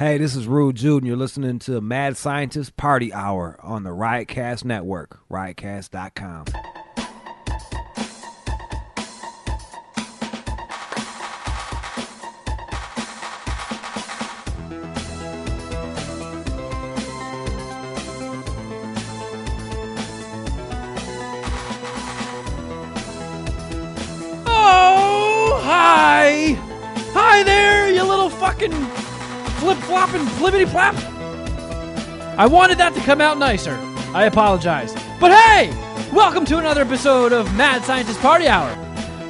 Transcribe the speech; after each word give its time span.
Hey, 0.00 0.16
this 0.16 0.34
is 0.34 0.46
Rude 0.46 0.76
Jude, 0.76 1.02
and 1.02 1.06
you're 1.06 1.14
listening 1.14 1.58
to 1.58 1.78
Mad 1.82 2.16
Scientist 2.16 2.74
Party 2.78 3.12
Hour 3.12 3.60
on 3.62 3.82
the 3.82 3.90
Riotcast 3.90 4.64
Network, 4.64 5.20
riotcast.com. 5.30 6.46
Oh, 24.46 25.60
hi! 25.62 26.56
Hi 27.12 27.42
there, 27.42 27.90
you 27.92 28.02
little 28.02 28.30
fucking 28.30 28.72
flip 29.60 29.76
flopping 29.80 30.24
flippity 30.24 30.64
flap! 30.64 30.94
I 32.38 32.46
wanted 32.46 32.78
that 32.78 32.94
to 32.94 33.00
come 33.02 33.20
out 33.20 33.36
nicer. 33.36 33.78
I 34.14 34.24
apologize. 34.24 34.94
But 35.20 35.32
hey! 35.32 35.68
Welcome 36.14 36.46
to 36.46 36.56
another 36.56 36.80
episode 36.80 37.34
of 37.34 37.54
Mad 37.56 37.84
Scientist 37.84 38.18
Party 38.20 38.48
Hour. 38.48 38.74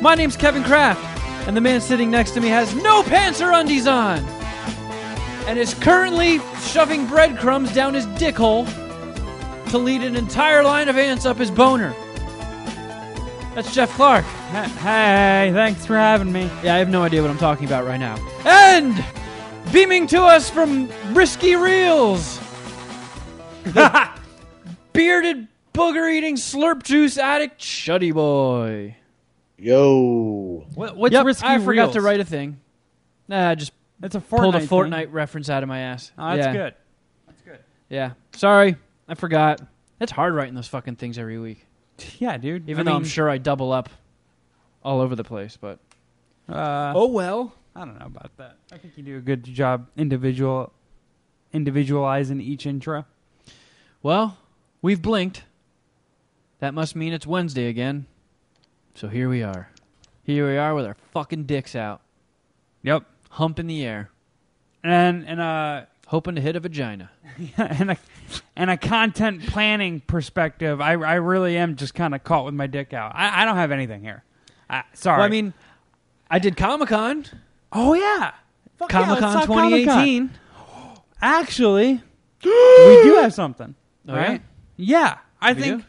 My 0.00 0.14
name's 0.14 0.36
Kevin 0.36 0.62
Kraft, 0.62 1.02
and 1.48 1.56
the 1.56 1.60
man 1.60 1.80
sitting 1.80 2.12
next 2.12 2.30
to 2.32 2.40
me 2.40 2.46
has 2.46 2.72
no 2.76 3.02
pants 3.02 3.40
or 3.40 3.50
undies 3.50 3.88
on, 3.88 4.20
and 5.48 5.58
is 5.58 5.74
currently 5.74 6.38
shoving 6.60 7.08
breadcrumbs 7.08 7.74
down 7.74 7.94
his 7.94 8.06
dick 8.06 8.36
hole 8.36 8.66
to 9.70 9.78
lead 9.78 10.04
an 10.04 10.14
entire 10.14 10.62
line 10.62 10.88
of 10.88 10.96
ants 10.96 11.26
up 11.26 11.38
his 11.38 11.50
boner. 11.50 11.92
That's 13.56 13.74
Jeff 13.74 13.90
Clark. 13.94 14.24
Hey, 14.24 15.50
thanks 15.52 15.84
for 15.84 15.96
having 15.96 16.30
me. 16.30 16.48
Yeah, 16.62 16.76
I 16.76 16.78
have 16.78 16.88
no 16.88 17.02
idea 17.02 17.20
what 17.20 17.32
I'm 17.32 17.38
talking 17.38 17.66
about 17.66 17.84
right 17.84 17.98
now. 17.98 18.14
And 18.44 19.04
beaming 19.72 20.06
to 20.08 20.22
us 20.22 20.50
from 20.50 20.88
Risky 21.12 21.56
Reels, 21.56 22.38
the 23.64 24.08
bearded 24.92 25.48
booger 25.72 26.10
eating 26.12 26.36
slurp 26.36 26.82
juice 26.82 27.18
addict 27.18 27.60
Shuddy 27.60 28.12
Boy. 28.12 28.96
Yo. 29.58 30.66
What, 30.74 30.96
what's 30.96 31.12
Yep, 31.12 31.26
risky 31.26 31.46
I 31.46 31.58
forgot 31.58 31.82
Reels? 31.84 31.92
to 31.94 32.00
write 32.00 32.20
a 32.20 32.24
thing. 32.24 32.60
Nah, 33.28 33.50
I 33.50 33.54
just 33.54 33.72
It's 34.02 34.14
a 34.14 34.20
Fortnite. 34.20 34.28
pulled 34.40 34.54
a 34.54 34.60
thing. 34.60 34.68
Fortnite 34.68 35.08
reference 35.12 35.50
out 35.50 35.62
of 35.62 35.68
my 35.68 35.80
ass. 35.80 36.10
Oh, 36.18 36.34
that's 36.36 36.46
yeah. 36.46 36.52
good. 36.52 36.74
That's 37.26 37.42
good. 37.42 37.58
Yeah, 37.88 38.12
sorry, 38.32 38.76
I 39.08 39.14
forgot. 39.14 39.60
It's 40.00 40.12
hard 40.12 40.34
writing 40.34 40.54
those 40.54 40.68
fucking 40.68 40.96
things 40.96 41.18
every 41.18 41.38
week. 41.38 41.66
Yeah, 42.18 42.38
dude. 42.38 42.70
Even 42.70 42.88
I 42.88 42.90
though 42.92 42.96
I'm 42.96 43.04
sure 43.04 43.28
I 43.28 43.36
double 43.36 43.72
up 43.72 43.90
all 44.82 45.02
over 45.02 45.14
the 45.14 45.24
place, 45.24 45.58
but 45.60 45.78
Uh, 46.48 46.94
oh 46.96 47.08
well. 47.08 47.52
I 47.74 47.84
don't 47.84 47.98
know 47.98 48.06
about 48.06 48.36
that. 48.38 48.56
I 48.72 48.78
think 48.78 48.94
you 48.96 49.02
do 49.02 49.16
a 49.16 49.20
good 49.20 49.44
job 49.44 49.86
individual 49.96 50.72
individualizing 51.52 52.40
each 52.40 52.66
intro. 52.66 53.04
Well, 54.02 54.38
we've 54.82 55.00
blinked. 55.02 55.44
That 56.60 56.74
must 56.74 56.94
mean 56.94 57.12
it's 57.12 57.26
Wednesday 57.26 57.66
again. 57.68 58.06
So 58.94 59.08
here 59.08 59.28
we 59.28 59.42
are. 59.42 59.70
Here 60.22 60.48
we 60.48 60.56
are 60.56 60.74
with 60.74 60.84
our 60.86 60.96
fucking 61.12 61.44
dicks 61.44 61.74
out, 61.74 62.02
Yep. 62.82 63.04
hump 63.30 63.58
in 63.58 63.66
the 63.66 63.84
air, 63.84 64.10
And 64.84 65.24
and 65.26 65.40
uh 65.40 65.82
hoping 66.06 66.34
to 66.34 66.40
hit 66.40 66.56
a 66.56 66.60
vagina. 66.60 67.10
and 67.56 67.92
a 67.92 67.96
and 68.56 68.70
a 68.70 68.76
content 68.76 69.46
planning 69.46 70.00
perspective, 70.00 70.80
I 70.80 70.92
I 70.92 71.14
really 71.14 71.56
am 71.56 71.76
just 71.76 71.94
kind 71.94 72.14
of 72.14 72.22
caught 72.24 72.44
with 72.44 72.54
my 72.54 72.66
dick 72.66 72.92
out. 72.92 73.12
I, 73.14 73.42
I 73.42 73.44
don't 73.44 73.56
have 73.56 73.70
anything 73.72 74.02
here. 74.02 74.24
I, 74.68 74.84
sorry. 74.92 75.18
Well, 75.18 75.26
I 75.26 75.30
mean, 75.30 75.54
I 76.30 76.38
did 76.38 76.56
Comic 76.56 76.90
Con, 76.90 77.24
oh 77.72 77.94
yeah, 77.94 78.32
Fuck 78.78 78.92
yeah, 78.92 79.04
Comic 79.04 79.20
let's 79.20 79.34
Con 79.34 79.34
talk 79.34 79.46
Comic-Con. 79.46 80.30
2018. 80.30 80.30
Actually, 81.22 81.92
we 82.44 82.50
do 83.02 83.18
have 83.20 83.34
something. 83.34 83.74
Oh, 84.08 84.14
right? 84.16 84.42
Yeah, 84.76 85.18
I 85.40 85.52
We 85.52 85.60
think 85.60 85.80
do? 85.82 85.86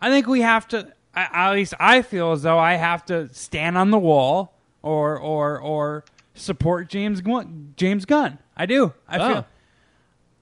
I 0.00 0.10
think 0.10 0.26
we 0.26 0.40
have 0.42 0.68
to. 0.68 0.92
I, 1.14 1.28
at 1.48 1.52
least 1.54 1.74
I 1.80 2.02
feel 2.02 2.32
as 2.32 2.42
though 2.42 2.58
I 2.58 2.74
have 2.74 3.04
to 3.06 3.32
stand 3.32 3.76
on 3.78 3.90
the 3.90 3.98
wall 3.98 4.54
or 4.82 5.18
or 5.18 5.60
or 5.60 6.04
support 6.34 6.88
James 6.88 7.20
Gunn. 7.20 7.72
James 7.76 8.04
Gunn. 8.04 8.38
I 8.56 8.66
do. 8.66 8.92
I 9.08 9.18
Oh. 9.18 9.28
feel. 9.32 9.46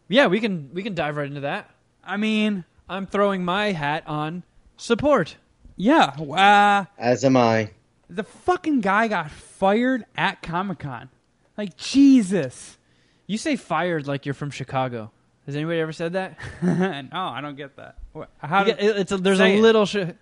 Yeah, 0.08 0.26
we 0.26 0.40
can 0.40 0.70
we 0.72 0.82
can 0.82 0.94
dive 0.94 1.16
right 1.16 1.26
into 1.26 1.40
that. 1.40 1.70
I 2.04 2.16
mean, 2.16 2.64
I'm 2.88 3.06
throwing 3.06 3.44
my 3.44 3.72
hat 3.72 4.04
on 4.06 4.42
support. 4.76 5.36
yeah. 5.76 6.06
Uh, 6.18 6.84
As 6.98 7.24
am 7.24 7.36
I. 7.36 7.70
the 8.08 8.22
fucking 8.24 8.80
guy 8.80 9.08
got 9.08 9.30
fired 9.30 10.04
at 10.16 10.42
Comic 10.42 10.78
Con. 10.80 11.08
Like 11.56 11.76
Jesus. 11.76 12.78
You 13.26 13.38
say 13.38 13.56
fired 13.56 14.06
like 14.06 14.24
you're 14.26 14.34
from 14.34 14.50
Chicago. 14.50 15.10
Has 15.46 15.54
anybody 15.56 15.80
ever 15.80 15.92
said 15.92 16.12
that? 16.14 16.36
no, 16.62 17.08
I 17.12 17.40
don't 17.40 17.56
get 17.56 17.76
that. 17.76 17.96
How 18.38 18.60
You 18.60 18.64
did, 18.66 18.78
get- 18.78 18.96
it's 18.98 19.12
a, 19.12 19.16
there's 19.16 19.40
a 19.40 19.60
little 19.60 19.86
sh- 19.86 20.12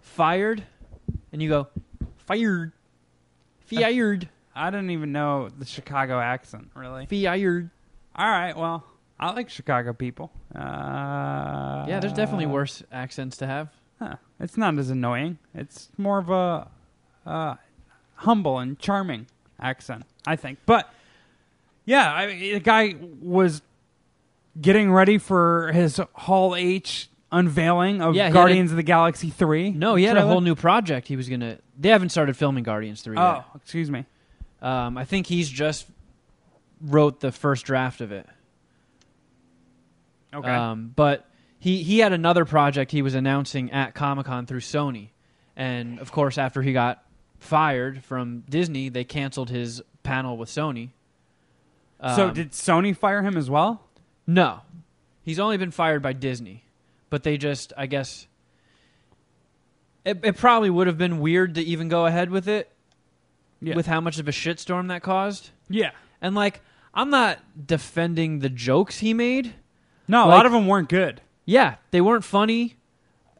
fired, 0.00 0.62
and 1.32 1.40
you 1.42 1.48
go 1.48 1.68
fired, 2.26 2.72
fired, 3.66 4.28
I 4.54 4.70
didn't 4.70 4.90
even 4.90 5.12
know 5.12 5.48
the 5.56 5.64
Chicago 5.64 6.18
accent. 6.20 6.70
Really. 6.74 7.06
fired. 7.06 7.70
All 8.16 8.28
right. 8.30 8.56
Well, 8.56 8.84
I 9.18 9.32
like 9.32 9.48
Chicago 9.50 9.92
people. 9.92 10.30
Uh, 10.54 11.84
Yeah, 11.88 11.98
there's 12.00 12.12
definitely 12.12 12.46
worse 12.46 12.82
accents 12.92 13.36
to 13.38 13.46
have. 13.46 13.70
Huh. 13.98 14.16
It's 14.40 14.56
not 14.56 14.76
as 14.78 14.90
annoying. 14.90 15.38
It's 15.54 15.88
more 15.96 16.18
of 16.18 16.30
a 16.30 16.68
uh, 17.26 17.54
humble 18.16 18.58
and 18.58 18.78
charming 18.78 19.26
accent, 19.60 20.04
I 20.26 20.36
think. 20.36 20.58
But 20.66 20.92
yeah, 21.84 22.12
I 22.12 22.26
mean, 22.26 22.54
the 22.54 22.60
guy 22.60 22.94
was 23.20 23.62
getting 24.60 24.92
ready 24.92 25.18
for 25.18 25.72
his 25.72 26.00
Hall 26.14 26.54
H 26.56 27.08
unveiling 27.32 28.00
of 28.00 28.14
Yeah, 28.14 28.28
he 28.28 28.32
Guardians 28.32 28.70
of 28.70 28.76
the 28.76 28.82
Galaxy 28.82 29.30
Three. 29.30 29.70
No, 29.70 29.94
he 29.96 30.04
had 30.04 30.16
a 30.16 30.20
trailer. 30.20 30.32
whole 30.32 30.40
new 30.40 30.54
project. 30.54 31.08
He 31.08 31.16
was 31.16 31.28
gonna. 31.28 31.58
They 31.78 31.88
haven't 31.88 32.10
started 32.10 32.36
filming 32.36 32.64
Guardians 32.64 33.02
three 33.02 33.16
Oh, 33.18 33.44
excuse 33.56 33.90
me. 33.90 34.04
Um, 34.62 34.96
I 34.96 35.04
think 35.04 35.26
he's 35.26 35.48
just 35.50 35.86
wrote 36.80 37.20
the 37.20 37.32
first 37.32 37.64
draft 37.66 38.00
of 38.00 38.12
it. 38.12 38.26
Okay. 40.32 40.48
Um, 40.48 40.92
but 40.94 41.28
he 41.58 41.82
he 41.82 41.98
had 41.98 42.12
another 42.12 42.44
project 42.44 42.90
he 42.90 43.02
was 43.02 43.14
announcing 43.14 43.70
at 43.72 43.94
Comic 43.94 44.26
Con 44.26 44.46
through 44.46 44.60
Sony, 44.60 45.08
and 45.56 45.98
of 45.98 46.12
course, 46.12 46.38
after 46.38 46.62
he 46.62 46.72
got 46.72 47.03
fired 47.38 48.02
from 48.04 48.40
Disney, 48.48 48.88
they 48.88 49.04
canceled 49.04 49.50
his 49.50 49.82
panel 50.02 50.36
with 50.36 50.48
Sony. 50.48 50.90
so 52.00 52.28
Um, 52.28 52.34
did 52.34 52.50
Sony 52.52 52.96
fire 52.96 53.22
him 53.22 53.36
as 53.36 53.48
well? 53.50 53.82
No. 54.26 54.60
He's 55.22 55.38
only 55.38 55.56
been 55.56 55.70
fired 55.70 56.02
by 56.02 56.12
Disney. 56.12 56.64
But 57.10 57.22
they 57.22 57.36
just, 57.36 57.72
I 57.76 57.86
guess. 57.86 58.26
It, 60.04 60.20
it 60.22 60.36
probably 60.36 60.70
would 60.70 60.86
have 60.86 60.98
been 60.98 61.20
weird 61.20 61.54
to 61.54 61.62
even 61.62 61.88
go 61.88 62.06
ahead 62.06 62.30
with 62.30 62.48
it 62.48 62.70
Yeah. 63.60 63.74
with 63.74 63.86
how 63.86 64.00
much 64.00 64.18
of 64.18 64.28
a 64.28 64.32
shitstorm 64.32 64.88
that 64.88 65.02
caused. 65.02 65.50
yeah. 65.68 65.90
And, 66.20 66.34
like, 66.34 66.60
I'm 66.94 67.10
not 67.10 67.38
defending 67.66 68.38
the 68.38 68.48
jokes 68.48 68.98
he 69.00 69.12
made. 69.12 69.52
No, 70.08 70.26
a 70.26 70.28
lot 70.28 70.46
of 70.46 70.52
them 70.52 70.66
weren't 70.66 70.88
good. 70.88 71.20
Yeah, 71.44 71.76
they 71.90 72.00
weren't 72.00 72.24
funny. 72.24 72.76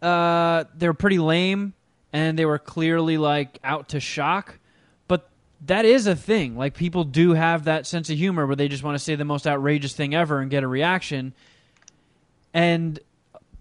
Uh, 0.02 0.64
they 0.76 0.86
were 0.86 0.92
pretty 0.94 1.18
lame. 1.18 1.72
And 2.14 2.38
they 2.38 2.46
were 2.46 2.58
clearly, 2.58 3.18
like, 3.18 3.58
out 3.62 3.90
to 3.90 4.00
shock. 4.00 4.58
But 5.08 5.28
that 5.66 5.84
is 5.84 6.06
a 6.06 6.14
thing. 6.16 6.56
Like, 6.56 6.74
people 6.74 7.04
do 7.04 7.32
have 7.34 7.64
that 7.64 7.86
sense 7.86 8.08
of 8.08 8.16
humor 8.16 8.46
where 8.46 8.56
they 8.56 8.68
just 8.68 8.82
want 8.84 8.94
to 8.94 9.04
say 9.04 9.16
the 9.16 9.24
most 9.26 9.46
outrageous 9.46 9.92
thing 9.92 10.14
ever 10.14 10.40
and 10.40 10.50
get 10.50 10.62
a 10.62 10.68
reaction. 10.68 11.34
and 12.54 13.00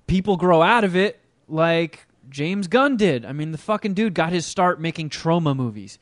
people 0.07 0.37
grow 0.37 0.61
out 0.61 0.83
of 0.83 0.95
it 0.95 1.19
like 1.47 2.05
James 2.29 2.67
Gunn 2.67 2.97
did. 2.97 3.25
I 3.25 3.31
mean, 3.33 3.51
the 3.51 3.57
fucking 3.57 3.93
dude 3.95 4.13
got 4.13 4.31
his 4.31 4.45
start 4.45 4.79
making 4.79 5.09
Troma 5.09 5.55
movies. 5.55 5.97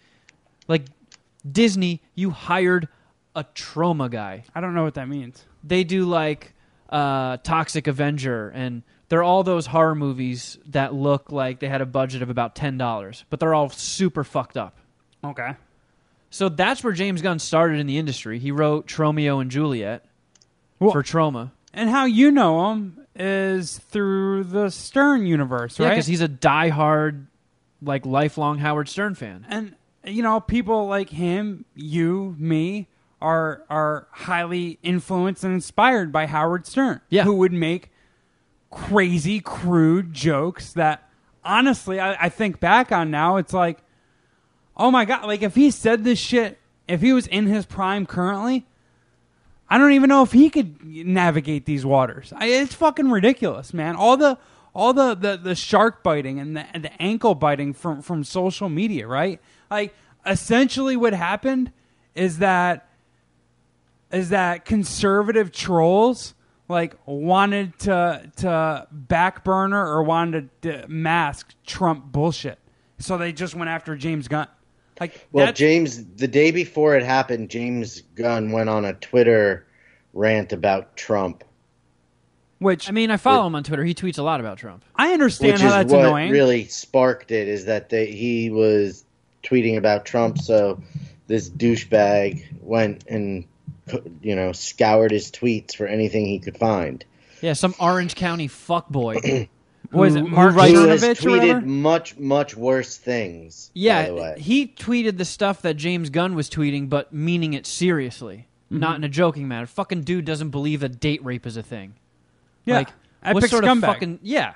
Like 0.67 0.85
Disney, 1.49 2.01
you 2.15 2.31
hired 2.31 2.87
a 3.35 3.43
Troma 3.43 4.11
guy. 4.11 4.43
I 4.53 4.61
don't 4.61 4.73
know 4.73 4.83
what 4.83 4.95
that 4.95 5.07
means. 5.07 5.45
They 5.63 5.83
do 5.83 6.05
like 6.05 6.53
uh, 6.89 7.37
Toxic 7.37 7.87
Avenger, 7.87 8.49
and 8.49 8.83
they're 9.11 9.21
all 9.23 9.43
those 9.43 9.65
horror 9.65 9.93
movies 9.93 10.57
that 10.67 10.93
look 10.93 11.33
like 11.33 11.59
they 11.59 11.67
had 11.67 11.81
a 11.81 11.85
budget 11.85 12.21
of 12.21 12.29
about 12.29 12.55
ten 12.55 12.77
dollars, 12.77 13.25
but 13.29 13.41
they're 13.41 13.53
all 13.53 13.69
super 13.69 14.23
fucked 14.23 14.55
up. 14.55 14.77
Okay. 15.21 15.51
So 16.29 16.47
that's 16.47 16.81
where 16.81 16.93
James 16.93 17.21
Gunn 17.21 17.39
started 17.39 17.77
in 17.81 17.87
the 17.87 17.97
industry. 17.97 18.39
He 18.39 18.51
wrote 18.51 18.87
Tromeo 18.87 19.41
and 19.41 19.51
Juliet 19.51 20.05
Well- 20.79 20.93
for 20.93 21.03
Troma. 21.03 21.51
And 21.73 21.89
how 21.89 22.05
you 22.05 22.31
know 22.31 22.71
him 22.71 23.05
is 23.15 23.77
through 23.79 24.45
the 24.45 24.69
Stern 24.69 25.25
universe, 25.25 25.77
Yeah, 25.77 25.87
right? 25.87 25.91
because 25.93 26.07
he's 26.07 26.21
a 26.21 26.27
diehard, 26.29 27.25
like 27.81 28.05
lifelong 28.05 28.59
Howard 28.59 28.87
Stern 28.89 29.15
fan. 29.15 29.45
and 29.49 29.75
you 30.05 30.23
know 30.23 30.39
people 30.39 30.87
like 30.87 31.09
him, 31.09 31.65
you, 31.75 32.35
me, 32.39 32.87
are 33.21 33.63
are 33.69 34.07
highly 34.11 34.79
influenced 34.83 35.43
and 35.43 35.53
inspired 35.53 36.11
by 36.13 36.25
Howard 36.27 36.65
Stern. 36.65 37.01
Yeah. 37.09 37.23
who 37.25 37.33
would 37.35 37.51
make 37.53 37.90
crazy, 38.71 39.39
crude 39.39 40.13
jokes 40.13 40.73
that 40.73 41.07
honestly 41.43 41.99
I, 41.99 42.25
I 42.25 42.29
think 42.29 42.59
back 42.59 42.91
on 42.91 43.11
now. 43.11 43.37
It's 43.37 43.53
like, 43.53 43.79
oh 44.75 44.89
my 44.89 45.05
god! 45.05 45.25
Like 45.25 45.43
if 45.43 45.53
he 45.55 45.69
said 45.69 46.03
this 46.03 46.17
shit, 46.17 46.57
if 46.87 47.01
he 47.01 47.13
was 47.13 47.27
in 47.27 47.45
his 47.45 47.65
prime 47.65 48.05
currently, 48.05 48.65
I 49.69 49.77
don't 49.77 49.93
even 49.93 50.09
know 50.09 50.23
if 50.23 50.31
he 50.31 50.49
could 50.49 50.83
navigate 50.83 51.65
these 51.65 51.85
waters. 51.85 52.33
I, 52.35 52.47
it's 52.47 52.73
fucking 52.73 53.11
ridiculous, 53.11 53.73
man. 53.73 53.95
All 53.95 54.17
the 54.17 54.37
all 54.73 54.93
the, 54.93 55.15
the, 55.15 55.35
the 55.35 55.55
shark 55.55 56.01
biting 56.01 56.39
and 56.39 56.55
the, 56.55 56.65
and 56.73 56.83
the 56.83 57.01
ankle 57.01 57.35
biting 57.35 57.73
from 57.73 58.01
from 58.01 58.23
social 58.23 58.69
media, 58.69 59.05
right? 59.05 59.39
Like 59.69 59.93
essentially, 60.25 60.95
what 60.95 61.13
happened 61.13 61.71
is 62.15 62.39
that 62.39 62.87
is 64.11 64.29
that 64.29 64.65
conservative 64.65 65.51
trolls 65.51 66.33
like 66.71 66.95
wanted 67.05 67.77
to 67.79 68.31
to 68.37 68.87
backburner 69.07 69.73
or 69.85 70.01
wanted 70.03 70.49
to 70.63 70.85
mask 70.87 71.53
Trump 71.65 72.11
bullshit, 72.11 72.57
so 72.97 73.17
they 73.17 73.31
just 73.31 73.53
went 73.55 73.69
after 73.69 73.95
James 73.95 74.27
Gunn. 74.27 74.47
Like 74.99 75.27
Well, 75.31 75.45
that's- 75.45 75.59
James, 75.59 76.03
the 76.15 76.27
day 76.27 76.51
before 76.51 76.95
it 76.95 77.03
happened, 77.03 77.49
James 77.49 78.01
Gunn 78.15 78.51
went 78.51 78.69
on 78.69 78.85
a 78.85 78.93
Twitter 78.93 79.65
rant 80.13 80.53
about 80.53 80.95
Trump, 80.95 81.43
which 82.59 82.87
I 82.89 82.91
mean, 82.91 83.09
I 83.11 83.17
follow 83.17 83.47
him 83.47 83.55
on 83.55 83.63
Twitter. 83.63 83.83
He 83.83 83.93
tweets 83.95 84.17
a 84.19 84.23
lot 84.23 84.39
about 84.39 84.57
Trump. 84.57 84.83
I 84.95 85.13
understand 85.13 85.53
which 85.53 85.61
how 85.61 85.67
is 85.67 85.73
that's 85.73 85.91
what 85.93 86.05
annoying. 86.05 86.31
really 86.31 86.65
sparked 86.65 87.31
it. 87.31 87.47
Is 87.47 87.65
that 87.65 87.89
they, 87.89 88.07
he 88.11 88.49
was 88.49 89.05
tweeting 89.43 89.77
about 89.77 90.05
Trump, 90.05 90.37
so 90.37 90.81
this 91.27 91.49
douchebag 91.49 92.45
went 92.61 93.05
and 93.07 93.45
you 94.21 94.35
know 94.35 94.51
scoured 94.51 95.11
his 95.11 95.31
tweets 95.31 95.75
for 95.75 95.85
anything 95.87 96.25
he 96.25 96.39
could 96.39 96.57
find. 96.57 97.03
Yeah, 97.41 97.53
some 97.53 97.73
Orange 97.79 98.15
County 98.15 98.47
fuckboy. 98.47 99.47
Was 99.91 100.15
it 100.15 100.19
who- 100.21 100.27
who 100.27 100.35
Mark 100.35 100.55
writes- 100.55 100.73
Who 100.73 100.87
has 100.87 101.03
Cernovich 101.03 101.25
or 101.25 101.29
whatever? 101.31 101.59
tweeted 101.61 101.65
much, 101.65 102.17
much 102.17 102.55
worse 102.55 102.95
things. 102.97 103.67
by 103.69 103.71
the 103.73 103.79
Yeah, 103.81 104.11
way. 104.11 104.35
he 104.39 104.67
tweeted 104.67 105.17
the 105.17 105.25
stuff 105.25 105.61
that 105.63 105.73
James 105.73 106.09
Gunn 106.09 106.33
was 106.35 106.49
tweeting, 106.49 106.87
but 106.87 107.11
meaning 107.11 107.53
it 107.53 107.65
seriously, 107.65 108.47
Mm-hmm. 108.71 108.79
not 108.79 108.95
in 108.95 109.03
a 109.03 109.09
joking 109.09 109.49
manner. 109.49 109.65
Fucking 109.65 110.03
dude 110.03 110.23
doesn't 110.23 110.51
believe 110.51 110.79
that 110.79 111.01
date 111.01 111.25
rape 111.25 111.45
is 111.45 111.57
a 111.57 111.63
thing. 111.63 111.95
Yeah, 112.63 112.75
like 112.77 112.89
what 113.33 113.43
sort 113.49 113.65
scumbag. 113.65 113.77
of 113.77 113.81
fucking 113.81 114.19
yeah, 114.23 114.53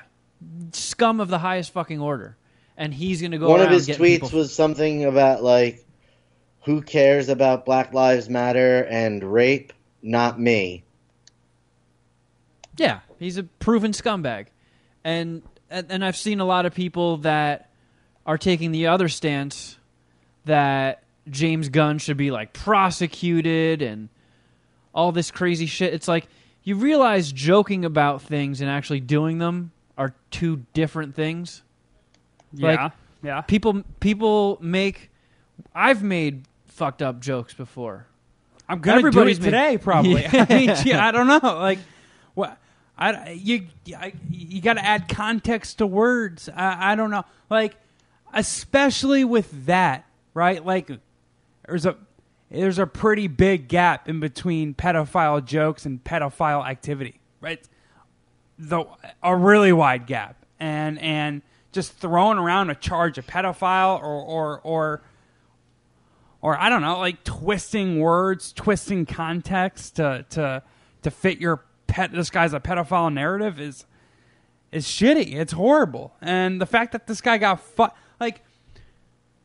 scum 0.72 1.20
of 1.20 1.28
the 1.30 1.40
highest 1.40 1.72
fucking 1.74 2.00
order. 2.00 2.38
And 2.78 2.94
he's 2.94 3.22
gonna 3.22 3.38
go 3.38 3.50
One 3.50 3.60
around 3.62 3.70
of 3.70 3.74
his 3.74 3.88
tweets 3.90 4.22
people- 4.22 4.30
was 4.40 4.54
something 4.54 5.06
about 5.06 5.44
like, 5.44 5.85
"Who 6.66 6.82
cares 6.82 7.30
about 7.30 7.66
Black 7.66 7.94
Lives 7.94 8.30
Matter 8.30 8.86
and 8.90 9.24
rape? 9.24 9.72
Not 10.02 10.40
me." 10.40 10.84
Yeah, 12.78 13.00
he's 13.20 13.38
a 13.38 13.44
proven 13.44 13.92
scumbag, 13.92 14.48
and 15.04 15.42
and 15.70 15.88
and 15.90 16.04
I've 16.04 16.18
seen 16.18 16.40
a 16.40 16.46
lot 16.46 16.66
of 16.66 16.74
people 16.74 17.18
that 17.18 17.70
are 18.26 18.38
taking 18.38 18.72
the 18.72 18.88
other 18.88 19.08
stance 19.08 19.78
that 20.46 21.04
James 21.30 21.70
Gunn 21.70 21.98
should 22.00 22.18
be 22.18 22.32
like 22.32 22.54
prosecuted 22.54 23.82
and 23.82 24.10
all 24.94 25.12
this 25.12 25.32
crazy 25.32 25.66
shit. 25.66 25.94
It's 25.94 26.08
like 26.08 26.28
you 26.64 26.76
realize 26.76 27.32
joking 27.32 27.86
about 27.86 28.22
things 28.22 28.62
and 28.62 28.70
actually 28.70 29.00
doing 29.00 29.38
them 29.38 29.72
are 29.98 30.14
two 30.32 30.66
different 30.74 31.16
things. 31.16 31.62
Yeah, 32.54 32.68
like- 32.86 32.92
yeah. 33.24 33.42
People 33.42 33.84
people 34.00 34.58
make 34.62 35.10
I've 35.74 36.04
made 36.04 36.44
fucked 36.76 37.02
up 37.02 37.20
jokes 37.22 37.54
before. 37.54 38.06
I'm 38.68 38.80
gonna 38.80 38.98
Everybody's 38.98 39.40
do 39.40 39.44
it 39.44 39.46
today, 39.46 39.78
probably. 39.78 40.24
Yeah. 40.34 40.46
I 40.50 40.54
mean, 40.54 40.76
gee, 40.76 40.94
I 40.94 41.12
don't 41.12 41.28
know. 41.28 41.40
Like, 41.42 41.80
what? 42.34 42.58
I 42.98 43.32
you 43.32 43.68
I, 43.98 44.14
you 44.30 44.62
got 44.62 44.74
to 44.74 44.86
add 44.86 45.08
context 45.10 45.80
to 45.80 45.88
words. 45.88 46.50
I, 46.50 46.94
I 46.94 46.96
don't 46.96 47.12
know. 47.12 47.26
Like, 47.50 47.76
especially 48.34 49.26
with 49.26 49.66
that, 49.66 50.06
right? 50.34 50.66
Like, 50.66 50.90
there's 51.68 51.86
a 51.86 51.98
there's 52.50 52.80
a 52.80 52.88
pretty 52.88 53.28
big 53.28 53.68
gap 53.68 54.08
in 54.08 54.20
between 54.20 54.74
pedophile 54.74 55.44
jokes 55.44 55.86
and 55.86 56.04
pedophile 56.04 56.66
activity, 56.66 57.20
right? 57.42 57.62
The 58.58 58.86
a 59.22 59.36
really 59.36 59.74
wide 59.74 60.08
gap, 60.08 60.46
and 60.60 60.98
and 61.00 61.42
just 61.74 61.92
throwing 61.94 62.38
around 62.38 62.70
a 62.70 62.76
charge 62.76 63.18
of 63.18 63.28
pedophile 63.28 64.02
or 64.02 64.22
or 64.22 64.62
or 64.64 65.02
or 66.46 66.56
I 66.62 66.70
don't 66.70 66.84
know, 66.84 67.00
like 67.00 67.24
twisting 67.24 68.00
words, 68.00 68.54
twisting 68.54 69.08
context 69.08 69.96
to 69.96 70.28
to 70.30 70.62
to 71.02 71.10
fit 71.10 71.42
your 71.42 71.66
pet. 71.88 72.12
This 72.12 72.30
guy's 72.30 72.54
a 72.54 72.60
pedophile 72.60 73.12
narrative 73.12 73.60
is 73.60 73.88
is 74.72 74.86
shitty. 74.86 75.34
It's 75.34 75.54
horrible, 75.54 76.14
and 76.22 76.62
the 76.62 76.68
fact 76.68 76.92
that 76.92 77.08
this 77.08 77.20
guy 77.20 77.40
got 77.40 77.62
fu- 77.62 77.88
like, 78.20 78.44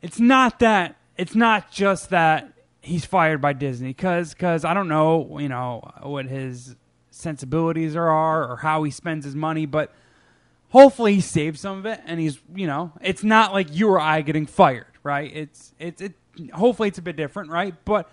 it's 0.02 0.20
not 0.20 0.58
that. 0.58 0.96
It's 1.16 1.34
not 1.34 1.70
just 1.70 2.10
that 2.10 2.52
he's 2.82 3.06
fired 3.06 3.40
by 3.40 3.54
Disney 3.54 3.88
because 3.88 4.34
because 4.34 4.66
I 4.66 4.74
don't 4.74 4.88
know 4.88 5.38
you 5.38 5.48
know 5.48 5.90
what 6.02 6.26
his 6.26 6.76
sensibilities 7.10 7.96
are 7.96 8.52
or 8.52 8.56
how 8.56 8.82
he 8.82 8.90
spends 8.90 9.24
his 9.24 9.34
money, 9.34 9.64
but 9.64 9.90
hopefully 10.68 11.14
he 11.14 11.22
saved 11.22 11.58
some 11.58 11.78
of 11.78 11.86
it 11.86 12.02
and 12.04 12.20
he's 12.20 12.38
you 12.54 12.66
know 12.66 12.92
it's 13.00 13.24
not 13.24 13.54
like 13.54 13.74
you 13.74 13.88
or 13.88 13.98
I 13.98 14.20
getting 14.20 14.44
fired, 14.44 14.98
right? 15.02 15.34
It's 15.34 15.72
it's 15.78 16.02
it 16.02 16.12
hopefully 16.52 16.88
it's 16.88 16.98
a 16.98 17.02
bit 17.02 17.16
different, 17.16 17.50
right? 17.50 17.74
But 17.84 18.10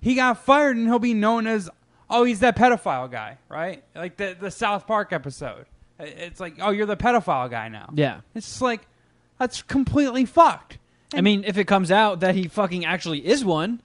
he 0.00 0.14
got 0.14 0.44
fired 0.44 0.76
and 0.76 0.86
he'll 0.88 0.98
be 0.98 1.14
known 1.14 1.46
as 1.46 1.70
oh 2.10 2.24
he's 2.24 2.40
that 2.40 2.56
pedophile 2.56 3.10
guy, 3.10 3.38
right? 3.48 3.82
Like 3.94 4.16
the 4.16 4.36
the 4.38 4.50
South 4.50 4.86
Park 4.86 5.12
episode. 5.12 5.66
It's 5.98 6.40
like 6.40 6.54
oh 6.60 6.70
you're 6.70 6.86
the 6.86 6.96
pedophile 6.96 7.50
guy 7.50 7.68
now. 7.68 7.90
Yeah. 7.94 8.20
It's 8.34 8.46
just 8.48 8.62
like 8.62 8.80
that's 9.38 9.62
completely 9.62 10.24
fucked. 10.24 10.78
I 11.14 11.20
mean, 11.20 11.44
if 11.46 11.58
it 11.58 11.64
comes 11.64 11.90
out 11.90 12.20
that 12.20 12.34
he 12.34 12.48
fucking 12.48 12.84
actually 12.84 13.26
is 13.26 13.44
one, 13.44 13.82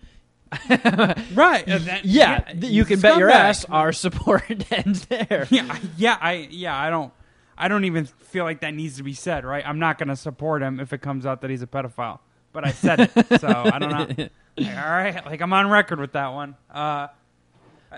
Right. 0.69 1.63
and 1.67 1.83
that- 1.85 2.01
yeah, 2.05 2.39
th- 2.39 2.71
you 2.71 2.85
can 2.85 2.99
bet 2.99 3.17
your 3.17 3.29
ass 3.29 3.65
our 3.65 3.91
support 3.91 4.43
ends 4.71 5.05
there. 5.07 5.47
Yeah, 5.49 5.77
yeah, 5.97 6.17
I 6.21 6.47
yeah, 6.51 6.77
I 6.79 6.89
don't 6.89 7.11
I 7.57 7.67
don't 7.67 7.85
even 7.85 8.05
feel 8.05 8.43
like 8.45 8.61
that 8.61 8.73
needs 8.73 8.97
to 8.97 9.03
be 9.03 9.13
said, 9.13 9.43
right? 9.45 9.65
I'm 9.67 9.79
not 9.79 9.97
going 9.97 10.09
to 10.09 10.15
support 10.15 10.61
him 10.61 10.79
if 10.79 10.93
it 10.93 11.01
comes 11.01 11.25
out 11.25 11.41
that 11.41 11.49
he's 11.49 11.61
a 11.63 11.67
pedophile. 11.67 12.19
But 12.57 12.65
I 12.65 12.71
said 12.71 12.99
it, 13.01 13.39
so 13.39 13.47
I 13.49 13.77
don't 13.77 14.17
know. 14.17 14.29
Like, 14.57 14.75
all 14.75 14.89
right, 14.89 15.23
like 15.23 15.41
I'm 15.41 15.53
on 15.53 15.69
record 15.69 15.99
with 15.99 16.13
that 16.13 16.29
one. 16.29 16.55
Uh, 16.71 17.09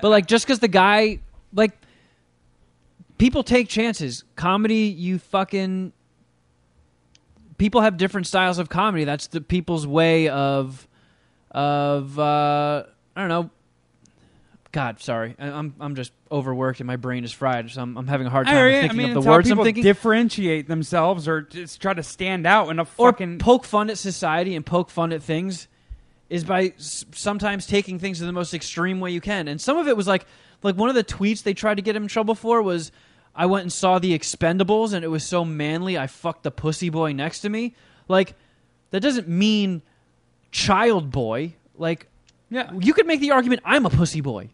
But 0.01 0.09
like, 0.09 0.25
just 0.25 0.45
because 0.45 0.59
the 0.59 0.67
guy, 0.67 1.19
like, 1.53 1.71
people 3.17 3.41
take 3.43 3.69
chances. 3.69 4.25
Comedy, 4.35 4.87
you 4.87 5.17
fucking. 5.19 5.93
People 7.57 7.79
have 7.79 7.95
different 7.95 8.27
styles 8.27 8.59
of 8.59 8.67
comedy. 8.67 9.05
That's 9.05 9.27
the 9.27 9.39
people's 9.39 9.87
way 9.87 10.27
of, 10.27 10.85
of 11.51 12.19
uh, 12.19 12.83
I 13.15 13.19
don't 13.21 13.29
know. 13.29 13.49
God, 14.71 14.99
sorry, 15.01 15.35
I- 15.39 15.47
I'm 15.49 15.73
I'm 15.79 15.95
just 15.95 16.11
overworked 16.31 16.79
and 16.79 16.85
my 16.87 16.95
brain 16.95 17.23
is 17.23 17.31
fried, 17.31 17.71
so 17.71 17.81
I'm, 17.81 17.97
I'm 17.97 18.05
having 18.07 18.27
a 18.27 18.29
hard 18.29 18.45
time 18.45 18.55
I, 18.55 18.67
I 18.77 18.81
thinking 18.81 18.97
mean, 18.99 19.17
of 19.17 19.23
the 19.23 19.29
words 19.29 19.47
I'm 19.49 19.53
people 19.57 19.63
thinking. 19.63 19.83
differentiate 19.83 20.67
themselves 20.67 21.27
or 21.27 21.41
just 21.41 21.81
try 21.81 21.93
to 21.93 22.03
stand 22.03 22.45
out 22.45 22.69
in 22.69 22.77
a 22.77 22.83
or 22.97 23.11
fucking. 23.11 23.39
poke 23.39 23.65
fun 23.65 23.89
at 23.89 23.97
society 23.97 24.55
and 24.55 24.63
poke 24.65 24.91
fun 24.91 25.11
at 25.11 25.23
things 25.23 25.67
is 26.29 26.43
by 26.43 26.73
s- 26.77 27.03
sometimes 27.13 27.65
taking 27.65 27.97
things 27.97 28.19
to 28.19 28.25
the 28.25 28.31
most 28.31 28.53
extreme 28.53 28.99
way 28.99 29.09
you 29.09 29.21
can. 29.21 29.47
And 29.47 29.59
some 29.59 29.75
of 29.77 29.87
it 29.87 29.97
was 29.97 30.07
like 30.07 30.25
like 30.61 30.75
one 30.75 30.89
of 30.89 30.93
the 30.95 31.03
tweets 31.03 31.41
they 31.41 31.55
tried 31.55 31.75
to 31.77 31.81
get 31.81 31.95
him 31.95 32.03
in 32.03 32.09
trouble 32.09 32.35
for 32.35 32.61
was 32.61 32.91
I 33.35 33.47
went 33.47 33.63
and 33.63 33.73
saw 33.73 33.97
the 33.97 34.15
Expendables 34.17 34.93
and 34.93 35.03
it 35.03 35.07
was 35.07 35.23
so 35.23 35.43
manly 35.43 35.97
I 35.97 36.05
fucked 36.05 36.43
the 36.43 36.51
pussy 36.51 36.89
boy 36.89 37.13
next 37.13 37.39
to 37.39 37.49
me. 37.49 37.73
Like 38.07 38.35
that 38.91 38.99
doesn't 38.99 39.27
mean 39.27 39.81
child 40.51 41.09
boy. 41.09 41.53
Like 41.75 42.05
yeah, 42.51 42.71
you 42.79 42.93
could 42.93 43.07
make 43.07 43.19
the 43.19 43.31
argument 43.31 43.61
I'm 43.65 43.85
a 43.87 43.89
pussy 43.89 44.21
boy. 44.21 44.49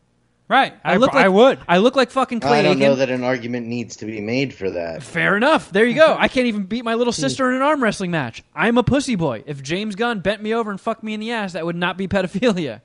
Right. 0.47 0.73
I, 0.83 0.97
look 0.97 1.13
like 1.13 1.25
I 1.25 1.29
would. 1.29 1.59
I 1.67 1.77
look 1.77 1.95
like 1.95 2.11
fucking 2.11 2.39
Clay 2.39 2.59
I 2.59 2.61
don't 2.61 2.79
know 2.79 2.95
that 2.95 3.09
an 3.09 3.23
argument 3.23 3.67
needs 3.67 3.97
to 3.97 4.05
be 4.05 4.21
made 4.21 4.53
for 4.53 4.69
that. 4.69 5.03
Fair 5.03 5.37
enough. 5.37 5.71
There 5.71 5.85
you 5.85 5.95
go. 5.95 6.15
I 6.19 6.27
can't 6.27 6.47
even 6.47 6.63
beat 6.63 6.83
my 6.83 6.95
little 6.95 7.13
sister 7.13 7.49
in 7.49 7.55
an 7.55 7.61
arm 7.61 7.81
wrestling 7.83 8.11
match. 8.11 8.43
I'm 8.53 8.77
a 8.77 8.83
pussy 8.83 9.15
boy. 9.15 9.43
If 9.45 9.61
James 9.61 9.95
Gunn 9.95 10.19
bent 10.19 10.41
me 10.41 10.53
over 10.53 10.71
and 10.71 10.79
fucked 10.79 11.03
me 11.03 11.13
in 11.13 11.19
the 11.19 11.31
ass, 11.31 11.53
that 11.53 11.65
would 11.65 11.75
not 11.75 11.97
be 11.97 12.07
pedophilia. 12.07 12.81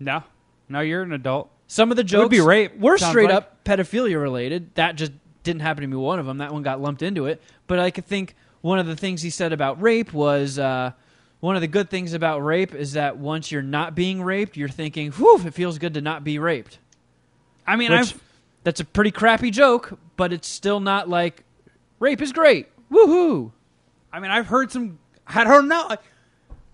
No, 0.00 0.24
no, 0.68 0.80
you're 0.80 1.02
an 1.02 1.12
adult. 1.12 1.50
Some 1.68 1.90
of 1.90 1.96
the 1.96 2.04
jokes 2.04 2.24
would 2.24 2.30
be 2.30 2.40
rape, 2.40 2.78
were 2.78 2.98
sounds 2.98 3.12
straight 3.12 3.28
like. 3.28 3.34
up 3.34 3.64
pedophilia 3.64 4.20
related. 4.20 4.74
That 4.74 4.96
just 4.96 5.12
didn't 5.42 5.62
happen 5.62 5.82
to 5.82 5.88
be 5.88 5.96
one 5.96 6.18
of 6.18 6.26
them. 6.26 6.38
That 6.38 6.52
one 6.52 6.62
got 6.62 6.80
lumped 6.80 7.02
into 7.02 7.26
it. 7.26 7.40
But 7.66 7.78
I 7.78 7.90
could 7.90 8.06
think 8.06 8.34
one 8.60 8.78
of 8.78 8.86
the 8.86 8.96
things 8.96 9.22
he 9.22 9.30
said 9.30 9.52
about 9.52 9.80
rape 9.80 10.12
was 10.12 10.58
uh, 10.58 10.92
one 11.40 11.56
of 11.56 11.62
the 11.62 11.68
good 11.68 11.90
things 11.90 12.12
about 12.12 12.40
rape 12.40 12.74
is 12.74 12.92
that 12.92 13.16
once 13.16 13.50
you're 13.50 13.62
not 13.62 13.94
being 13.94 14.22
raped, 14.22 14.56
you're 14.56 14.68
thinking, 14.68 15.12
whew, 15.12 15.40
it 15.44 15.54
feels 15.54 15.78
good 15.78 15.94
to 15.94 16.00
not 16.00 16.24
be 16.24 16.38
raped. 16.38 16.78
I 17.66 17.76
mean, 17.76 17.90
Which, 17.92 18.00
I've 18.00 18.20
that's 18.64 18.80
a 18.80 18.84
pretty 18.84 19.10
crappy 19.10 19.50
joke, 19.50 19.98
but 20.16 20.32
it's 20.32 20.48
still 20.48 20.80
not 20.80 21.08
like 21.08 21.44
rape 21.98 22.22
is 22.22 22.32
great. 22.32 22.68
Woohoo! 22.90 23.52
I 24.12 24.20
mean, 24.20 24.30
I've 24.30 24.46
heard 24.46 24.70
some. 24.70 24.98
I 25.26 25.44
don't 25.44 25.68
know. 25.68 25.90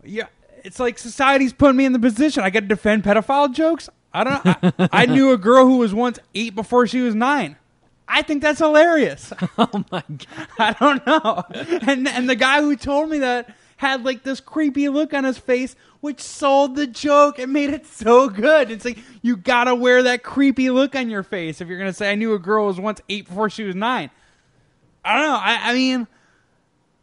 Yeah, 0.04 0.26
it's 0.64 0.80
like 0.80 0.98
society's 0.98 1.52
putting 1.52 1.76
me 1.76 1.84
in 1.84 1.92
the 1.92 1.98
position. 1.98 2.42
I 2.42 2.50
got 2.50 2.60
to 2.60 2.66
defend 2.66 3.04
pedophile 3.04 3.52
jokes. 3.52 3.88
I 4.12 4.24
don't 4.24 4.44
know. 4.44 4.54
I, 4.78 4.88
I 4.92 5.06
knew 5.06 5.32
a 5.32 5.38
girl 5.38 5.66
who 5.66 5.78
was 5.78 5.94
once 5.94 6.18
eight 6.34 6.54
before 6.54 6.86
she 6.86 7.00
was 7.00 7.14
nine. 7.14 7.56
I 8.08 8.22
think 8.22 8.42
that's 8.42 8.58
hilarious. 8.58 9.32
Oh 9.58 9.84
my 9.90 10.02
god! 10.08 10.48
I 10.58 10.72
don't 10.72 11.06
know. 11.06 11.42
And 11.86 12.08
and 12.08 12.28
the 12.28 12.36
guy 12.36 12.62
who 12.62 12.76
told 12.76 13.10
me 13.10 13.18
that 13.18 13.54
had 13.76 14.04
like 14.04 14.22
this 14.22 14.40
creepy 14.40 14.88
look 14.88 15.12
on 15.14 15.24
his 15.24 15.38
face 15.38 15.76
which 16.00 16.20
sold 16.20 16.76
the 16.76 16.86
joke 16.86 17.38
and 17.38 17.52
made 17.52 17.70
it 17.70 17.86
so 17.86 18.28
good. 18.28 18.70
It's 18.70 18.84
like 18.84 18.98
you 19.22 19.36
gotta 19.36 19.74
wear 19.74 20.04
that 20.04 20.22
creepy 20.22 20.70
look 20.70 20.94
on 20.94 21.10
your 21.10 21.22
face 21.22 21.60
if 21.60 21.68
you're 21.68 21.78
gonna 21.78 21.92
say 21.92 22.10
I 22.10 22.14
knew 22.14 22.34
a 22.34 22.38
girl 22.38 22.66
was 22.66 22.78
once 22.78 23.00
eight 23.08 23.26
before 23.26 23.50
she 23.50 23.64
was 23.64 23.74
nine. 23.74 24.10
I 25.04 25.14
don't 25.14 25.26
know. 25.26 25.38
I, 25.40 25.70
I 25.70 25.74
mean, 25.74 26.06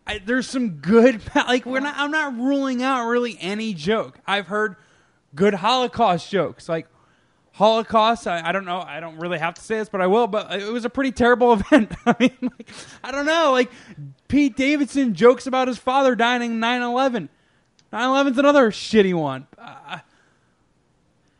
I, 0.07 0.19
there's 0.19 0.47
some 0.47 0.69
good 0.69 1.21
like 1.35 1.65
we're 1.65 1.79
not. 1.79 1.95
I'm 1.97 2.11
not 2.11 2.35
ruling 2.37 2.83
out 2.83 3.07
really 3.07 3.37
any 3.41 3.73
joke. 3.73 4.19
I've 4.25 4.47
heard 4.47 4.75
good 5.33 5.55
Holocaust 5.55 6.29
jokes 6.29 6.69
like. 6.69 6.87
Holocaust. 7.51 8.27
I, 8.27 8.49
I 8.49 8.51
don't 8.51 8.65
know. 8.65 8.81
I 8.81 8.99
don't 8.99 9.17
really 9.17 9.39
have 9.39 9.53
to 9.53 9.61
say 9.61 9.77
this, 9.77 9.87
but 9.87 10.01
I 10.01 10.07
will. 10.07 10.27
But 10.27 10.61
it 10.61 10.73
was 10.73 10.83
a 10.83 10.89
pretty 10.89 11.13
terrible 11.13 11.53
event. 11.71 11.93
I 12.05 12.13
mean, 12.19 12.35
like, 12.41 12.69
I 13.01 13.11
don't 13.11 13.25
know. 13.25 13.53
Like 13.53 13.71
Pete 14.27 14.57
Davidson 14.57 15.13
jokes 15.13 15.47
about 15.47 15.69
his 15.69 15.77
father 15.77 16.15
dying 16.15 16.41
in 16.41 16.59
9/11. 16.59 17.29
9/11's 17.95 18.37
another 18.37 18.71
shitty 18.71 19.13
one. 19.13 19.47
Uh, 19.57 19.99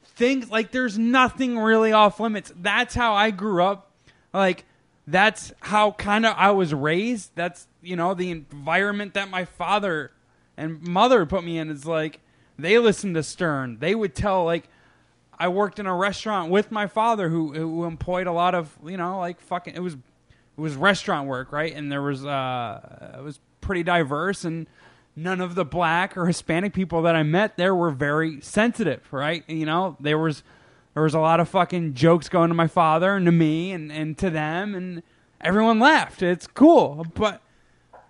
things 0.04 0.50
like 0.50 0.72
there's 0.72 0.98
nothing 0.98 1.60
really 1.60 1.92
off 1.92 2.20
limits. 2.20 2.54
That's 2.56 2.96
how 2.96 3.14
I 3.14 3.32
grew 3.32 3.64
up. 3.64 3.92
Like 4.34 4.64
that's 5.06 5.54
how 5.60 5.92
kind 5.92 6.26
of 6.26 6.34
I 6.38 6.52
was 6.52 6.74
raised. 6.74 7.32
That's 7.36 7.68
you 7.82 7.96
know 7.96 8.14
the 8.14 8.32
environment 8.32 9.14
that 9.16 9.30
my 9.30 9.46
father 9.46 10.12
and 10.56 10.82
mother 10.82 11.26
put 11.26 11.44
me 11.44 11.58
in 11.58 11.70
is 11.70 11.86
like 11.86 12.22
they 12.58 12.80
listened 12.80 13.16
to 13.16 13.24
Stern. 13.24 13.80
They 13.80 13.94
would 13.94 14.16
tell 14.16 14.46
like 14.46 14.70
I 15.38 15.50
worked 15.50 15.80
in 15.80 15.86
a 15.86 15.96
restaurant 15.96 16.52
with 16.52 16.72
my 16.72 16.88
father 16.88 17.30
who 17.30 17.54
who 17.54 17.84
employed 17.84 18.28
a 18.28 18.32
lot 18.32 18.56
of 18.56 18.78
you 18.86 18.98
know 18.98 19.20
like 19.20 19.42
fucking 19.42 19.76
it 19.76 19.82
was 19.82 19.96
it 19.96 20.62
was 20.62 20.76
restaurant 20.76 21.28
work 21.28 21.52
right 21.52 21.76
and 21.76 21.92
there 21.92 22.02
was 22.02 22.26
uh 22.26 23.16
it 23.18 23.24
was 23.24 23.42
pretty 23.60 23.84
diverse 23.84 24.46
and 24.46 24.68
none 25.16 25.42
of 25.42 25.56
the 25.56 25.66
black 25.66 26.18
or 26.18 26.26
Hispanic 26.26 26.74
people 26.74 27.02
that 27.04 27.16
I 27.16 27.24
met 27.24 27.58
there 27.58 27.76
were 27.76 27.92
very 27.92 28.42
sensitive 28.42 29.02
right 29.12 29.44
you 29.48 29.66
know 29.66 29.98
there 30.00 30.18
was 30.18 30.44
there 30.94 31.04
was 31.04 31.14
a 31.14 31.20
lot 31.20 31.40
of 31.40 31.50
fucking 31.50 31.94
jokes 31.94 32.30
going 32.30 32.50
to 32.50 32.56
my 32.56 32.68
father 32.68 33.16
and 33.16 33.26
to 33.26 33.32
me 33.32 33.72
and 33.72 33.92
and 33.92 34.18
to 34.20 34.30
them 34.30 34.76
and 34.76 35.04
everyone 35.42 35.80
laughed 35.80 36.22
it's 36.22 36.48
cool 36.48 37.06
but 37.14 37.42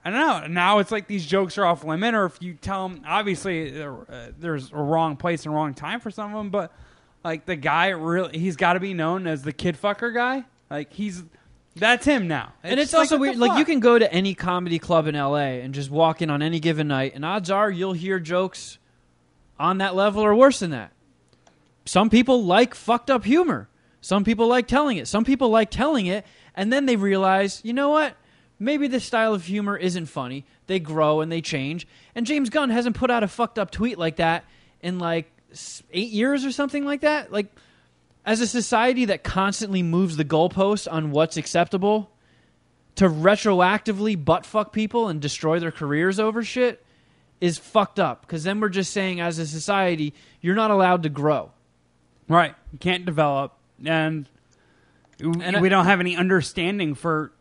I 0.06 0.12
don't 0.12 0.20
know. 0.20 0.48
Now 0.48 0.78
it's 0.78 0.92
like 0.92 1.08
these 1.08 1.26
jokes 1.26 1.58
are 1.58 1.66
off 1.66 1.84
limit, 1.84 2.14
or 2.14 2.26
if 2.26 2.40
you 2.40 2.54
tell 2.54 2.88
them, 2.88 3.02
obviously 3.08 3.82
uh, 3.82 3.96
there's 4.38 4.72
a 4.72 4.76
wrong 4.76 5.18
place 5.18 5.46
and 5.46 5.56
wrong 5.56 5.74
time 5.74 6.00
for 6.00 6.12
some 6.12 6.32
of 6.32 6.38
them, 6.38 6.52
but 6.52 6.72
like 7.24 7.48
the 7.48 7.56
guy 7.56 7.88
really, 7.88 8.38
he's 8.38 8.56
got 8.56 8.74
to 8.74 8.80
be 8.80 8.94
known 8.94 9.26
as 9.26 9.42
the 9.42 9.52
kid 9.52 9.76
fucker 9.82 10.14
guy. 10.14 10.46
Like 10.70 10.94
he's 10.94 11.24
that's 11.76 12.06
him 12.06 12.28
now. 12.28 12.54
and 12.64 12.80
it's 12.80 12.94
also 12.94 13.18
weird. 13.18 13.38
Like 13.38 13.58
you 13.60 13.66
can 13.66 13.80
go 13.80 13.98
to 14.00 14.12
any 14.14 14.34
comedy 14.34 14.80
club 14.80 15.08
in 15.08 15.16
LA 15.16 15.60
and 15.62 15.74
just 15.74 15.90
walk 15.90 16.22
in 16.22 16.30
on 16.30 16.42
any 16.42 16.60
given 16.60 16.88
night, 16.88 17.14
and 17.16 17.26
odds 17.26 17.50
are 17.52 17.70
you'll 17.70 17.94
hear 17.94 18.20
jokes 18.20 18.78
on 19.60 19.78
that 19.80 19.96
level 19.96 20.24
or 20.24 20.34
worse 20.36 20.60
than 20.60 20.72
that. 20.72 20.92
Some 21.86 22.10
people 22.10 22.44
like 22.44 22.74
fucked 22.74 23.12
up 23.12 23.24
humor. 23.26 23.70
Some 24.02 24.24
people 24.24 24.48
like 24.48 24.68
telling 24.68 24.98
it. 24.98 25.08
Some 25.08 25.24
people 25.26 25.50
like 25.50 25.70
telling 25.72 26.06
it, 26.08 26.26
and 26.56 26.72
then 26.72 26.86
they 26.86 26.96
realize, 26.96 27.62
you 27.64 27.74
know 27.74 27.90
what? 27.90 28.16
Maybe 28.60 28.88
this 28.88 29.04
style 29.04 29.34
of 29.34 29.44
humor 29.46 29.76
isn't 29.76 30.06
funny. 30.06 30.46
They 30.68 30.80
grow 30.80 31.22
and 31.22 31.32
they 31.32 31.42
change. 31.42 31.86
And 32.16 32.26
James 32.26 32.50
Gunn 32.50 32.70
hasn't 32.70 32.96
put 32.96 33.12
out 33.12 33.22
a 33.24 33.28
fucked 33.28 33.60
up 33.60 33.70
tweet 33.70 33.98
like 33.98 34.16
that 34.18 34.46
in 34.82 34.98
like 35.00 35.30
s- 35.52 35.84
eight 35.92 36.10
years 36.10 36.46
or 36.46 36.52
something 36.52 36.86
like 36.86 37.02
that. 37.02 37.32
Like, 37.32 37.48
as 38.26 38.42
a 38.42 38.48
society 38.48 39.06
that 39.06 39.24
constantly 39.24 39.84
moves 39.84 40.18
the 40.18 40.26
goalpost 40.26 40.92
on 40.92 41.12
what's 41.12 41.38
acceptable, 41.38 42.10
to 42.96 43.08
retroactively 43.10 44.24
butt 44.24 44.46
fuck 44.46 44.72
people 44.74 45.08
and 45.10 45.22
destroy 45.22 45.60
their 45.60 45.72
careers 45.72 46.20
over 46.20 46.44
shit 46.44 46.84
is 47.42 47.58
fucked 47.58 48.00
up. 48.00 48.22
Because 48.22 48.44
then 48.46 48.60
we're 48.62 48.70
just 48.70 48.94
saying, 48.94 49.20
as 49.20 49.38
a 49.38 49.46
society, 49.46 50.14
you're 50.42 50.56
not 50.56 50.72
allowed 50.72 51.04
to 51.04 51.10
grow. 51.10 51.52
right, 52.28 52.56
you 52.72 52.80
can't 52.80 53.06
develop, 53.06 53.54
and, 53.86 54.28
And 55.20 55.44
and 55.44 55.58
I- 55.58 55.62
we 55.62 55.70
don't 55.70 55.86
have 55.86 56.00
any 56.00 56.16
understanding 56.18 56.96
for 56.96 57.32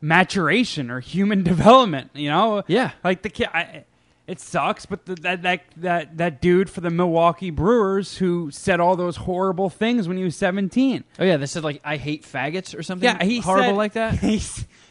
maturation 0.00 0.90
or 0.90 1.00
human 1.00 1.42
development. 1.52 2.10
You 2.14 2.30
know, 2.30 2.62
Yeah. 2.66 2.92
like 3.02 3.22
the 3.22 3.28
kid. 3.30 3.48
I, 3.52 3.84
it 4.26 4.40
sucks, 4.40 4.86
but 4.86 5.04
the, 5.06 5.14
that 5.16 5.42
that 5.42 5.62
that 5.76 6.16
that 6.16 6.40
dude 6.40 6.70
for 6.70 6.80
the 6.80 6.90
Milwaukee 6.90 7.50
Brewers 7.50 8.16
who 8.18 8.50
said 8.50 8.80
all 8.80 8.96
those 8.96 9.16
horrible 9.16 9.68
things 9.68 10.08
when 10.08 10.16
he 10.16 10.24
was 10.24 10.34
seventeen. 10.36 11.04
Oh 11.18 11.24
yeah, 11.24 11.36
they 11.36 11.46
said 11.46 11.62
like 11.64 11.80
I 11.84 11.96
hate 11.96 12.22
faggots 12.24 12.76
or 12.78 12.82
something. 12.82 13.04
Yeah, 13.08 13.22
he 13.22 13.40
horrible 13.40 13.70
said- 13.70 13.76
like 13.76 13.92
that. 13.94 14.14
He, 14.20 14.40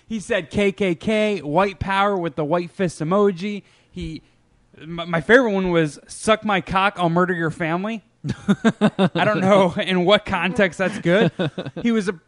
he 0.05 0.19
said 0.19 0.51
KKK, 0.51 1.41
white 1.41 1.79
power 1.79 2.15
with 2.15 2.35
the 2.35 2.45
white 2.45 2.69
fist 2.69 2.99
emoji. 2.99 3.63
He, 3.89 4.21
my, 4.85 5.05
my 5.05 5.21
favorite 5.21 5.51
one 5.51 5.71
was 5.71 5.97
"suck 6.07 6.43
my 6.45 6.61
cock, 6.61 6.95
I'll 6.97 7.09
murder 7.09 7.33
your 7.33 7.49
family." 7.51 8.03
I 8.47 9.25
don't 9.25 9.41
know 9.41 9.73
in 9.73 10.05
what 10.05 10.25
context 10.25 10.77
that's 10.77 10.99
good. 10.99 11.31
He 11.81 11.91
was 11.91 12.09
a 12.09 12.19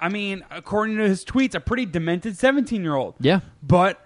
I 0.00 0.08
mean, 0.08 0.44
according 0.50 0.96
to 0.96 1.06
his 1.08 1.24
tweets, 1.24 1.54
a 1.54 1.60
pretty 1.60 1.86
demented 1.86 2.38
seventeen-year-old. 2.38 3.16
Yeah, 3.20 3.40
But 3.62 4.00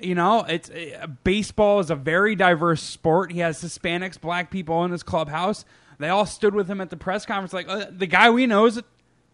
you 0.00 0.14
know, 0.14 0.44
it's 0.48 0.70
uh, 0.70 1.06
baseball 1.24 1.80
is 1.80 1.90
a 1.90 1.96
very 1.96 2.34
diverse 2.34 2.82
sport. 2.82 3.32
He 3.32 3.40
has 3.40 3.62
Hispanics, 3.62 4.20
black 4.20 4.50
people 4.50 4.84
in 4.84 4.90
his 4.90 5.02
clubhouse. 5.02 5.64
They 5.98 6.08
all 6.08 6.26
stood 6.26 6.54
with 6.54 6.68
him 6.68 6.80
at 6.80 6.90
the 6.90 6.96
press 6.96 7.24
conference, 7.24 7.52
like 7.52 7.68
uh, 7.68 7.86
the 7.90 8.06
guy 8.06 8.30
we 8.30 8.46
know 8.46 8.66
is 8.66 8.78
a 8.78 8.84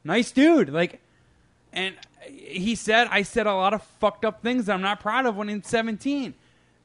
nice 0.04 0.30
dude. 0.30 0.68
Like, 0.68 1.00
and 1.72 1.94
he 2.22 2.74
said, 2.74 3.08
"I 3.10 3.22
said 3.22 3.46
a 3.46 3.54
lot 3.54 3.72
of 3.72 3.82
fucked 3.82 4.24
up 4.24 4.42
things 4.42 4.66
that 4.66 4.74
I'm 4.74 4.82
not 4.82 5.00
proud 5.00 5.26
of 5.26 5.36
when 5.36 5.48
he's 5.48 5.66
17." 5.66 6.34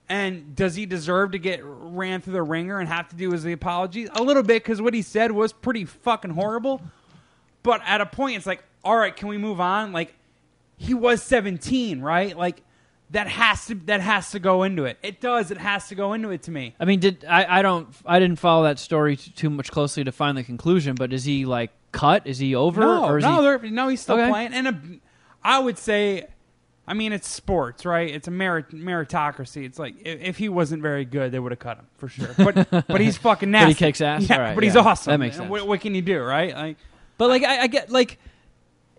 And 0.07 0.55
does 0.55 0.75
he 0.75 0.85
deserve 0.85 1.31
to 1.31 1.39
get 1.39 1.61
ran 1.63 2.21
through 2.21 2.33
the 2.33 2.43
ringer 2.43 2.79
and 2.79 2.87
have 2.87 3.09
to 3.09 3.15
do 3.15 3.31
his 3.31 3.43
apologies? 3.45 4.09
A 4.13 4.21
little 4.21 4.43
bit, 4.43 4.63
because 4.63 4.81
what 4.81 4.93
he 4.93 5.01
said 5.01 5.31
was 5.31 5.51
pretty 5.51 5.85
fucking 5.85 6.31
horrible. 6.31 6.81
But 7.63 7.81
at 7.85 8.01
a 8.01 8.05
point, 8.05 8.37
it's 8.37 8.45
like, 8.45 8.63
all 8.83 8.95
right, 8.95 9.15
can 9.15 9.27
we 9.27 9.39
move 9.39 9.59
on? 9.59 9.91
Like, 9.91 10.13
he 10.77 10.93
was 10.93 11.23
17, 11.23 12.01
right? 12.01 12.37
Like, 12.37 12.61
that 13.11 13.27
has 13.27 13.67
to 13.67 13.75
that 13.85 14.01
has 14.01 14.31
to 14.31 14.39
go 14.39 14.63
into 14.63 14.85
it. 14.85 14.97
It 15.03 15.21
does. 15.21 15.51
It 15.51 15.57
has 15.59 15.87
to 15.89 15.95
go 15.95 16.13
into 16.13 16.29
it 16.31 16.43
to 16.43 16.51
me. 16.51 16.75
I 16.79 16.85
mean, 16.85 16.99
did 16.99 17.23
I? 17.27 17.59
I 17.59 17.61
don't. 17.61 17.87
I 18.05 18.19
didn't 18.19 18.39
follow 18.39 18.63
that 18.63 18.79
story 18.79 19.15
t- 19.15 19.31
too 19.31 19.49
much 19.49 19.71
closely 19.71 20.03
to 20.03 20.11
find 20.11 20.37
the 20.37 20.43
conclusion. 20.43 20.95
But 20.95 21.13
is 21.13 21.23
he 21.23 21.45
like 21.45 21.71
cut? 21.91 22.25
Is 22.25 22.39
he 22.39 22.55
over? 22.55 22.81
No, 22.81 23.05
or 23.05 23.17
is 23.19 23.23
no, 23.23 23.57
he, 23.59 23.69
no, 23.69 23.87
he's 23.89 24.01
still 24.01 24.15
Okay. 24.19 24.29
playing. 24.29 24.53
And 24.53 24.67
a, 24.67 24.81
I 25.43 25.59
would 25.59 25.77
say, 25.77 26.25
I 26.87 26.95
mean, 26.95 27.13
it's 27.13 27.27
sports, 27.29 27.85
right? 27.85 28.09
It's 28.09 28.27
a 28.27 28.31
merit, 28.31 28.71
meritocracy. 28.71 29.65
It's 29.65 29.77
like 29.77 29.95
if, 30.03 30.21
if 30.21 30.37
he 30.37 30.49
wasn't 30.49 30.81
very 30.81 31.05
good, 31.05 31.31
they 31.31 31.39
would 31.39 31.51
have 31.51 31.59
cut 31.59 31.77
him 31.77 31.85
for 31.97 32.07
sure. 32.09 32.29
But 32.35 32.69
but 32.87 32.99
he's 33.01 33.17
fucking 33.17 33.49
But 33.51 33.59
nasty. 33.59 33.73
he 33.73 33.75
kicks 33.75 34.01
ass? 34.01 34.27
Yeah, 34.27 34.39
right, 34.39 34.55
but 34.55 34.63
he's 34.63 34.75
awesome. 34.75 35.11
That 35.11 35.19
makes 35.19 35.37
sense. 35.37 35.49
What, 35.49 35.67
what 35.67 35.79
can 35.81 35.93
you 35.93 36.01
do, 36.01 36.21
right? 36.23 36.55
Like, 36.55 36.77
But 37.19 37.29
like 37.29 37.43
I, 37.43 37.61
I 37.61 37.67
get 37.67 37.91
like 37.91 38.17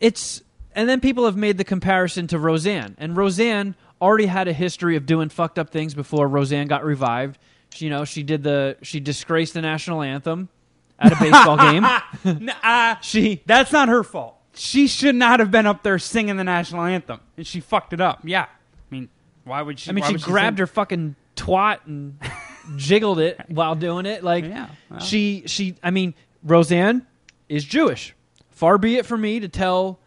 it's 0.00 0.42
and 0.74 0.88
then 0.88 1.00
people 1.00 1.24
have 1.24 1.36
made 1.36 1.56
the 1.58 1.64
comparison 1.64 2.26
to 2.28 2.38
Roseanne, 2.38 2.94
and 2.98 3.16
Roseanne 3.16 3.74
already 4.00 4.26
had 4.26 4.48
a 4.48 4.52
history 4.52 4.96
of 4.96 5.06
doing 5.06 5.28
fucked 5.28 5.58
up 5.58 5.70
things 5.70 5.94
before 5.94 6.28
Roseanne 6.28 6.66
got 6.66 6.84
revived. 6.84 7.38
She, 7.72 7.86
you 7.86 7.90
know, 7.90 8.04
she 8.04 8.22
did 8.22 8.42
the 8.42 8.76
she 8.82 9.00
disgraced 9.00 9.54
the 9.54 9.62
national 9.62 10.02
anthem 10.02 10.48
at 10.98 11.12
a 11.12 11.16
baseball 11.16 11.56
game. 11.56 11.84
uh, 12.62 12.96
She 13.00 13.42
that's 13.46 13.72
not 13.72 13.88
her 13.88 14.02
fault. 14.02 14.34
She 14.54 14.86
should 14.86 15.14
not 15.14 15.40
have 15.40 15.50
been 15.50 15.66
up 15.66 15.82
there 15.82 15.98
singing 15.98 16.36
the 16.36 16.44
national 16.44 16.82
anthem, 16.84 17.20
and 17.36 17.46
she 17.46 17.60
fucked 17.60 17.92
it 17.92 18.00
up. 18.00 18.20
Yeah, 18.24 18.44
I 18.44 18.48
mean, 18.90 19.08
why 19.44 19.60
would 19.60 19.78
she? 19.78 19.90
I 19.90 19.92
mean, 19.92 20.04
she 20.04 20.14
grabbed 20.16 20.56
sing- 20.56 20.62
her 20.62 20.66
fucking 20.66 21.14
twat 21.36 21.80
and 21.86 22.18
jiggled 22.76 23.18
it 23.18 23.38
while 23.48 23.74
doing 23.74 24.06
it. 24.06 24.24
Like 24.24 24.44
Yeah, 24.44 24.68
well. 24.90 25.00
she, 25.00 25.42
she. 25.46 25.74
I 25.82 25.90
mean, 25.90 26.14
Roseanne 26.42 27.06
is 27.50 27.64
Jewish. 27.64 28.14
Far 28.50 28.78
be 28.78 28.96
it 28.96 29.04
from 29.04 29.20
me 29.20 29.40
to 29.40 29.48
tell 29.48 29.98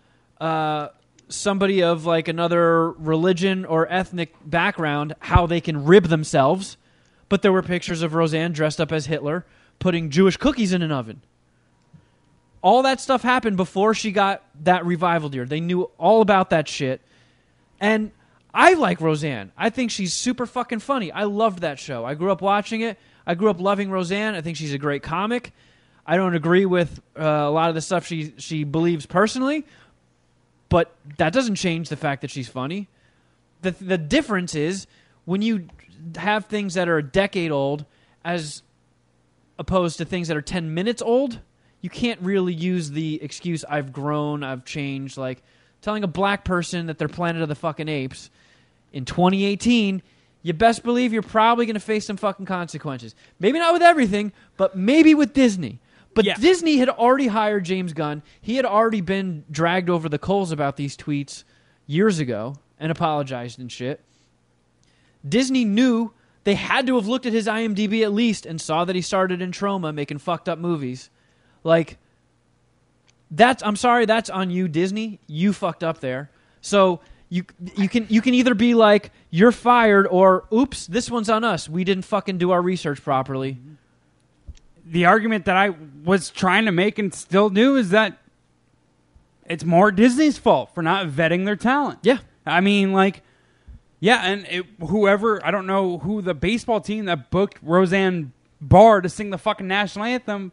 uh, 0.42 0.88
somebody 1.30 1.82
of 1.82 2.06
like 2.06 2.28
another 2.28 2.92
religion 2.92 3.64
or 3.66 3.92
ethnic 3.92 4.34
background 4.44 5.16
how 5.20 5.46
they 5.46 5.62
can 5.62 5.86
rib 5.86 6.06
themselves. 6.06 6.78
But 7.30 7.42
there 7.44 7.52
were 7.52 7.62
pictures 7.62 8.02
of 8.02 8.16
Roseanne 8.16 8.52
dressed 8.52 8.82
up 8.82 8.92
as 8.92 9.06
Hitler 9.06 9.46
putting 9.78 10.10
Jewish 10.10 10.38
cookies 10.38 10.74
in 10.74 10.82
an 10.82 10.92
oven. 10.92 11.22
All 12.62 12.84
that 12.84 13.00
stuff 13.00 13.22
happened 13.22 13.56
before 13.56 13.94
she 13.94 14.12
got 14.12 14.44
that 14.64 14.86
revival 14.86 15.30
deer. 15.30 15.46
They 15.46 15.62
knew 15.62 15.84
all 15.98 16.22
about 16.22 16.50
that 16.50 16.68
shit. 16.68 17.02
And 17.80 18.12
I 18.54 18.74
like 18.74 19.00
Roseanne. 19.00 19.52
I 19.58 19.70
think 19.70 19.92
she's 19.92 20.14
super 20.14 20.46
fucking 20.46 20.80
funny. 20.80 21.12
I 21.12 21.24
loved 21.24 21.60
that 21.60 21.80
show. 21.80 22.04
I 22.04 22.16
grew 22.16 22.32
up 22.32 22.42
watching 22.42 22.82
it. 22.82 22.98
I 23.26 23.36
grew 23.36 23.50
up 23.50 23.62
loving 23.62 23.92
Roseanne. 23.92 24.36
I 24.36 24.42
think 24.42 24.58
she's 24.58 24.74
a 24.74 24.78
great 24.78 25.04
comic. 25.04 25.54
I 26.06 26.18
don't 26.18 26.36
agree 26.36 26.66
with 26.66 27.00
uh, 27.18 27.24
a 27.24 27.52
lot 27.52 27.70
of 27.70 27.76
the 27.76 27.82
stuff 27.82 28.08
she 28.08 28.34
she 28.38 28.64
believes 28.64 29.06
personally, 29.06 29.66
but 30.70 30.96
that 31.18 31.34
doesn't 31.34 31.56
change 31.56 31.90
the 31.90 31.96
fact 31.96 32.22
that 32.22 32.32
she's 32.32 32.48
funny. 32.48 32.88
The 33.62 33.72
the 33.72 33.98
difference 33.98 34.56
is 34.56 34.88
when 35.26 35.42
you 35.42 35.68
have 36.16 36.46
things 36.46 36.76
that 36.76 36.88
are 36.88 36.98
a 36.98 37.04
decade 37.04 37.52
old 37.52 37.86
as 38.24 38.64
opposed 39.58 39.98
to 39.98 40.06
things 40.06 40.30
that 40.30 40.38
are 40.38 40.42
10 40.42 40.74
minutes 40.74 41.02
old, 41.02 41.40
you 41.82 41.90
can't 41.90 42.22
really 42.22 42.54
use 42.54 42.92
the 42.92 43.22
excuse 43.22 43.66
I've 43.66 43.92
grown, 43.92 44.44
I've 44.44 44.64
changed 44.64 45.18
like 45.18 45.44
telling 45.82 46.04
a 46.04 46.08
black 46.08 46.46
person 46.46 46.88
that 46.88 46.98
they're 46.98 47.08
Planet 47.08 47.42
of 47.42 47.50
the 47.50 47.56
fucking 47.56 47.90
Apes 47.90 48.30
in 48.94 49.06
2018 49.06 50.02
you 50.42 50.54
best 50.54 50.84
believe 50.84 51.12
you're 51.12 51.22
probably 51.22 51.66
going 51.66 51.74
to 51.74 51.82
face 51.82 52.06
some 52.06 52.18
fucking 52.18 52.46
consequences. 52.46 53.14
Maybe 53.40 53.60
not 53.60 53.74
with 53.74 53.82
everything, 53.82 54.32
but 54.58 54.76
maybe 54.76 55.14
with 55.14 55.34
Disney. 55.34 55.80
But 56.20 56.26
Yeah. 56.26 56.36
Disney 56.36 56.80
had 56.80 56.90
already 56.90 57.28
hired 57.28 57.64
James 57.64 57.94
Gunn. 57.94 58.24
He 58.42 58.58
had 58.58 58.66
already 58.66 59.00
been 59.00 59.46
dragged 59.50 59.90
over 59.90 60.10
the 60.10 60.20
coals 60.20 60.52
about 60.52 60.76
these 60.76 60.98
tweets 60.98 61.46
years 61.88 62.20
ago 62.20 62.58
and 62.78 62.92
apologized 62.92 63.58
and 63.58 63.72
shit. 63.72 64.02
Disney 65.26 65.64
knew 65.64 66.12
they 66.44 66.56
had 66.56 66.88
to 66.88 66.98
have 66.98 67.08
looked 67.08 67.26
at 67.26 67.32
his 67.32 67.48
IMDb 67.48 68.04
at 68.04 68.12
least 68.12 68.46
and 68.46 68.60
saw 68.60 68.84
that 68.84 68.98
he 68.98 69.02
started 69.02 69.42
in 69.42 69.52
Troma 69.54 69.94
making 69.94 70.18
fucked 70.18 70.50
up 70.50 70.60
movies. 70.60 71.10
Like 71.64 71.98
that's 73.32 73.64
I'm 73.64 73.78
sorry, 73.78 74.06
that's 74.06 74.30
on 74.30 74.50
you, 74.50 74.68
Disney. 74.68 75.22
You 75.26 75.54
fucked 75.54 75.86
up 75.86 76.02
there. 76.02 76.32
So 76.60 77.00
you 77.30 77.46
you 77.78 77.88
can 77.88 78.08
you 78.10 78.22
can 78.22 78.34
either 78.34 78.56
be 78.56 78.74
like 78.74 79.12
you're 79.30 79.54
fired 79.54 80.06
or 80.06 80.44
oops, 80.54 80.86
this 80.86 81.10
one's 81.10 81.30
on 81.30 81.46
us. 81.46 81.70
We 81.70 81.86
didn't 81.86 82.04
fucking 82.04 82.40
do 82.40 82.52
our 82.52 82.62
research 82.62 83.02
properly. 83.02 83.58
The 84.90 85.06
argument 85.06 85.46
that 85.46 85.56
I 85.56 85.70
was 86.04 86.30
trying 86.30 86.66
to 86.66 86.72
make 86.72 86.98
and 86.98 87.14
still 87.14 87.50
do 87.50 87.76
is 87.76 87.92
that 87.92 88.18
it's 89.46 89.64
more 89.64 89.92
Disney's 89.92 90.38
fault 90.38 90.74
for 90.74 90.82
not 90.82 91.08
vetting 91.08 91.46
their 91.46 91.56
talent. 91.56 92.00
Yeah. 92.02 92.20
I 92.46 92.62
mean, 92.62 92.94
like, 92.94 93.22
yeah, 94.00 94.22
and 94.24 94.46
it, 94.50 94.66
whoever 94.80 95.46
I 95.46 95.52
don't 95.52 95.68
know 95.68 96.00
who 96.00 96.22
the 96.22 96.34
baseball 96.34 96.82
team 96.82 97.06
that 97.06 97.30
booked 97.30 97.58
Roseanne 97.62 98.34
Barr 98.62 99.02
to 99.02 99.10
sing 99.10 99.30
the 99.30 99.38
fucking 99.38 99.68
national 99.68 100.06
anthem, 100.06 100.52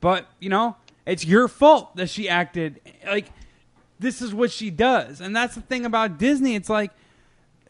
but 0.00 0.28
you 0.38 0.48
know, 0.48 0.76
it's 1.06 1.24
your 1.24 1.48
fault 1.48 1.96
that 1.96 2.10
she 2.10 2.28
acted 2.28 2.80
like 3.06 3.26
this 3.98 4.20
is 4.20 4.34
what 4.34 4.50
she 4.50 4.70
does, 4.70 5.20
and 5.20 5.34
that's 5.34 5.54
the 5.54 5.62
thing 5.62 5.86
about 5.86 6.18
Disney. 6.18 6.54
It's 6.54 6.68
like 6.68 6.92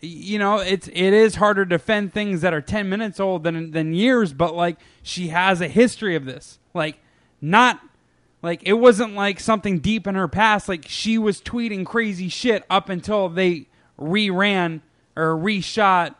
you 0.02 0.37
know, 0.38 0.59
it's 0.59 0.88
it 0.88 1.14
is 1.14 1.37
harder 1.37 1.64
to 1.64 1.68
defend 1.68 2.12
things 2.12 2.40
that 2.40 2.52
are 2.52 2.61
ten 2.61 2.88
minutes 2.88 3.21
old 3.21 3.44
than 3.44 3.71
than 3.71 3.94
years, 3.94 4.32
but 4.32 4.54
like 4.54 4.78
she 5.02 5.28
has 5.28 5.61
a 5.61 5.68
history 5.68 6.16
of 6.16 6.25
this. 6.25 6.59
Like 6.75 6.99
not 7.40 7.80
like 8.42 8.62
it 8.64 8.75
wasn't 8.75 9.14
like 9.14 9.38
something 9.38 9.78
deep 9.78 10.09
in 10.09 10.16
her 10.16 10.26
past. 10.26 10.68
Like 10.68 10.87
she 10.88 11.18
was 11.18 11.40
tweeting 11.40 11.87
crazy 11.87 12.28
shit 12.28 12.64
up 12.68 12.88
until 12.88 13.28
they 13.28 13.68
reran 13.99 14.80
or 15.16 15.37
reshot 15.37 16.16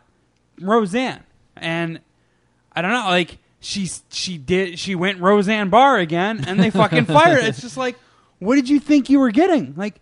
Roseanne. 0.61 1.23
And 1.57 1.99
I 2.71 2.81
don't 2.81 2.91
know, 2.91 3.09
like 3.09 3.37
she 3.59 3.89
she 4.09 4.37
did 4.37 4.79
she 4.79 4.95
went 4.95 5.19
Roseanne 5.19 5.69
Barr 5.69 5.97
again 5.97 6.45
and 6.47 6.57
they 6.57 6.69
fucking 6.69 7.05
fired 7.07 7.43
her. 7.43 7.49
It's 7.49 7.61
just 7.61 7.77
like 7.77 7.97
what 8.39 8.55
did 8.55 8.69
you 8.69 8.79
think 8.79 9.09
you 9.09 9.19
were 9.19 9.31
getting? 9.31 9.73
Like 9.75 9.95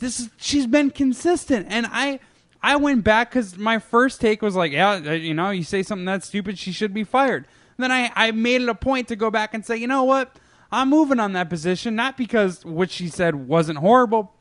this 0.00 0.18
is 0.18 0.30
she's 0.38 0.66
been 0.66 0.90
consistent 0.90 1.68
and 1.70 1.86
I 1.88 2.18
I 2.62 2.76
went 2.76 3.04
back 3.04 3.32
cuz 3.32 3.58
my 3.58 3.78
first 3.78 4.20
take 4.20 4.40
was 4.42 4.54
like, 4.54 4.72
yeah, 4.72 4.92
uh, 4.92 5.10
you 5.12 5.34
know, 5.34 5.50
you 5.50 5.64
say 5.64 5.82
something 5.82 6.04
that's 6.04 6.26
stupid, 6.26 6.58
she 6.58 6.72
should 6.72 6.94
be 6.94 7.04
fired. 7.04 7.46
then 7.78 7.90
I 7.90 8.10
I 8.14 8.30
made 8.30 8.62
it 8.62 8.68
a 8.68 8.74
point 8.74 9.08
to 9.08 9.16
go 9.16 9.30
back 9.30 9.54
and 9.54 9.64
say, 9.64 9.76
"You 9.76 9.86
know 9.88 10.04
what? 10.04 10.36
I'm 10.70 10.88
moving 10.88 11.20
on 11.20 11.32
that 11.34 11.50
position 11.50 11.94
not 11.94 12.16
because 12.16 12.64
what 12.64 12.90
she 12.90 13.08
said 13.08 13.34
wasn't 13.34 13.78
horrible, 13.78 14.32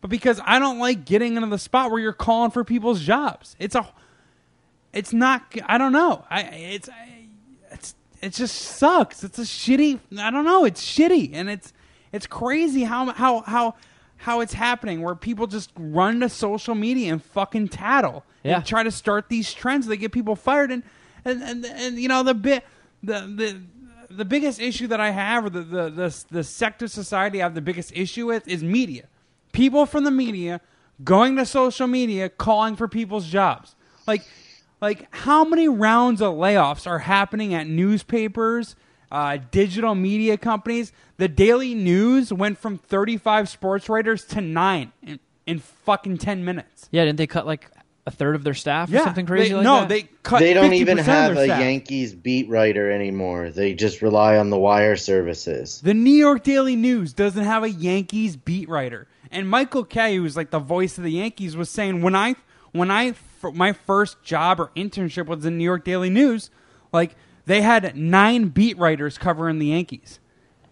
but 0.00 0.08
because 0.08 0.40
I 0.44 0.58
don't 0.58 0.78
like 0.78 1.04
getting 1.04 1.36
into 1.36 1.48
the 1.48 1.58
spot 1.58 1.90
where 1.90 2.00
you're 2.00 2.12
calling 2.12 2.50
for 2.50 2.64
people's 2.64 3.00
jobs. 3.02 3.54
It's 3.58 3.74
a 3.74 3.86
it's 4.92 5.12
not 5.12 5.54
I 5.66 5.78
don't 5.78 5.92
know. 5.92 6.24
I 6.30 6.40
it's 6.42 6.88
it's 7.70 7.94
it 8.22 8.32
just 8.32 8.56
sucks. 8.56 9.22
It's 9.22 9.38
a 9.38 9.42
shitty 9.42 10.00
I 10.18 10.30
don't 10.30 10.44
know, 10.44 10.64
it's 10.64 10.84
shitty 10.84 11.30
and 11.34 11.48
it's 11.50 11.72
it's 12.12 12.26
crazy 12.26 12.84
how 12.84 13.12
how 13.12 13.42
how 13.42 13.74
how 14.16 14.40
it's 14.40 14.52
happening 14.54 15.02
where 15.02 15.14
people 15.14 15.46
just 15.46 15.70
run 15.76 16.20
to 16.20 16.28
social 16.28 16.74
media 16.74 17.12
and 17.12 17.22
fucking 17.22 17.68
tattle 17.68 18.24
Yeah. 18.42 18.56
and 18.56 18.66
try 18.66 18.82
to 18.82 18.90
start 18.90 19.28
these 19.28 19.52
trends 19.52 19.86
that 19.86 19.96
get 19.98 20.12
people 20.12 20.36
fired 20.36 20.70
and 20.70 20.82
and 21.24 21.42
and, 21.42 21.64
and 21.66 21.98
you 21.98 22.08
know 22.08 22.22
the 22.22 22.34
bit 22.34 22.64
the 23.02 23.20
the 23.20 23.60
the 24.08 24.24
biggest 24.24 24.60
issue 24.60 24.86
that 24.86 25.00
I 25.00 25.10
have 25.10 25.44
or 25.44 25.50
the, 25.50 25.62
the 25.62 25.90
the 25.90 26.24
the 26.30 26.44
sector 26.44 26.88
society 26.88 27.40
I 27.42 27.44
have 27.44 27.54
the 27.54 27.60
biggest 27.60 27.92
issue 27.94 28.26
with 28.26 28.46
is 28.48 28.62
media. 28.62 29.04
People 29.52 29.84
from 29.86 30.04
the 30.04 30.10
media 30.10 30.60
going 31.04 31.36
to 31.36 31.44
social 31.44 31.86
media 31.86 32.28
calling 32.28 32.76
for 32.76 32.88
people's 32.88 33.26
jobs. 33.26 33.74
Like 34.06 34.22
like 34.80 35.08
how 35.14 35.44
many 35.44 35.68
rounds 35.68 36.22
of 36.22 36.34
layoffs 36.34 36.86
are 36.86 37.00
happening 37.00 37.52
at 37.54 37.66
newspapers, 37.66 38.76
uh, 39.10 39.38
digital 39.50 39.94
media 39.94 40.36
companies? 40.36 40.92
The 41.16 41.28
Daily 41.28 41.74
News 41.74 42.32
went 42.32 42.58
from 42.58 42.78
35 42.78 43.48
sports 43.48 43.88
writers 43.88 44.24
to 44.26 44.40
9 44.40 44.92
in, 45.02 45.20
in 45.46 45.58
fucking 45.58 46.18
10 46.18 46.44
minutes. 46.44 46.88
Yeah, 46.90 47.04
didn't 47.04 47.18
they 47.18 47.26
cut 47.26 47.46
like 47.46 47.70
a 48.06 48.10
third 48.10 48.36
of 48.36 48.44
their 48.44 48.54
staff 48.54 48.92
or 48.92 48.98
something 48.98 49.26
crazy 49.26 49.48
they, 49.48 49.54
like 49.56 49.64
no, 49.64 49.80
that? 49.80 49.88
they 49.88 50.02
cut 50.22 50.38
they 50.38 50.54
don't 50.54 50.70
50% 50.70 50.74
even 50.74 50.98
have 50.98 51.36
a 51.36 51.44
staff. 51.44 51.60
Yankees 51.60 52.14
beat 52.14 52.48
writer 52.48 52.90
anymore. 52.90 53.50
They 53.50 53.74
just 53.74 54.00
rely 54.00 54.36
on 54.38 54.50
the 54.50 54.58
wire 54.58 54.96
services. 54.96 55.80
The 55.80 55.92
New 55.94 56.14
York 56.14 56.44
Daily 56.44 56.76
News 56.76 57.12
doesn't 57.12 57.42
have 57.42 57.64
a 57.64 57.70
Yankees 57.70 58.36
beat 58.36 58.68
writer, 58.68 59.08
and 59.32 59.48
Michael 59.48 59.84
Kay, 59.84 60.16
who's 60.16 60.36
like 60.36 60.50
the 60.50 60.60
voice 60.60 60.98
of 60.98 61.04
the 61.04 61.10
Yankees, 61.10 61.56
was 61.56 61.68
saying 61.68 62.00
when 62.00 62.14
I 62.14 62.36
when 62.70 62.92
I 62.92 63.08
f- 63.08 63.52
my 63.52 63.72
first 63.72 64.22
job 64.22 64.60
or 64.60 64.70
internship 64.76 65.26
was 65.26 65.44
in 65.44 65.58
New 65.58 65.64
York 65.64 65.84
Daily 65.84 66.10
News, 66.10 66.50
like 66.92 67.16
they 67.46 67.62
had 67.62 67.96
nine 67.96 68.48
beat 68.48 68.76
writers 68.76 69.18
covering 69.18 69.58
the 69.58 69.66
Yankees, 69.66 70.20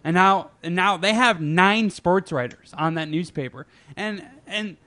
and 0.03 0.13
now 0.13 0.51
and 0.61 0.75
now 0.75 0.97
they 0.97 1.13
have 1.13 1.41
nine 1.41 1.89
sports 1.89 2.31
writers 2.31 2.73
on 2.77 2.95
that 2.95 3.09
newspaper, 3.09 3.65
and 3.95 4.25
and 4.45 4.77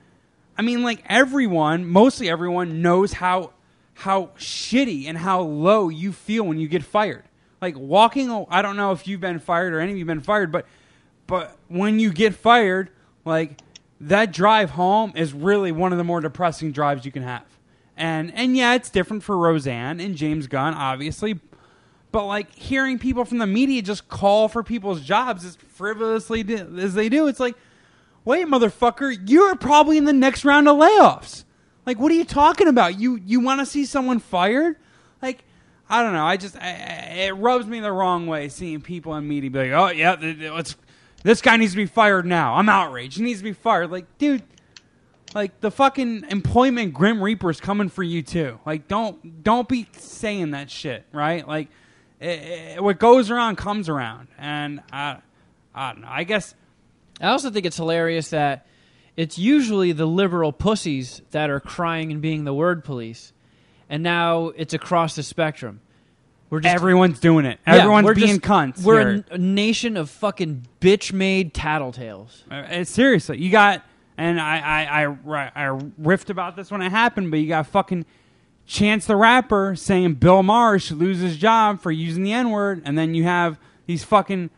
I 0.57 0.61
mean 0.61 0.83
like 0.83 1.03
everyone, 1.07 1.85
mostly 1.85 2.29
everyone 2.29 2.81
knows 2.81 3.13
how 3.13 3.51
how 3.95 4.27
shitty 4.37 5.07
and 5.07 5.17
how 5.17 5.41
low 5.41 5.89
you 5.89 6.13
feel 6.13 6.45
when 6.45 6.57
you 6.57 6.67
get 6.67 6.83
fired. 6.83 7.23
Like 7.61 7.77
walking, 7.77 8.45
I 8.49 8.61
don't 8.61 8.77
know 8.77 8.93
if 8.93 9.07
you've 9.07 9.19
been 9.19 9.39
fired 9.39 9.73
or 9.73 9.81
any 9.81 9.91
of 9.91 9.97
you've 9.97 10.07
been 10.07 10.21
fired, 10.21 10.51
but 10.51 10.65
but 11.27 11.57
when 11.67 11.99
you 11.99 12.13
get 12.13 12.33
fired, 12.33 12.89
like 13.25 13.59
that 13.99 14.31
drive 14.31 14.71
home 14.71 15.11
is 15.15 15.33
really 15.33 15.71
one 15.71 15.91
of 15.91 15.97
the 15.97 16.03
more 16.03 16.21
depressing 16.21 16.71
drives 16.71 17.05
you 17.05 17.11
can 17.11 17.23
have. 17.23 17.43
And 17.97 18.33
and 18.33 18.55
yeah, 18.55 18.75
it's 18.75 18.89
different 18.89 19.23
for 19.23 19.37
Roseanne 19.37 19.99
and 19.99 20.15
James 20.15 20.47
Gunn, 20.47 20.73
obviously. 20.73 21.39
But 22.11 22.25
like 22.25 22.53
hearing 22.55 22.97
people 22.97 23.25
from 23.25 23.37
the 23.37 23.47
media 23.47 23.81
just 23.81 24.07
call 24.07 24.47
for 24.47 24.63
people's 24.63 25.01
jobs 25.01 25.45
as 25.45 25.55
frivolously 25.55 26.43
as 26.79 26.93
they 26.95 27.07
do, 27.09 27.27
it's 27.27 27.39
like, 27.39 27.55
wait, 28.25 28.47
motherfucker, 28.47 29.15
you're 29.27 29.55
probably 29.55 29.97
in 29.97 30.05
the 30.05 30.13
next 30.13 30.43
round 30.43 30.67
of 30.67 30.77
layoffs. 30.77 31.43
Like, 31.85 31.99
what 31.99 32.11
are 32.11 32.15
you 32.15 32.25
talking 32.25 32.67
about? 32.67 32.99
You 32.99 33.19
you 33.25 33.39
want 33.39 33.59
to 33.59 33.65
see 33.65 33.85
someone 33.85 34.19
fired? 34.19 34.77
Like, 35.21 35.43
I 35.89 36.03
don't 36.03 36.13
know. 36.13 36.25
I 36.25 36.37
just 36.37 36.55
I, 36.57 36.69
it 37.27 37.35
rubs 37.35 37.65
me 37.65 37.79
the 37.79 37.91
wrong 37.91 38.27
way 38.27 38.49
seeing 38.49 38.81
people 38.81 39.15
in 39.15 39.27
media 39.27 39.49
be 39.49 39.59
like, 39.59 39.71
oh 39.71 39.89
yeah, 39.89 40.15
let's 40.53 40.75
this 41.23 41.41
guy 41.41 41.57
needs 41.57 41.73
to 41.73 41.77
be 41.77 41.85
fired 41.85 42.25
now. 42.25 42.55
I'm 42.55 42.69
outraged. 42.69 43.17
He 43.17 43.23
needs 43.23 43.39
to 43.39 43.43
be 43.43 43.53
fired. 43.53 43.91
Like, 43.91 44.05
dude, 44.17 44.43
like 45.35 45.59
the 45.61 45.71
fucking 45.71 46.25
employment 46.29 46.93
grim 46.93 47.21
reaper's 47.21 47.59
coming 47.59 47.89
for 47.89 48.03
you 48.03 48.21
too. 48.21 48.59
Like, 48.65 48.87
don't 48.87 49.43
don't 49.43 49.67
be 49.67 49.87
saying 49.93 50.51
that 50.51 50.71
shit, 50.71 51.05
right? 51.11 51.47
Like, 51.47 51.69
eh, 52.21 52.75
eh, 52.75 52.79
what 52.79 52.99
goes 52.99 53.29
around 53.31 53.55
comes 53.57 53.89
around, 53.89 54.27
and 54.37 54.81
I 54.91 55.17
I 55.73 55.93
don't 55.93 56.01
know. 56.01 56.07
I 56.09 56.23
guess 56.23 56.53
I 57.21 57.27
also 57.27 57.49
think 57.49 57.65
it's 57.65 57.77
hilarious 57.77 58.29
that 58.29 58.65
it's 59.17 59.37
usually 59.37 59.91
the 59.91 60.05
liberal 60.05 60.51
pussies 60.51 61.21
that 61.31 61.49
are 61.49 61.59
crying 61.59 62.11
and 62.11 62.21
being 62.21 62.43
the 62.45 62.53
word 62.53 62.83
police, 62.83 63.33
and 63.89 64.01
now 64.03 64.47
it's 64.55 64.73
across 64.73 65.15
the 65.15 65.23
spectrum. 65.23 65.81
We're 66.49 66.61
just 66.61 66.73
everyone's 66.73 67.19
doing 67.19 67.45
it. 67.45 67.59
Yeah, 67.67 67.75
Everyone's 67.75 68.05
we're 68.05 68.15
being 68.15 68.39
just- 68.39 68.41
cunts. 68.41 68.83
We're 68.83 69.23
a, 69.29 69.33
a 69.35 69.37
nation 69.37 69.97
of 69.97 70.09
fucking 70.09 70.65
bitch-made 70.81 71.53
tattletales. 71.53 72.41
Uh, 72.49 72.53
uh, 72.55 72.83
seriously, 72.85 73.37
you 73.37 73.51
got, 73.51 73.83
and 74.17 74.41
I, 74.41 74.57
I, 74.57 75.05
I, 75.05 75.51
I 75.55 75.79
riffed 76.01 76.31
about 76.31 76.55
this 76.55 76.71
when 76.71 76.81
it 76.81 76.89
happened, 76.89 77.29
but 77.29 77.39
you 77.39 77.47
got 77.47 77.67
fucking 77.67 78.03
Chance 78.69 79.07
the 79.07 79.15
Rapper 79.15 79.75
saying 79.75 80.13
Bill 80.13 80.43
Maher 80.43 80.77
should 80.77 80.99
lose 80.99 81.21
his 81.21 81.37
job 81.37 81.81
for 81.81 81.91
using 81.91 82.21
the 82.21 82.33
N 82.33 82.51
word, 82.51 82.83
and 82.85 82.95
then 82.95 83.15
you 83.15 83.23
have 83.23 83.57
these 83.87 84.03
fucking 84.03 84.51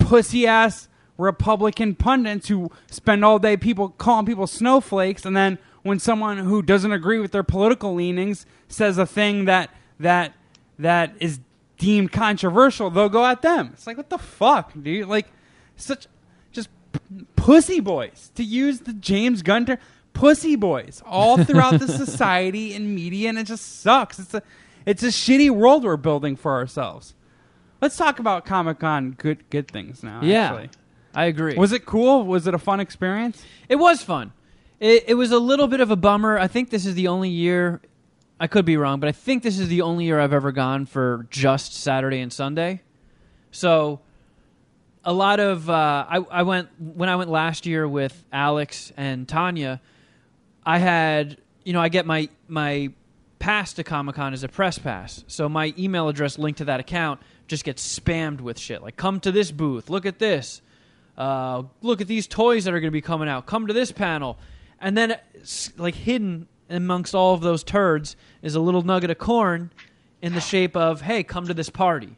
pussy 0.00 0.44
ass 0.44 0.88
Republican 1.16 1.94
pundits 1.94 2.48
who 2.48 2.68
spend 2.90 3.24
all 3.24 3.38
day 3.38 3.56
people 3.56 3.90
calling 3.90 4.26
people 4.26 4.48
snowflakes, 4.48 5.24
and 5.24 5.36
then 5.36 5.58
when 5.84 6.00
someone 6.00 6.38
who 6.38 6.62
doesn't 6.62 6.90
agree 6.90 7.20
with 7.20 7.30
their 7.30 7.44
political 7.44 7.94
leanings 7.94 8.44
says 8.66 8.98
a 8.98 9.06
thing 9.06 9.44
that 9.44 9.70
that 10.00 10.34
that 10.80 11.14
is 11.20 11.38
deemed 11.78 12.10
controversial, 12.10 12.90
they'll 12.90 13.08
go 13.08 13.24
at 13.24 13.40
them. 13.40 13.70
It's 13.74 13.86
like 13.86 13.96
what 13.96 14.10
the 14.10 14.18
fuck, 14.18 14.72
dude? 14.82 15.06
Like 15.06 15.28
such 15.76 16.08
just 16.50 16.70
p- 16.90 17.24
pussy 17.36 17.78
boys 17.78 18.32
to 18.34 18.42
use 18.42 18.80
the 18.80 18.94
James 18.94 19.42
Gunn 19.42 19.64
term. 19.66 19.78
Pussy 20.12 20.56
boys 20.56 21.02
all 21.06 21.42
throughout 21.42 21.80
the 21.80 21.88
society 21.88 22.74
and 22.74 22.94
media, 22.94 23.28
and 23.28 23.38
it 23.38 23.44
just 23.44 23.80
sucks. 23.80 24.18
It's 24.18 24.34
a 24.34 24.42
it's 24.84 25.02
a 25.02 25.08
shitty 25.08 25.50
world 25.50 25.84
we're 25.84 25.96
building 25.96 26.36
for 26.36 26.52
ourselves. 26.52 27.14
Let's 27.80 27.96
talk 27.96 28.18
about 28.18 28.44
Comic 28.44 28.78
Con 28.78 29.12
good 29.12 29.48
good 29.50 29.68
things 29.68 30.02
now. 30.02 30.20
Yeah, 30.22 30.52
actually. 30.52 30.70
I 31.14 31.24
agree. 31.26 31.56
Was 31.56 31.72
it 31.72 31.84
cool? 31.84 32.24
Was 32.24 32.46
it 32.46 32.54
a 32.54 32.58
fun 32.58 32.80
experience? 32.80 33.44
It 33.68 33.76
was 33.76 34.02
fun. 34.02 34.32
It, 34.80 35.04
it 35.08 35.14
was 35.14 35.30
a 35.30 35.38
little 35.38 35.68
bit 35.68 35.80
of 35.80 35.90
a 35.90 35.96
bummer. 35.96 36.38
I 36.38 36.48
think 36.48 36.70
this 36.70 36.86
is 36.86 36.94
the 36.94 37.08
only 37.08 37.28
year 37.28 37.80
I 38.40 38.48
could 38.48 38.64
be 38.64 38.76
wrong, 38.76 38.98
but 38.98 39.08
I 39.08 39.12
think 39.12 39.42
this 39.42 39.58
is 39.58 39.68
the 39.68 39.82
only 39.82 40.04
year 40.04 40.18
I've 40.18 40.32
ever 40.32 40.50
gone 40.50 40.86
for 40.86 41.26
just 41.30 41.74
Saturday 41.74 42.20
and 42.20 42.32
Sunday. 42.32 42.82
So 43.52 44.00
a 45.04 45.12
lot 45.12 45.38
of 45.38 45.68
uh, 45.70 46.06
I, 46.08 46.16
I 46.30 46.42
went 46.42 46.68
when 46.78 47.08
I 47.08 47.16
went 47.16 47.30
last 47.30 47.66
year 47.66 47.86
with 47.86 48.24
Alex 48.32 48.92
and 48.96 49.28
Tanya. 49.28 49.80
I 50.64 50.78
had 50.78 51.38
you 51.64 51.72
know 51.72 51.80
I 51.80 51.88
get 51.88 52.06
my 52.06 52.28
my 52.48 52.92
pass 53.38 53.72
to 53.74 53.84
Comic 53.84 54.14
Con 54.16 54.32
as 54.32 54.44
a 54.44 54.48
press 54.48 54.78
pass, 54.78 55.24
so 55.26 55.48
my 55.48 55.74
email 55.78 56.08
address 56.08 56.38
linked 56.38 56.58
to 56.58 56.64
that 56.66 56.80
account 56.80 57.20
just 57.48 57.64
gets 57.64 57.98
spammed 57.98 58.40
with 58.40 58.58
shit. 58.58 58.82
Like 58.82 58.96
come 58.96 59.20
to 59.20 59.32
this 59.32 59.50
booth, 59.50 59.90
look 59.90 60.06
at 60.06 60.18
this, 60.18 60.62
uh, 61.18 61.64
look 61.80 62.00
at 62.00 62.06
these 62.06 62.26
toys 62.26 62.64
that 62.64 62.74
are 62.74 62.80
going 62.80 62.90
to 62.90 62.92
be 62.92 63.00
coming 63.00 63.28
out, 63.28 63.46
come 63.46 63.66
to 63.66 63.72
this 63.72 63.92
panel, 63.92 64.38
and 64.80 64.96
then 64.96 65.16
like 65.76 65.94
hidden 65.94 66.48
amongst 66.70 67.14
all 67.14 67.34
of 67.34 67.40
those 67.40 67.62
turds 67.64 68.16
is 68.40 68.54
a 68.54 68.60
little 68.60 68.82
nugget 68.82 69.10
of 69.10 69.18
corn 69.18 69.70
in 70.22 70.34
the 70.34 70.40
shape 70.40 70.76
of 70.76 71.02
hey 71.02 71.22
come 71.22 71.46
to 71.46 71.54
this 71.54 71.68
party. 71.70 72.16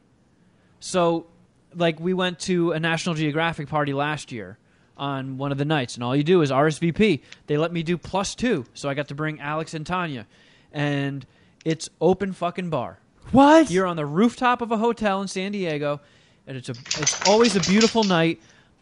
So, 0.84 1.28
like, 1.74 1.98
we 1.98 2.12
went 2.12 2.40
to 2.40 2.72
a 2.72 2.78
National 2.78 3.14
Geographic 3.14 3.68
party 3.68 3.94
last 3.94 4.30
year 4.30 4.58
on 4.96 5.38
one 5.38 5.52
of 5.52 5.58
the 5.58 5.64
nights, 5.64 5.94
and 5.94 6.04
all 6.04 6.14
you 6.14 6.24
do 6.24 6.42
is 6.42 6.50
RSVP. 6.50 7.20
They 7.46 7.56
let 7.56 7.72
me 7.72 7.82
do 7.82 7.98
plus 7.98 8.34
two, 8.34 8.64
so 8.74 8.88
I 8.88 8.94
got 8.94 9.08
to 9.08 9.14
bring 9.14 9.40
Alex 9.40 9.74
and 9.74 9.86
Tanya, 9.86 10.26
and 10.72 11.26
it's 11.64 11.88
open 12.00 12.32
fucking 12.32 12.70
bar. 12.70 12.98
What? 13.32 13.70
You're 13.70 13.86
on 13.86 13.96
the 13.96 14.06
rooftop 14.06 14.60
of 14.60 14.70
a 14.70 14.76
hotel 14.76 15.22
in 15.22 15.28
San 15.28 15.52
Diego, 15.52 16.00
and 16.46 16.56
it's 16.56 16.68
a 16.68 16.72
it's 16.72 17.28
always 17.28 17.56
a 17.56 17.60
beautiful 17.60 18.04
night. 18.04 18.40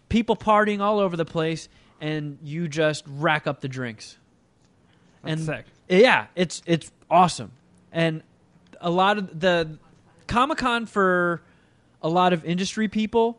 People 0.08 0.36
partying 0.36 0.80
all 0.80 0.98
over 0.98 1.16
the 1.16 1.24
place, 1.24 1.68
and 2.00 2.38
you 2.42 2.68
just 2.68 3.04
rack 3.06 3.46
up 3.46 3.60
the 3.60 3.68
drinks. 3.68 4.18
That's 5.22 5.32
and 5.32 5.46
sick. 5.46 5.66
yeah, 5.88 6.26
it's 6.34 6.62
it's 6.66 6.90
awesome, 7.10 7.52
and 7.92 8.22
a 8.80 8.90
lot 8.90 9.16
of 9.16 9.40
the 9.40 9.78
Comic 10.26 10.58
Con 10.58 10.86
for 10.86 11.42
a 12.02 12.08
lot 12.08 12.32
of 12.32 12.44
industry 12.44 12.88
people 12.88 13.38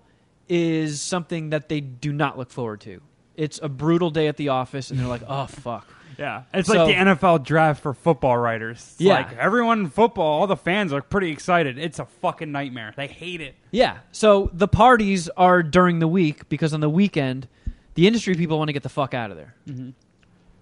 is 0.49 1.01
something 1.01 1.49
that 1.51 1.69
they 1.69 1.79
do 1.81 2.11
not 2.13 2.37
look 2.37 2.51
forward 2.51 2.81
to. 2.81 3.01
It's 3.35 3.59
a 3.63 3.69
brutal 3.69 4.09
day 4.11 4.27
at 4.27 4.37
the 4.37 4.49
office, 4.49 4.91
and 4.91 4.99
they're 4.99 5.07
like, 5.07 5.23
"Oh 5.27 5.47
fuck." 5.47 5.87
Yeah, 6.19 6.43
it's 6.53 6.67
So- 6.69 6.85
like 6.85 6.87
the 6.87 6.93
NFL 6.93 7.39
draft 7.43 7.81
for 7.81 7.93
football 7.95 8.37
writers. 8.37 8.77
It's 8.93 9.01
Yeah. 9.01 9.13
like 9.15 9.33
everyone 9.37 9.79
in 9.79 9.87
football, 9.89 10.41
all 10.41 10.47
the 10.47 10.55
fans 10.55 10.93
are 10.93 11.01
pretty 11.01 11.31
excited. 11.31 11.79
It's 11.79 11.97
a 11.97 12.05
fucking 12.05 12.51
nightmare. 12.51 12.93
They 12.95 13.07
hate 13.07 13.41
it. 13.41 13.55
Yeah. 13.71 13.97
So 14.11 14.51
the 14.53 14.67
parties 14.67 15.27
are 15.29 15.63
during 15.63 15.97
the 15.97 16.07
week 16.07 16.47
because 16.49 16.71
on 16.71 16.81
the 16.81 16.89
weekend, 16.89 17.47
the 17.95 18.05
industry 18.05 18.35
people 18.35 18.59
want 18.59 18.67
to 18.69 18.73
get 18.73 18.83
the 18.83 18.89
fuck 18.89 19.15
out 19.15 19.31
of 19.31 19.37
there. 19.37 19.55
Mm-hmm. 19.67 19.89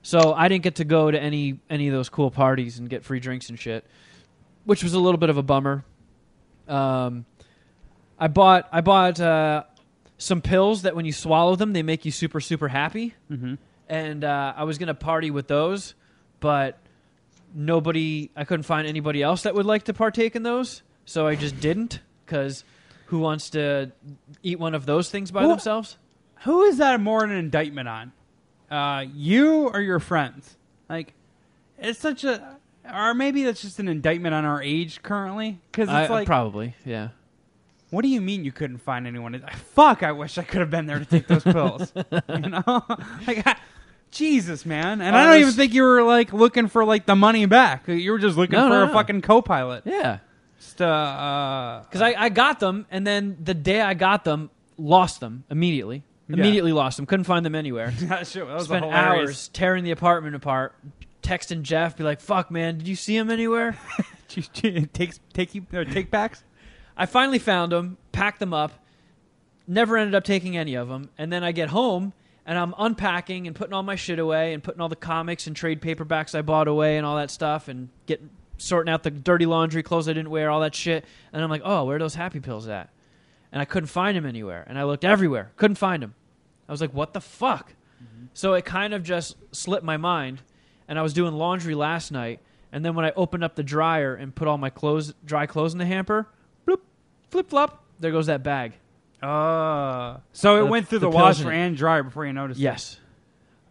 So 0.03 0.33
I 0.33 0.47
didn't 0.47 0.63
get 0.63 0.75
to 0.75 0.85
go 0.85 1.11
to 1.11 1.21
any 1.21 1.59
any 1.69 1.87
of 1.89 1.93
those 1.93 2.07
cool 2.07 2.31
parties 2.31 2.79
and 2.79 2.89
get 2.89 3.03
free 3.03 3.19
drinks 3.19 3.49
and 3.49 3.59
shit, 3.59 3.85
which 4.63 4.83
was 4.83 4.93
a 4.93 4.99
little 4.99 5.17
bit 5.19 5.29
of 5.29 5.37
a 5.37 5.43
bummer. 5.43 5.83
Um, 6.69 7.25
I 8.17 8.27
bought 8.29 8.69
I 8.71 8.79
bought 8.81 9.19
uh, 9.19 9.63
some 10.21 10.41
pills 10.41 10.83
that 10.83 10.95
when 10.95 11.05
you 11.05 11.11
swallow 11.13 11.55
them, 11.55 11.73
they 11.73 11.83
make 11.83 12.05
you 12.05 12.11
super 12.11 12.39
super 12.39 12.67
happy, 12.67 13.13
Mm-hmm. 13.31 13.55
and 13.89 14.23
uh, 14.23 14.53
I 14.55 14.63
was 14.65 14.77
gonna 14.77 14.93
party 14.93 15.31
with 15.31 15.47
those, 15.47 15.95
but 16.39 16.77
nobody 17.53 18.29
I 18.35 18.43
couldn't 18.45 18.63
find 18.63 18.87
anybody 18.87 19.21
else 19.23 19.43
that 19.43 19.55
would 19.55 19.65
like 19.65 19.83
to 19.83 19.93
partake 19.93 20.35
in 20.35 20.43
those, 20.43 20.81
so 21.05 21.27
I 21.27 21.35
just 21.35 21.59
didn't 21.59 21.99
because 22.25 22.63
who 23.07 23.19
wants 23.19 23.49
to 23.51 23.91
eat 24.41 24.59
one 24.59 24.73
of 24.75 24.85
those 24.85 25.09
things 25.09 25.31
by 25.31 25.41
Who- 25.43 25.49
themselves? 25.49 25.97
Who 26.43 26.63
is 26.63 26.77
that 26.77 26.99
more 26.99 27.23
an 27.23 27.31
indictment 27.31 27.87
on? 27.87 28.11
Uh, 28.71 29.05
you 29.13 29.67
or 29.67 29.79
your 29.81 29.99
friends? 29.99 30.57
Like, 30.89 31.13
it's 31.77 31.99
such 31.99 32.23
a, 32.23 32.57
or 32.91 33.13
maybe 33.13 33.43
that's 33.43 33.61
just 33.61 33.77
an 33.79 33.87
indictment 33.87 34.33
on 34.33 34.43
our 34.45 34.59
age 34.63 35.03
currently. 35.03 35.59
Because 35.71 35.83
it's 35.89 35.93
I, 35.93 36.07
like, 36.07 36.25
probably 36.25 36.73
yeah. 36.83 37.09
What 37.91 38.01
do 38.01 38.07
you 38.07 38.19
mean 38.21 38.43
you 38.43 38.51
couldn't 38.51 38.79
find 38.79 39.05
anyone? 39.05 39.41
Fuck! 39.73 40.01
I 40.01 40.11
wish 40.11 40.37
I 40.39 40.43
could 40.43 40.61
have 40.61 40.71
been 40.71 40.87
there 40.87 40.97
to 40.99 41.05
take 41.05 41.27
those 41.27 41.43
pills. 41.43 41.93
you 42.11 42.39
know, 42.49 42.63
like, 43.27 43.45
I- 43.45 43.57
Jesus, 44.09 44.65
man. 44.65 44.99
And 45.01 45.15
I 45.15 45.21
Uh, 45.21 45.25
don't 45.33 45.41
even 45.41 45.53
think 45.53 45.73
you 45.73 45.83
were 45.83 46.03
like 46.03 46.33
looking 46.33 46.67
for 46.67 46.83
like 46.83 47.05
the 47.05 47.15
money 47.15 47.45
back. 47.45 47.87
You 47.87 48.11
were 48.11 48.19
just 48.19 48.35
looking 48.37 48.57
No, 48.57 48.63
for 48.65 48.69
no, 48.69 48.83
a 48.83 48.87
no. 48.87 48.93
fucking 48.93 49.21
co-pilot. 49.21 49.83
Yeah. 49.85 50.17
Just, 50.59 50.81
uh, 50.81 50.85
uh, 50.85 51.83
Because 51.83 52.01
I, 52.01 52.13
I 52.17 52.29
got 52.29 52.59
them, 52.59 52.85
and 52.91 53.07
then 53.07 53.37
the 53.41 53.53
day 53.53 53.79
I 53.81 53.93
got 53.93 54.23
them, 54.25 54.49
lost 54.77 55.21
them 55.21 55.43
immediately. 55.49 56.03
Yeah. 56.27 56.35
Immediately 56.37 56.71
lost 56.73 56.97
them. 56.97 57.05
Couldn't 57.05 57.23
find 57.23 57.45
them 57.45 57.55
anywhere. 57.55 57.91
that 58.01 58.27
shit, 58.27 58.45
that 58.45 58.53
was 58.53 58.65
Spent 58.65 58.83
hilarious. 58.85 59.29
hours 59.29 59.47
tearing 59.49 59.83
the 59.85 59.91
apartment 59.91 60.35
apart, 60.35 60.75
texting 61.23 61.61
Jeff, 61.61 61.95
be 61.97 62.03
like, 62.03 62.19
"Fuck, 62.21 62.51
man, 62.51 62.77
did 62.79 62.87
you 62.87 62.95
see 62.95 63.15
him 63.17 63.29
anywhere?" 63.29 63.77
takes 64.27 65.19
take 65.33 65.55
you 65.55 65.65
or 65.73 65.83
take 65.85 66.09
backs. 66.11 66.43
I 66.95 67.05
finally 67.05 67.39
found 67.39 67.71
them, 67.71 67.97
packed 68.11 68.39
them 68.39 68.53
up, 68.53 68.71
never 69.67 69.97
ended 69.97 70.15
up 70.15 70.23
taking 70.23 70.57
any 70.57 70.75
of 70.75 70.87
them, 70.87 71.09
and 71.17 71.31
then 71.31 71.43
I 71.43 71.51
get 71.51 71.69
home 71.69 72.13
and 72.45 72.57
I'm 72.57 72.73
unpacking 72.77 73.47
and 73.47 73.55
putting 73.55 73.73
all 73.73 73.83
my 73.83 73.95
shit 73.95 74.19
away 74.19 74.53
and 74.53 74.63
putting 74.63 74.81
all 74.81 74.89
the 74.89 74.95
comics 74.95 75.47
and 75.47 75.55
trade 75.55 75.81
paperbacks 75.81 76.35
I 76.37 76.41
bought 76.41 76.67
away 76.67 76.97
and 76.97 77.05
all 77.05 77.17
that 77.17 77.31
stuff 77.31 77.67
and 77.67 77.89
getting 78.07 78.29
sorting 78.57 78.91
out 78.91 79.03
the 79.03 79.11
dirty 79.11 79.45
laundry 79.45 79.83
clothes 79.83 80.07
I 80.07 80.13
didn't 80.13 80.29
wear, 80.29 80.49
all 80.49 80.61
that 80.61 80.75
shit. 80.75 81.05
And 81.33 81.43
I'm 81.43 81.49
like, 81.49 81.61
"Oh, 81.63 81.85
where 81.85 81.95
are 81.95 81.99
those 81.99 82.15
happy 82.15 82.39
pills 82.39 82.67
at?" 82.67 82.89
And 83.51 83.61
I 83.61 83.65
couldn't 83.65 83.87
find 83.87 84.15
them 84.15 84.25
anywhere. 84.25 84.65
And 84.67 84.77
I 84.77 84.83
looked 84.83 85.05
everywhere, 85.05 85.51
couldn't 85.55 85.75
find 85.75 86.03
them. 86.03 86.15
I 86.67 86.71
was 86.71 86.81
like, 86.81 86.93
"What 86.93 87.13
the 87.13 87.21
fuck?" 87.21 87.73
Mm-hmm. 88.03 88.25
So 88.33 88.53
it 88.53 88.65
kind 88.65 88.93
of 88.93 89.03
just 89.03 89.35
slipped 89.53 89.83
my 89.83 89.97
mind, 89.97 90.41
and 90.87 90.97
I 90.97 91.01
was 91.01 91.13
doing 91.13 91.33
laundry 91.33 91.75
last 91.75 92.11
night, 92.11 92.39
and 92.71 92.85
then 92.85 92.95
when 92.95 93.05
I 93.05 93.11
opened 93.15 93.43
up 93.43 93.55
the 93.55 93.63
dryer 93.63 94.15
and 94.15 94.33
put 94.33 94.47
all 94.47 94.57
my 94.57 94.69
clothes, 94.69 95.13
dry 95.25 95.45
clothes 95.45 95.73
in 95.73 95.79
the 95.79 95.85
hamper, 95.85 96.27
flip 97.31 97.49
flop, 97.49 97.83
there 97.99 98.11
goes 98.11 98.27
that 98.27 98.43
bag. 98.43 98.73
Uh, 99.21 100.17
so 100.33 100.57
it 100.57 100.59
The- 100.59 100.65
went 100.65 100.87
through 100.87 100.99
the 100.99 101.07
the, 101.07 101.11
pills 101.11 101.39
washer 101.39 101.51
in 101.51 101.59
it. 101.59 101.67
and 101.67 101.77
dryer 101.77 102.03
before 102.03 102.25
you 102.25 102.33
noticed. 102.33 102.59
it. 102.59 102.63
Yes. 102.63 102.97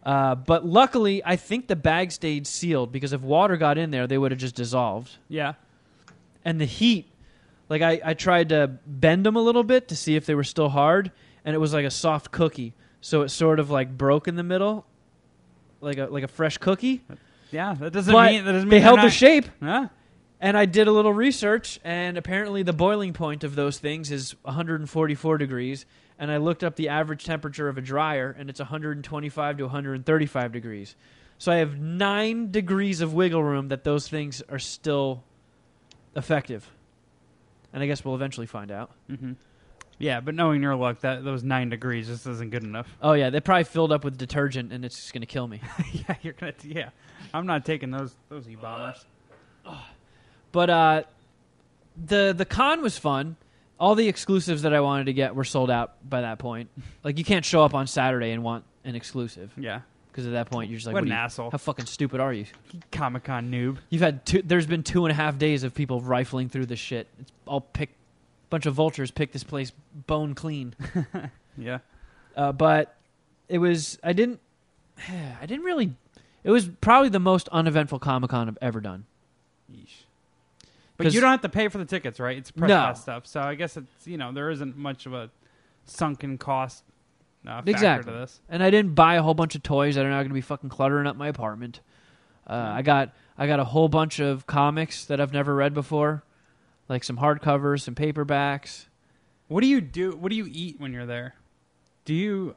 Uh, 0.03 0.33
but 0.35 0.65
luckily, 0.65 1.21
I 1.23 1.35
think 1.35 1.67
the 1.67 1.75
bag 1.75 2.11
stayed 2.11 2.47
sealed 2.47 2.91
because 2.91 3.13
if 3.13 3.21
water 3.21 3.55
got 3.57 3.77
in 3.77 3.91
there, 3.91 4.07
they 4.07 4.17
would 4.17 4.31
have 4.31 4.39
just 4.39 4.55
dissolved. 4.55 5.17
Yeah. 5.29 5.53
And 6.43 6.59
the 6.59 6.65
heat, 6.65 7.05
like 7.69 7.81
I, 7.83 8.01
I 8.03 8.13
tried 8.15 8.49
to 8.49 8.67
bend 8.87 9.25
them 9.25 9.35
a 9.35 9.41
little 9.41 9.63
bit 9.63 9.87
to 9.89 9.95
see 9.95 10.15
if 10.15 10.25
they 10.25 10.33
were 10.33 10.43
still 10.43 10.69
hard, 10.69 11.11
and 11.45 11.53
it 11.53 11.59
was 11.59 11.73
like 11.73 11.85
a 11.85 11.91
soft 11.91 12.31
cookie, 12.31 12.73
so 12.99 13.21
it 13.21 13.29
sort 13.29 13.59
of 13.59 13.69
like 13.69 13.95
broke 13.95 14.27
in 14.27 14.35
the 14.37 14.43
middle, 14.43 14.85
like 15.81 15.97
a 15.99 16.05
like 16.05 16.23
a 16.23 16.27
fresh 16.27 16.57
cookie. 16.57 17.01
Yeah. 17.51 17.75
That 17.75 17.93
doesn't 17.93 18.11
But 18.11 18.31
mean 18.31 18.45
that 18.45 18.53
doesn't 18.53 18.69
mean 18.69 18.69
they 18.69 18.77
they're 18.79 18.83
held 18.85 18.97
their 18.99 19.03
not- 19.05 19.13
shape. 19.13 19.45
Yeah. 19.61 19.87
And 20.43 20.57
I 20.57 20.65
did 20.65 20.87
a 20.87 20.91
little 20.91 21.13
research, 21.13 21.79
and 21.83 22.17
apparently 22.17 22.63
the 22.63 22.73
boiling 22.73 23.13
point 23.13 23.43
of 23.43 23.53
those 23.53 23.77
things 23.77 24.11
is 24.11 24.35
144 24.41 25.37
degrees. 25.37 25.85
And 26.17 26.31
I 26.31 26.37
looked 26.37 26.63
up 26.63 26.75
the 26.75 26.89
average 26.89 27.23
temperature 27.23 27.67
of 27.69 27.77
a 27.77 27.81
dryer, 27.81 28.35
and 28.37 28.49
it's 28.49 28.59
125 28.59 29.57
to 29.57 29.63
135 29.63 30.51
degrees. 30.51 30.95
So 31.37 31.51
I 31.51 31.57
have 31.57 31.79
nine 31.79 32.49
degrees 32.49 33.01
of 33.01 33.13
wiggle 33.13 33.43
room 33.43 33.67
that 33.67 33.83
those 33.83 34.07
things 34.07 34.41
are 34.49 34.59
still 34.59 35.23
effective. 36.15 36.67
And 37.71 37.83
I 37.83 37.85
guess 37.85 38.03
we'll 38.03 38.15
eventually 38.15 38.47
find 38.47 38.71
out. 38.71 38.91
hmm 39.07 39.33
Yeah, 39.99 40.21
but 40.21 40.33
knowing 40.33 40.63
your 40.63 40.75
luck, 40.75 41.01
that 41.01 41.23
those 41.23 41.43
nine 41.43 41.69
degrees 41.69 42.07
just 42.07 42.25
isn't 42.25 42.49
good 42.49 42.63
enough. 42.63 42.87
Oh 43.01 43.13
yeah, 43.13 43.29
they 43.29 43.39
probably 43.41 43.63
filled 43.65 43.91
up 43.91 44.03
with 44.03 44.17
detergent, 44.17 44.73
and 44.73 44.83
it's 44.83 44.95
just 44.95 45.13
gonna 45.13 45.25
kill 45.27 45.47
me. 45.47 45.61
yeah, 45.93 46.15
you're 46.23 46.33
gonna. 46.33 46.53
Yeah, 46.63 46.89
I'm 47.33 47.45
not 47.45 47.63
taking 47.63 47.91
those 47.91 48.15
those 48.29 48.47
e 48.49 48.55
bombers. 48.55 49.05
But 50.51 50.69
uh, 50.69 51.03
the 52.05 52.33
the 52.35 52.45
con 52.45 52.81
was 52.81 52.97
fun. 52.97 53.35
All 53.79 53.95
the 53.95 54.07
exclusives 54.07 54.61
that 54.61 54.73
I 54.73 54.79
wanted 54.81 55.05
to 55.05 55.13
get 55.13 55.33
were 55.35 55.43
sold 55.43 55.71
out 55.71 55.93
by 56.07 56.21
that 56.21 56.37
point. 56.39 56.69
Like 57.03 57.17
you 57.17 57.23
can't 57.23 57.43
show 57.45 57.63
up 57.63 57.73
on 57.73 57.87
Saturday 57.87 58.31
and 58.31 58.43
want 58.43 58.63
an 58.83 58.95
exclusive 58.95 59.51
Yeah, 59.57 59.81
because 60.11 60.27
at 60.27 60.33
that 60.33 60.51
point 60.51 60.69
you're 60.69 60.77
just 60.77 60.85
like, 60.87 60.93
what 60.93 61.01
what 61.01 61.07
an 61.07 61.09
you- 61.09 61.15
asshole, 61.15 61.49
How 61.51 61.57
fucking 61.57 61.85
stupid 61.87 62.19
are 62.19 62.31
you? 62.33 62.45
Comic 62.91 63.23
Con 63.23 63.49
noob. 63.51 63.77
You've 63.89 64.01
had 64.03 64.23
two, 64.25 64.41
there's 64.43 64.67
been 64.67 64.83
two 64.83 65.05
and 65.05 65.11
a 65.11 65.15
half 65.15 65.37
days 65.39 65.63
of 65.63 65.73
people 65.73 65.99
rifling 66.01 66.49
through 66.49 66.67
this 66.67 66.79
shit. 66.79 67.07
It's 67.19 67.31
all 67.47 67.61
pick 67.61 67.89
bunch 68.51 68.65
of 68.67 68.73
vultures 68.75 69.09
pick 69.11 69.31
this 69.31 69.43
place 69.43 69.71
bone 70.07 70.35
clean. 70.35 70.75
Yeah, 71.57 71.79
Uh, 72.35 72.51
but 72.53 72.95
it 73.49 73.57
was 73.57 73.97
I 74.03 74.13
didn't 74.13 74.39
I 75.41 75.45
didn't 75.47 75.65
really. 75.65 75.93
It 76.43 76.49
was 76.51 76.67
probably 76.81 77.09
the 77.09 77.19
most 77.19 77.49
uneventful 77.49 77.99
Comic 77.99 78.29
Con 78.29 78.47
I've 78.47 78.57
ever 78.61 78.79
done. 78.79 79.05
Yeesh. 79.71 80.05
But 81.03 81.13
you 81.13 81.21
don't 81.21 81.31
have 81.31 81.41
to 81.41 81.49
pay 81.49 81.67
for 81.67 81.77
the 81.77 81.85
tickets, 81.85 82.19
right? 82.19 82.37
It's 82.37 82.51
press 82.51 82.69
No. 82.69 82.77
pass 82.77 83.01
stuff. 83.01 83.27
So 83.27 83.41
I 83.41 83.55
guess 83.55 83.77
it's 83.77 84.07
you 84.07 84.17
know 84.17 84.31
there 84.31 84.49
isn't 84.49 84.77
much 84.77 85.05
of 85.05 85.13
a 85.13 85.29
sunken 85.85 86.37
cost 86.37 86.83
uh, 87.45 87.57
factor 87.57 87.71
Exactly. 87.71 88.11
to 88.13 88.19
this. 88.19 88.39
and 88.49 88.61
I 88.63 88.69
didn't 88.69 88.93
buy 88.95 89.15
a 89.15 89.23
whole 89.23 89.33
bunch 89.33 89.55
of 89.55 89.63
toys 89.63 89.95
that 89.95 90.05
are 90.05 90.09
now 90.09 90.17
going 90.19 90.29
to 90.29 90.33
be 90.33 90.41
fucking 90.41 90.69
cluttering 90.69 91.07
up 91.07 91.15
my 91.15 91.27
apartment. 91.27 91.79
Uh, 92.47 92.53
I 92.75 92.81
got 92.81 93.13
I 93.37 93.47
got 93.47 93.59
a 93.59 93.63
whole 93.63 93.87
bunch 93.89 94.19
of 94.19 94.45
comics 94.45 95.05
that 95.05 95.19
I've 95.21 95.33
never 95.33 95.55
read 95.55 95.73
before, 95.73 96.23
like 96.89 97.03
some 97.03 97.17
hardcovers, 97.17 97.81
some 97.81 97.95
paperbacks. 97.95 98.85
What 99.47 99.61
do 99.61 99.67
you 99.67 99.81
do? 99.81 100.15
What 100.15 100.29
do 100.29 100.35
you 100.35 100.47
eat 100.49 100.79
when 100.79 100.93
you're 100.93 101.05
there? 101.05 101.35
Do 102.05 102.13
you 102.13 102.55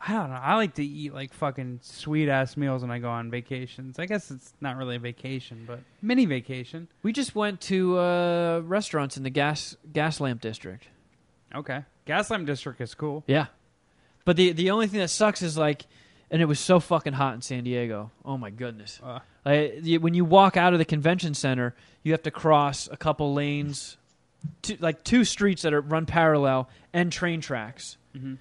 I 0.00 0.12
don't 0.12 0.30
know. 0.30 0.36
I 0.40 0.54
like 0.56 0.74
to 0.74 0.84
eat 0.84 1.14
like 1.14 1.32
fucking 1.32 1.80
sweet 1.82 2.28
ass 2.28 2.56
meals 2.56 2.82
when 2.82 2.90
I 2.90 2.98
go 2.98 3.08
on 3.08 3.30
vacations. 3.30 3.98
I 3.98 4.06
guess 4.06 4.30
it's 4.30 4.52
not 4.60 4.76
really 4.76 4.96
a 4.96 4.98
vacation, 4.98 5.64
but 5.66 5.80
mini 6.02 6.26
vacation. 6.26 6.88
We 7.02 7.12
just 7.12 7.34
went 7.34 7.60
to 7.62 7.98
uh, 7.98 8.60
restaurants 8.64 9.16
in 9.16 9.22
the 9.22 9.30
gas 9.30 9.76
gas 9.92 10.20
lamp 10.20 10.40
district. 10.40 10.88
Okay. 11.54 11.84
Gaslamp 12.06 12.46
District 12.46 12.80
is 12.80 12.94
cool. 12.94 13.24
Yeah, 13.26 13.46
but 14.24 14.36
the 14.36 14.52
the 14.52 14.70
only 14.70 14.86
thing 14.86 15.00
that 15.00 15.08
sucks 15.08 15.42
is 15.42 15.58
like, 15.58 15.86
and 16.30 16.40
it 16.40 16.44
was 16.44 16.60
so 16.60 16.78
fucking 16.78 17.14
hot 17.14 17.34
in 17.34 17.42
San 17.42 17.64
Diego. 17.64 18.12
Oh 18.24 18.36
my 18.38 18.50
goodness! 18.50 19.00
Uh, 19.02 19.18
Like 19.44 19.82
when 20.00 20.14
you 20.14 20.24
walk 20.24 20.56
out 20.56 20.72
of 20.72 20.78
the 20.78 20.84
convention 20.84 21.34
center, 21.34 21.74
you 22.04 22.12
have 22.12 22.22
to 22.22 22.30
cross 22.30 22.88
a 22.92 22.96
couple 22.96 23.34
lanes, 23.34 23.96
two, 24.62 24.76
like 24.78 25.02
two 25.02 25.24
streets 25.24 25.62
that 25.62 25.74
are 25.74 25.80
run 25.80 26.06
parallel 26.06 26.68
and 26.92 27.10
train 27.10 27.40
tracks. 27.40 27.96
mhm. 28.14 28.38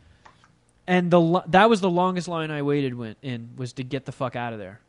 And 0.87 1.09
the 1.09 1.43
that 1.47 1.69
was 1.69 1.81
the 1.81 1.89
longest 1.89 2.27
line 2.27 2.51
I 2.51 2.61
waited 2.61 2.93
went 2.95 3.17
in 3.21 3.49
was 3.57 3.73
to 3.73 3.83
get 3.83 4.05
the 4.05 4.11
fuck 4.11 4.35
out 4.35 4.53
of 4.53 4.59
there 4.59 4.79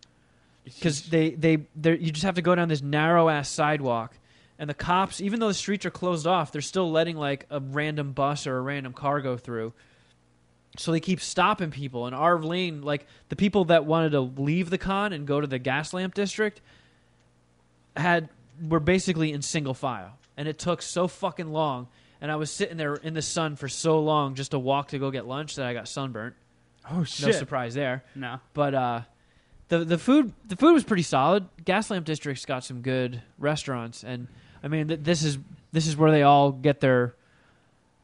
because 0.67 1.09
they 1.09 1.31
they 1.31 1.59
they 1.75 1.97
you 1.97 2.11
just 2.11 2.25
have 2.25 2.35
to 2.35 2.43
go 2.43 2.55
down 2.55 2.69
this 2.69 2.83
narrow 2.83 3.29
ass 3.29 3.49
sidewalk, 3.49 4.15
and 4.59 4.69
the 4.69 4.75
cops, 4.75 5.21
even 5.21 5.41
though 5.41 5.49
the 5.49 5.55
streets 5.55 5.87
are 5.87 5.91
closed 5.91 6.27
off, 6.27 6.53
they're 6.53 6.61
still 6.61 6.91
letting 6.91 7.17
like 7.17 7.47
a 7.51 7.61
random 7.61 8.13
bus 8.13 8.47
or 8.47 8.59
a 8.59 8.61
random 8.61 8.93
car 8.93 9.21
go 9.21 9.37
through. 9.37 9.73
So 10.77 10.93
they 10.93 11.01
keep 11.01 11.21
stopping 11.21 11.71
people, 11.71 12.05
and 12.05 12.15
our 12.15 12.39
lane, 12.39 12.83
like 12.83 13.07
the 13.29 13.37
people 13.37 13.67
that 13.67 13.87
wanted 13.87 14.11
to 14.11 14.21
leave 14.21 14.69
the 14.69 14.77
con 14.77 15.13
and 15.13 15.27
go 15.27 15.41
to 15.41 15.47
the 15.47 15.59
gas 15.59 15.95
lamp 15.95 16.15
district, 16.15 16.61
had 17.97 18.29
were 18.61 18.81
basically 18.81 19.33
in 19.33 19.43
single 19.43 19.73
file, 19.73 20.19
and 20.37 20.49
it 20.49 20.59
took 20.59 20.83
so 20.83 21.07
fucking 21.09 21.53
long. 21.53 21.87
And 22.21 22.31
I 22.33 22.37
was 22.37 22.51
sitting 22.51 22.77
there 22.77 22.95
in 22.95 23.15
the 23.15 23.23
sun 23.23 23.57
for 23.57 23.69
so 23.69 24.01
long 24.01 24.35
just 24.35 24.53
to 24.53 24.59
walk 24.59 24.89
to 24.89 24.99
go 24.99 25.11
get 25.11 25.27
lunch 25.27 25.57
that 25.57 25.67
I 25.67 25.75
got 25.75 25.87
sunburnt. 25.89 26.35
Oh 26.91 27.05
shit! 27.05 27.27
No 27.27 27.33
surprise 27.33 27.75
there. 27.75 28.05
No. 28.15 28.41
But 28.55 28.75
uh, 28.75 29.01
the 29.69 29.85
the 29.85 29.99
food 29.99 30.33
the 30.47 30.57
food 30.57 30.73
was 30.73 30.85
pretty 30.85 31.03
solid. 31.03 31.47
Gaslamp 31.65 32.05
District's 32.05 32.47
got 32.47 32.65
some 32.65 32.81
good 32.81 33.21
restaurants, 33.39 34.05
and 34.05 34.29
I 34.63 34.69
mean 34.69 34.89
th- 34.89 35.01
this 35.03 35.23
is 35.23 35.37
this 35.73 35.87
is 35.87 35.97
where 35.97 36.11
they 36.11 36.23
all 36.23 36.53
get 36.53 36.81
their. 36.81 37.15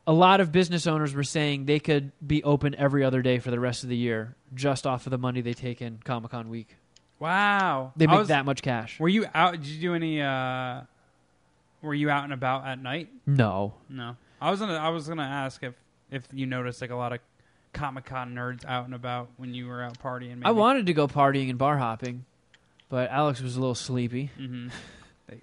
A 0.04 0.12
lot 0.12 0.40
of 0.40 0.50
business 0.50 0.88
owners 0.88 1.14
were 1.14 1.22
saying 1.22 1.66
they 1.66 1.78
could 1.78 2.10
be 2.26 2.42
open 2.42 2.74
every 2.74 3.04
other 3.04 3.22
day 3.22 3.38
for 3.38 3.52
the 3.52 3.60
rest 3.60 3.84
of 3.84 3.88
the 3.88 3.96
year, 3.96 4.34
just 4.52 4.84
off 4.84 5.06
of 5.06 5.10
the 5.12 5.18
money 5.18 5.42
they 5.42 5.54
take 5.54 5.80
in 5.80 6.00
Comic 6.04 6.32
Con 6.32 6.48
week. 6.48 6.74
Wow. 7.20 7.92
They 7.96 8.06
I 8.08 8.10
make 8.10 8.18
was- 8.18 8.28
that 8.28 8.44
much 8.44 8.62
cash. 8.62 8.98
Were 8.98 9.08
you 9.08 9.26
out? 9.32 9.52
Did 9.52 9.66
you 9.66 9.80
do 9.80 9.94
any? 9.94 10.20
uh 10.20 10.82
Were 11.82 11.94
you 11.94 12.10
out 12.10 12.24
and 12.24 12.32
about 12.32 12.66
at 12.66 12.80
night? 12.80 13.08
No, 13.26 13.74
No. 13.88 14.16
I 14.40 14.50
was 14.50 14.58
gonna. 14.60 14.74
I 14.74 14.88
was 14.88 15.06
gonna 15.08 15.22
ask 15.22 15.62
if 15.62 15.74
if 16.10 16.26
you 16.32 16.46
noticed 16.46 16.80
like 16.80 16.90
a 16.90 16.96
lot 16.96 17.12
of 17.12 17.20
Comic 17.72 18.04
Con 18.06 18.34
nerds 18.34 18.64
out 18.64 18.84
and 18.86 18.94
about 18.94 19.28
when 19.36 19.54
you 19.54 19.66
were 19.68 19.82
out 19.82 19.98
partying. 19.98 20.30
Maybe. 20.38 20.44
I 20.46 20.50
wanted 20.50 20.86
to 20.86 20.92
go 20.94 21.06
partying 21.06 21.48
and 21.48 21.58
bar 21.58 21.78
hopping, 21.78 22.24
but 22.88 23.08
Alex 23.10 23.40
was 23.40 23.56
a 23.56 23.60
little 23.60 23.74
sleepy. 23.74 24.30
hmm 24.36 24.68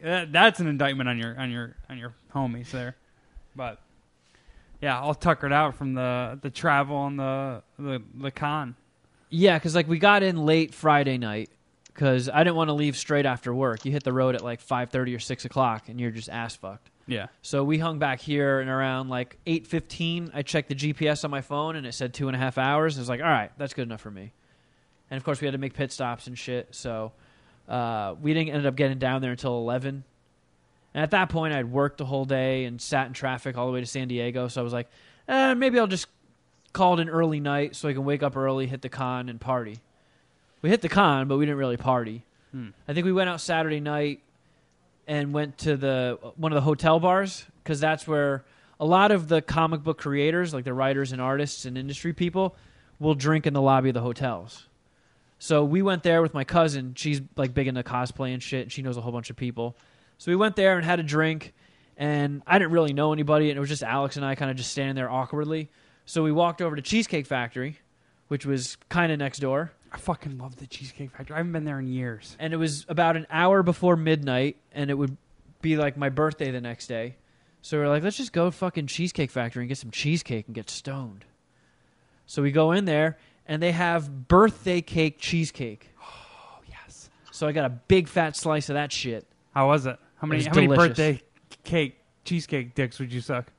That, 0.04 0.32
that's 0.32 0.60
an 0.60 0.68
indictment 0.68 1.10
on 1.10 1.18
your 1.18 1.40
on 1.40 1.50
your 1.50 1.76
on 1.90 1.98
your 1.98 2.14
homies 2.36 2.70
there, 2.72 2.96
but 3.56 3.80
yeah, 4.82 5.00
all 5.00 5.16
tuckered 5.16 5.52
out 5.54 5.76
from 5.76 5.94
the 5.96 6.38
the 6.42 6.50
travel 6.52 7.08
and 7.08 7.18
the 7.18 7.64
the 7.80 8.02
the 8.16 8.30
con. 8.32 8.76
Yeah, 9.30 9.58
because 9.58 9.74
like 9.76 9.88
we 9.88 9.98
got 9.98 10.22
in 10.24 10.46
late 10.46 10.74
Friday 10.76 11.18
night 11.18 11.50
because 11.94 12.30
I 12.30 12.44
didn't 12.44 12.56
want 12.56 12.70
to 12.70 12.74
leave 12.74 12.96
straight 12.96 13.26
after 13.26 13.54
work. 13.54 13.86
You 13.86 13.92
hit 13.92 14.04
the 14.04 14.14
road 14.14 14.36
at 14.36 14.44
like 14.44 14.62
five 14.62 14.90
thirty 14.90 15.14
or 15.14 15.20
six 15.20 15.46
o'clock, 15.46 15.90
and 15.90 16.00
you're 16.00 16.12
just 16.12 16.30
ass 16.30 16.56
fucked. 16.56 16.90
Yeah. 17.08 17.28
So 17.42 17.64
we 17.64 17.80
hung 17.80 18.00
back 18.00 18.22
here, 18.22 18.60
and 18.60 18.70
around 18.70 19.10
like 19.10 19.38
eight 19.46 19.68
fifteen, 19.68 20.32
I 20.34 20.42
checked 20.44 20.70
the 20.70 20.76
GPS 20.76 21.24
on 21.26 21.32
my 21.32 21.42
phone, 21.42 21.76
and 21.76 21.86
it 21.86 21.94
said 21.94 22.14
two 22.14 22.28
and 22.28 22.36
a 22.36 22.40
half 22.40 22.58
hours. 22.58 22.98
I 22.98 23.02
was 23.02 23.10
like, 23.10 23.22
all 23.22 23.28
right, 23.28 23.52
that's 23.58 23.74
good 23.74 23.84
enough 23.88 24.02
for 24.02 24.12
me. 24.12 24.32
And 25.12 25.18
of 25.18 25.24
course, 25.24 25.42
we 25.42 25.46
had 25.46 25.54
to 25.54 25.58
make 25.58 25.74
pit 25.74 25.92
stops 25.92 26.28
and 26.28 26.38
shit. 26.38 26.76
So 26.76 27.12
uh, 27.68 28.16
we 28.22 28.34
didn't 28.34 28.54
end 28.54 28.66
up 28.66 28.76
getting 28.76 29.00
down 29.00 29.22
there 29.22 29.32
until 29.32 29.58
eleven. 29.58 30.04
And 30.94 31.04
at 31.04 31.12
that 31.12 31.30
point, 31.30 31.54
I'd 31.54 31.72
worked 31.72 31.98
the 31.98 32.06
whole 32.06 32.26
day 32.26 32.66
and 32.66 32.82
sat 32.82 33.08
in 33.08 33.14
traffic 33.14 33.58
all 33.58 33.68
the 33.68 33.72
way 33.72 33.80
to 33.80 33.86
San 33.86 34.08
Diego. 34.08 34.48
So 34.48 34.62
I 34.62 34.64
was 34.64 34.74
like, 34.74 34.90
eh, 35.28 35.54
maybe 35.54 35.80
I'll 35.80 35.88
just 35.88 36.08
call 36.74 36.96
it 36.96 37.00
an 37.00 37.10
early 37.10 37.40
night 37.40 37.76
so 37.76 37.90
I 37.90 37.94
can 37.94 38.06
wake 38.06 38.24
up 38.24 38.36
early, 38.36 38.68
hit 38.68 38.82
the 38.82 38.90
con, 38.90 39.30
and 39.30 39.40
party. 39.40 39.80
We 40.62 40.70
hit 40.70 40.82
the 40.82 40.90
con, 40.90 41.28
but 41.28 41.38
we 41.38 41.46
didn't 41.46 41.58
really 41.58 41.78
party. 41.78 42.24
Hmm. 42.52 42.70
I 42.88 42.94
think 42.94 43.06
we 43.06 43.14
went 43.14 43.30
out 43.30 43.42
Saturday 43.42 43.80
night 43.80 44.22
and 45.08 45.34
went 45.34 45.58
to 45.60 45.78
the 45.78 46.20
one 46.36 46.52
of 46.52 46.56
the 46.56 46.62
hotel 46.62 47.00
bars 47.00 47.46
because 47.64 47.80
that's 47.80 48.08
where 48.08 48.44
a 48.80 48.86
lot 48.86 49.12
of 49.12 49.28
the 49.28 49.42
comic 49.42 49.84
book 49.84 49.98
creators, 49.98 50.54
like 50.54 50.64
the 50.66 50.74
writers 50.74 51.12
and 51.12 51.22
artists 51.22 51.66
and 51.66 51.78
industry 51.78 52.14
people, 52.14 52.56
will 53.00 53.16
drink 53.16 53.46
in 53.48 53.54
the 53.54 53.62
lobby 53.62 53.90
of 53.90 53.94
the 53.94 54.02
hotels. 54.02 54.68
So 55.40 55.64
we 55.64 55.82
went 55.82 56.04
there 56.04 56.22
with 56.22 56.34
my 56.34 56.44
cousin. 56.44 56.94
She's 56.96 57.22
like 57.38 57.54
big 57.54 57.68
into 57.68 57.82
cosplay 57.84 58.34
and 58.34 58.44
shit, 58.44 58.64
and 58.64 58.72
she 58.72 58.82
knows 58.82 58.98
a 58.98 59.02
whole 59.02 59.12
bunch 59.12 59.30
of 59.30 59.36
people. 59.36 59.76
So 60.18 60.32
we 60.32 60.36
went 60.36 60.56
there 60.56 60.76
and 60.76 60.86
had 60.86 61.00
a 61.00 61.04
drink, 61.04 61.54
and 61.98 62.42
I 62.46 62.60
didn't 62.60 62.72
really 62.72 62.92
know 62.94 63.14
anybody, 63.14 63.50
and 63.50 63.58
it 63.58 63.60
was 63.60 63.70
just 63.70 63.84
Alex 63.84 64.18
and 64.18 64.26
I 64.26 64.36
kind 64.36 64.52
of 64.52 64.58
just 64.58 64.72
standing 64.72 64.96
there 64.96 65.10
awkwardly. 65.10 65.70
So 66.06 66.24
we 66.24 66.32
walked 66.32 66.62
over 66.62 66.76
to 66.76 66.82
Cheesecake 66.82 67.26
Factory, 67.26 67.80
which 68.28 68.46
was 68.46 68.78
kind 68.90 69.12
of 69.12 69.20
next 69.20 69.40
door. 69.40 69.72
I 69.92 69.98
fucking 69.98 70.38
love 70.38 70.58
the 70.58 70.68
Cheesecake 70.68 71.12
Factory. 71.12 71.36
I 71.36 71.38
haven't 71.38 71.52
been 71.52 71.66
there 71.66 71.80
in 71.80 71.88
years. 71.88 72.36
and 72.40 72.54
it 72.54 72.58
was 72.58 72.86
about 72.90 73.18
an 73.18 73.26
hour 73.30 73.64
before 73.64 73.96
midnight, 73.96 74.58
and 74.72 74.90
it 74.90 74.94
would 74.94 75.18
be 75.62 75.78
like 75.78 75.98
my 75.98 76.10
birthday 76.10 76.52
the 76.52 76.62
next 76.62 76.88
day. 76.88 77.16
So 77.62 77.78
we 77.78 77.84
are 77.84 77.90
like, 77.90 78.04
let's 78.04 78.18
just 78.18 78.32
go 78.32 78.52
fucking 78.52 78.88
Cheesecake 78.88 79.32
Factory 79.32 79.64
and 79.64 79.70
get 79.70 79.78
some 79.78 79.92
cheesecake 79.92 80.46
and 80.48 80.56
get 80.56 80.70
stoned. 80.70 81.26
So 82.26 82.42
we 82.42 82.52
go 82.52 82.72
in 82.72 82.86
there, 82.86 83.18
and 83.48 83.62
they 83.62 83.72
have 83.72 84.28
birthday 84.28 84.82
cake 84.82 85.18
cheesecake. 85.20 85.90
Oh 86.52 86.62
yes. 86.68 87.10
So 87.32 87.48
I 87.48 87.52
got 87.52 87.66
a 87.66 87.70
big 87.70 88.08
fat 88.08 88.36
slice 88.36 88.70
of 88.70 88.76
that 88.76 88.92
shit. 88.92 89.26
How 89.54 89.68
was 89.68 89.86
it? 89.86 89.98
How 90.18 90.28
many 90.28 90.40
was 90.40 90.48
how 90.48 90.54
many 90.54 90.68
delicious. 90.68 90.88
birthday 90.90 91.22
cake 91.64 92.00
cheesecake 92.26 92.76
dicks 92.76 93.00
would 93.00 93.12
you 93.12 93.22
suck? 93.22 93.52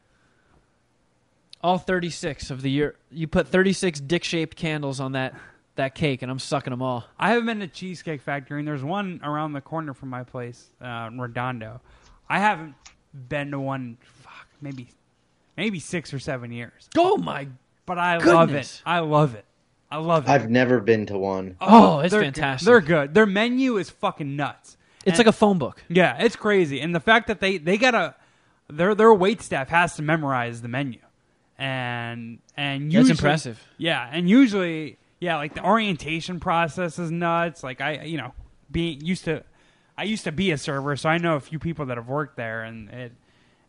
All 1.62 1.79
36 1.79 2.51
of 2.51 2.62
the 2.62 2.71
year. 2.71 2.97
You 3.11 3.27
put 3.27 3.49
36 3.49 4.01
dick 4.01 4.25
shaped 4.25 4.57
candles 4.57 5.01
on 5.01 5.12
that, 5.12 5.35
that 5.81 5.95
cake, 5.95 6.23
and 6.23 6.31
I'm 6.31 6.38
sucking 6.38 6.71
them 6.71 6.81
all. 6.83 7.05
I 7.19 7.31
haven't 7.31 7.47
been 7.47 7.61
to 7.61 7.66
Cheesecake 7.66 8.21
Factory, 8.23 8.59
and 8.61 8.69
there's 8.69 8.83
one 8.85 9.21
around 9.25 9.53
the 9.53 9.61
corner 9.61 9.93
from 9.95 10.09
my 10.11 10.23
place 10.25 10.69
uh, 10.81 11.09
in 11.11 11.21
Redondo. 11.21 11.81
I 12.29 12.38
haven't 12.38 12.75
been 13.29 13.51
to 13.51 13.59
one. 13.61 13.99
Fuck, 14.01 14.47
maybe 14.61 14.88
maybe 15.57 15.79
six 15.81 16.14
or 16.14 16.19
seven 16.19 16.53
years. 16.53 16.88
Oh 16.97 17.16
my. 17.16 17.49
But 17.87 17.99
I 17.99 18.19
love 18.19 18.55
it. 18.55 18.83
I 18.87 19.01
love 19.01 19.35
it. 19.35 19.45
I 19.90 19.97
love 19.97 20.25
it. 20.29 20.31
I've 20.31 20.49
never 20.49 20.79
been 20.79 21.07
to 21.07 21.19
one. 21.19 21.57
Oh, 21.61 21.99
it's 21.99 22.12
they're 22.12 22.23
fantastic. 22.23 22.64
Good. 22.64 22.71
They're 22.73 22.81
good. 22.81 23.14
Their 23.14 23.27
menu 23.27 23.77
is 23.79 23.90
fucking 23.90 24.37
nuts. 24.37 24.77
It's 25.05 25.19
And- 25.19 25.19
like 25.19 25.27
a 25.27 25.33
phone 25.37 25.59
book. 25.59 25.83
Yeah, 25.88 26.16
it's 26.23 26.37
crazy, 26.37 26.81
and 26.81 26.95
the 26.95 27.01
fact 27.01 27.27
that 27.27 27.40
they 27.40 27.59
they 27.59 27.77
gotta 27.79 28.14
their 28.69 28.95
their 28.95 29.12
wait 29.12 29.43
staff 29.43 29.69
has 29.71 29.97
to 29.97 30.03
memorize 30.03 30.62
the 30.62 30.69
menu, 30.69 31.01
and 31.59 32.38
and 32.57 32.93
That's 32.93 33.11
impressive. 33.11 33.61
Yeah, 33.79 34.09
and 34.12 34.29
usually, 34.31 34.99
yeah, 35.20 35.37
like 35.37 35.54
the 35.54 35.64
orientation 35.64 36.40
process 36.40 36.98
is 36.98 37.11
nuts. 37.11 37.62
Like 37.62 37.80
I, 37.80 38.02
you 38.02 38.18
know, 38.18 38.33
being 38.70 39.04
used 39.04 39.24
to, 39.26 39.44
I 39.96 40.04
used 40.04 40.24
to 40.24 40.33
be 40.33 40.50
a 40.50 40.59
server, 40.59 40.96
so 40.96 41.09
I 41.09 41.18
know 41.18 41.37
a 41.37 41.40
few 41.40 41.59
people 41.59 41.87
that 41.87 41.96
have 41.96 42.09
worked 42.09 42.37
there, 42.37 42.62
and 42.62 42.88
it. 42.90 43.12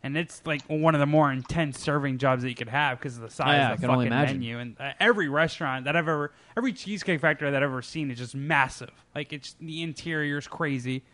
And 0.04 0.16
it's 0.16 0.42
like 0.44 0.62
one 0.62 0.96
of 0.96 0.98
the 0.98 1.06
more 1.06 1.30
intense 1.30 1.78
serving 1.78 2.18
jobs 2.18 2.42
that 2.42 2.48
you 2.48 2.56
could 2.56 2.68
have 2.70 2.98
because 2.98 3.14
of 3.14 3.22
the 3.22 3.30
size 3.30 3.54
yeah, 3.54 3.72
of 3.74 3.80
the 3.80 3.86
fucking 3.86 4.08
menu. 4.08 4.58
And 4.58 4.76
uh, 4.80 4.94
every 4.98 5.28
restaurant 5.28 5.84
that 5.84 5.94
I've 5.94 6.08
ever, 6.08 6.32
every 6.56 6.72
cheesecake 6.72 7.20
factory 7.20 7.48
that 7.48 7.62
I've 7.62 7.70
ever 7.70 7.82
seen 7.82 8.10
is 8.10 8.18
just 8.18 8.34
massive. 8.34 8.90
Like 9.14 9.32
it's 9.32 9.54
the 9.60 9.80
interior's 9.80 10.48
crazy. 10.48 11.04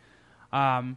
Um, 0.54 0.96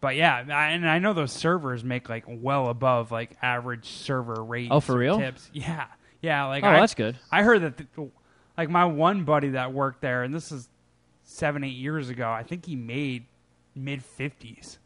but 0.00 0.16
yeah, 0.16 0.42
I, 0.48 0.68
and 0.68 0.88
I 0.88 0.98
know 0.98 1.12
those 1.12 1.32
servers 1.32 1.84
make 1.84 2.08
like 2.08 2.24
well 2.26 2.68
above 2.68 3.12
like 3.12 3.36
average 3.42 3.86
server 3.86 4.42
rates. 4.42 4.70
Oh, 4.70 4.80
for 4.80 4.96
real? 4.96 5.18
Tips. 5.18 5.50
Yeah, 5.52 5.88
yeah. 6.22 6.46
Like 6.46 6.64
Oh, 6.64 6.68
I, 6.68 6.80
that's 6.80 6.94
good. 6.94 7.18
I 7.30 7.42
heard 7.42 7.60
that, 7.60 7.76
the, 7.76 8.08
like 8.56 8.68
my 8.70 8.84
one 8.84 9.24
buddy 9.24 9.50
that 9.50 9.72
worked 9.72 10.00
there, 10.00 10.22
and 10.22 10.34
this 10.34 10.50
is 10.52 10.68
seven, 11.24 11.64
eight 11.64 11.76
years 11.76 12.08
ago. 12.08 12.30
I 12.30 12.42
think 12.42 12.66
he 12.66 12.76
made 12.76 13.24
mid 13.74 14.02
fifties, 14.02 14.78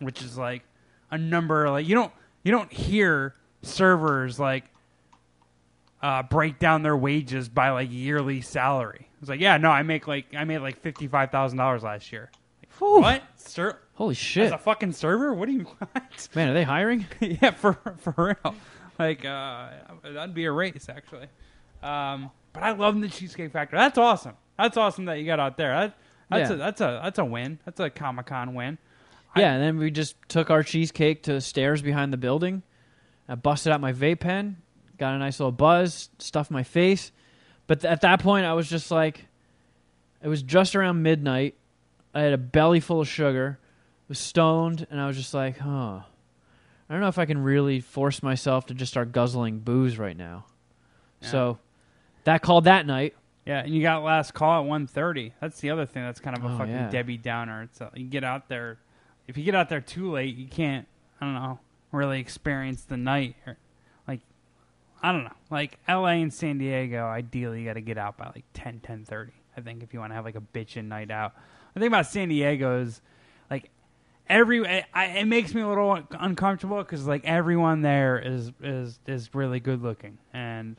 which 0.00 0.22
is 0.22 0.36
like 0.38 0.62
a 1.10 1.18
number 1.18 1.70
like 1.70 1.86
you 1.86 1.94
don't 1.94 2.12
you 2.42 2.50
don't 2.52 2.72
hear 2.72 3.34
servers 3.62 4.38
like 4.40 4.64
uh, 6.02 6.22
break 6.24 6.58
down 6.58 6.82
their 6.82 6.96
wages 6.96 7.48
by 7.48 7.70
like 7.70 7.88
yearly 7.92 8.40
salary. 8.40 9.08
It's 9.20 9.28
like, 9.28 9.40
yeah, 9.40 9.56
no, 9.56 9.70
I 9.70 9.82
make 9.84 10.08
like 10.08 10.26
I 10.36 10.44
made 10.44 10.58
like 10.58 10.80
fifty 10.80 11.06
five 11.06 11.30
thousand 11.30 11.58
dollars 11.58 11.82
last 11.82 12.10
year. 12.12 12.30
What? 12.78 13.22
Sir, 13.36 13.78
Holy 13.94 14.12
as 14.12 14.16
shit. 14.18 14.52
a 14.52 14.58
fucking 14.58 14.92
server? 14.92 15.32
What 15.34 15.46
do 15.46 15.52
you 15.52 15.64
want? 15.94 16.28
Man, 16.34 16.48
are 16.48 16.54
they 16.54 16.64
hiring? 16.64 17.06
yeah, 17.20 17.52
for 17.52 17.74
for 17.98 18.14
real. 18.42 18.54
Like 18.98 19.24
uh, 19.24 19.68
that'd 20.02 20.34
be 20.34 20.46
a 20.46 20.52
race 20.52 20.88
actually. 20.88 21.26
Um, 21.82 22.30
but 22.52 22.62
I 22.62 22.72
love 22.72 23.00
the 23.00 23.08
Cheesecake 23.08 23.52
Factory. 23.52 23.78
That's 23.78 23.98
awesome. 23.98 24.34
That's 24.58 24.76
awesome 24.76 25.06
that 25.06 25.18
you 25.18 25.26
got 25.26 25.40
out 25.40 25.56
there. 25.56 25.72
That, 25.74 25.94
that's 26.30 26.50
Yeah. 26.50 26.56
a 26.56 26.58
that's 26.58 26.80
a 26.80 27.00
that's 27.02 27.18
a 27.18 27.24
win. 27.24 27.58
That's 27.64 27.80
a 27.80 27.90
Comic 27.90 28.26
Con 28.26 28.54
win. 28.54 28.78
Yeah, 29.36 29.54
and 29.54 29.62
then 29.62 29.78
we 29.78 29.90
just 29.90 30.14
took 30.28 30.50
our 30.50 30.62
cheesecake 30.62 31.22
to 31.24 31.32
the 31.32 31.40
stairs 31.40 31.80
behind 31.80 32.12
the 32.12 32.16
building. 32.18 32.62
I 33.28 33.34
busted 33.34 33.72
out 33.72 33.80
my 33.80 33.92
vape 33.94 34.20
pen, 34.20 34.58
got 34.98 35.14
a 35.14 35.18
nice 35.18 35.40
little 35.40 35.52
buzz, 35.52 36.10
stuffed 36.18 36.50
my 36.50 36.62
face. 36.62 37.12
But 37.66 37.80
th- 37.80 37.90
at 37.90 38.02
that 38.02 38.20
point, 38.20 38.44
I 38.44 38.52
was 38.52 38.68
just 38.68 38.90
like, 38.90 39.26
it 40.22 40.28
was 40.28 40.42
just 40.42 40.76
around 40.76 41.02
midnight. 41.02 41.54
I 42.12 42.20
had 42.20 42.34
a 42.34 42.38
belly 42.38 42.80
full 42.80 43.00
of 43.00 43.08
sugar, 43.08 43.58
was 44.08 44.18
stoned, 44.18 44.86
and 44.90 45.00
I 45.00 45.06
was 45.06 45.16
just 45.16 45.32
like, 45.32 45.56
huh. 45.58 46.00
I 46.90 46.94
don't 46.94 47.00
know 47.00 47.08
if 47.08 47.18
I 47.18 47.24
can 47.24 47.38
really 47.42 47.80
force 47.80 48.22
myself 48.22 48.66
to 48.66 48.74
just 48.74 48.92
start 48.92 49.12
guzzling 49.12 49.60
booze 49.60 49.98
right 49.98 50.16
now. 50.16 50.44
Yeah. 51.22 51.28
So 51.28 51.58
that 52.24 52.42
called 52.42 52.64
that 52.64 52.86
night. 52.86 53.14
Yeah, 53.46 53.60
and 53.64 53.74
you 53.74 53.82
got 53.82 54.04
last 54.04 54.34
call 54.34 54.62
at 54.62 54.70
1.30. 54.70 55.32
That's 55.40 55.60
the 55.60 55.70
other 55.70 55.84
thing 55.84 56.04
that's 56.04 56.20
kind 56.20 56.36
of 56.38 56.44
a 56.44 56.48
Oh, 56.48 56.58
fucking 56.58 56.72
yeah. 56.72 56.90
Debbie 56.90 57.16
Downer. 57.16 57.62
It's 57.62 57.80
uh 57.80 57.90
you 57.94 58.04
get 58.06 58.22
out 58.24 58.48
there. 58.48 58.78
If 59.26 59.36
you 59.36 59.44
get 59.44 59.54
out 59.54 59.68
there 59.68 59.80
too 59.80 60.10
late, 60.12 60.36
you 60.36 60.46
can't. 60.46 60.86
I 61.20 61.24
don't 61.26 61.34
know. 61.34 61.58
Really 61.90 62.20
experience 62.20 62.82
the 62.84 62.96
night. 62.96 63.36
Or, 63.46 63.56
like, 64.08 64.20
I 65.02 65.12
don't 65.12 65.24
know. 65.24 65.32
Like 65.50 65.78
L.A. 65.88 66.12
and 66.22 66.32
San 66.32 66.58
Diego, 66.58 67.04
ideally 67.06 67.60
you 67.60 67.66
got 67.66 67.74
to 67.74 67.80
get 67.80 67.98
out 67.98 68.16
by 68.16 68.26
like 68.26 68.44
10, 68.54 68.80
10.30, 68.86 69.30
I 69.56 69.60
think 69.60 69.82
if 69.82 69.92
you 69.92 70.00
want 70.00 70.10
to 70.12 70.14
have 70.14 70.24
like 70.24 70.36
a 70.36 70.40
bitchin' 70.40 70.86
night 70.86 71.10
out. 71.10 71.34
The 71.74 71.80
thing 71.80 71.86
about 71.88 72.06
San 72.06 72.28
Diego 72.28 72.80
is 72.80 73.00
like 73.50 73.70
every 74.28 74.66
I, 74.66 74.84
I, 74.94 75.04
it 75.06 75.24
makes 75.26 75.54
me 75.54 75.62
a 75.62 75.68
little 75.68 76.00
uncomfortable 76.12 76.78
because 76.78 77.06
like 77.06 77.24
everyone 77.24 77.82
there 77.82 78.18
is 78.18 78.52
is 78.62 78.98
is 79.06 79.34
really 79.34 79.58
good 79.60 79.82
looking 79.82 80.18
and 80.32 80.76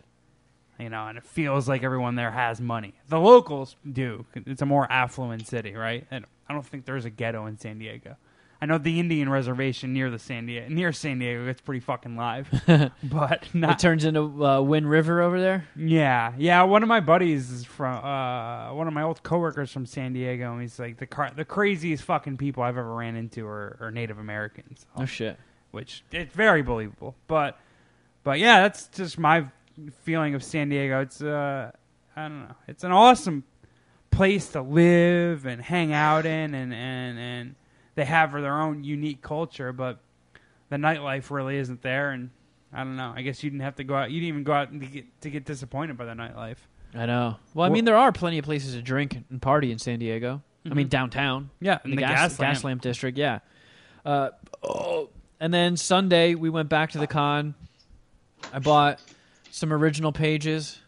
you 0.80 0.90
know 0.90 1.08
and 1.08 1.18
it 1.18 1.24
feels 1.24 1.68
like 1.70 1.84
everyone 1.84 2.16
there 2.16 2.32
has 2.32 2.60
money 2.62 2.94
the 3.10 3.20
locals 3.20 3.76
do 3.92 4.26
it's 4.36 4.62
a 4.62 4.66
more 4.66 4.92
affluent 4.92 5.48
city 5.48 5.74
right 5.76 6.06
and 6.12 6.26
i 6.50 6.54
don't 6.54 6.66
think 6.66 6.86
there's 6.86 7.06
a 7.06 7.10
ghetto 7.10 7.46
in 7.46 7.58
san 7.58 7.78
diego 7.78 8.16
i 8.62 8.66
know 8.66 8.78
the 8.78 9.00
indian 9.00 9.30
reservation 9.30 9.94
near 9.94 10.10
the 10.10 10.18
san 10.18 10.46
diego 10.46 10.68
near 10.74 10.92
san 10.92 11.20
diego 11.20 11.48
it's 11.48 11.62
pretty 11.62 11.80
fucking 11.80 12.16
live 12.16 12.48
but 13.04 13.48
It 13.54 13.80
turns 13.80 14.04
into 14.06 14.44
uh, 14.46 14.62
Wind 14.62 14.90
River 14.90 15.22
over 15.22 15.40
there. 15.40 15.68
yeah, 15.76 16.34
yeah. 16.38 16.64
One 16.64 16.82
of 16.82 16.90
my 16.90 17.00
buddies 17.02 17.52
is 17.52 17.66
from 17.66 18.04
uh, 18.04 18.74
one 18.74 18.88
of 18.88 18.94
my 18.94 19.04
old 19.04 19.22
coworkers 19.24 19.72
from 19.72 19.86
San 19.86 20.14
Diego, 20.14 20.52
and 20.54 20.62
he's 20.62 20.80
like 20.80 20.98
the 20.98 21.06
car- 21.06 21.32
the 21.36 21.46
craziest 21.46 22.04
fucking 22.04 22.38
people 22.38 22.64
I've 22.64 22.78
ever 22.78 22.94
ran 22.96 23.16
into 23.16 23.46
are, 23.46 23.78
are 23.82 23.92
Native 23.92 24.18
Americans, 24.18 24.86
Oh 24.96 25.06
shit. 25.06 25.38
which 25.72 26.04
it's 26.12 26.34
very 26.34 26.62
believable. 26.62 27.16
But 27.28 27.60
but 28.24 28.40
yeah, 28.40 28.62
that's 28.62 28.88
just 28.88 29.20
my 29.20 29.46
feeling 30.04 30.36
of 30.36 30.44
San 30.44 30.70
Diego. 30.70 31.02
It's 31.02 31.22
uh, 31.22 31.72
I 32.16 32.22
don't 32.28 32.40
know, 32.42 32.56
it's 32.68 32.84
an 32.84 32.92
awesome 32.92 33.44
place 34.12 34.50
to 34.50 34.62
live 34.62 35.46
and 35.46 35.62
hang 35.62 35.94
out 35.94 36.26
in, 36.26 36.54
and 36.54 36.74
and 36.74 37.20
and 37.20 37.56
they 37.96 38.06
have 38.06 38.32
their 38.34 38.60
own 38.62 38.84
unique 38.84 39.22
culture, 39.22 39.72
but 39.74 40.00
the 40.70 40.78
nightlife 40.78 41.30
really 41.32 41.58
isn't 41.58 41.82
there, 41.82 42.12
and. 42.12 42.30
I 42.76 42.80
don't 42.84 42.96
know. 42.96 43.14
I 43.16 43.22
guess 43.22 43.44
you 43.44 43.52
didn't 43.52 43.62
have 43.62 43.76
to 43.76 43.84
go 43.84 43.94
out. 43.94 44.10
You 44.10 44.20
didn't 44.20 44.30
even 44.30 44.44
go 44.44 44.54
out 44.54 44.72
to 44.72 44.80
get 44.80 45.22
to 45.22 45.30
get 45.30 45.46
disappointed 45.46 45.96
by 45.96 46.06
the 46.06 46.14
nightlife. 46.14 46.58
I 46.96 47.06
know. 47.06 47.36
Well, 47.54 47.70
I 47.70 47.72
mean, 47.72 47.86
there 47.86 47.96
are 47.96 48.12
plenty 48.12 48.40
of 48.40 48.46
places 48.46 48.74
to 48.74 48.82
drink 48.82 49.16
and 49.30 49.40
party 49.40 49.72
in 49.72 49.78
San 49.78 50.00
Diego. 50.00 50.42
I 50.66 50.74
mean, 50.74 50.88
Mhm. 50.88 50.90
downtown. 50.90 51.50
Yeah, 51.60 51.78
in 51.86 51.92
in 51.92 51.98
the, 51.98 52.02
the 52.02 52.08
gas, 52.08 52.36
gas 52.36 52.40
lamp. 52.40 52.64
lamp 52.64 52.82
district. 52.82 53.20
Yeah. 53.20 53.42
Uh, 54.04 54.32
oh. 54.64 55.10
And 55.40 55.54
then 55.54 55.78
Sunday 55.78 56.34
we 56.34 56.50
went 56.50 56.68
back 56.68 56.90
to 56.94 56.98
the 56.98 57.06
con. 57.06 57.54
I 58.52 58.58
bought 58.58 59.00
some 59.54 59.72
original 59.72 60.12
pages 60.12 60.80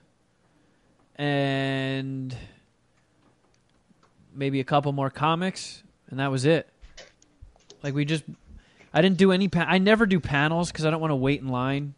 and 1.17 2.35
maybe 4.33 4.59
a 4.59 4.63
couple 4.63 4.91
more 4.91 5.11
comics, 5.11 5.83
and 6.09 6.19
that 6.19 6.31
was 6.31 6.45
it. 6.45 6.67
Like 7.83 7.93
we 7.93 8.05
just, 8.05 8.23
I 8.91 9.03
didn't 9.03 9.17
do 9.17 9.31
any. 9.31 9.49
Pa- 9.49 9.67
I 9.69 9.77
never 9.77 10.07
do 10.07 10.19
panels 10.19 10.71
because 10.71 10.83
I 10.83 10.89
don't 10.89 10.99
want 10.99 11.11
to 11.11 11.15
wait 11.15 11.41
in 11.41 11.47
line 11.47 11.93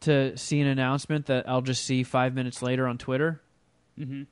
to 0.00 0.34
see 0.38 0.62
an 0.62 0.66
announcement 0.66 1.26
that 1.26 1.46
I'll 1.46 1.60
just 1.60 1.84
see 1.84 2.04
five 2.04 2.34
minutes 2.34 2.62
later 2.62 2.88
on 2.88 2.96
Twitter. 2.96 3.42
Mm-hmm. 4.00 4.22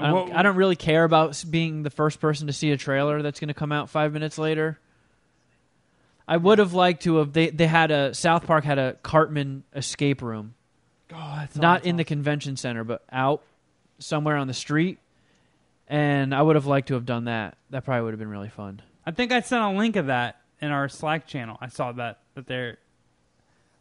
I 0.00 0.10
don't, 0.10 0.32
I 0.32 0.42
don't 0.42 0.56
really 0.56 0.74
care 0.74 1.04
about 1.04 1.44
being 1.48 1.84
the 1.84 1.90
first 1.90 2.18
person 2.18 2.48
to 2.48 2.52
see 2.52 2.72
a 2.72 2.76
trailer 2.76 3.22
that's 3.22 3.38
going 3.38 3.48
to 3.48 3.54
come 3.54 3.70
out 3.70 3.88
five 3.88 4.12
minutes 4.12 4.36
later. 4.36 4.80
I 6.26 6.38
would 6.38 6.58
have 6.58 6.74
liked 6.74 7.04
to 7.04 7.18
have. 7.18 7.32
They 7.32 7.50
they 7.50 7.68
had 7.68 7.92
a 7.92 8.14
South 8.14 8.48
Park 8.48 8.64
had 8.64 8.80
a 8.80 8.94
Cartman 9.04 9.62
escape 9.76 10.22
room, 10.22 10.54
Oh, 11.14 11.44
not 11.56 11.84
in 11.84 11.96
the 11.96 12.04
convention 12.04 12.56
center, 12.56 12.84
but 12.84 13.02
out 13.12 13.42
somewhere 13.98 14.36
on 14.36 14.46
the 14.46 14.54
street. 14.54 14.98
And 15.88 16.34
I 16.34 16.40
would 16.42 16.56
have 16.56 16.66
liked 16.66 16.88
to 16.88 16.94
have 16.94 17.04
done 17.04 17.24
that. 17.24 17.56
That 17.70 17.84
probably 17.84 18.04
would 18.04 18.12
have 18.12 18.18
been 18.18 18.30
really 18.30 18.48
fun. 18.48 18.80
I 19.04 19.10
think 19.10 19.32
I 19.32 19.40
sent 19.40 19.62
a 19.62 19.70
link 19.76 19.96
of 19.96 20.06
that 20.06 20.40
in 20.60 20.70
our 20.70 20.88
Slack 20.88 21.26
channel. 21.26 21.58
I 21.60 21.68
saw 21.68 21.92
that 21.92 22.18
that 22.34 22.46
they're. 22.46 22.78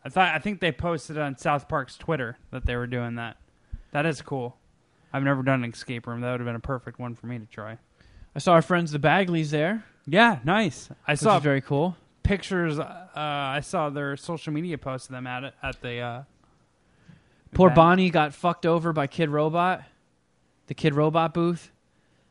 I 0.04 0.10
thought 0.10 0.34
I 0.34 0.40
think 0.40 0.60
they 0.60 0.72
posted 0.72 1.18
on 1.18 1.38
South 1.38 1.70
Park's 1.70 1.96
Twitter 1.98 2.38
that 2.50 2.66
they 2.66 2.76
were 2.76 2.88
doing 2.88 3.16
that. 3.16 3.38
That 3.92 4.06
is 4.06 4.22
cool. 4.22 4.58
I've 5.14 5.24
never 5.24 5.44
done 5.44 5.64
an 5.64 5.70
escape 5.72 6.08
room. 6.08 6.22
That 6.22 6.32
would 6.32 6.40
have 6.40 6.48
been 6.48 6.56
a 6.56 6.60
perfect 6.60 6.98
one 7.00 7.14
for 7.16 7.28
me 7.28 7.38
to 7.38 7.46
try. 7.46 7.78
I 8.36 8.40
saw 8.40 8.54
our 8.54 8.62
friends 8.62 8.92
the 8.94 9.00
Bagleys 9.00 9.50
there, 9.52 9.84
Yeah, 10.08 10.40
nice. 10.46 10.90
I 11.06 11.16
saw 11.16 11.38
very 11.40 11.60
cool. 11.62 11.98
pictures. 12.24 12.80
Uh, 12.80 13.08
I 13.16 13.60
saw 13.60 13.90
their 13.90 14.16
social 14.16 14.54
media 14.54 14.78
posts 14.78 15.08
of 15.10 15.14
them 15.14 15.28
at 15.28 15.44
it 15.44 15.54
at 15.62 15.82
the. 15.82 16.00
Uh, 16.00 16.24
Poor. 17.54 17.70
Bonnie 17.70 18.10
got 18.10 18.34
fucked 18.34 18.66
over 18.66 18.94
by 18.94 19.08
Kid 19.08 19.30
Robot, 19.30 19.84
the 20.68 20.74
Kid 20.74 20.96
Robot 20.96 21.34
booth. 21.34 21.72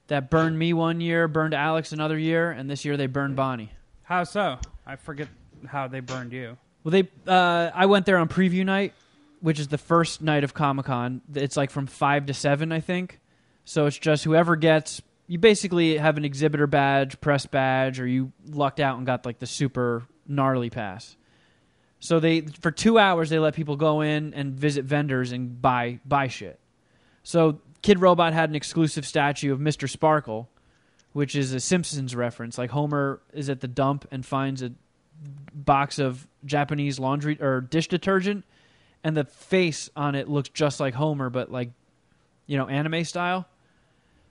That 0.08 0.28
burned 0.28 0.58
me 0.58 0.72
one 0.72 1.00
year, 1.00 1.28
burned 1.28 1.54
Alex 1.54 1.92
another 1.92 2.18
year, 2.18 2.50
and 2.50 2.68
this 2.68 2.84
year 2.84 2.96
they 2.96 3.06
burned 3.06 3.36
Bonnie. 3.36 3.70
How 4.02 4.24
so? 4.24 4.58
I 4.84 4.96
forget 4.96 5.28
how 5.66 5.86
they 5.86 6.00
burned 6.00 6.32
you. 6.32 6.56
Well, 6.82 6.90
they 6.90 7.08
uh, 7.30 7.70
I 7.72 7.86
went 7.86 8.06
there 8.06 8.16
on 8.16 8.28
preview 8.28 8.64
night, 8.64 8.92
which 9.40 9.60
is 9.60 9.68
the 9.68 9.78
first 9.78 10.20
night 10.20 10.42
of 10.42 10.52
Comic 10.52 10.86
Con. 10.86 11.20
It's 11.34 11.56
like 11.56 11.70
from 11.70 11.86
five 11.86 12.26
to 12.26 12.34
seven, 12.34 12.72
I 12.72 12.80
think. 12.80 13.20
So 13.64 13.86
it's 13.86 13.98
just 13.98 14.24
whoever 14.24 14.56
gets. 14.56 15.00
You 15.28 15.38
basically 15.38 15.96
have 15.96 16.16
an 16.16 16.24
exhibitor 16.24 16.66
badge, 16.66 17.20
press 17.20 17.46
badge, 17.46 18.00
or 18.00 18.06
you 18.06 18.32
lucked 18.48 18.80
out 18.80 18.96
and 18.96 19.06
got 19.06 19.24
like 19.24 19.38
the 19.38 19.46
super 19.46 20.02
gnarly 20.26 20.70
pass. 20.70 21.16
So 22.00 22.18
they 22.18 22.40
for 22.40 22.70
two 22.70 22.98
hours 22.98 23.30
they 23.30 23.38
let 23.38 23.54
people 23.54 23.76
go 23.76 24.00
in 24.00 24.32
and 24.34 24.54
visit 24.54 24.84
vendors 24.86 25.32
and 25.32 25.60
buy 25.60 26.00
buy 26.04 26.28
shit. 26.28 26.58
So 27.22 27.60
Kid 27.82 28.00
Robot 28.00 28.32
had 28.32 28.48
an 28.48 28.56
exclusive 28.56 29.06
statue 29.06 29.52
of 29.52 29.60
Mr. 29.60 29.88
Sparkle, 29.88 30.48
which 31.12 31.36
is 31.36 31.52
a 31.52 31.60
Simpsons 31.60 32.16
reference. 32.16 32.56
Like 32.56 32.70
Homer 32.70 33.20
is 33.34 33.50
at 33.50 33.60
the 33.60 33.68
dump 33.68 34.08
and 34.10 34.24
finds 34.24 34.62
a 34.62 34.72
box 35.52 35.98
of 35.98 36.26
Japanese 36.44 36.98
laundry 36.98 37.40
or 37.40 37.60
dish 37.60 37.88
detergent, 37.88 38.44
and 39.04 39.14
the 39.14 39.24
face 39.24 39.90
on 39.94 40.14
it 40.14 40.28
looks 40.28 40.48
just 40.48 40.80
like 40.80 40.94
Homer, 40.94 41.28
but 41.28 41.52
like 41.52 41.70
you 42.46 42.56
know 42.56 42.66
anime 42.66 43.04
style. 43.04 43.46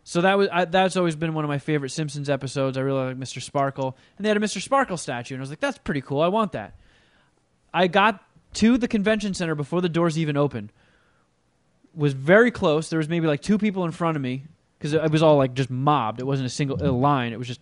So 0.04 0.22
that 0.22 0.40
was 0.40 0.50
I, 0.52 0.66
that's 0.66 0.98
always 0.98 1.16
been 1.16 1.36
one 1.36 1.46
of 1.46 1.50
my 1.50 1.60
favorite 1.60 1.92
Simpsons 1.92 2.32
episodes. 2.32 2.80
I 2.80 2.82
really 2.82 3.10
like 3.10 3.18
Mr. 3.18 3.40
Sparkle, 3.44 3.96
and 4.18 4.26
they 4.26 4.30
had 4.30 4.38
a 4.38 4.40
Mr. 4.40 4.60
Sparkle 4.60 4.98
statue, 4.98 5.36
and 5.36 5.42
I 5.42 5.44
was 5.44 5.52
like, 5.52 5.60
that's 5.60 5.78
pretty 5.78 6.02
cool. 6.02 6.22
I 6.22 6.30
want 6.30 6.54
that. 6.54 6.74
I 7.74 7.88
got 7.88 8.24
to 8.56 8.78
the 8.78 8.88
convention 8.88 9.34
center 9.34 9.56
before 9.56 9.82
the 9.82 9.90
doors 9.90 10.18
even 10.18 10.38
opened. 10.38 10.72
Was 11.96 12.14
very 12.14 12.52
close. 12.52 12.90
There 12.90 12.98
was 12.98 13.10
maybe 13.10 13.28
like 13.28 13.42
two 13.42 13.58
people 13.58 13.86
in 13.86 13.92
front 13.92 14.16
of 14.16 14.22
me 14.22 14.44
because 14.78 14.94
it 14.94 15.12
was 15.12 15.22
all 15.22 15.38
like 15.38 15.54
just 15.54 15.70
mobbed. 15.70 16.20
It 16.20 16.26
wasn't 16.26 16.48
a 16.48 16.50
single 16.50 16.82
a 16.82 16.92
line. 16.92 17.34
It 17.34 17.40
was 17.40 17.48
just 17.48 17.62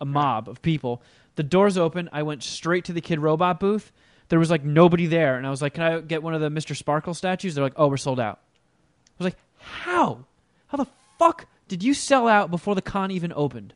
a 0.00 0.04
mob 0.04 0.48
of 0.48 0.62
people. 0.62 1.02
The 1.36 1.42
doors 1.42 1.76
open. 1.76 2.08
I 2.12 2.22
went 2.22 2.42
straight 2.42 2.84
to 2.86 2.92
the 2.92 3.00
Kid 3.00 3.20
Robot 3.20 3.60
booth. 3.60 3.92
There 4.28 4.38
was 4.38 4.50
like 4.50 4.64
nobody 4.64 5.06
there, 5.06 5.36
and 5.36 5.46
I 5.46 5.50
was 5.50 5.62
like, 5.62 5.74
"Can 5.74 5.82
I 5.82 6.00
get 6.00 6.22
one 6.22 6.34
of 6.34 6.40
the 6.40 6.48
Mr. 6.48 6.76
Sparkle 6.76 7.14
statues?" 7.14 7.54
They're 7.54 7.64
like, 7.64 7.74
"Oh, 7.76 7.88
we're 7.88 7.96
sold 7.96 8.20
out." 8.20 8.40
I 8.40 9.24
was 9.24 9.24
like, 9.24 9.36
"How? 9.58 10.24
How 10.68 10.76
the 10.76 10.86
fuck 11.18 11.46
did 11.66 11.82
you 11.82 11.94
sell 11.94 12.28
out 12.28 12.50
before 12.50 12.74
the 12.74 12.82
con 12.82 13.10
even 13.10 13.32
opened?" 13.34 13.74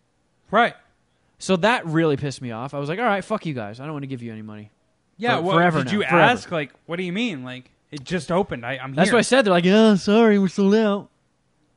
Right. 0.51 0.75
So 1.39 1.57
that 1.57 1.87
really 1.87 2.17
pissed 2.17 2.43
me 2.43 2.51
off. 2.53 2.75
I 2.75 2.79
was 2.79 2.89
like, 2.89 2.99
"All 2.99 3.05
right, 3.05 3.25
fuck 3.25 3.47
you 3.47 3.55
guys. 3.55 3.81
I 3.81 3.85
don't 3.85 3.93
want 3.93 4.03
to 4.03 4.09
give 4.09 4.23
you 4.23 4.33
any 4.33 4.43
money." 4.43 4.71
Yeah. 5.23 5.37
For- 5.37 5.43
well, 5.43 5.57
forever 5.57 5.79
did 5.79 5.87
now, 5.87 5.93
you 5.93 5.99
forever. 6.01 6.21
ask? 6.21 6.51
Like, 6.51 6.73
what 6.87 6.97
do 6.97 7.03
you 7.03 7.13
mean? 7.13 7.45
Like, 7.45 7.71
it 7.91 8.05
just 8.05 8.33
opened. 8.33 8.65
I, 8.67 8.79
I'm 8.83 8.95
That's 8.95 9.09
here. 9.09 9.15
what 9.15 9.19
I 9.21 9.23
said. 9.23 9.45
They're 9.45 9.53
like, 9.53 9.65
"Yeah, 9.65 9.95
sorry, 9.97 10.39
we're 10.39 10.49
sold 10.49 10.75
out." 10.75 11.11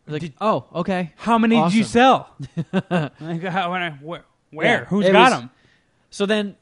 I 0.07 0.11
was 0.11 0.13
like, 0.13 0.21
Did- 0.21 0.33
"Oh, 0.41 0.65
okay." 0.75 1.13
How 1.17 1.37
many 1.37 1.55
did 1.61 1.73
you 1.73 1.83
Awesome. 1.83 1.91
sell? 1.91 2.35
like, 3.19 3.43
how, 3.43 3.71
when 3.71 3.81
I, 3.81 3.89
where? 4.01 4.23
where? 4.51 4.65
Yeah, 4.65 4.85
Who's 4.85 5.05
it 5.05 5.11
got 5.11 5.31
was- 5.31 5.39
them? 5.41 5.49
So 6.09 6.25
then, 6.25 6.55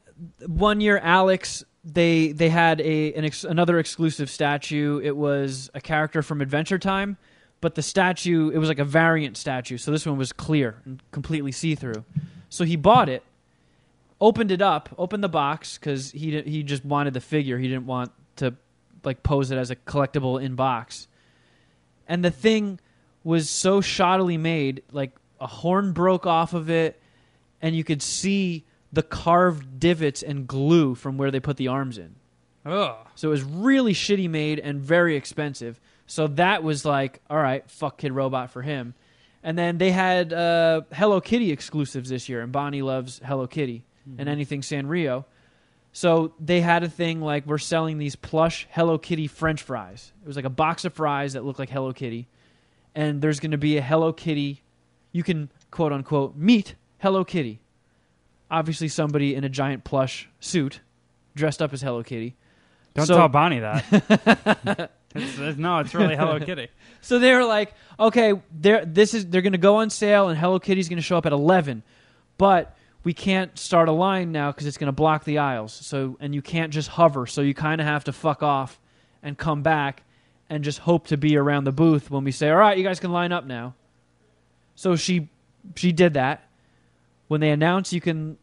one 0.46 0.80
year, 0.80 0.98
Alex 0.98 1.64
they 1.86 2.32
they 2.32 2.48
had 2.48 2.80
a 2.80 3.12
an 3.14 3.24
ex, 3.26 3.44
another 3.44 3.78
exclusive 3.78 4.30
statue. 4.30 5.00
It 5.04 5.16
was 5.16 5.70
a 5.74 5.80
character 5.80 6.22
from 6.22 6.40
Adventure 6.40 6.78
Time, 6.78 7.18
but 7.60 7.74
the 7.74 7.82
statue 7.82 8.48
it 8.50 8.58
was 8.58 8.68
like 8.68 8.78
a 8.78 8.84
variant 8.86 9.36
statue. 9.36 9.76
So 9.76 9.90
this 9.90 10.06
one 10.06 10.16
was 10.16 10.32
clear 10.32 10.80
and 10.86 11.02
completely 11.12 11.52
see 11.52 11.74
through. 11.74 12.04
So 12.48 12.64
he 12.64 12.76
bought 12.76 13.08
it, 13.10 13.22
opened 14.24 14.50
it 14.50 14.62
up, 14.62 14.88
opened 14.96 15.22
the 15.22 15.28
box 15.28 15.76
because 15.76 16.10
he 16.10 16.40
he 16.40 16.62
just 16.62 16.82
wanted 16.82 17.12
the 17.12 17.20
figure. 17.20 17.58
He 17.58 17.68
didn't 17.68 17.84
want 17.84 18.10
to 18.36 18.54
like 19.04 19.22
pose 19.22 19.50
it 19.50 19.58
as 19.58 19.70
a 19.70 19.76
collectible 19.76 20.42
in 20.42 20.54
box. 20.54 21.08
And 22.08 22.24
the 22.24 22.30
thing 22.30 22.80
was 23.22 23.50
so 23.50 23.82
shoddily 23.82 24.40
made, 24.40 24.82
like 24.92 25.12
a 25.40 25.46
horn 25.46 25.92
broke 25.92 26.26
off 26.26 26.54
of 26.54 26.70
it, 26.70 27.00
and 27.60 27.76
you 27.76 27.84
could 27.84 28.00
see 28.00 28.64
the 28.92 29.02
carved 29.02 29.78
divots 29.78 30.22
and 30.22 30.46
glue 30.46 30.94
from 30.94 31.18
where 31.18 31.30
they 31.30 31.40
put 31.40 31.58
the 31.58 31.68
arms 31.68 31.98
in. 31.98 32.14
Ugh. 32.64 32.96
So 33.16 33.28
it 33.28 33.30
was 33.30 33.42
really 33.42 33.92
shitty 33.92 34.30
made 34.30 34.58
and 34.58 34.80
very 34.80 35.16
expensive. 35.16 35.78
So 36.06 36.28
that 36.28 36.62
was 36.62 36.86
like, 36.86 37.20
all 37.28 37.36
right, 37.36 37.68
fuck 37.70 37.98
Kid 37.98 38.12
Robot 38.12 38.50
for 38.50 38.62
him. 38.62 38.94
And 39.42 39.58
then 39.58 39.76
they 39.76 39.90
had 39.90 40.32
uh, 40.32 40.82
Hello 40.92 41.20
Kitty 41.20 41.52
exclusives 41.52 42.08
this 42.08 42.30
year, 42.30 42.40
and 42.40 42.50
Bonnie 42.50 42.80
loves 42.80 43.20
Hello 43.22 43.46
Kitty 43.46 43.84
and 44.18 44.28
anything 44.28 44.60
Sanrio. 44.60 45.24
So 45.92 46.32
they 46.40 46.60
had 46.60 46.82
a 46.82 46.88
thing 46.88 47.20
like 47.20 47.46
we're 47.46 47.58
selling 47.58 47.98
these 47.98 48.16
plush 48.16 48.66
Hello 48.70 48.98
Kitty 48.98 49.26
French 49.28 49.62
fries. 49.62 50.12
It 50.22 50.26
was 50.26 50.36
like 50.36 50.44
a 50.44 50.50
box 50.50 50.84
of 50.84 50.92
fries 50.92 51.34
that 51.34 51.44
looked 51.44 51.58
like 51.60 51.70
Hello 51.70 51.92
Kitty, 51.92 52.26
and 52.94 53.22
there's 53.22 53.38
going 53.40 53.52
to 53.52 53.58
be 53.58 53.76
a 53.76 53.82
Hello 53.82 54.12
Kitty. 54.12 54.62
You 55.12 55.22
can 55.22 55.50
quote 55.70 55.92
unquote 55.92 56.36
meet 56.36 56.74
Hello 56.98 57.24
Kitty. 57.24 57.60
Obviously, 58.50 58.88
somebody 58.88 59.34
in 59.34 59.44
a 59.44 59.48
giant 59.48 59.84
plush 59.84 60.28
suit, 60.40 60.80
dressed 61.36 61.62
up 61.62 61.72
as 61.72 61.80
Hello 61.82 62.02
Kitty. 62.02 62.36
Don't 62.94 63.06
So- 63.06 63.16
tell 63.16 63.28
Bonnie 63.28 63.60
that. 63.60 63.84
it's, 65.14 65.38
it's- 65.38 65.56
no, 65.56 65.78
it's 65.78 65.94
really 65.94 66.16
Hello 66.16 66.38
Kitty. 66.40 66.68
So 67.00 67.18
they 67.18 67.34
were 67.34 67.44
like, 67.44 67.74
okay, 68.00 68.32
they're 68.50 68.82
this 68.86 69.12
is 69.12 69.26
they're 69.26 69.42
going 69.42 69.52
to 69.52 69.58
go 69.58 69.76
on 69.76 69.90
sale, 69.90 70.30
and 70.30 70.38
Hello 70.38 70.58
Kitty's 70.58 70.88
going 70.88 70.96
to 70.96 71.02
show 71.02 71.18
up 71.18 71.26
at 71.26 71.32
eleven, 71.32 71.82
but 72.38 72.74
we 73.04 73.12
can't 73.12 73.56
start 73.58 73.88
a 73.88 73.92
line 73.92 74.32
now 74.32 74.50
because 74.50 74.66
it's 74.66 74.78
going 74.78 74.88
to 74.88 74.92
block 74.92 75.24
the 75.24 75.38
aisles. 75.38 75.72
So 75.72 76.16
and 76.20 76.34
you 76.34 76.42
can't 76.42 76.72
just 76.72 76.88
hover, 76.88 77.26
so 77.26 77.42
you 77.42 77.54
kind 77.54 77.80
of 77.80 77.86
have 77.86 78.04
to 78.04 78.12
fuck 78.12 78.42
off 78.42 78.80
and 79.22 79.38
come 79.38 79.62
back 79.62 80.02
and 80.48 80.64
just 80.64 80.80
hope 80.80 81.06
to 81.08 81.16
be 81.16 81.36
around 81.36 81.64
the 81.64 81.72
booth 81.72 82.10
when 82.10 82.24
we 82.24 82.32
say, 82.32 82.50
all 82.50 82.56
right, 82.56 82.76
you 82.76 82.82
guys 82.82 83.00
can 83.00 83.12
line 83.12 83.30
up 83.30 83.44
now. 83.44 83.74
So 84.74 84.96
she 84.96 85.28
she 85.76 85.92
did 85.92 86.14
that. 86.14 86.48
When 87.28 87.40
they 87.40 87.50
announce 87.50 87.92
you 87.92 88.00
can 88.00 88.38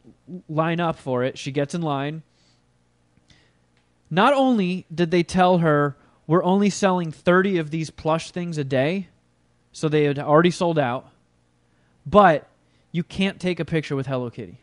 line 0.48 0.80
up 0.80 0.96
for 0.96 1.24
it, 1.24 1.38
she 1.38 1.50
gets 1.50 1.74
in 1.74 1.82
line. 1.82 2.22
Not 4.10 4.32
only 4.32 4.86
did 4.94 5.10
they 5.10 5.22
tell 5.22 5.58
her 5.58 5.96
we're 6.26 6.44
only 6.44 6.70
selling 6.70 7.10
30 7.10 7.58
of 7.58 7.70
these 7.70 7.90
plush 7.90 8.30
things 8.30 8.58
a 8.58 8.64
day, 8.64 9.08
so 9.72 9.88
they 9.88 10.04
had 10.04 10.18
already 10.18 10.50
sold 10.50 10.78
out, 10.78 11.08
but 12.06 12.48
you 12.92 13.02
can't 13.02 13.40
take 13.40 13.58
a 13.58 13.64
picture 13.64 13.96
with 13.96 14.06
Hello 14.06 14.30
Kitty. 14.30 14.60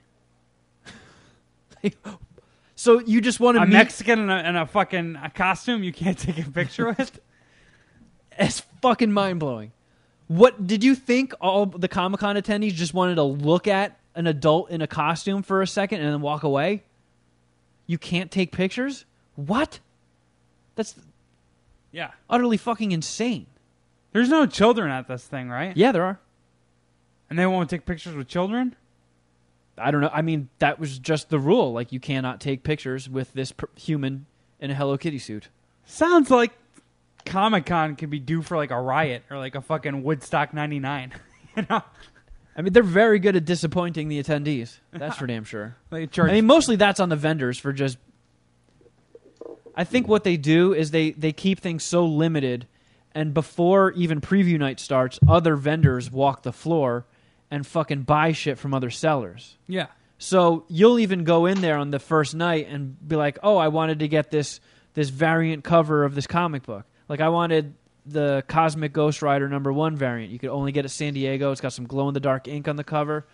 so 2.75 2.99
you 2.99 3.21
just 3.21 3.39
want 3.39 3.57
to 3.57 3.63
A 3.63 3.65
meet 3.65 3.73
Mexican 3.73 4.19
in 4.19 4.29
a, 4.29 4.37
in 4.49 4.55
a 4.55 4.65
fucking 4.65 5.17
a 5.21 5.29
costume 5.29 5.83
you 5.83 5.91
can't 5.91 6.17
take 6.17 6.45
a 6.45 6.49
picture 6.49 6.87
with? 6.97 7.19
It's 8.37 8.61
fucking 8.81 9.11
mind 9.11 9.39
blowing. 9.39 9.71
What 10.27 10.67
did 10.67 10.83
you 10.83 10.93
think? 10.93 11.33
All 11.41 11.65
the 11.65 11.87
Comic 11.87 12.19
Con 12.19 12.35
attendees 12.35 12.73
just 12.73 12.93
wanted 12.93 13.15
to 13.15 13.23
look 13.23 13.67
at 13.67 13.99
an 14.13 14.27
adult 14.27 14.69
in 14.69 14.81
a 14.81 14.87
costume 14.87 15.41
for 15.41 15.61
a 15.61 15.67
second 15.67 16.01
and 16.01 16.13
then 16.13 16.21
walk 16.21 16.43
away. 16.43 16.83
You 17.87 17.97
can't 17.97 18.29
take 18.29 18.51
pictures. 18.51 19.05
What? 19.35 19.79
That's 20.75 20.95
yeah. 21.91 22.11
utterly 22.29 22.57
fucking 22.57 22.91
insane. 22.91 23.47
There's 24.11 24.29
no 24.29 24.45
children 24.45 24.91
at 24.91 25.07
this 25.07 25.25
thing, 25.25 25.49
right? 25.49 25.75
Yeah, 25.75 25.91
there 25.91 26.03
are. 26.03 26.19
And 27.29 27.37
they 27.37 27.45
won't 27.45 27.69
take 27.69 27.85
pictures 27.85 28.15
with 28.15 28.27
children? 28.27 28.75
I 29.77 29.91
don't 29.91 30.01
know. 30.01 30.09
I 30.11 30.21
mean, 30.21 30.49
that 30.59 30.79
was 30.79 30.99
just 30.99 31.29
the 31.29 31.39
rule. 31.39 31.71
Like, 31.71 31.91
you 31.91 31.99
cannot 31.99 32.41
take 32.41 32.63
pictures 32.63 33.09
with 33.09 33.33
this 33.33 33.51
per- 33.51 33.69
human 33.75 34.25
in 34.59 34.71
a 34.71 34.75
Hello 34.75 34.97
Kitty 34.97 35.19
suit. 35.19 35.49
Sounds 35.85 36.29
like 36.29 36.51
Comic 37.25 37.65
Con 37.65 37.95
could 37.95 38.09
be 38.09 38.19
due 38.19 38.41
for 38.41 38.57
like 38.57 38.71
a 38.71 38.79
riot 38.79 39.23
or 39.29 39.37
like 39.37 39.55
a 39.55 39.61
fucking 39.61 40.03
Woodstock 40.03 40.53
99. 40.53 41.13
you 41.55 41.65
know? 41.69 41.81
I 42.55 42.61
mean, 42.61 42.73
they're 42.73 42.83
very 42.83 43.19
good 43.19 43.35
at 43.35 43.45
disappointing 43.45 44.09
the 44.09 44.21
attendees. 44.21 44.79
That's 44.91 45.17
for 45.17 45.27
damn 45.27 45.45
sure. 45.45 45.77
Charge 46.11 46.29
I 46.29 46.33
mean, 46.33 46.45
mostly 46.45 46.75
that's 46.75 46.99
on 46.99 47.09
the 47.09 47.15
vendors 47.15 47.57
for 47.57 47.71
just. 47.71 47.97
I 49.75 49.85
think 49.85 50.09
what 50.09 50.25
they 50.25 50.35
do 50.35 50.73
is 50.73 50.91
they 50.91 51.11
they 51.11 51.31
keep 51.31 51.61
things 51.61 51.83
so 51.83 52.05
limited, 52.05 52.67
and 53.15 53.33
before 53.33 53.91
even 53.93 54.19
preview 54.19 54.59
night 54.59 54.79
starts, 54.81 55.19
other 55.25 55.55
vendors 55.55 56.11
walk 56.11 56.43
the 56.43 56.51
floor 56.51 57.05
and 57.51 57.65
fucking 57.65 58.03
buy 58.03 58.31
shit 58.31 58.57
from 58.57 58.73
other 58.73 58.89
sellers. 58.89 59.57
Yeah. 59.67 59.87
So 60.17 60.65
you'll 60.67 60.99
even 60.99 61.23
go 61.23 61.45
in 61.45 61.61
there 61.61 61.77
on 61.77 61.91
the 61.91 61.99
first 61.99 62.35
night 62.35 62.67
and 62.69 62.95
be 63.07 63.15
like, 63.15 63.39
"Oh, 63.41 63.57
I 63.57 63.69
wanted 63.69 63.99
to 63.99 64.07
get 64.07 64.31
this 64.31 64.59
this 64.93 65.09
variant 65.09 65.63
cover 65.63 66.03
of 66.03 66.15
this 66.15 66.27
comic 66.27 66.63
book. 66.63 66.85
Like 67.07 67.21
I 67.21 67.29
wanted 67.29 67.73
the 68.05 68.43
Cosmic 68.47 68.91
Ghost 68.91 69.21
Rider 69.21 69.47
number 69.47 69.71
1 69.71 69.95
variant. 69.95 70.31
You 70.31 70.39
could 70.39 70.49
only 70.49 70.71
get 70.71 70.85
it 70.85 70.89
San 70.89 71.13
Diego. 71.13 71.51
It's 71.51 71.61
got 71.61 71.73
some 71.73 71.85
glow 71.85 72.07
in 72.07 72.13
the 72.13 72.19
dark 72.19 72.47
ink 72.47 72.67
on 72.67 72.75
the 72.75 72.83
cover. 72.83 73.25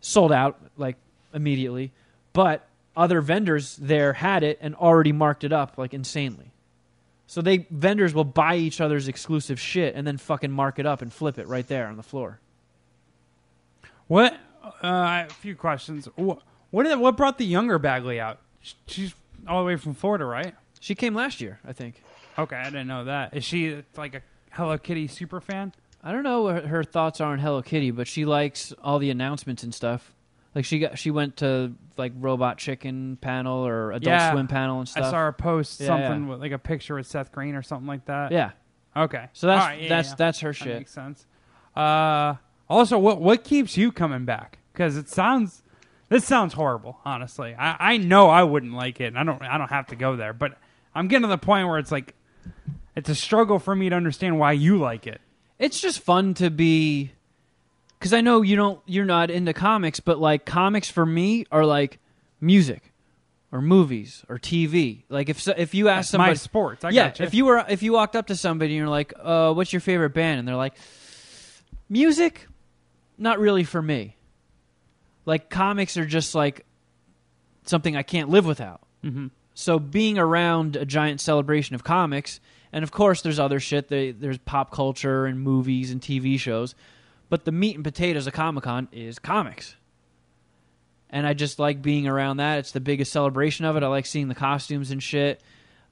Sold 0.00 0.32
out 0.32 0.58
like 0.76 0.96
immediately. 1.34 1.92
But 2.32 2.66
other 2.96 3.20
vendors 3.20 3.76
there 3.76 4.12
had 4.14 4.42
it 4.42 4.58
and 4.60 4.74
already 4.74 5.12
marked 5.12 5.44
it 5.44 5.52
up 5.52 5.78
like 5.78 5.92
insanely. 5.92 6.52
So 7.26 7.42
they 7.42 7.66
vendors 7.70 8.14
will 8.14 8.24
buy 8.24 8.56
each 8.56 8.80
other's 8.80 9.08
exclusive 9.08 9.58
shit 9.58 9.94
and 9.94 10.06
then 10.06 10.16
fucking 10.16 10.52
mark 10.52 10.78
it 10.78 10.86
up 10.86 11.02
and 11.02 11.12
flip 11.12 11.38
it 11.38 11.48
right 11.48 11.66
there 11.66 11.88
on 11.88 11.96
the 11.96 12.02
floor. 12.02 12.40
What? 14.08 14.34
Uh, 14.82 15.24
a 15.28 15.32
few 15.40 15.54
questions. 15.54 16.06
What, 16.16 16.40
what, 16.70 16.84
did, 16.84 16.98
what 16.98 17.16
brought 17.16 17.38
the 17.38 17.44
younger 17.46 17.78
Bagley 17.78 18.20
out? 18.20 18.38
She's 18.86 19.14
all 19.46 19.60
the 19.60 19.66
way 19.66 19.76
from 19.76 19.94
Florida, 19.94 20.24
right? 20.24 20.54
She 20.80 20.94
came 20.94 21.14
last 21.14 21.40
year, 21.40 21.60
I 21.66 21.72
think. 21.72 22.02
Okay, 22.38 22.56
I 22.56 22.64
didn't 22.64 22.86
know 22.88 23.04
that. 23.04 23.34
Is 23.36 23.44
she 23.44 23.82
like 23.96 24.14
a 24.14 24.22
Hello 24.52 24.76
Kitty 24.78 25.06
super 25.06 25.40
fan? 25.40 25.72
I 26.02 26.12
don't 26.12 26.22
know 26.22 26.42
what 26.42 26.66
her 26.66 26.84
thoughts 26.84 27.20
are 27.20 27.32
on 27.32 27.38
Hello 27.38 27.62
Kitty, 27.62 27.90
but 27.90 28.06
she 28.06 28.24
likes 28.24 28.72
all 28.82 28.98
the 28.98 29.10
announcements 29.10 29.62
and 29.62 29.74
stuff. 29.74 30.12
Like 30.54 30.64
she 30.64 30.78
got, 30.78 30.98
she 30.98 31.10
went 31.10 31.36
to 31.38 31.72
like 31.96 32.12
Robot 32.18 32.58
Chicken 32.58 33.18
panel 33.20 33.66
or 33.66 33.90
Adult 33.92 34.04
Yeah. 34.04 34.32
Swim 34.32 34.46
panel 34.48 34.78
and 34.80 34.88
stuff. 34.88 35.04
I 35.06 35.10
saw 35.10 35.16
her 35.18 35.32
post 35.32 35.80
Yeah, 35.80 35.86
something 35.88 36.24
yeah. 36.24 36.30
with 36.30 36.40
like 36.40 36.52
a 36.52 36.58
picture 36.58 36.94
with 36.94 37.06
Seth 37.06 37.32
Green 37.32 37.54
or 37.54 37.62
something 37.62 37.86
like 37.86 38.04
that. 38.06 38.32
Yeah, 38.32 38.50
Okay. 38.96 39.26
so 39.32 39.46
that's 39.46 39.62
All 39.62 39.68
right, 39.68 39.82
yeah, 39.82 39.88
that's 39.88 40.10
yeah. 40.10 40.14
that's 40.16 40.40
her 40.40 40.50
That 40.50 40.54
shit. 40.56 40.78
makes 40.78 40.92
sense. 40.92 41.26
Uh, 41.74 42.34
also, 42.68 42.98
what 42.98 43.20
what 43.20 43.44
keeps 43.44 43.76
you 43.76 43.92
coming 43.92 44.24
back? 44.24 44.58
Because 44.72 44.96
it 44.96 45.08
sounds 45.08 45.62
this 46.08 46.24
sounds 46.24 46.54
horrible. 46.54 46.98
Honestly, 47.04 47.54
I, 47.58 47.94
I 47.94 47.96
know 47.96 48.28
I 48.28 48.42
wouldn't 48.42 48.74
like 48.74 49.00
it. 49.00 49.06
And 49.06 49.18
I 49.18 49.24
don't 49.24 49.42
I 49.42 49.58
don't 49.58 49.70
have 49.70 49.88
to 49.88 49.96
go 49.96 50.16
there, 50.16 50.32
but 50.32 50.56
I'm 50.94 51.08
getting 51.08 51.22
to 51.22 51.28
the 51.28 51.38
point 51.38 51.68
where 51.68 51.78
it's 51.78 51.92
like 51.92 52.14
it's 52.94 53.08
a 53.08 53.14
struggle 53.14 53.58
for 53.58 53.74
me 53.76 53.88
to 53.90 53.96
understand 53.96 54.38
why 54.38 54.52
you 54.52 54.78
like 54.78 55.06
it. 55.06 55.20
It's 55.58 55.80
just 55.80 56.00
fun 56.00 56.34
to 56.34 56.50
be, 56.50 57.12
because 57.98 58.12
I 58.12 58.20
know 58.20 58.42
you 58.42 58.56
don't, 58.56 58.80
you're 58.86 59.04
not 59.06 59.30
into 59.30 59.52
comics, 59.52 60.00
but 60.00 60.18
like 60.18 60.44
comics 60.44 60.90
for 60.90 61.04
me 61.06 61.46
are 61.50 61.64
like 61.64 61.98
music, 62.40 62.92
or 63.52 63.60
movies, 63.62 64.24
or 64.28 64.38
TV. 64.38 65.04
Like 65.08 65.28
if 65.28 65.40
so, 65.40 65.54
if 65.56 65.74
you 65.74 65.88
ask 65.88 66.10
That's 66.10 66.18
my 66.18 66.24
somebody, 66.24 66.38
sports. 66.38 66.84
I 66.84 66.90
yeah, 66.90 67.08
gotcha. 67.08 67.22
if 67.24 67.34
you 67.34 67.44
were 67.46 67.64
if 67.68 67.82
you 67.82 67.92
walked 67.92 68.16
up 68.16 68.26
to 68.28 68.36
somebody 68.36 68.72
and 68.72 68.78
you're 68.78 68.88
like, 68.88 69.12
uh, 69.22 69.52
"What's 69.54 69.72
your 69.72 69.80
favorite 69.80 70.10
band?" 70.10 70.40
and 70.40 70.48
they're 70.48 70.56
like, 70.56 70.74
"Music, 71.88 72.46
not 73.18 73.38
really 73.38 73.64
for 73.64 73.82
me." 73.82 74.16
Like 75.24 75.50
comics 75.50 75.96
are 75.96 76.06
just 76.06 76.34
like 76.34 76.64
something 77.64 77.96
I 77.96 78.02
can't 78.02 78.28
live 78.28 78.46
without. 78.46 78.80
Mhm. 79.04 79.30
So 79.54 79.78
being 79.78 80.18
around 80.18 80.76
a 80.76 80.84
giant 80.84 81.20
celebration 81.20 81.74
of 81.74 81.82
comics, 81.82 82.40
and 82.72 82.82
of 82.82 82.92
course 82.92 83.22
there's 83.22 83.38
other 83.38 83.58
shit. 83.58 83.88
They, 83.88 84.10
there's 84.10 84.38
pop 84.38 84.70
culture 84.70 85.26
and 85.26 85.40
movies 85.40 85.90
and 85.90 86.00
TV 86.00 86.38
shows, 86.38 86.74
but 87.28 87.44
the 87.44 87.52
meat 87.52 87.74
and 87.74 87.82
potatoes 87.82 88.26
of 88.26 88.34
Comic 88.34 88.64
Con 88.64 88.88
is 88.92 89.18
comics. 89.18 89.74
And 91.08 91.26
I 91.26 91.32
just 91.34 91.58
like 91.58 91.82
being 91.82 92.06
around 92.06 92.36
that. 92.38 92.58
It's 92.58 92.72
the 92.72 92.80
biggest 92.80 93.12
celebration 93.12 93.64
of 93.64 93.76
it. 93.76 93.82
I 93.82 93.86
like 93.86 94.06
seeing 94.06 94.28
the 94.28 94.34
costumes 94.34 94.90
and 94.90 95.02
shit. 95.02 95.40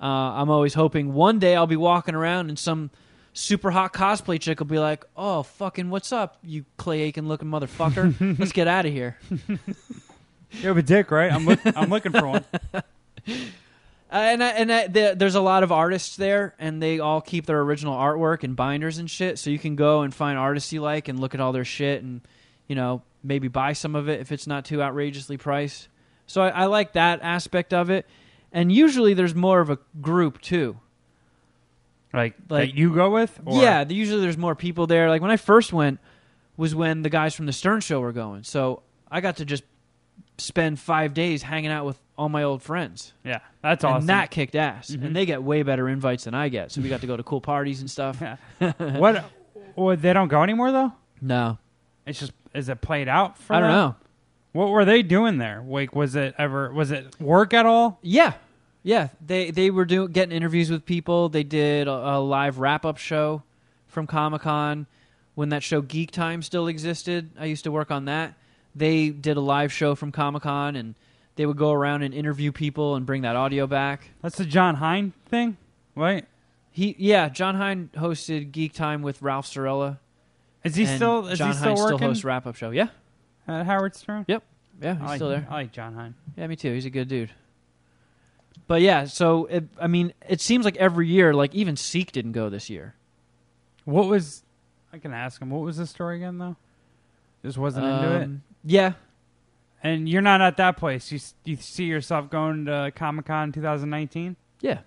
Uh, 0.01 0.05
I'm 0.07 0.51
always 0.51 0.75
hoping 0.75 1.15
one 1.15 1.39
day 1.39 1.57
I'll 1.57 1.67
be 1.67 1.77
walking 1.77 2.15
around 2.15 2.51
and 2.51 2.59
some 2.59 2.91
super 3.35 3.71
hot 3.71 3.93
cosplay 3.93 4.41
chick 4.41 4.61
will 4.61 4.67
be 4.67 4.79
like, 4.79 5.05
"Oh, 5.15 5.43
fucking, 5.43 5.91
what's 5.91 6.13
up, 6.13 6.39
you 6.43 6.65
Clay 6.79 7.03
Aiken 7.03 7.29
looking 7.29 7.49
motherfucker? 7.49 8.39
Let's 8.39 8.53
get 8.53 8.67
out 8.67 8.87
of 8.87 8.93
here." 8.93 9.19
you 9.51 10.69
have 10.69 10.79
a 10.79 10.83
dick, 10.83 11.11
right? 11.11 11.31
I'm 11.31 11.45
look, 11.45 11.61
I'm 11.65 11.91
looking 11.91 12.13
for 12.13 12.27
one. 12.27 12.45
Uh, 14.13 14.19
and 14.19 14.45
I, 14.45 14.49
and 14.51 14.73
I, 14.73 14.87
the, 14.87 15.15
there's 15.17 15.35
a 15.35 15.41
lot 15.41 15.65
of 15.65 15.73
artists 15.73 16.15
there, 16.15 16.55
and 16.61 16.81
they 16.81 17.01
all 17.01 17.21
keep 17.21 17.47
their 17.47 17.61
original 17.61 17.97
artwork 17.97 18.45
and 18.45 18.55
binders 18.55 18.99
and 18.99 19.11
shit. 19.11 19.41
So 19.41 19.51
you 19.51 19.59
can 19.59 19.75
go 19.75 20.03
and 20.03 20.15
find 20.15 20.39
artists 20.39 20.73
you 20.73 20.83
like 20.83 21.09
and 21.09 21.19
look 21.19 21.35
at 21.35 21.41
all 21.41 21.51
their 21.51 21.65
shit, 21.65 22.01
and 22.01 22.21
you 22.69 22.77
know 22.77 23.03
maybe 23.25 23.49
buy 23.49 23.73
some 23.73 23.97
of 23.97 24.09
it 24.09 24.21
if 24.21 24.31
it's 24.31 24.47
not 24.47 24.67
too 24.67 24.81
outrageously 24.81 25.37
priced. 25.37 25.89
So 26.29 26.43
I, 26.43 26.51
I 26.51 26.65
like 26.67 26.93
that 26.93 27.21
aspect 27.23 27.75
of 27.75 27.91
it. 27.91 28.07
And 28.53 28.71
usually 28.71 29.15
there's 29.15 29.35
more 29.35 29.61
of 29.61 29.71
a 29.71 29.79
group 30.01 30.41
too. 30.41 30.79
Like 32.15 32.35
Like- 32.49 32.71
that 32.71 32.75
you 32.77 32.95
go 32.95 33.11
with? 33.11 33.39
Or? 33.45 33.61
Yeah, 33.63 33.85
usually 33.89 34.21
there's 34.23 34.39
more 34.39 34.55
people 34.55 34.87
there. 34.87 35.09
Like 35.11 35.21
when 35.23 35.31
I 35.31 35.37
first 35.37 35.73
went, 35.73 35.99
was 36.57 36.75
when 36.75 37.03
the 37.03 37.11
guys 37.11 37.35
from 37.35 37.47
the 37.47 37.53
Stern 37.53 37.81
Show 37.81 38.01
were 38.01 38.13
going. 38.13 38.45
So 38.45 38.83
I 39.11 39.21
got 39.21 39.37
to 39.39 39.45
just 39.45 39.65
spend 40.39 40.79
five 40.79 41.15
days 41.15 41.43
hanging 41.43 41.71
out 41.71 41.85
with 41.87 41.99
all 42.17 42.29
my 42.29 42.43
old 42.45 42.63
friends. 42.63 43.13
yeah. 43.25 43.41
That's 43.63 43.83
awesome. 43.83 44.01
And 44.01 44.09
that 44.11 44.31
kicked 44.31 44.55
ass. 44.55 44.91
Mhm. 44.91 45.05
And 45.07 45.17
they 45.17 45.27
get 45.27 45.43
way 45.43 45.63
better 45.63 45.89
invites 45.89 46.25
than 46.25 46.35
I 46.35 46.49
get. 46.51 46.71
So 46.71 46.81
we 46.83 46.89
got 46.89 47.01
to 47.01 47.07
go 47.07 47.17
to 47.17 47.23
cool 47.23 47.41
parties 47.41 47.81
and 47.81 47.91
stuff. 47.91 48.21
what? 48.79 49.25
Well, 49.75 49.97
they 49.97 50.13
don't 50.13 50.29
go 50.29 50.43
anymore 50.43 50.71
though. 50.71 50.93
No, 51.21 51.59
It's 52.07 52.21
just 52.21 52.33
is 52.55 52.69
it 52.69 52.81
played 52.83 53.09
out? 53.09 53.39
For 53.39 53.55
I 53.55 53.61
don't 53.61 53.69
them? 53.71 53.77
know. 53.79 53.97
What 54.53 54.69
were 54.69 54.85
they 54.85 55.03
doing 55.03 55.39
there? 55.39 55.65
Like, 55.67 55.97
was 55.97 56.15
it 56.15 56.35
ever? 56.39 56.73
Was 56.73 56.91
it 56.93 57.19
work 57.21 57.53
at 57.55 57.67
all? 57.67 57.99
Yeah, 58.03 58.35
Yeah, 58.85 59.09
they 59.27 59.51
they 59.51 59.71
were 59.71 59.87
doing 59.87 60.13
getting 60.13 60.37
interviews 60.37 60.71
with 60.71 60.85
people. 60.85 61.31
They 61.31 61.43
did 61.43 61.89
a, 61.89 62.17
a 62.17 62.21
live 62.21 62.59
wrap 62.59 62.85
up 62.85 62.99
show 62.99 63.43
from 63.89 64.07
Comic 64.07 64.43
Con 64.43 64.87
when 65.35 65.49
that 65.49 65.63
show 65.63 65.81
Geek 65.81 66.11
Time 66.11 66.43
still 66.43 66.69
existed. 66.69 67.31
I 67.41 67.47
used 67.47 67.65
to 67.65 67.73
work 67.73 67.91
on 67.91 68.05
that. 68.05 68.35
They 68.77 69.09
did 69.09 69.39
a 69.39 69.41
live 69.41 69.73
show 69.73 69.95
from 69.95 70.13
Comic 70.13 70.43
Con 70.43 70.77
and 70.77 70.95
they 71.37 71.47
would 71.47 71.57
go 71.57 71.73
around 71.73 72.03
and 72.03 72.13
interview 72.13 72.53
people 72.53 72.95
and 72.95 73.07
bring 73.07 73.23
that 73.23 73.37
audio 73.37 73.67
back. 73.67 74.11
That's 74.21 74.37
the 74.37 74.45
Jon 74.45 74.75
Hein 74.77 75.15
thing, 75.31 75.57
right? 75.97 76.27
He 76.71 76.95
yeah, 76.99 77.31
Jon 77.31 77.55
Hein 77.55 77.89
hosted 77.97 78.53
Geek 78.53 78.75
Time 78.75 79.01
with 79.01 79.23
Ralph 79.23 79.47
Cirella. 79.47 79.99
Is 80.63 80.75
he 80.75 80.85
still 80.85 81.27
is 81.29 81.39
Jon 81.39 81.49
he 81.49 81.55
still 81.55 81.69
Hein 81.69 81.79
working 81.79 81.99
still 81.99 82.09
hosts 82.09 82.25
wrap 82.25 82.47
up 82.47 82.57
show. 82.57 82.69
Yeah, 82.69 82.89
at 83.49 83.65
Howard 83.65 83.97
Stern? 83.97 84.27
yep, 84.29 84.43
yeah, 84.83 84.93
he's 84.93 85.03
oh, 85.03 85.07
like, 85.07 85.17
still 85.17 85.29
there. 85.31 85.47
I 85.49 85.55
like 85.55 85.73
Jon 85.73 85.95
Hein. 85.95 86.15
Yeah, 86.37 86.47
me 86.49 86.57
too. 86.57 86.75
He's 86.75 86.85
a 86.85 86.91
good 86.91 87.09
dude. 87.09 87.31
But 88.67 88.81
yeah, 88.81 89.05
so 89.05 89.45
it, 89.47 89.65
I 89.81 89.87
mean, 89.87 90.15
it 90.29 90.41
seems 90.41 90.65
like 90.65 90.77
every 90.79 91.07
year, 91.09 91.35
like 91.35 91.55
even 91.55 91.77
Seek 91.77 92.13
didn't 92.13 92.33
go 92.33 92.49
this 92.49 92.71
year. 92.71 92.95
What 93.85 94.07
was? 94.07 94.43
I 94.93 94.99
can 94.99 95.13
ask 95.13 95.41
him. 95.43 95.51
What 95.51 95.63
was 95.63 95.77
the 95.77 95.87
story 95.87 96.17
again, 96.17 96.39
though? 96.39 96.57
Just 97.45 97.59
wasn't 97.59 97.85
into 97.87 98.15
it. 98.17 98.23
Um, 98.25 98.43
Yeah, 98.65 98.93
And 99.83 100.09
you're 100.09 100.23
not 100.23 100.41
at 100.41 100.57
that 100.57 100.79
place. 100.79 101.13
You 101.13 101.17
s- 101.17 101.35
you 101.45 101.57
see 101.57 101.85
yourself 101.85 102.31
going 102.31 102.65
to 102.65 102.91
Comic 102.95 103.27
Con 103.27 103.53
2019? 103.53 104.37
yeah. 104.61 104.79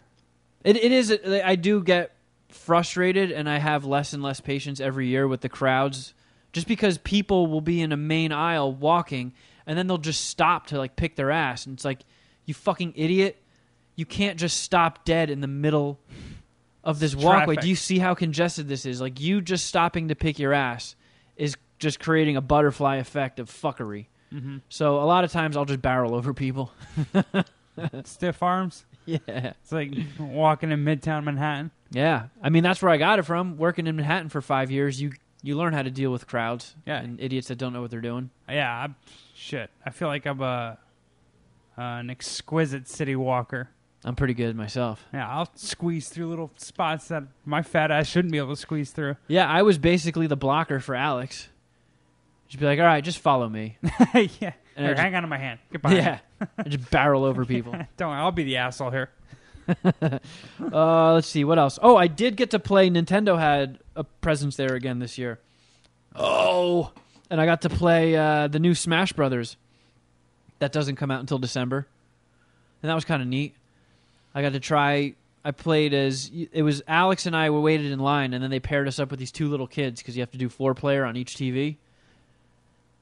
It 0.63 0.75
it 0.77 0.91
is. 0.91 1.15
I 1.45 1.55
do 1.55 1.83
get 1.83 2.11
frustrated, 2.49 3.31
and 3.31 3.47
I 3.47 3.59
have 3.59 3.85
less 3.85 4.11
and 4.11 4.23
less 4.23 4.39
patience 4.41 4.79
every 4.81 5.07
year 5.07 5.27
with 5.27 5.41
the 5.41 5.49
crowds, 5.49 6.13
just 6.51 6.67
because 6.67 6.97
people 6.97 7.45
will 7.47 7.61
be 7.61 7.79
in 7.81 7.91
a 7.91 7.97
main 7.97 8.31
aisle 8.31 8.73
walking, 8.73 9.33
and 9.67 9.77
then 9.77 9.85
they'll 9.87 9.97
just 9.99 10.25
stop 10.25 10.65
to 10.67 10.77
like 10.79 10.95
pick 10.95 11.15
their 11.15 11.29
ass, 11.31 11.65
and 11.67 11.75
it's 11.75 11.85
like, 11.85 11.99
you 12.45 12.53
fucking 12.55 12.93
idiot, 12.95 13.39
you 13.97 14.05
can't 14.05 14.39
just 14.39 14.61
stop 14.61 15.03
dead 15.03 15.29
in 15.29 15.41
the 15.41 15.47
middle 15.47 15.99
of 16.83 16.99
this 16.99 17.13
walkway. 17.13 17.55
traffic. 17.55 17.61
Do 17.63 17.67
you 17.69 17.75
see 17.75 17.99
how 17.99 18.13
congested 18.13 18.69
this 18.69 18.85
is? 18.85 19.01
Like 19.01 19.19
you 19.19 19.41
just 19.41 19.65
stopping 19.65 20.07
to 20.07 20.15
pick 20.15 20.39
your 20.39 20.53
ass 20.53 20.95
is 21.35 21.57
just 21.79 21.99
creating 21.99 22.37
a 22.37 22.41
butterfly 22.41 22.95
effect 22.95 23.39
of 23.39 23.49
fuckery. 23.49 24.05
Mm-hmm. 24.33 24.57
So 24.69 24.99
a 25.01 25.03
lot 25.05 25.23
of 25.25 25.31
times 25.33 25.57
I'll 25.57 25.65
just 25.65 25.81
barrel 25.81 26.15
over 26.15 26.33
people. 26.33 26.71
Stiff 28.05 28.41
arms. 28.41 28.85
yeah. 29.05 29.17
It's 29.27 29.71
like 29.71 29.91
walking 30.19 30.71
in 30.71 30.83
Midtown 30.83 31.23
Manhattan. 31.23 31.71
Yeah. 31.91 32.27
I 32.41 32.49
mean 32.49 32.63
that's 32.63 32.81
where 32.81 32.91
I 32.91 32.97
got 32.97 33.19
it 33.19 33.23
from. 33.23 33.57
Working 33.57 33.87
in 33.87 33.95
Manhattan 33.95 34.29
for 34.29 34.41
5 34.41 34.71
years, 34.71 35.01
you 35.01 35.11
you 35.43 35.55
learn 35.55 35.73
how 35.73 35.83
to 35.83 35.91
deal 35.91 36.11
with 36.11 36.25
crowds 36.27 36.75
Yeah. 36.85 36.99
and 37.01 37.19
idiots 37.21 37.47
that 37.49 37.57
don't 37.57 37.71
know 37.73 37.81
what 37.81 37.91
they're 37.91 38.01
doing. 38.01 38.31
Yeah, 38.49 38.71
I, 38.71 38.87
shit. 39.35 39.69
I 39.85 39.91
feel 39.91 40.07
like 40.07 40.25
I'm 40.25 40.41
a 40.41 40.77
uh, 41.77 41.81
an 41.81 42.09
exquisite 42.09 42.87
city 42.87 43.15
walker. 43.15 43.69
I'm 44.05 44.15
pretty 44.15 44.33
good 44.35 44.55
myself. 44.55 45.03
Yeah, 45.13 45.27
I'll 45.27 45.49
squeeze 45.55 46.07
through 46.09 46.29
little 46.29 46.51
spots 46.57 47.07
that 47.09 47.23
my 47.45 47.61
fat 47.61 47.91
ass 47.91 48.07
shouldn't 48.07 48.31
be 48.31 48.37
able 48.37 48.55
to 48.55 48.61
squeeze 48.61 48.91
through. 48.91 49.17
Yeah, 49.27 49.47
I 49.49 49.63
was 49.63 49.77
basically 49.77 50.27
the 50.27 50.37
blocker 50.37 50.79
for 50.79 50.95
Alex. 50.95 51.49
She'd 52.47 52.59
be 52.59 52.65
like, 52.65 52.79
"All 52.79 52.85
right, 52.85 53.03
just 53.03 53.19
follow 53.19 53.49
me." 53.49 53.77
yeah. 53.83 53.91
And 54.13 54.85
Here, 54.85 54.89
just- 54.93 55.01
hang 55.01 55.15
on 55.15 55.23
to 55.23 55.27
my 55.27 55.37
hand. 55.39 55.59
Goodbye. 55.71 55.95
yeah. 55.95 56.19
I 56.57 56.63
just 56.69 56.89
barrel 56.91 57.25
over 57.25 57.43
people. 57.45 57.73
Don't. 57.97 58.13
I'll 58.13 58.31
be 58.31 58.43
the 58.43 58.57
asshole 58.57 58.91
here. 58.91 59.09
Uh, 60.71 61.13
let's 61.13 61.27
see 61.27 61.43
what 61.43 61.59
else. 61.59 61.77
Oh, 61.81 61.95
I 61.97 62.07
did 62.07 62.35
get 62.37 62.51
to 62.51 62.59
play. 62.59 62.89
Nintendo 62.89 63.37
had 63.37 63.79
a 63.95 64.03
presence 64.03 64.55
there 64.55 64.73
again 64.75 64.99
this 64.99 65.17
year. 65.17 65.39
Oh, 66.15 66.91
and 67.29 67.41
I 67.41 67.45
got 67.45 67.61
to 67.63 67.69
play 67.69 68.15
uh, 68.15 68.47
the 68.47 68.59
new 68.59 68.73
Smash 68.73 69.13
Brothers. 69.13 69.57
That 70.59 70.71
doesn't 70.71 70.95
come 70.95 71.11
out 71.11 71.19
until 71.19 71.37
December, 71.37 71.85
and 72.81 72.89
that 72.89 72.95
was 72.95 73.05
kind 73.05 73.21
of 73.21 73.27
neat. 73.27 73.55
I 74.37 74.43
got 74.43 74.53
to 74.53 74.59
try. 74.59 75.15
I 75.43 75.49
played 75.49 75.95
as 75.95 76.29
it 76.51 76.61
was 76.61 76.83
Alex 76.87 77.25
and 77.25 77.35
I 77.35 77.49
were 77.49 77.59
waited 77.59 77.91
in 77.91 77.97
line, 77.97 78.35
and 78.35 78.43
then 78.43 78.51
they 78.51 78.59
paired 78.59 78.87
us 78.87 78.99
up 78.99 79.09
with 79.09 79.19
these 79.19 79.31
two 79.31 79.47
little 79.47 79.65
kids 79.65 79.99
because 79.99 80.15
you 80.15 80.21
have 80.21 80.29
to 80.29 80.37
do 80.37 80.47
four 80.47 80.75
player 80.75 81.05
on 81.05 81.17
each 81.17 81.35
TV. 81.35 81.77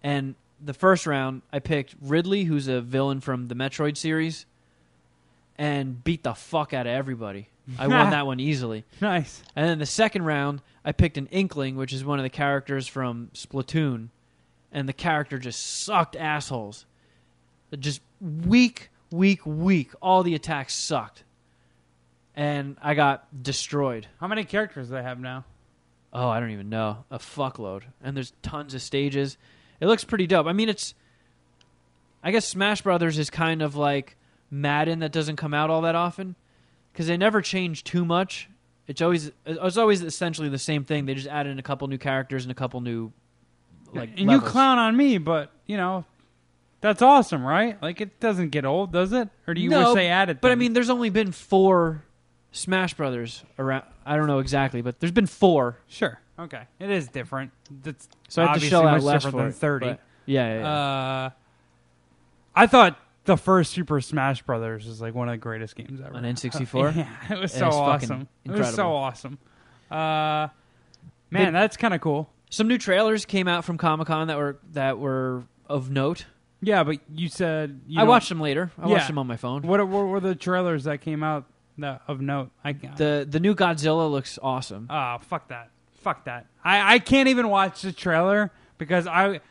And 0.02 0.36
the 0.64 0.74
first 0.74 1.06
round, 1.06 1.42
I 1.52 1.60
picked 1.60 1.94
Ridley, 2.02 2.46
who's 2.46 2.70
a 2.70 2.80
villain 2.80 3.20
from 3.20 3.50
the 3.50 3.56
Metroid 3.56 3.98
series, 3.98 4.46
and 5.58 6.02
beat 6.06 6.24
the 6.24 6.34
fuck 6.34 6.74
out 6.74 6.88
of 6.88 6.94
everybody. 6.94 7.50
I 7.78 7.88
won 7.88 8.12
that 8.12 8.26
one 8.26 8.40
easily. 8.40 8.86
Nice. 9.02 9.44
And 9.58 9.68
then 9.68 9.80
the 9.80 9.86
second 9.86 10.24
round, 10.24 10.62
I 10.86 10.94
picked 10.94 11.18
an 11.18 11.28
Inkling, 11.28 11.76
which 11.76 11.92
is 11.92 12.06
one 12.06 12.18
of 12.18 12.24
the 12.24 12.30
characters 12.30 12.88
from 12.88 13.30
Splatoon, 13.34 14.08
and 14.72 14.88
the 14.88 14.94
character 14.94 15.38
just 15.38 15.84
sucked 15.84 16.16
assholes. 16.16 16.86
Just 17.78 18.00
weak, 18.22 18.90
weak, 19.12 19.46
weak. 19.46 19.92
All 20.02 20.24
the 20.24 20.36
attacks 20.36 20.74
sucked, 20.74 21.24
and 22.36 22.78
I 22.82 22.94
got 22.94 23.44
destroyed. 23.44 24.08
How 24.20 24.28
many 24.28 24.44
characters 24.44 24.88
do 24.90 24.94
they 24.96 25.04
have 25.04 25.20
now? 25.20 25.46
Oh, 26.14 26.30
I 26.30 26.40
don't 26.40 26.52
even 26.52 26.70
know. 26.70 27.04
A 27.12 27.18
fuckload. 27.18 27.84
And 28.04 28.16
there's 28.16 28.34
tons 28.42 28.74
of 28.74 28.82
stages. 28.82 29.38
It 29.80 29.88
looks 29.88 30.04
pretty 30.04 30.28
dope. 30.28 30.48
I 30.48 30.54
mean, 30.54 30.70
it's. 30.70 30.94
I 32.24 32.32
guess 32.32 32.48
Smash 32.48 32.82
Brothers 32.82 33.20
is 33.20 33.30
kind 33.30 33.62
of 33.62 33.76
like 33.76 34.16
Madden 34.50 35.00
that 35.00 35.12
doesn't 35.12 35.36
come 35.36 35.54
out 35.54 35.70
all 35.70 35.82
that 35.82 35.96
often 35.96 36.36
because 36.92 37.08
they 37.08 37.18
never 37.18 37.42
change 37.42 37.84
too 37.84 38.06
much. 38.06 38.50
It's 38.88 39.02
always 39.02 39.32
it's 39.46 39.78
always 39.78 40.02
essentially 40.02 40.50
the 40.50 40.58
same 40.60 40.86
thing. 40.86 41.06
They 41.06 41.14
just 41.16 41.28
add 41.28 41.48
in 41.48 41.60
a 41.60 41.64
couple 41.64 41.88
new 41.88 41.98
characters 41.98 42.46
and 42.46 42.52
a 42.52 42.56
couple 42.56 42.82
new 42.82 43.12
like. 43.94 44.12
and 44.18 44.28
levels. 44.28 44.46
you 44.46 44.50
clown 44.50 44.78
on 44.80 44.96
me, 44.96 45.18
but 45.18 45.52
you 45.66 45.76
know, 45.78 46.06
that's 46.82 47.02
awesome, 47.02 47.44
right? 47.44 47.80
Like 47.82 48.00
it 48.00 48.20
doesn't 48.20 48.50
get 48.50 48.64
old, 48.64 48.92
does 48.92 49.12
it? 49.12 49.28
Or 49.48 49.54
do 49.54 49.60
you 49.62 49.70
No, 49.70 49.90
wish 49.90 49.96
they 49.96 50.08
added? 50.08 50.40
But 50.40 50.52
I 50.52 50.56
mean, 50.56 50.74
there's 50.74 50.90
only 50.90 51.10
been 51.10 51.32
four 51.32 52.04
Smash 52.56 52.94
Brothers 52.94 53.44
around. 53.60 53.84
I 54.06 54.16
don't 54.16 54.28
know 54.28 54.40
exactly, 54.40 54.82
but 54.82 55.00
there's 55.00 55.12
been 55.12 55.28
four. 55.28 55.78
sure, 55.88 56.20
okay, 56.40 56.64
it 56.80 56.90
is 56.90 57.08
different. 57.08 57.52
That's 57.84 58.08
So 58.30 58.42
I 58.42 58.46
have 58.46 58.54
to 58.54 58.56
obviously 58.56 58.70
shell 58.70 58.88
out 58.88 58.94
much 58.96 59.04
less 59.04 59.24
different 59.24 59.34
for 59.34 59.38
than 59.42 59.50
it, 59.50 59.56
thirty. 59.56 59.86
but- 59.88 60.00
Yeah, 60.26 60.54
yeah, 60.54 60.60
yeah. 60.60 60.68
Uh, 61.26 61.30
I 62.56 62.68
thought 62.68 62.98
the 63.26 63.38
first 63.38 63.72
Super 63.74 64.00
Smash 64.02 64.42
Brothers 64.44 64.86
was 64.88 65.02
like 65.02 65.14
one 65.14 65.28
of 65.28 65.34
the 65.34 65.38
greatest 65.38 65.76
games 65.76 66.00
ever 66.00 66.16
On 66.16 66.24
N64? 66.24 66.96
yeah, 66.96 67.10
it 67.30 67.40
was 67.40 67.52
so 67.52 67.68
it's 67.68 67.76
fucking 67.76 68.12
awesome. 68.12 68.28
It 68.46 68.52
was 68.52 68.60
so 68.60 68.70
incredible. 68.70 68.96
awesome. 68.96 69.38
Uh, 69.92 70.48
man, 71.32 71.46
They- 71.54 71.60
that's 71.60 71.78
kind 71.78 71.94
of 71.94 72.02
cool. 72.02 72.30
Some 72.50 72.68
new 72.68 72.78
trailers 72.78 73.26
came 73.26 73.48
out 73.48 73.66
from 73.66 73.78
Comic 73.78 74.08
Con 74.08 74.28
that 74.28 74.38
were 74.38 74.60
that 74.74 74.98
were 75.00 75.44
of 75.68 75.90
note. 75.90 76.26
Yeah, 76.62 76.84
but 76.84 77.00
you 77.14 77.28
said 77.28 77.82
you 77.88 77.98
I 78.00 78.02
don't- 78.02 78.10
watched 78.10 78.30
them 78.30 78.40
later. 78.40 78.72
I 78.82 78.88
Yeah. 78.88 78.94
watched 78.94 79.08
them 79.08 79.18
on 79.18 79.28
my 79.28 79.36
phone. 79.36 79.64
What, 79.64 79.86
what 79.88 80.06
were 80.08 80.20
the 80.22 80.36
trailers 80.36 80.86
that 80.86 81.02
came 81.02 81.22
out 81.24 81.46
that, 81.82 82.02
of 82.08 82.22
note? 82.22 82.52
I 82.64 82.74
The 82.74 83.26
the 83.30 83.40
new 83.40 83.56
Godzilla 83.56 84.10
looks 84.10 84.40
awesome. 84.42 84.88
Oh, 84.90 85.18
fuck 85.20 85.50
that. 85.50 85.70
Fuck 86.02 86.26
that. 86.26 86.48
I, 86.64 86.96
I 86.96 87.00
can't 87.00 87.30
even 87.30 87.50
watch 87.50 87.82
the 87.82 87.92
trailer 87.92 88.52
because 88.78 89.08
I 89.08 89.42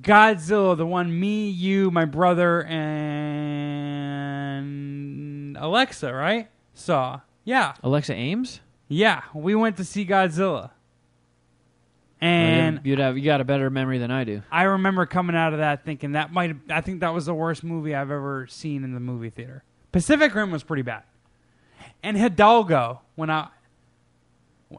Godzilla, 0.00 0.76
the 0.76 0.86
one 0.86 1.18
me, 1.18 1.48
you, 1.48 1.90
my 1.90 2.04
brother, 2.04 2.62
and 2.64 2.76
Alexa, 5.56 6.12
right? 6.12 6.48
Saw. 6.74 7.20
Yeah. 7.44 7.74
Alexa 7.82 8.12
Ames. 8.12 8.60
Yeah. 8.88 9.22
We 9.32 9.54
went 9.54 9.76
to 9.78 9.84
see 9.84 10.04
Godzilla. 10.04 10.70
And 12.20 12.80
you'd 12.84 12.98
have 12.98 13.16
you 13.18 13.24
got 13.24 13.40
a 13.40 13.44
better 13.44 13.68
memory 13.70 13.98
than 13.98 14.10
I 14.10 14.24
do. 14.24 14.42
I 14.50 14.62
remember 14.64 15.06
coming 15.06 15.36
out 15.36 15.52
of 15.52 15.58
that 15.58 15.84
thinking 15.84 16.12
that 16.12 16.32
might 16.32 16.56
I 16.70 16.80
think 16.80 17.00
that 17.00 17.12
was 17.12 17.26
the 17.26 17.34
worst 17.34 17.62
movie 17.62 17.94
I've 17.94 18.10
ever 18.10 18.46
seen 18.48 18.84
in 18.84 18.94
the 18.94 19.00
movie 19.00 19.28
theater. 19.30 19.64
Pacific 19.92 20.34
Rim 20.34 20.50
was 20.50 20.62
pretty 20.62 20.82
bad. 20.82 21.02
And 22.02 22.16
Hidalgo 22.16 23.00
when 23.14 23.30
I 23.30 23.48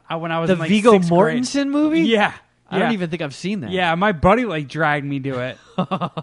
I- 0.10 0.16
when 0.18 0.32
I 0.32 0.40
was 0.40 0.48
The 0.50 0.54
in 0.54 0.60
like 0.60 0.70
Viggo 0.70 0.94
sixth 0.94 1.10
grade. 1.10 1.42
Mortensen 1.44 1.70
movie. 1.70 2.02
Yeah. 2.02 2.34
I 2.70 2.80
don't 2.80 2.90
yeah. 2.90 2.94
even 2.94 3.10
think 3.10 3.22
I've 3.22 3.34
seen 3.36 3.62
that. 3.62 3.72
Yeah, 3.72 3.96
my 3.96 4.12
buddy 4.12 4.44
like 4.44 4.68
dragged 4.68 5.06
me 5.06 5.22
to 5.22 5.40
it. 5.40 5.58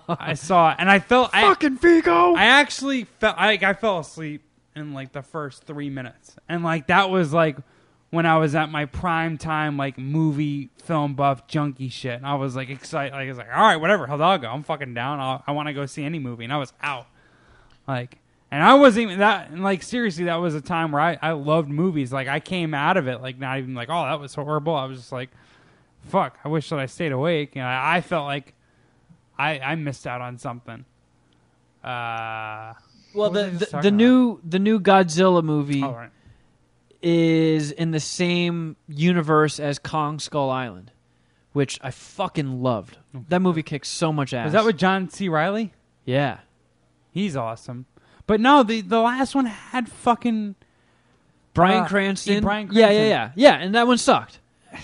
I 0.09 0.34
saw 0.34 0.72
it, 0.72 0.76
and 0.78 0.90
I 0.90 0.99
felt 0.99 1.30
I, 1.32 1.40
fucking 1.40 1.78
Viggo. 1.78 2.34
I 2.34 2.45
actually 2.45 3.05
felt 3.05 3.36
I, 3.38 3.53
I 3.53 3.72
fell 3.72 3.99
asleep 4.01 4.42
in 4.76 4.92
like 4.92 5.12
the 5.12 5.22
first 5.22 5.64
three 5.64 5.88
minutes, 5.88 6.36
and 6.47 6.62
like 6.62 6.88
that 6.88 7.09
was 7.09 7.32
like 7.32 7.57
when 8.11 8.26
I 8.26 8.36
was 8.36 8.55
at 8.55 8.70
my 8.70 8.84
prime 8.84 9.38
time 9.38 9.78
like 9.78 9.97
movie 9.97 10.68
film 10.82 11.14
buff 11.14 11.47
junkie 11.49 11.88
shit. 11.88 12.16
And 12.16 12.26
I 12.26 12.34
was 12.34 12.55
like 12.55 12.68
excited. 12.68 13.14
Like, 13.14 13.24
I 13.24 13.28
was 13.28 13.38
like, 13.38 13.49
all 13.49 13.62
right, 13.62 13.76
whatever, 13.76 14.07
Hidalgo, 14.07 14.49
I'm 14.49 14.64
fucking 14.64 14.92
down. 14.92 15.20
I'll, 15.20 15.42
I 15.47 15.53
want 15.53 15.68
to 15.68 15.72
go 15.72 15.86
see 15.86 16.05
any 16.05 16.18
movie, 16.18 16.45
and 16.45 16.53
I 16.53 16.59
was 16.59 16.74
out. 16.82 17.07
Like, 17.88 18.18
and 18.55 18.63
I 18.63 18.75
wasn't 18.75 19.03
even 19.07 19.19
that. 19.19 19.51
And 19.51 19.65
like 19.65 19.83
seriously, 19.83 20.27
that 20.27 20.37
was 20.37 20.55
a 20.55 20.61
time 20.61 20.93
where 20.93 21.03
I 21.03 21.19
I 21.21 21.33
loved 21.33 21.69
movies. 21.69 22.13
Like 22.13 22.29
I 22.29 22.39
came 22.39 22.73
out 22.73 22.97
of 22.97 23.09
it 23.09 23.21
like 23.21 23.37
not 23.37 23.59
even 23.59 23.75
like 23.75 23.89
oh 23.91 24.05
that 24.05 24.21
was 24.21 24.33
horrible. 24.33 24.77
I 24.77 24.85
was 24.85 24.99
just 24.99 25.11
like 25.11 25.31
fuck, 26.07 26.39
I 26.45 26.49
wish 26.49 26.69
that 26.69 26.79
I 26.79 26.87
stayed 26.87 27.11
awake. 27.11 27.57
And 27.57 27.65
I, 27.65 27.97
I 27.97 28.01
felt 28.01 28.27
like 28.27 28.55
I 29.37 29.59
I 29.59 29.75
missed 29.75 30.07
out 30.07 30.21
on 30.21 30.39
something. 30.39 30.85
Uh, 31.83 32.75
well, 33.13 33.31
what 33.31 33.33
was 33.33 33.43
I 33.43 33.51
the 33.51 33.67
the, 33.67 33.81
the 33.83 33.91
new 33.91 34.41
the 34.45 34.61
new 34.61 34.79
Godzilla 34.79 35.43
movie 35.43 35.83
all 35.83 35.93
right. 35.93 36.11
is 37.03 37.73
in 37.73 37.91
the 37.91 37.99
same 37.99 38.77
universe 38.87 39.59
as 39.59 39.81
Kong 39.81 40.21
Skull 40.21 40.51
Island, 40.51 40.93
which 41.55 41.81
I 41.83 41.91
fucking 41.91 42.63
loved. 42.63 42.99
That 43.31 43.43
movie 43.43 43.65
kicks 43.65 43.89
so 43.89 44.13
much 44.13 44.33
ass. 44.33 44.47
Is 44.47 44.53
that 44.53 44.65
with 44.65 44.79
John 44.79 45.09
C. 45.11 45.29
Reilly? 45.29 45.73
Yeah. 46.05 46.39
He's 47.11 47.35
awesome. 47.37 47.87
But 48.27 48.41
no, 48.41 48.62
the 48.62 48.81
the 48.81 49.01
last 49.01 49.35
one 49.35 49.47
had 49.47 49.89
fucking 49.89 50.55
Bryan 51.53 51.85
Uh, 51.85 51.89
Cranston. 51.89 52.35
yeah, 52.35 52.41
Bryan 52.41 52.68
Yeah, 52.72 52.79
yeah, 52.81 52.87
Cranston. 52.87 53.09
yeah, 53.09 53.31
yeah, 53.59 53.64
and 53.64 53.75
that 53.75 53.87
one 53.87 53.99
sucked. 53.99 54.39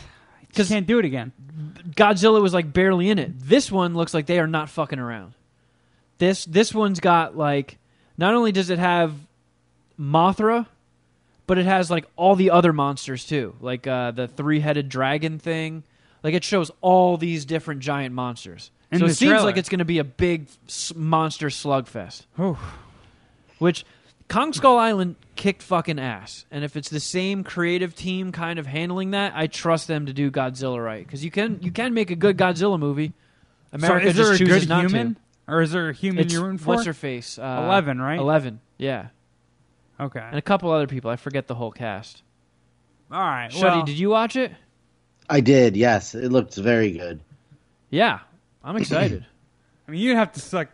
because 0.49 0.69
can't 0.69 0.87
do 0.87 0.99
it 0.99 1.05
again. 1.05 1.33
Godzilla 1.97 2.41
was 2.43 2.53
like 2.55 2.73
barely 2.73 3.09
in 3.11 3.19
it. 3.19 3.39
This 3.39 3.71
one 3.73 3.95
looks 3.95 4.13
like 4.15 4.27
they 4.27 4.39
are 4.41 4.47
not 4.47 4.69
fucking 4.69 4.99
around. 4.99 5.35
This 6.19 6.45
this 6.45 6.75
one's 6.75 7.01
got 7.01 7.37
like 7.37 7.79
not 8.19 8.35
only 8.35 8.53
does 8.53 8.69
it 8.71 8.79
have 8.79 9.15
Mothra, 9.99 10.67
but 11.47 11.59
it 11.59 11.65
has 11.67 11.91
like 11.91 12.07
all 12.17 12.37
the 12.37 12.51
other 12.51 12.73
monsters 12.73 13.25
too, 13.25 13.55
like 13.61 13.87
uh, 13.87 14.11
the 14.11 14.29
three 14.29 14.61
headed 14.61 14.89
dragon 14.89 15.39
thing. 15.39 15.83
Like 16.23 16.35
it 16.35 16.45
shows 16.45 16.71
all 16.83 17.17
these 17.17 17.47
different 17.47 17.81
giant 17.81 18.15
monsters. 18.15 18.71
In 18.93 18.99
so 18.99 19.07
the 19.07 19.11
it 19.13 19.15
seems 19.15 19.31
trailer. 19.31 19.45
like 19.47 19.57
it's 19.57 19.69
going 19.71 19.79
to 19.79 19.85
be 19.87 19.99
a 19.99 20.05
big 20.05 20.49
s- 20.69 20.93
monster 20.95 21.47
slugfest. 21.49 22.25
Which 23.61 23.85
Kong 24.29 24.53
Skull 24.53 24.77
Island 24.79 25.15
kicked 25.37 25.63
fucking 25.63 25.99
ass, 25.99 26.45
and 26.51 26.65
if 26.65 26.77
it's 26.77 26.89
the 26.89 26.99
same 27.01 27.45
creative 27.45 27.95
team 27.95 28.33
kind 28.33 28.59
of 28.59 28.67
handling 28.67 29.13
that, 29.13 29.33
I 29.37 29.47
trust 29.47 29.87
them 29.87 30.07
to 30.07 30.13
do 30.13 30.31
Godzilla 30.31 30.85
right 30.85 31.07
because 31.07 31.25
you 31.25 31.31
can 31.31 31.61
you 31.63 31.71
can 31.71 31.95
make 31.95 32.11
a 32.11 32.17
good 32.17 32.37
Godzilla 32.37 32.79
movie. 32.79 33.13
America 33.73 34.07
so 34.07 34.11
is 34.11 34.17
just 34.17 34.27
there 34.29 34.35
a 34.35 34.39
chooses 34.39 34.61
good 34.63 34.69
not 34.69 34.81
human, 34.87 35.15
to. 35.15 35.21
or 35.47 35.63
is 35.63 35.71
there 35.73 35.89
a 35.91 35.93
human 35.93 36.25
It's, 36.25 36.33
you're 36.35 36.43
rooting 36.43 36.59
for? 36.59 36.69
what's 36.75 36.87
her 36.87 36.93
face? 36.93 37.39
Uh, 37.39 37.63
Eleven, 37.65 38.01
right? 38.01 38.19
Eleven, 38.19 38.61
yeah, 38.79 39.09
Okay. 40.01 40.21
and 40.21 40.37
a 40.39 40.43
couple 40.43 40.71
other 40.73 40.87
people. 40.89 41.11
I 41.11 41.17
forget 41.17 41.47
the 41.47 41.55
whole 41.55 41.71
cast. 41.71 42.23
All 43.13 43.19
right. 43.21 43.51
Shuddy, 43.51 43.63
well, 43.63 43.85
did 43.85 43.99
you 43.99 44.11
watch 44.11 44.37
it? 44.37 44.53
I 45.29 45.41
did. 45.41 45.77
Yes, 45.77 46.15
it 46.15 46.33
looked 46.33 46.55
very 46.57 46.93
good. 46.93 47.21
Yeah, 47.91 48.21
I'm 48.65 48.77
excited. 48.77 49.25
I 49.89 49.91
mean, 49.91 50.01
you'd 50.01 50.17
have 50.17 50.33
to 50.33 50.41
suck. 50.41 50.69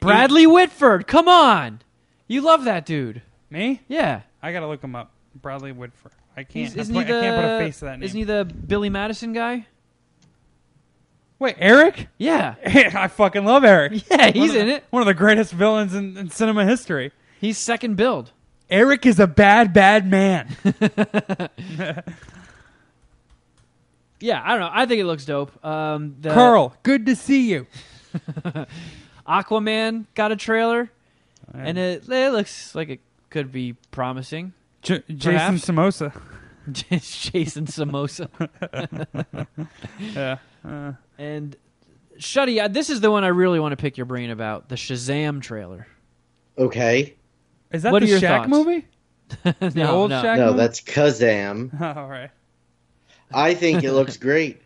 Bradley 0.00 0.46
Whitford, 0.46 1.06
come 1.06 1.28
on, 1.28 1.80
you 2.26 2.40
love 2.40 2.64
that 2.64 2.86
dude. 2.86 3.22
Me? 3.50 3.80
Yeah, 3.88 4.22
I 4.42 4.52
gotta 4.52 4.66
look 4.66 4.82
him 4.82 4.96
up. 4.96 5.12
Bradley 5.34 5.72
Whitford. 5.72 6.12
I 6.36 6.44
can't. 6.44 6.52
He's, 6.52 6.76
isn't 6.76 6.94
put- 6.94 7.06
he 7.06 7.12
the? 7.12 7.18
I 7.18 7.22
can't 7.22 7.36
put 7.36 7.44
a 7.44 7.58
face 7.58 7.78
to 7.80 7.84
that 7.86 7.98
name. 7.98 8.02
Isn't 8.02 8.18
he 8.18 8.24
the 8.24 8.44
Billy 8.44 8.88
Madison 8.88 9.32
guy? 9.32 9.66
Wait, 11.38 11.56
Eric? 11.58 12.08
Yeah, 12.16 12.54
I 12.64 13.08
fucking 13.08 13.44
love 13.44 13.64
Eric. 13.64 14.04
yeah, 14.10 14.30
he's 14.30 14.50
of 14.50 14.56
in 14.56 14.68
it. 14.68 14.84
One 14.90 15.02
of 15.02 15.06
the 15.06 15.14
greatest 15.14 15.52
villains 15.52 15.94
in, 15.94 16.16
in 16.16 16.30
cinema 16.30 16.64
history. 16.64 17.12
He's 17.40 17.58
second 17.58 17.96
build. 17.96 18.32
Eric 18.70 19.04
is 19.04 19.20
a 19.20 19.26
bad, 19.26 19.72
bad 19.72 20.10
man. 20.10 20.56
Yeah, 24.20 24.40
I 24.42 24.52
don't 24.52 24.60
know. 24.60 24.70
I 24.72 24.86
think 24.86 25.00
it 25.00 25.04
looks 25.04 25.26
dope. 25.26 25.62
Um, 25.62 26.16
the 26.20 26.30
Carl, 26.30 26.74
good 26.82 27.04
to 27.06 27.14
see 27.14 27.50
you. 27.50 27.66
Aquaman 29.28 30.06
got 30.14 30.32
a 30.32 30.36
trailer, 30.36 30.90
and 31.52 31.76
it, 31.78 32.08
it 32.08 32.32
looks 32.32 32.74
like 32.74 32.88
it 32.88 33.00
could 33.30 33.52
be 33.52 33.74
promising. 33.90 34.52
J- 34.82 35.02
Jason 35.08 35.32
Perhaps. 35.32 35.66
Samosa. 35.66 36.22
Jason 36.72 37.66
Samosa 37.66 38.28
Yeah. 39.98 40.38
Uh, 40.64 40.92
and 41.18 41.56
Shuddy. 42.18 42.62
uh, 42.62 42.68
This 42.68 42.88
is 42.90 43.00
the 43.00 43.10
one 43.10 43.22
I 43.24 43.28
really 43.28 43.60
want 43.60 43.72
to 43.72 43.76
pick 43.76 43.96
your 43.98 44.06
brain 44.06 44.30
about 44.30 44.68
the 44.68 44.74
Shazam 44.76 45.42
trailer. 45.42 45.86
Okay. 46.56 47.16
is 47.72 47.82
that 47.82 47.92
What 47.92 48.00
the 48.00 48.06
are 48.06 48.10
your 48.10 48.20
Shaq 48.20 48.38
thoughts? 48.38 48.48
movie? 48.48 48.86
The 49.42 49.72
no, 49.74 49.90
old 49.90 50.10
no. 50.10 50.22
Shaq 50.22 50.36
No, 50.36 50.46
movie? 50.46 50.58
that's 50.58 50.80
Kazam. 50.80 51.80
All 51.96 52.08
right. 52.08 52.30
I 53.32 53.54
think 53.54 53.82
it 53.82 53.92
looks 53.92 54.16
great. 54.16 54.60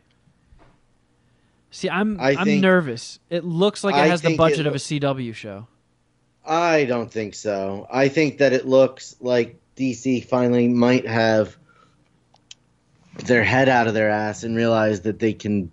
See, 1.70 1.88
I'm 1.88 2.18
I 2.20 2.30
I'm 2.36 2.44
think- 2.44 2.62
nervous. 2.62 3.18
It 3.30 3.44
looks 3.44 3.84
like 3.84 3.94
it 3.94 3.98
I 3.98 4.06
has 4.08 4.20
the 4.22 4.28
think 4.28 4.38
budget 4.38 4.60
it 4.60 4.66
of 4.66 4.72
a 4.72 4.76
lo- 5.06 5.14
CW 5.14 5.34
show. 5.34 5.68
I 6.48 6.86
don't 6.86 7.12
think 7.12 7.34
so. 7.34 7.86
I 7.92 8.08
think 8.08 8.38
that 8.38 8.54
it 8.54 8.66
looks 8.66 9.14
like 9.20 9.56
DC 9.76 10.24
finally 10.24 10.66
might 10.66 11.06
have 11.06 11.56
their 13.24 13.44
head 13.44 13.68
out 13.68 13.86
of 13.86 13.94
their 13.94 14.08
ass 14.08 14.44
and 14.44 14.56
realize 14.56 15.02
that 15.02 15.18
they 15.18 15.34
can 15.34 15.70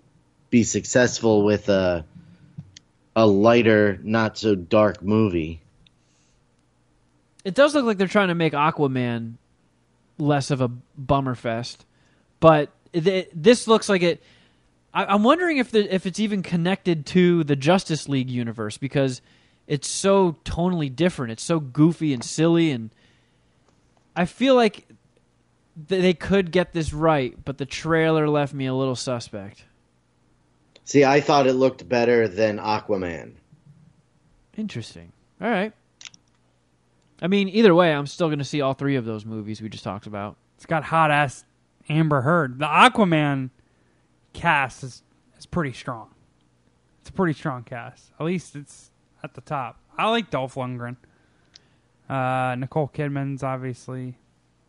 be 0.50 0.64
successful 0.64 1.44
with 1.44 1.70
a 1.70 2.06
a 3.16 3.26
lighter, 3.26 3.98
not 4.04 4.38
so 4.38 4.56
dark 4.56 5.02
movie. 5.02 5.62
It 7.46 7.56
does 7.56 7.74
look 7.74 7.86
like 7.86 7.98
they're 7.98 8.08
trying 8.08 8.28
to 8.28 8.36
make 8.36 8.52
Aquaman 8.52 9.36
less 10.18 10.52
of 10.52 10.60
a 10.60 10.68
bummer 10.98 11.36
fest, 11.36 11.86
but 12.42 12.72
it- 12.92 13.32
this 13.34 13.68
looks 13.70 13.88
like 13.88 14.02
it. 14.02 14.22
I, 14.94 15.06
I'm 15.06 15.24
wondering 15.24 15.58
if 15.58 15.72
the, 15.72 15.94
if 15.94 16.06
it's 16.06 16.20
even 16.20 16.42
connected 16.44 17.06
to 17.08 17.46
the 17.46 17.56
Justice 17.56 18.10
League 18.10 18.30
universe 18.30 18.78
because 18.78 19.22
it's 19.68 19.90
so 19.90 20.38
tonally 20.46 20.94
different. 20.94 21.32
It's 21.32 21.44
so 21.44 21.60
goofy 21.60 22.14
and 22.14 22.24
silly, 22.24 22.72
and 22.72 22.92
I 24.16 24.26
feel 24.26 24.56
like 24.56 24.88
th- 25.90 26.02
they 26.02 26.14
could 26.14 26.52
get 26.52 26.74
this 26.74 26.94
right, 26.94 27.36
but 27.44 27.58
the 27.58 27.66
trailer 27.66 28.30
left 28.30 28.54
me 28.54 28.66
a 28.66 28.74
little 28.74 28.96
suspect. 28.96 29.66
See, 30.84 31.04
I 31.04 31.20
thought 31.20 31.48
it 31.48 31.54
looked 31.54 31.90
better 31.90 32.28
than 32.28 32.60
Aquaman. 32.60 33.34
Interesting. 34.56 35.12
All 35.42 35.50
right. 35.50 35.74
I 37.22 37.28
mean, 37.28 37.50
either 37.50 37.74
way, 37.74 37.92
I'm 37.94 38.08
still 38.08 38.28
going 38.28 38.40
to 38.40 38.46
see 38.46 38.62
all 38.62 38.74
three 38.74 38.96
of 38.96 39.06
those 39.06 39.26
movies 39.26 39.62
we 39.62 39.70
just 39.70 39.84
talked 39.84 40.06
about. 40.06 40.38
It's 40.58 40.66
got 40.66 40.84
hot 40.84 41.12
ass 41.12 41.44
Amber 41.90 42.22
Heard. 42.22 42.60
The 42.60 42.66
Aquaman 42.66 43.50
cast 44.34 44.84
is 44.84 45.02
is 45.38 45.46
pretty 45.46 45.74
strong. 45.74 46.10
It's 47.02 47.10
a 47.10 47.14
pretty 47.14 47.34
strong 47.34 47.64
cast. 47.64 48.12
At 48.20 48.26
least 48.26 48.56
it's 48.56 48.92
at 49.26 49.34
the 49.34 49.42
top. 49.42 49.78
I 49.98 50.10
like 50.10 50.30
Dolph 50.30 50.56
Lundgren. 50.56 50.96
Uh, 52.10 52.56
Nicole 52.56 52.90
Kidman's 52.94 53.44
obviously 53.44 54.16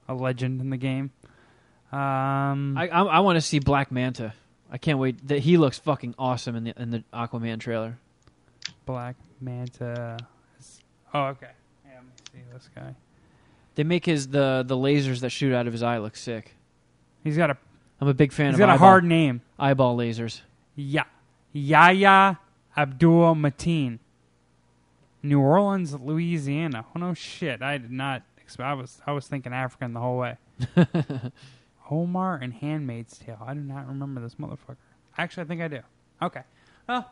a 0.09 0.15
legend 0.15 0.61
in 0.61 0.71
the 0.71 0.77
game. 0.77 1.11
Um, 1.93 2.77
I 2.77 2.89
I, 2.91 3.03
I 3.05 3.21
want 3.21 3.37
to 3.37 3.41
see 3.41 3.59
Black 3.61 3.93
Manta. 3.93 4.33
I 4.71 4.79
can't 4.79 4.99
wait. 4.99 5.29
That 5.29 5.41
he 5.41 5.57
looks 5.57 5.79
fucking 5.79 6.15
awesome 6.19 6.57
in 6.57 6.65
the 6.65 6.75
in 6.81 6.91
the 6.91 7.05
Aquaman 7.13 7.61
trailer. 7.61 7.99
Black 8.85 9.17
Manta. 9.41 10.19
Oh, 11.15 11.25
okay. 11.27 11.51
Yeah, 11.87 11.93
let 11.95 12.05
me 12.05 12.11
see 12.33 12.39
this 12.53 12.69
guy. 12.75 12.95
They 13.77 13.85
make 13.85 14.07
his 14.07 14.29
the 14.29 14.65
the 14.67 14.77
lasers 14.77 15.21
that 15.21 15.31
shoot 15.31 15.55
out 15.55 15.67
of 15.67 15.73
his 15.73 15.83
eye 15.83 15.99
look 15.99 16.17
sick. 16.17 16.55
He's 17.23 17.37
got 17.37 17.51
a 17.51 17.57
I'm 18.01 18.09
a 18.09 18.15
big 18.15 18.33
fan 18.33 18.47
he's 18.47 18.55
of 18.55 18.59
got 18.59 18.75
a 18.75 18.79
hard 18.79 19.05
name. 19.05 19.43
eyeball 19.59 19.97
lasers. 19.97 20.41
Yeah, 20.75 21.05
Yahya 21.53 22.39
Abdul 22.77 23.35
Mateen. 23.37 23.99
New 25.29 25.41
Orleans, 25.41 25.95
Louisiana. 25.95 26.85
Oh 26.95 26.99
no, 26.99 27.15
shit! 27.15 27.63
I 27.63 27.79
did 27.79 27.91
not. 27.91 28.23
Expect, 28.39 28.67
I 28.67 28.75
was 28.75 29.01
I 29.07 29.13
was 29.13 29.27
thinking 29.27 29.53
African 29.53 29.93
the 29.93 30.01
whole 30.01 30.19
way. 30.19 30.37
Omar 31.91 32.37
and 32.37 32.53
Handmaid's 32.53 33.19
Tale. 33.19 33.43
I 33.45 33.55
do 33.55 33.61
not 33.61 33.87
remember 33.87 34.21
this 34.21 34.37
motherfucker. 34.37 34.77
Actually, 35.19 35.45
I 35.45 35.47
think 35.47 35.63
I 35.63 35.69
do. 35.69 35.81
Okay. 36.23 36.43
Well, 36.89 37.11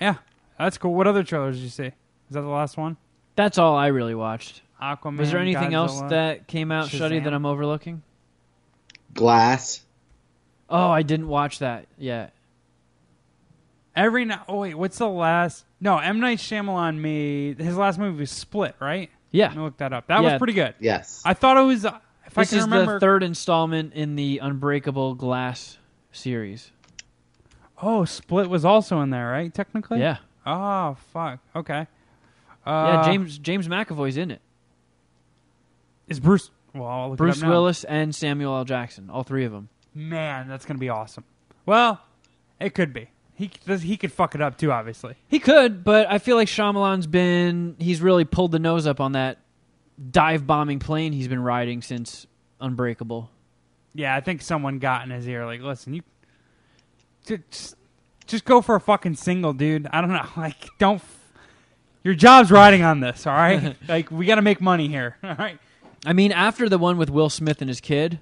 yeah, 0.00 0.16
that's 0.58 0.78
cool. 0.78 0.94
What 0.94 1.06
other 1.06 1.22
trailers 1.22 1.56
did 1.56 1.64
you 1.64 1.70
see? 1.70 1.86
Is 1.86 1.92
that 2.30 2.40
the 2.40 2.46
last 2.46 2.76
one? 2.76 2.96
That's 3.36 3.58
all 3.58 3.76
I 3.76 3.88
really 3.88 4.14
watched. 4.14 4.62
Aquaman. 4.80 5.18
Was 5.18 5.30
there 5.30 5.40
anything 5.40 5.74
else 5.74 6.00
that 6.02 6.46
came 6.46 6.70
out, 6.70 6.88
Shuddy, 6.88 7.22
that 7.22 7.32
I'm 7.32 7.46
overlooking? 7.46 8.02
Glass. 9.12 9.84
Oh, 10.68 10.90
I 10.90 11.02
didn't 11.02 11.28
watch 11.28 11.60
that 11.60 11.86
yet. 11.98 12.32
Every 13.96 14.24
now. 14.24 14.44
Oh 14.48 14.60
wait, 14.60 14.74
what's 14.74 14.98
the 14.98 15.08
last? 15.08 15.64
No, 15.80 15.98
M 15.98 16.20
Night 16.20 16.38
Shyamalan 16.38 16.98
made 16.98 17.58
his 17.58 17.76
last 17.76 17.98
movie 17.98 18.20
was 18.20 18.30
Split, 18.30 18.74
right? 18.80 19.10
Yeah, 19.30 19.48
Let 19.48 19.56
me 19.56 19.62
look 19.62 19.76
that 19.78 19.92
up. 19.92 20.06
That 20.08 20.22
Yeah. 20.22 20.32
was 20.32 20.38
pretty 20.38 20.52
good. 20.52 20.74
Yes. 20.80 21.22
I 21.24 21.34
thought 21.34 21.56
it 21.56 21.62
was. 21.62 21.84
uh, 21.84 21.98
If 22.26 22.38
I 22.38 22.42
this 22.42 22.50
can 22.50 22.58
is 22.60 22.64
remember. 22.64 22.94
the 22.94 23.00
third 23.00 23.22
installment 23.22 23.92
in 23.94 24.14
the 24.16 24.38
Unbreakable 24.38 25.14
Glass 25.14 25.78
series. 26.12 26.70
oh, 27.82 28.04
Split 28.04 28.48
was 28.48 28.64
also 28.64 29.00
in 29.00 29.10
there, 29.10 29.28
right? 29.30 29.52
Technically. 29.52 29.98
Yeah, 30.00 30.18
Oh 30.46 30.96
fuck. 31.12 31.40
Okay. 31.54 31.86
Uh, 32.66 32.66
yeah. 32.66 33.02
James 33.04 33.38
James 33.38 33.68
McAvoy's 33.68 34.16
in 34.16 34.30
it. 34.30 34.40
is 36.08 36.20
Bruce. 36.20 36.50
Well, 36.74 36.88
I'll 36.88 37.04
look 37.10 37.16
it 37.16 37.18
Bruce 37.18 37.36
up 37.38 37.42
now. 37.44 37.50
Willis 37.50 37.84
and 37.84 38.14
Samuel 38.14 38.56
L. 38.56 38.64
Jackson, 38.64 39.08
all 39.10 39.22
three 39.22 39.44
of 39.44 39.52
them. 39.52 39.68
Man, 39.94 40.48
that's 40.48 40.64
gonna 40.64 40.78
be 40.78 40.88
awesome. 40.88 41.24
Well, 41.66 42.00
it 42.60 42.74
could 42.74 42.92
be. 42.92 43.08
He 43.34 43.50
does. 43.66 43.82
He 43.82 43.96
could 43.96 44.12
fuck 44.12 44.34
it 44.34 44.40
up 44.40 44.58
too. 44.58 44.70
Obviously. 44.70 45.16
He 45.28 45.38
could, 45.38 45.84
but 45.84 46.10
I 46.10 46.18
feel 46.18 46.36
like 46.36 46.48
Shyamalan's 46.48 47.06
been 47.06 47.76
he's 47.78 48.00
really 48.00 48.24
pulled 48.24 48.52
the 48.52 48.58
nose 48.58 48.86
up 48.86 49.00
on 49.00 49.12
that 49.12 49.38
dive 50.10 50.46
bombing 50.46 50.80
plane 50.80 51.12
he's 51.12 51.28
been 51.28 51.42
riding 51.42 51.82
since 51.82 52.26
Unbreakable. 52.60 53.30
Yeah, 53.94 54.14
I 54.14 54.20
think 54.20 54.42
someone 54.42 54.78
got 54.78 55.04
in 55.04 55.10
his 55.10 55.28
ear. 55.28 55.44
Like, 55.44 55.60
listen, 55.60 55.94
you 55.94 56.02
just 57.26 57.76
just 58.26 58.44
go 58.44 58.60
for 58.60 58.74
a 58.74 58.80
fucking 58.80 59.16
single, 59.16 59.52
dude. 59.52 59.86
I 59.90 60.00
don't 60.00 60.10
know. 60.10 60.26
Like, 60.36 60.68
don't. 60.78 61.02
Your 62.02 62.14
job's 62.14 62.50
riding 62.50 62.82
on 62.82 63.00
this. 63.00 63.26
All 63.26 63.34
right. 63.34 63.76
like, 63.88 64.10
we 64.10 64.26
got 64.26 64.34
to 64.34 64.42
make 64.42 64.60
money 64.60 64.88
here. 64.88 65.16
All 65.24 65.34
right. 65.36 65.58
I 66.04 66.12
mean, 66.12 66.32
after 66.32 66.68
the 66.68 66.76
one 66.76 66.98
with 66.98 67.08
Will 67.08 67.30
Smith 67.30 67.62
and 67.62 67.68
his 67.68 67.80
kid, 67.80 68.18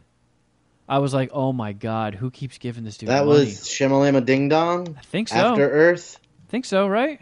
I 0.93 0.99
was 0.99 1.15
like, 1.15 1.31
"Oh 1.33 1.55
my 1.55 1.73
god, 1.73 2.15
who 2.15 2.31
keeps 2.31 2.59
giving 2.59 2.85
this 2.85 2.99
dude 2.99 3.09
That 3.09 3.25
money?" 3.25 3.47
was 3.47 3.61
Shimalama 3.61 4.23
Ding 4.23 4.51
Dong. 4.51 4.95
I 4.99 5.01
think 5.01 5.29
so. 5.29 5.37
After 5.37 5.71
Earth. 5.71 6.19
I 6.47 6.51
think 6.51 6.67
so, 6.67 6.87
right? 6.87 7.19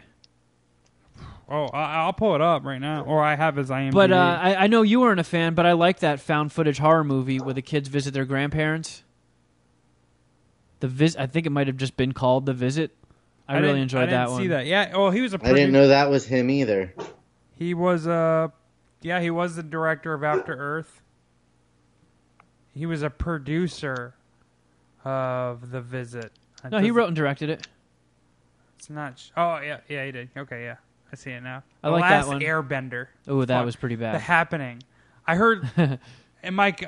Oh, 1.47 1.67
I, 1.67 2.01
I'll 2.01 2.11
pull 2.11 2.35
it 2.35 2.41
up 2.41 2.65
right 2.65 2.81
now, 2.81 3.03
or 3.05 3.23
I 3.23 3.35
have 3.35 3.55
his 3.55 3.69
IMDb. 3.69 3.93
But 3.93 4.11
uh, 4.11 4.39
I, 4.41 4.55
I 4.55 4.67
know 4.67 4.81
you 4.81 4.99
weren't 4.99 5.21
a 5.21 5.23
fan, 5.23 5.53
but 5.53 5.65
I 5.65 5.71
like 5.71 5.99
that 5.99 6.19
found 6.19 6.51
footage 6.51 6.79
horror 6.79 7.05
movie 7.05 7.39
where 7.39 7.53
the 7.53 7.61
kids 7.61 7.87
visit 7.87 8.13
their 8.13 8.25
grandparents. 8.25 9.03
The 10.81 10.89
vis- 10.89 11.15
I 11.15 11.27
think 11.27 11.45
it 11.45 11.51
might 11.51 11.67
have 11.67 11.77
just 11.77 11.95
been 11.95 12.11
called 12.11 12.45
The 12.45 12.53
Visit. 12.53 12.91
I, 13.47 13.57
really 13.59 13.79
enjoyed 13.79 14.03
I 14.03 14.05
didn't 14.07 14.19
that 14.19 14.29
one. 14.31 14.41
See 14.41 14.47
that? 14.47 14.65
Yeah. 14.65 14.91
Oh, 14.93 15.11
he 15.11 15.21
was 15.21 15.33
a. 15.33 15.39
I 15.41 15.53
didn't 15.53 15.71
know 15.71 15.87
that 15.87 16.09
was 16.09 16.25
him 16.25 16.49
either. 16.49 16.93
He 17.55 17.73
was 17.73 18.05
uh 18.05 18.49
yeah, 19.01 19.21
he 19.21 19.29
was 19.29 19.55
the 19.55 19.63
director 19.63 20.13
of 20.13 20.23
After 20.25 20.53
Earth. 20.53 21.01
He 22.73 22.85
was 22.85 23.03
a 23.03 23.09
producer 23.09 24.13
of 25.03 25.71
The 25.71 25.81
Visit. 25.81 26.31
That 26.63 26.71
No, 26.71 26.79
he 26.79 26.91
wrote 26.91 27.07
and 27.07 27.15
directed 27.15 27.49
it. 27.49 27.67
It's 28.77 28.89
not. 28.89 29.19
Sh- 29.19 29.29
oh 29.37 29.59
yeah, 29.59 29.79
yeah, 29.87 30.05
he 30.05 30.11
did. 30.11 30.29
Okay, 30.35 30.63
yeah, 30.63 30.75
I 31.11 31.15
see 31.15 31.31
it 31.31 31.41
now. 31.41 31.63
I 31.83 31.89
the 31.89 31.93
like 31.93 32.01
that 32.03 32.09
Last 32.09 32.27
one. 32.27 32.39
Airbender. 32.41 33.07
Oh, 33.27 33.43
that 33.45 33.57
Fuck. 33.59 33.65
was 33.65 33.75
pretty 33.75 33.95
bad. 33.95 34.15
The. 34.15 34.19
Happening. 34.19 34.81
I 35.27 35.35
heard. 35.35 35.69
and 36.43 36.55
Mike, 36.55 36.83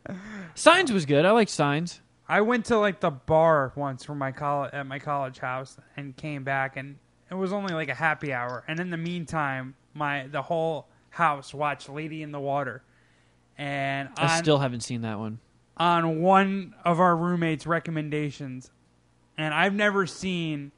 Signs 0.54 0.92
was 0.92 1.06
good. 1.06 1.24
I 1.24 1.30
like 1.30 1.48
Signs. 1.48 2.00
I 2.28 2.40
went 2.42 2.66
to 2.66 2.78
like 2.78 3.00
the 3.00 3.10
bar 3.10 3.72
once 3.74 4.04
for 4.04 4.14
my 4.14 4.32
college 4.32 4.72
at 4.72 4.86
my 4.86 4.98
college 4.98 5.38
house 5.38 5.76
and 5.96 6.16
came 6.16 6.44
back 6.44 6.76
and 6.76 6.96
it 7.28 7.34
was 7.34 7.52
only 7.52 7.74
like 7.74 7.88
a 7.88 7.94
happy 7.94 8.32
hour. 8.32 8.64
And 8.68 8.78
in 8.78 8.90
the 8.90 8.96
meantime, 8.96 9.74
my 9.94 10.26
the 10.28 10.42
whole 10.42 10.88
house 11.10 11.52
watched 11.52 11.88
Lady 11.88 12.22
in 12.22 12.32
the 12.32 12.40
Water. 12.40 12.82
And 13.60 14.08
I 14.16 14.38
still 14.38 14.58
haven't 14.58 14.80
seen 14.80 15.02
that 15.02 15.18
one. 15.18 15.38
on 15.76 16.22
one 16.22 16.74
of 16.82 16.98
our 16.98 17.14
roommates' 17.14 17.66
recommendations, 17.66 18.70
and 19.36 19.52
I've 19.52 19.74
never 19.74 20.06
seen 20.06 20.72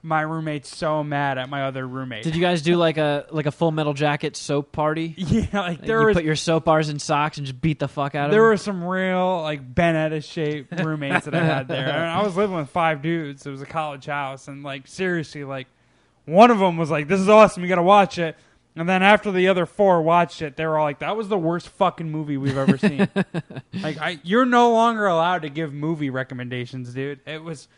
my 0.00 0.22
roommate 0.22 0.64
so 0.66 1.02
mad 1.04 1.36
at 1.38 1.48
my 1.50 1.64
other 1.64 1.86
roommate. 1.86 2.24
Did 2.24 2.34
you 2.34 2.40
guys 2.40 2.62
do 2.62 2.76
like 2.76 2.96
a 2.96 3.26
like 3.30 3.44
a 3.44 3.50
Full 3.50 3.72
Metal 3.72 3.92
Jacket 3.92 4.36
soap 4.36 4.72
party? 4.72 5.14
Yeah, 5.18 5.44
like 5.52 5.82
there 5.82 6.00
you 6.00 6.06
was 6.06 6.14
put 6.16 6.24
your 6.24 6.36
soap 6.36 6.64
bars 6.64 6.88
in 6.88 6.98
socks 6.98 7.36
and 7.36 7.46
just 7.46 7.60
beat 7.60 7.78
the 7.78 7.88
fuck 7.88 8.14
out 8.14 8.26
of 8.26 8.30
them. 8.30 8.36
there 8.36 8.40
them? 8.42 8.48
were 8.50 8.56
some 8.56 8.84
real 8.84 9.42
like 9.42 9.74
Benetta 9.74 10.24
shaped 10.24 10.78
roommates 10.84 11.26
that 11.26 11.34
I 11.34 11.44
had 11.44 11.68
there. 11.68 11.88
And 11.88 12.10
I 12.10 12.22
was 12.22 12.36
living 12.36 12.56
with 12.56 12.70
five 12.70 13.02
dudes. 13.02 13.46
It 13.46 13.50
was 13.50 13.60
a 13.60 13.66
college 13.66 14.06
house, 14.06 14.48
and 14.48 14.62
like 14.62 14.86
seriously, 14.86 15.44
like 15.44 15.66
one 16.24 16.50
of 16.50 16.58
them 16.58 16.78
was 16.78 16.90
like, 16.90 17.06
"This 17.08 17.20
is 17.20 17.28
awesome. 17.28 17.62
You 17.62 17.68
got 17.68 17.76
to 17.76 17.82
watch 17.82 18.18
it." 18.18 18.36
And 18.76 18.88
then 18.88 19.02
after 19.04 19.30
the 19.30 19.46
other 19.48 19.66
four 19.66 20.02
watched 20.02 20.42
it, 20.42 20.56
they 20.56 20.66
were 20.66 20.76
all 20.78 20.84
like, 20.84 20.98
"That 20.98 21.16
was 21.16 21.28
the 21.28 21.38
worst 21.38 21.68
fucking 21.68 22.10
movie 22.10 22.36
we've 22.36 22.56
ever 22.56 22.76
seen." 22.76 23.08
like, 23.82 23.98
I, 24.00 24.18
you're 24.24 24.44
no 24.44 24.72
longer 24.72 25.06
allowed 25.06 25.42
to 25.42 25.48
give 25.48 25.72
movie 25.72 26.10
recommendations, 26.10 26.92
dude. 26.92 27.20
It 27.24 27.42
was, 27.42 27.68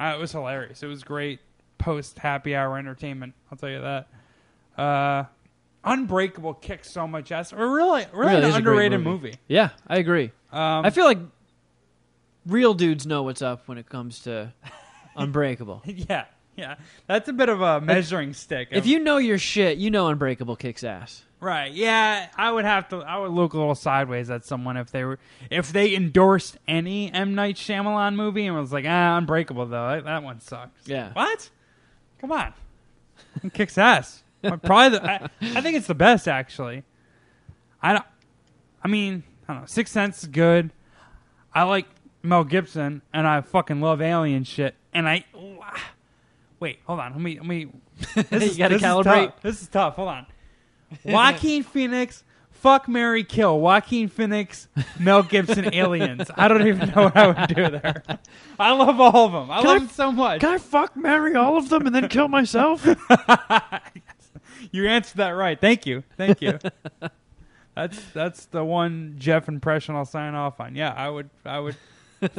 uh, 0.00 0.14
it 0.16 0.18
was 0.18 0.32
hilarious. 0.32 0.82
It 0.82 0.86
was 0.88 1.04
great 1.04 1.38
post 1.78 2.18
happy 2.18 2.56
hour 2.56 2.76
entertainment. 2.78 3.34
I'll 3.50 3.58
tell 3.58 3.70
you 3.70 3.80
that. 3.80 4.08
Uh, 4.76 5.24
Unbreakable 5.84 6.54
kicks 6.54 6.92
so 6.92 7.06
much 7.06 7.32
ass. 7.32 7.52
Or 7.52 7.72
really, 7.74 8.04
really, 8.12 8.32
Really 8.32 8.42
an 8.44 8.50
is 8.50 8.56
a 8.56 8.60
great 8.60 8.86
underrated 8.92 9.00
movie. 9.02 9.26
movie. 9.28 9.38
Yeah, 9.48 9.70
I 9.86 9.96
agree. 9.98 10.32
Um, 10.52 10.84
I 10.84 10.90
feel 10.90 11.04
like 11.06 11.18
real 12.46 12.74
dudes 12.74 13.06
know 13.06 13.22
what's 13.22 13.40
up 13.42 13.66
when 13.68 13.78
it 13.78 13.88
comes 13.88 14.20
to 14.20 14.52
Unbreakable. 15.16 15.82
yeah, 15.86 16.24
yeah. 16.56 16.76
That's 17.06 17.28
a 17.28 17.32
bit 17.32 17.48
of 17.48 17.60
a 17.60 17.80
measuring 17.80 18.32
stick. 18.34 18.68
if 18.70 18.86
you 18.86 18.98
know 18.98 19.16
your 19.18 19.38
shit, 19.38 19.78
you 19.78 19.90
know 19.90 20.08
Unbreakable 20.08 20.56
kicks 20.56 20.84
ass. 20.84 21.22
right, 21.40 21.72
yeah, 21.72 22.28
I 22.36 22.52
would 22.52 22.64
have 22.64 22.88
to. 22.90 22.96
I 22.98 23.18
would 23.18 23.30
look 23.32 23.54
a 23.54 23.58
little 23.58 23.74
sideways 23.74 24.30
at 24.30 24.44
someone 24.44 24.76
if 24.76 24.90
they 24.90 25.04
were 25.04 25.18
if 25.50 25.72
they 25.72 25.94
endorsed 25.94 26.58
any 26.68 27.12
M 27.12 27.34
Night 27.34 27.56
Shyamalan 27.56 28.14
movie 28.14 28.46
and 28.46 28.56
was 28.56 28.72
like, 28.72 28.84
ah, 28.86 29.16
Unbreakable 29.16 29.66
though. 29.66 29.88
That, 29.88 30.04
that 30.04 30.22
one 30.22 30.40
sucks. 30.40 30.86
Yeah. 30.86 31.12
What? 31.14 31.48
Come 32.18 32.32
on, 32.32 32.52
it 33.42 33.54
kicks 33.54 33.78
ass. 33.78 34.22
Probably, 34.42 34.98
the, 34.98 35.10
I, 35.10 35.28
I 35.42 35.60
think 35.60 35.76
it's 35.76 35.86
the 35.86 35.94
best 35.94 36.28
actually. 36.28 36.82
I 37.82 37.92
don't. 37.94 38.04
I 38.82 38.88
mean, 38.88 39.22
I 39.48 39.52
don't 39.54 39.62
know. 39.62 39.66
Six 39.66 39.90
Sense 39.90 40.22
is 40.22 40.28
good. 40.28 40.70
I 41.54 41.62
like 41.62 41.86
Mel 42.22 42.44
Gibson, 42.44 43.02
and 43.12 43.26
I 43.26 43.40
fucking 43.40 43.80
love 43.80 44.02
alien 44.02 44.44
shit. 44.44 44.74
And 44.92 45.08
I 45.08 45.24
wait, 46.60 46.78
hold 46.86 47.00
on. 47.00 47.12
Let 47.12 47.20
me 47.20 47.36
let 47.38 47.46
me. 47.46 47.68
This 48.30 48.52
You 48.52 48.58
gotta 48.58 48.76
calibrate. 48.76 49.26
tough. 49.26 49.42
This 49.42 49.60
is 49.62 49.68
tough. 49.68 49.96
Hold 49.96 50.08
on. 50.08 50.26
Joaquin 51.04 51.62
Phoenix, 51.72 52.24
fuck 52.50 52.88
Mary 52.88 53.24
Kill. 53.24 53.58
Joaquin 53.60 54.08
Phoenix, 54.08 54.68
Mel 54.98 55.22
Gibson, 55.22 55.72
aliens. 55.74 56.30
I 56.36 56.48
don't 56.48 56.66
even 56.66 56.88
know 56.90 57.04
what 57.04 57.16
I 57.16 57.26
would 57.28 57.54
do 57.54 57.68
there. 57.70 58.02
I 58.58 58.72
love 58.72 59.00
all 59.00 59.26
of 59.26 59.32
them. 59.32 59.50
I 59.50 59.56
Can 59.60 59.66
love 59.66 59.76
I- 59.76 59.78
them 59.80 59.88
so 59.88 60.12
much. 60.12 60.40
Can 60.40 60.50
I 60.54 60.58
fuck 60.58 60.96
marry 60.96 61.34
all 61.34 61.56
of 61.56 61.68
them 61.68 61.86
and 61.86 61.94
then 61.94 62.08
kill 62.08 62.28
myself? 62.28 62.86
You 64.72 64.86
answered 64.86 65.16
that 65.18 65.30
right. 65.30 65.60
Thank 65.60 65.84
you. 65.86 66.04
Thank 66.16 66.40
you. 66.40 66.58
that's 67.74 68.00
that's 68.12 68.44
the 68.46 68.64
one 68.64 69.16
Jeff 69.18 69.48
impression 69.48 69.96
I'll 69.96 70.04
sign 70.04 70.34
off 70.34 70.60
on. 70.60 70.74
Yeah, 70.76 70.92
I 70.92 71.08
would 71.08 71.28
I 71.44 71.58
would 71.58 71.76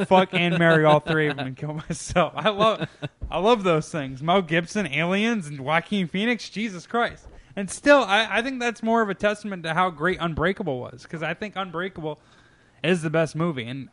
fuck 0.06 0.30
and 0.32 0.58
marry 0.58 0.84
all 0.84 1.00
three 1.00 1.28
of 1.28 1.36
them 1.36 1.48
and 1.48 1.56
kill 1.56 1.74
myself. 1.88 2.32
I 2.36 2.50
love 2.50 2.88
I 3.30 3.38
love 3.38 3.64
those 3.64 3.90
things. 3.90 4.22
Mel 4.22 4.42
Gibson, 4.42 4.86
Aliens, 4.86 5.46
and 5.46 5.60
Joaquin 5.60 6.08
Phoenix. 6.08 6.48
Jesus 6.48 6.86
Christ. 6.86 7.26
And 7.54 7.70
still, 7.70 8.02
I, 8.02 8.38
I 8.38 8.42
think 8.42 8.60
that's 8.60 8.82
more 8.82 9.02
of 9.02 9.10
a 9.10 9.14
testament 9.14 9.62
to 9.64 9.74
how 9.74 9.90
great 9.90 10.18
Unbreakable 10.20 10.80
was 10.80 11.02
because 11.02 11.22
I 11.22 11.34
think 11.34 11.54
Unbreakable 11.56 12.18
is 12.82 13.02
the 13.02 13.10
best 13.10 13.36
movie. 13.36 13.66
And 13.66 13.88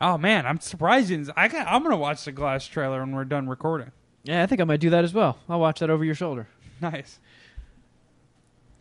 oh 0.00 0.18
man, 0.18 0.46
I'm 0.46 0.58
surprised 0.60 1.10
you. 1.10 1.26
I 1.36 1.48
got, 1.48 1.66
I'm 1.68 1.82
gonna 1.82 1.96
watch 1.96 2.24
the 2.24 2.32
Glass 2.32 2.66
trailer 2.66 3.00
when 3.00 3.14
we're 3.14 3.24
done 3.24 3.48
recording. 3.48 3.92
yeah, 4.24 4.42
I 4.42 4.46
think 4.46 4.60
I 4.60 4.64
might 4.64 4.80
do 4.80 4.90
that 4.90 5.04
as 5.04 5.14
well. 5.14 5.38
I'll 5.48 5.60
watch 5.60 5.80
that 5.80 5.90
over 5.90 6.04
your 6.04 6.14
shoulder. 6.14 6.48
Nice. 6.80 7.20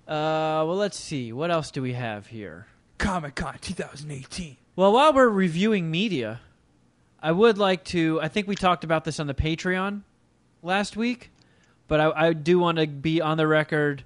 Uh, 0.08 0.66
well, 0.66 0.76
let's 0.76 0.98
see. 1.00 1.32
What 1.32 1.52
else 1.52 1.70
do 1.72 1.82
we 1.82 1.94
have 1.94 2.28
here? 2.28 2.66
Comic 2.98 3.36
Con 3.36 3.58
2018. 3.62 4.58
Well, 4.76 4.92
while 4.92 5.14
we're 5.14 5.30
reviewing 5.30 5.92
media, 5.92 6.42
I 7.22 7.32
would 7.32 7.60
like 7.60 7.84
to. 7.86 8.20
I 8.22 8.28
think 8.28 8.48
we 8.48 8.56
talked 8.56 8.84
about 8.84 9.04
this 9.04 9.20
on 9.20 9.28
the 9.28 9.36
Patreon 9.36 10.02
last 10.64 10.98
week, 10.98 11.30
but 11.88 12.00
I, 12.00 12.30
I 12.30 12.34
do 12.34 12.58
want 12.58 12.80
to 12.80 12.88
be 12.88 13.22
on 13.22 13.38
the 13.38 13.46
record 13.46 14.04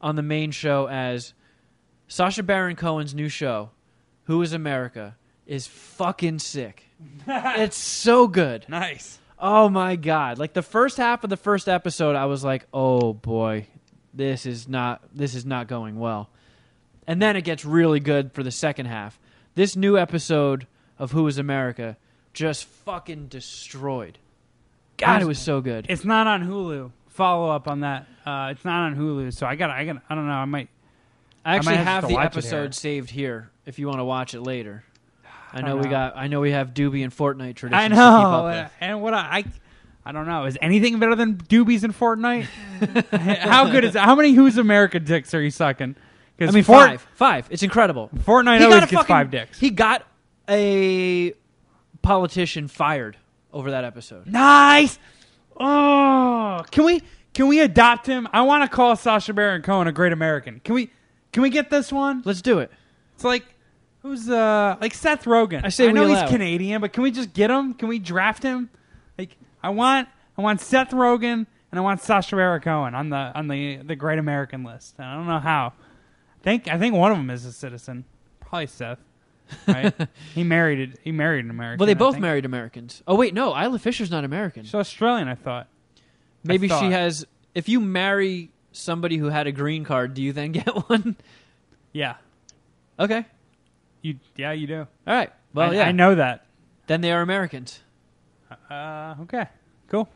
on 0.00 0.16
the 0.16 0.22
main 0.22 0.52
show 0.52 0.88
as 0.88 1.34
Sacha 2.08 2.42
Baron 2.42 2.76
Cohen's 2.76 3.14
new 3.14 3.28
show, 3.28 3.70
Who 4.24 4.40
is 4.40 4.54
America, 4.54 5.16
is 5.44 5.66
fucking 5.66 6.38
sick. 6.38 6.84
it's 7.26 7.76
so 7.76 8.26
good. 8.26 8.64
Nice. 8.70 9.18
Oh 9.38 9.68
my 9.68 9.96
god! 9.96 10.38
Like 10.38 10.54
the 10.54 10.62
first 10.62 10.96
half 10.96 11.24
of 11.24 11.28
the 11.28 11.36
first 11.36 11.68
episode, 11.68 12.16
I 12.16 12.24
was 12.24 12.42
like, 12.42 12.66
"Oh 12.72 13.12
boy, 13.12 13.66
this 14.14 14.46
is 14.46 14.66
not 14.66 15.02
this 15.14 15.34
is 15.34 15.44
not 15.44 15.68
going 15.68 15.98
well." 15.98 16.30
And 17.06 17.20
then 17.20 17.36
it 17.36 17.42
gets 17.42 17.66
really 17.66 18.00
good 18.00 18.32
for 18.32 18.42
the 18.42 18.50
second 18.50 18.86
half. 18.86 19.20
This 19.56 19.74
new 19.74 19.96
episode 19.96 20.66
of 20.98 21.12
Who 21.12 21.26
Is 21.26 21.38
America 21.38 21.96
just 22.34 22.66
fucking 22.66 23.28
destroyed. 23.28 24.18
God, 24.98 25.22
it 25.22 25.24
was 25.24 25.38
so 25.38 25.62
good. 25.62 25.86
It's 25.88 26.04
not 26.04 26.26
on 26.26 26.46
Hulu. 26.46 26.90
Follow 27.08 27.50
up 27.50 27.66
on 27.66 27.80
that. 27.80 28.06
Uh, 28.26 28.48
it's 28.52 28.66
not 28.66 28.84
on 28.84 28.96
Hulu, 28.96 29.32
so 29.32 29.46
I 29.46 29.56
got. 29.56 29.70
I 29.70 29.86
got. 29.86 30.02
I 30.10 30.14
don't 30.14 30.26
know. 30.26 30.34
I 30.34 30.44
might. 30.44 30.68
I 31.42 31.56
actually 31.56 31.70
might 31.72 31.76
have 31.78 31.86
have 31.86 32.02
to 32.02 32.08
the 32.08 32.14
watch 32.16 32.24
it 32.24 32.36
episode 32.36 32.62
here. 32.64 32.72
saved 32.72 33.10
here 33.10 33.50
if 33.64 33.78
you 33.78 33.86
want 33.86 33.98
to 33.98 34.04
watch 34.04 34.34
it 34.34 34.42
later. 34.42 34.84
I 35.54 35.62
know 35.62 35.68
don't 35.68 35.78
we 35.78 35.84
know. 35.84 35.90
got. 35.90 36.16
I 36.18 36.26
know 36.26 36.40
we 36.40 36.50
have 36.50 36.74
Doobie 36.74 37.02
and 37.02 37.10
Fortnite 37.10 37.54
traditions. 37.56 37.72
I 37.72 37.88
To 37.88 37.94
keep 37.94 37.98
up 37.98 38.30
know. 38.32 38.44
with. 38.44 38.72
And 38.82 39.00
what 39.00 39.14
I, 39.14 39.38
I. 39.38 39.44
I 40.04 40.12
don't 40.12 40.26
know. 40.26 40.44
Is 40.44 40.58
anything 40.60 40.98
better 40.98 41.14
than 41.14 41.36
Doobies 41.38 41.82
in 41.82 41.94
Fortnite? 41.94 42.44
how 43.40 43.70
good 43.70 43.84
is? 43.84 43.94
How 43.94 44.14
many 44.14 44.34
Who's 44.34 44.58
America 44.58 45.00
dicks 45.00 45.32
are 45.32 45.40
you 45.40 45.50
sucking? 45.50 45.96
I 46.40 46.50
mean, 46.50 46.64
five, 46.64 47.06
five. 47.14 47.46
It's 47.50 47.62
incredible. 47.62 48.10
Fortnite 48.24 48.60
always 48.62 48.80
gets 48.80 48.92
fucking- 48.92 49.06
five 49.06 49.30
dicks. 49.30 49.58
He 49.58 49.70
got 49.70 50.06
a 50.48 51.32
politician 52.02 52.68
fired 52.68 53.16
over 53.52 53.70
that 53.70 53.84
episode. 53.84 54.26
Nice. 54.26 54.98
Oh, 55.58 56.62
can 56.70 56.84
we 56.84 57.02
can 57.32 57.48
we 57.48 57.60
adopt 57.60 58.06
him? 58.06 58.28
I 58.32 58.42
want 58.42 58.68
to 58.68 58.74
call 58.74 58.94
Sacha 58.96 59.32
Baron 59.32 59.62
Cohen 59.62 59.86
a 59.88 59.92
great 59.92 60.12
American. 60.12 60.60
Can 60.64 60.74
we 60.74 60.90
can 61.32 61.42
we 61.42 61.50
get 61.50 61.70
this 61.70 61.90
one? 61.92 62.22
Let's 62.24 62.42
do 62.42 62.58
it. 62.58 62.70
It's 63.14 63.24
like 63.24 63.44
who's 64.02 64.28
uh 64.28 64.76
like 64.80 64.92
Seth 64.94 65.24
Rogen. 65.24 65.64
I 65.64 65.70
say 65.70 65.88
I 65.88 65.92
know 65.92 66.02
we 66.02 66.08
he's 66.10 66.18
allow 66.18 66.26
it. 66.26 66.30
Canadian, 66.30 66.80
but 66.80 66.92
can 66.92 67.02
we 67.02 67.10
just 67.10 67.32
get 67.32 67.50
him? 67.50 67.72
Can 67.74 67.88
we 67.88 67.98
draft 67.98 68.42
him? 68.42 68.68
Like 69.18 69.36
I 69.62 69.70
want 69.70 70.08
I 70.36 70.42
want 70.42 70.60
Seth 70.60 70.90
Rogen 70.90 71.46
and 71.72 71.78
I 71.78 71.80
want 71.80 72.02
Sacha 72.02 72.36
Baron 72.36 72.60
Cohen 72.60 72.94
on 72.94 73.08
the 73.08 73.16
on 73.34 73.48
the 73.48 73.78
the 73.78 73.96
Great 73.96 74.18
American 74.18 74.62
list. 74.64 74.96
And 74.98 75.06
I 75.06 75.14
don't 75.14 75.26
know 75.26 75.38
how. 75.38 75.72
I 76.46 76.50
think 76.50 76.68
I 76.68 76.78
think 76.78 76.94
one 76.94 77.10
of 77.10 77.18
them 77.18 77.28
is 77.28 77.44
a 77.44 77.52
citizen. 77.52 78.04
Probably 78.38 78.68
Seth. 78.68 79.00
Right? 79.66 79.92
he 80.34 80.44
married 80.44 80.78
it. 80.78 81.00
He 81.02 81.10
married 81.10 81.44
an 81.44 81.50
American. 81.50 81.80
Well, 81.80 81.88
they 81.88 81.94
both 81.94 82.18
married 82.18 82.44
Americans. 82.44 83.02
Oh 83.06 83.16
wait, 83.16 83.34
no, 83.34 83.56
Isla 83.60 83.80
Fisher's 83.80 84.12
not 84.12 84.24
American. 84.24 84.62
She's 84.62 84.74
Australian, 84.74 85.26
I 85.26 85.34
thought. 85.34 85.66
Maybe 86.44 86.68
thought. 86.68 86.80
she 86.80 86.92
has. 86.92 87.26
If 87.54 87.68
you 87.68 87.80
marry 87.80 88.52
somebody 88.70 89.16
who 89.16 89.26
had 89.26 89.48
a 89.48 89.52
green 89.52 89.84
card, 89.84 90.14
do 90.14 90.22
you 90.22 90.32
then 90.32 90.52
get 90.52 90.68
one? 90.88 91.16
Yeah. 91.92 92.14
Okay. 93.00 93.26
You 94.02 94.20
yeah, 94.36 94.52
you 94.52 94.68
do. 94.68 94.78
All 94.78 95.14
right. 95.14 95.32
Well, 95.52 95.72
I, 95.72 95.74
yeah. 95.74 95.88
I 95.88 95.92
know 95.92 96.14
that. 96.14 96.46
Then 96.86 97.00
they 97.00 97.10
are 97.10 97.22
Americans. 97.22 97.80
Uh, 98.70 99.16
okay. 99.22 99.46
Cool. 99.88 100.08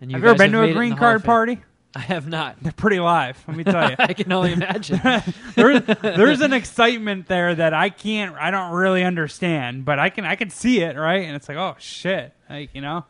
And 0.00 0.12
have 0.12 0.22
you 0.22 0.28
ever 0.28 0.38
been 0.38 0.52
to 0.52 0.62
a 0.62 0.72
green 0.72 0.94
card 0.94 1.24
party? 1.24 1.58
I 1.96 2.00
have 2.00 2.28
not. 2.28 2.56
They're 2.60 2.72
pretty 2.72 3.00
live. 3.00 3.42
Let 3.48 3.56
me 3.56 3.64
tell 3.64 3.88
you. 3.88 3.96
I 3.98 4.12
can 4.12 4.30
only 4.30 4.52
imagine. 4.52 5.00
there, 5.54 5.80
there's 5.80 6.42
an 6.42 6.52
excitement 6.52 7.26
there 7.26 7.54
that 7.54 7.72
I 7.72 7.88
can't, 7.88 8.36
I 8.36 8.50
don't 8.50 8.72
really 8.72 9.02
understand, 9.02 9.86
but 9.86 9.98
I 9.98 10.10
can, 10.10 10.26
I 10.26 10.36
can 10.36 10.50
see 10.50 10.80
it, 10.80 10.96
right? 10.96 11.24
And 11.24 11.34
it's 11.34 11.48
like, 11.48 11.56
oh 11.56 11.74
shit, 11.78 12.34
like 12.50 12.70
you 12.74 12.82
know, 12.82 13.06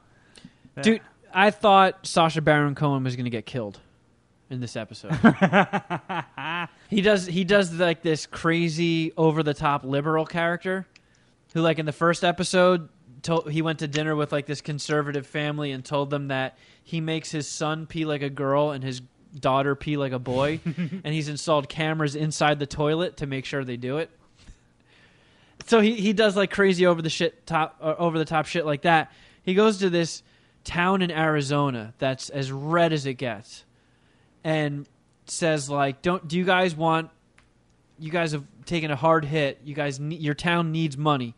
Dude, 0.83 1.01
I 1.33 1.51
thought 1.51 2.07
Sacha 2.07 2.41
Baron 2.41 2.75
Cohen 2.75 3.05
was 3.05 3.17
going 3.17 3.25
to 3.25 3.31
get 3.31 3.47
killed 3.47 3.81
in 4.51 4.61
this 4.61 4.77
episode. 4.77 5.13
he 6.89 7.01
does 7.01 7.27
he 7.27 7.45
does 7.45 7.73
like 7.73 8.03
this 8.03 8.27
crazy 8.27 9.13
over 9.17 9.43
the 9.43 9.55
top 9.55 9.85
liberal 9.85 10.27
character 10.27 10.87
who 11.55 11.63
like 11.63 11.79
in 11.79 11.87
the 11.87 11.93
first 11.93 12.25
episode 12.25 12.89
told 13.27 13.51
he 13.51 13.61
went 13.61 13.81
to 13.81 13.89
dinner 13.89 14.15
with 14.15 14.31
like 14.33 14.47
this 14.47 14.61
conservative 14.61 15.27
family 15.27 15.73
and 15.73 15.85
told 15.85 16.11
them 16.11 16.29
that 16.29 16.57
he 16.85 17.01
makes 17.01 17.31
his 17.31 17.49
son 17.49 17.87
pee 17.87 18.05
like 18.05 18.23
a 18.23 18.31
girl 18.31 18.71
and 18.71 18.85
his 18.85 19.03
daughter 19.39 19.75
pee 19.75 19.97
like 19.97 20.13
a 20.13 20.19
boy 20.19 20.61
and 20.65 21.07
he's 21.07 21.29
installed 21.29 21.69
cameras 21.69 22.15
inside 22.15 22.59
the 22.59 22.67
toilet 22.67 23.17
to 23.19 23.27
make 23.27 23.45
sure 23.45 23.65
they 23.65 23.77
do 23.77 23.99
it. 23.99 24.11
So 25.67 25.81
he, 25.81 25.95
he 25.95 26.13
does 26.13 26.37
like 26.37 26.53
crazy 26.53 26.87
over 26.87 27.03
the 27.03 27.11
shit 27.11 27.45
top 27.47 27.77
uh, 27.81 27.97
over 27.99 28.19
the 28.19 28.25
top 28.25 28.47
shit 28.47 28.65
like 28.65 28.83
that. 28.83 29.13
He 29.43 29.55
goes 29.55 29.79
to 29.79 29.91
this 29.91 30.23
town 30.63 31.03
in 31.03 31.11
Arizona 31.11 31.93
that's 31.99 32.31
as 32.31 32.53
red 32.53 32.93
as 32.93 33.07
it 33.07 33.15
gets, 33.15 33.65
and 34.45 34.87
says 35.25 35.69
like, 35.69 36.03
"Don't 36.03 36.29
do 36.29 36.39
you 36.39 36.45
guys 36.45 36.77
want? 36.77 37.11
You 37.99 38.13
guys 38.13 38.31
have 38.31 38.45
taken 38.65 38.93
a 38.93 38.97
hard 38.97 39.25
hit. 39.25 39.61
You 39.65 39.75
guys, 39.75 39.99
ne- 39.99 40.17
your 40.17 40.35
town 40.35 40.71
needs 40.71 40.97
money. 40.97 41.35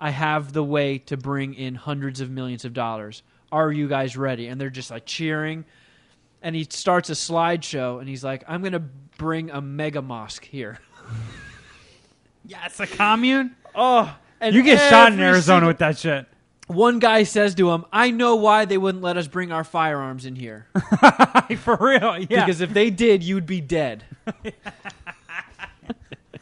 I 0.00 0.10
have 0.10 0.52
the 0.52 0.62
way 0.64 0.98
to 0.98 1.16
bring 1.16 1.54
in 1.54 1.74
hundreds 1.74 2.20
of 2.20 2.30
millions 2.30 2.64
of 2.64 2.72
dollars. 2.72 3.22
Are 3.50 3.72
you 3.72 3.88
guys 3.88 4.16
ready?" 4.16 4.46
And 4.48 4.60
they're 4.60 4.70
just 4.70 4.90
like 4.90 5.06
cheering. 5.06 5.64
And 6.40 6.54
he 6.54 6.66
starts 6.70 7.10
a 7.10 7.14
slideshow, 7.14 7.98
and 7.98 8.08
he's 8.08 8.22
like, 8.22 8.44
"I'm 8.46 8.62
gonna 8.62 8.84
bring 9.18 9.50
a 9.50 9.60
mega 9.60 10.00
mosque 10.02 10.44
here." 10.44 10.78
yeah, 12.46 12.64
it's 12.66 12.78
a 12.80 12.86
commune. 12.86 13.56
Oh, 13.74 14.16
and 14.40 14.54
You 14.54 14.62
get 14.62 14.88
shot 14.88 15.12
in 15.12 15.20
Arizona 15.20 15.66
with 15.66 15.78
that 15.78 15.98
shit. 15.98 16.26
One 16.68 16.98
guy 16.98 17.22
says 17.22 17.54
to 17.56 17.70
him, 17.70 17.86
"I 17.92 18.10
know 18.10 18.36
why 18.36 18.66
they 18.66 18.76
wouldn't 18.76 19.02
let 19.02 19.16
us 19.16 19.26
bring 19.26 19.50
our 19.52 19.64
firearms 19.64 20.26
in 20.26 20.36
here 20.36 20.66
For 21.58 21.78
real, 21.80 22.18
yeah. 22.18 22.44
because 22.44 22.60
if 22.60 22.74
they 22.74 22.90
did, 22.90 23.24
you'd 23.24 23.46
be 23.46 23.60
dead." 23.60 24.04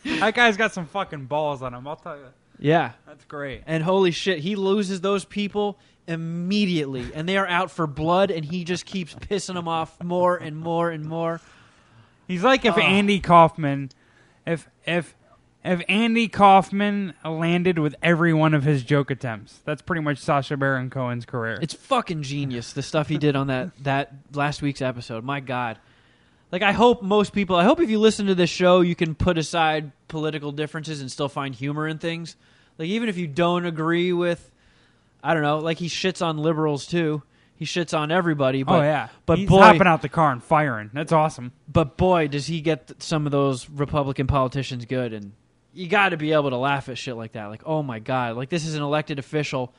that 0.05 0.35
guy's 0.35 0.57
got 0.57 0.73
some 0.73 0.87
fucking 0.87 1.27
balls 1.27 1.63
on 1.63 1.75
him. 1.75 1.87
I'll 1.87 1.97
tell 1.97 2.17
you. 2.17 2.27
Yeah, 2.59 2.93
That's 3.07 3.25
great. 3.27 3.63
and 3.67 3.83
holy 3.83 4.11
shit, 4.11 4.39
he 4.39 4.57
loses 4.57 5.01
those 5.01 5.25
people 5.25 5.79
immediately, 6.07 7.07
and 7.15 7.29
they 7.29 7.37
are 7.37 7.47
out 7.47 7.71
for 7.71 7.87
blood, 7.87 8.31
and 8.31 8.45
he 8.45 8.65
just 8.65 8.87
keeps 8.87 9.15
pissing 9.15 9.55
them 9.55 9.69
off 9.69 10.03
more 10.03 10.37
and 10.37 10.57
more 10.57 10.91
and 10.91 11.05
more. 11.05 11.41
He's 12.29 12.43
like 12.43 12.65
if 12.65 12.77
Oh. 12.77 12.81
Andy 12.81 13.21
Kaufman, 13.21 13.91
if 14.47 14.69
if 14.87 15.15
if 15.65 15.83
Andy 15.89 16.29
Kaufman 16.29 17.13
landed 17.25 17.79
with 17.81 17.97
every 18.01 18.33
one 18.33 18.55
of 18.55 18.63
his 18.63 18.85
joke 18.85 19.11
attempts. 19.11 19.59
That's 19.65 19.83
pretty 19.83 20.01
much 20.03 20.19
Sacha 20.19 20.57
Baron 20.57 20.91
Cohen's 20.91 21.25
career. 21.27 21.59
It's 21.61 21.75
fucking 21.75 22.23
genius 22.23 22.73
the 22.73 22.83
stuff 22.83 23.09
he 23.09 23.19
did 23.19 23.35
on 23.35 23.49
that 23.49 23.71
that 23.83 24.13
last 24.33 24.63
week's 24.63 24.81
episode. 24.83 25.25
My 25.25 25.41
God. 25.41 25.79
Like 26.53 26.63
I 26.63 26.73
hope 26.73 27.03
most 27.03 27.33
people 27.33 27.57
I 27.57 27.65
hope 27.65 27.81
if 27.81 27.91
you 27.91 27.99
listen 27.99 28.27
to 28.27 28.35
this 28.35 28.51
show 28.51 28.81
you 28.81 28.95
can 28.95 29.15
put 29.15 29.39
aside 29.39 29.93
political 30.09 30.53
differences 30.53 31.01
and 31.01 31.11
still 31.11 31.29
find 31.29 31.55
humor 31.55 31.89
in 31.89 31.99
things. 31.99 32.37
Like 32.79 32.89
even 32.89 33.09
if 33.09 33.17
you 33.17 33.27
don't 33.27 33.67
agree 33.67 34.13
with 34.13 34.51
I 35.23 35.35
don't 35.35 35.43
know, 35.43 35.59
like 35.59 35.79
he 35.79 35.89
shits 35.89 36.25
on 36.25 36.39
liberals 36.39 36.87
too. 36.87 37.23
He 37.57 37.65
shits 37.65 37.97
on 37.97 38.13
everybody, 38.13 38.63
oh, 38.63 38.67
but 38.67 38.81
oh 38.81 38.83
yeah, 38.83 39.09
but 39.25 39.39
he's 39.39 39.49
boy 39.49 39.61
hopping 39.61 39.87
out 39.87 40.03
the 40.03 40.11
car 40.11 40.31
and 40.31 40.43
firing. 40.43 40.91
That's 40.93 41.13
awesome. 41.13 41.53
but 41.67 41.97
boy 41.97 42.29
does 42.29 42.47
he 42.47 42.61
get 42.61 43.03
some 43.03 43.25
of 43.27 43.33
those 43.33 43.69
Republican 43.71 44.27
politicians 44.27 44.85
good 44.85 45.13
and 45.13 45.33
you 45.73 45.89
got 45.89 46.11
to 46.11 46.17
be 46.17 46.33
able 46.33 46.51
to 46.51 46.57
laugh 46.57 46.89
at 46.89 46.97
shit 46.97 47.17
like 47.17 47.33
that. 47.33 47.47
Like, 47.47 47.63
"Oh 47.67 47.83
my 47.83 47.99
god, 47.99 48.37
like 48.37 48.49
this 48.49 48.65
is 48.67 48.75
an 48.77 48.83
elected 48.83 49.19
official 49.19 49.75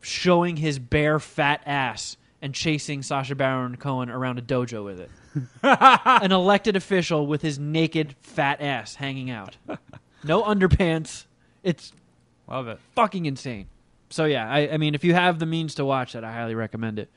showing 0.00 0.56
his 0.56 0.78
bare 0.78 1.18
fat 1.18 1.62
ass 1.66 2.16
and 2.42 2.52
chasing 2.54 3.02
Sacha 3.02 3.34
Baron 3.34 3.76
Cohen 3.76 4.10
around 4.10 4.38
a 4.38 4.42
dojo 4.42 4.84
with 4.84 5.00
it. 5.00 5.10
An 5.62 6.32
elected 6.32 6.76
official 6.76 7.26
with 7.26 7.40
his 7.40 7.58
naked 7.58 8.14
fat 8.20 8.60
ass 8.60 8.96
hanging 8.96 9.30
out. 9.30 9.56
No 10.24 10.42
underpants. 10.42 11.24
It's 11.62 11.92
Love 12.48 12.68
it. 12.68 12.78
fucking 12.94 13.24
insane. 13.26 13.68
So 14.10 14.24
yeah, 14.26 14.50
I, 14.50 14.72
I 14.72 14.76
mean, 14.76 14.94
if 14.94 15.04
you 15.04 15.14
have 15.14 15.38
the 15.38 15.46
means 15.46 15.76
to 15.76 15.84
watch 15.84 16.12
that, 16.12 16.24
I 16.24 16.32
highly 16.32 16.54
recommend 16.54 16.98
it. 16.98 17.08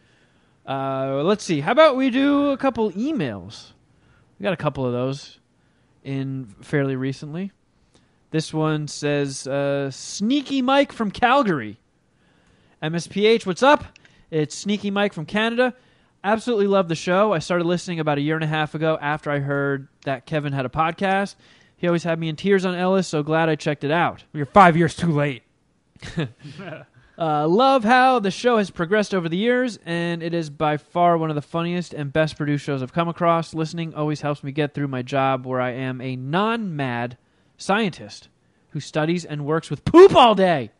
Uh, 0.66 1.22
let's 1.24 1.44
see. 1.44 1.60
How 1.60 1.72
about 1.74 1.98
we 1.98 2.10
do 2.10 2.52
a 2.52 2.58
couple 2.58 2.92
emails? 2.92 3.72
We 4.40 4.44
got 4.44 4.54
a 4.54 4.58
couple 4.58 4.86
of 4.86 4.94
those 4.94 5.40
in 6.04 6.46
fairly 6.62 6.96
recently. 6.96 7.52
This 8.32 8.54
one 8.54 8.88
says, 8.88 9.48
uh, 9.48 9.90
"Sneaky 9.92 10.62
Mike 10.62 10.92
from 10.92 11.10
Calgary." 11.12 11.78
MSPH, 12.82 13.46
what's 13.46 13.64
up? 13.64 13.86
It's 14.32 14.56
Sneaky 14.56 14.92
Mike 14.92 15.14
from 15.14 15.26
Canada. 15.26 15.74
Absolutely 16.24 16.68
love 16.68 16.88
the 16.88 16.96
show. 16.96 17.34
I 17.34 17.40
started 17.40 17.66
listening 17.66 18.00
about 18.00 18.18
a 18.18 18.22
year 18.22 18.36
and 18.36 18.44
a 18.44 18.48
half 18.48 18.74
ago 18.74 18.98
after 19.00 19.30
I 19.30 19.40
heard 19.40 19.88
that 20.06 20.26
Kevin 20.26 20.54
had 20.54 20.66
a 20.66 20.70
podcast. 20.70 21.36
He 21.78 21.88
always 21.88 22.04
had 22.04 22.20
me 22.20 22.30
in 22.30 22.36
tears 22.36 22.66
on 22.66 22.74
Ellis, 22.76 23.08
so 23.08 23.22
glad 23.22 23.50
I 23.50 23.56
checked 23.56 23.84
it 23.84 23.92
out. 23.92 24.24
You're 24.34 24.46
five 24.46 24.76
years 24.76 24.96
too 24.96 25.12
late. 25.12 25.44
Uh, 27.18 27.48
love 27.48 27.86
how 27.86 28.20
the 28.20 28.30
show 28.32 28.58
has 28.58 28.70
progressed 28.70 29.16
over 29.16 29.30
the 29.30 29.38
years, 29.38 29.80
and 29.86 30.22
it 30.22 30.34
is 30.34 30.50
by 30.50 30.76
far 30.76 31.18
one 31.18 31.30
of 31.30 31.36
the 31.36 31.42
funniest 31.42 31.94
and 31.94 32.12
best 32.12 32.36
produced 32.36 32.66
shows 32.66 32.84
I've 32.84 32.92
come 32.92 33.08
across. 33.08 33.54
Listening 33.54 33.94
always 33.94 34.20
helps 34.20 34.44
me 34.44 34.52
get 34.52 34.74
through 34.74 34.90
my 34.90 35.02
job 35.02 35.46
where 35.46 35.62
I 35.62 35.72
am 35.72 36.02
a 36.02 36.18
non 36.18 36.76
mad 36.76 37.18
scientist 37.58 38.28
who 38.72 38.82
studies 38.82 39.24
and 39.24 39.46
works 39.46 39.70
with 39.70 39.86
poop 39.86 40.14
all 40.14 40.36
day. 40.36 40.72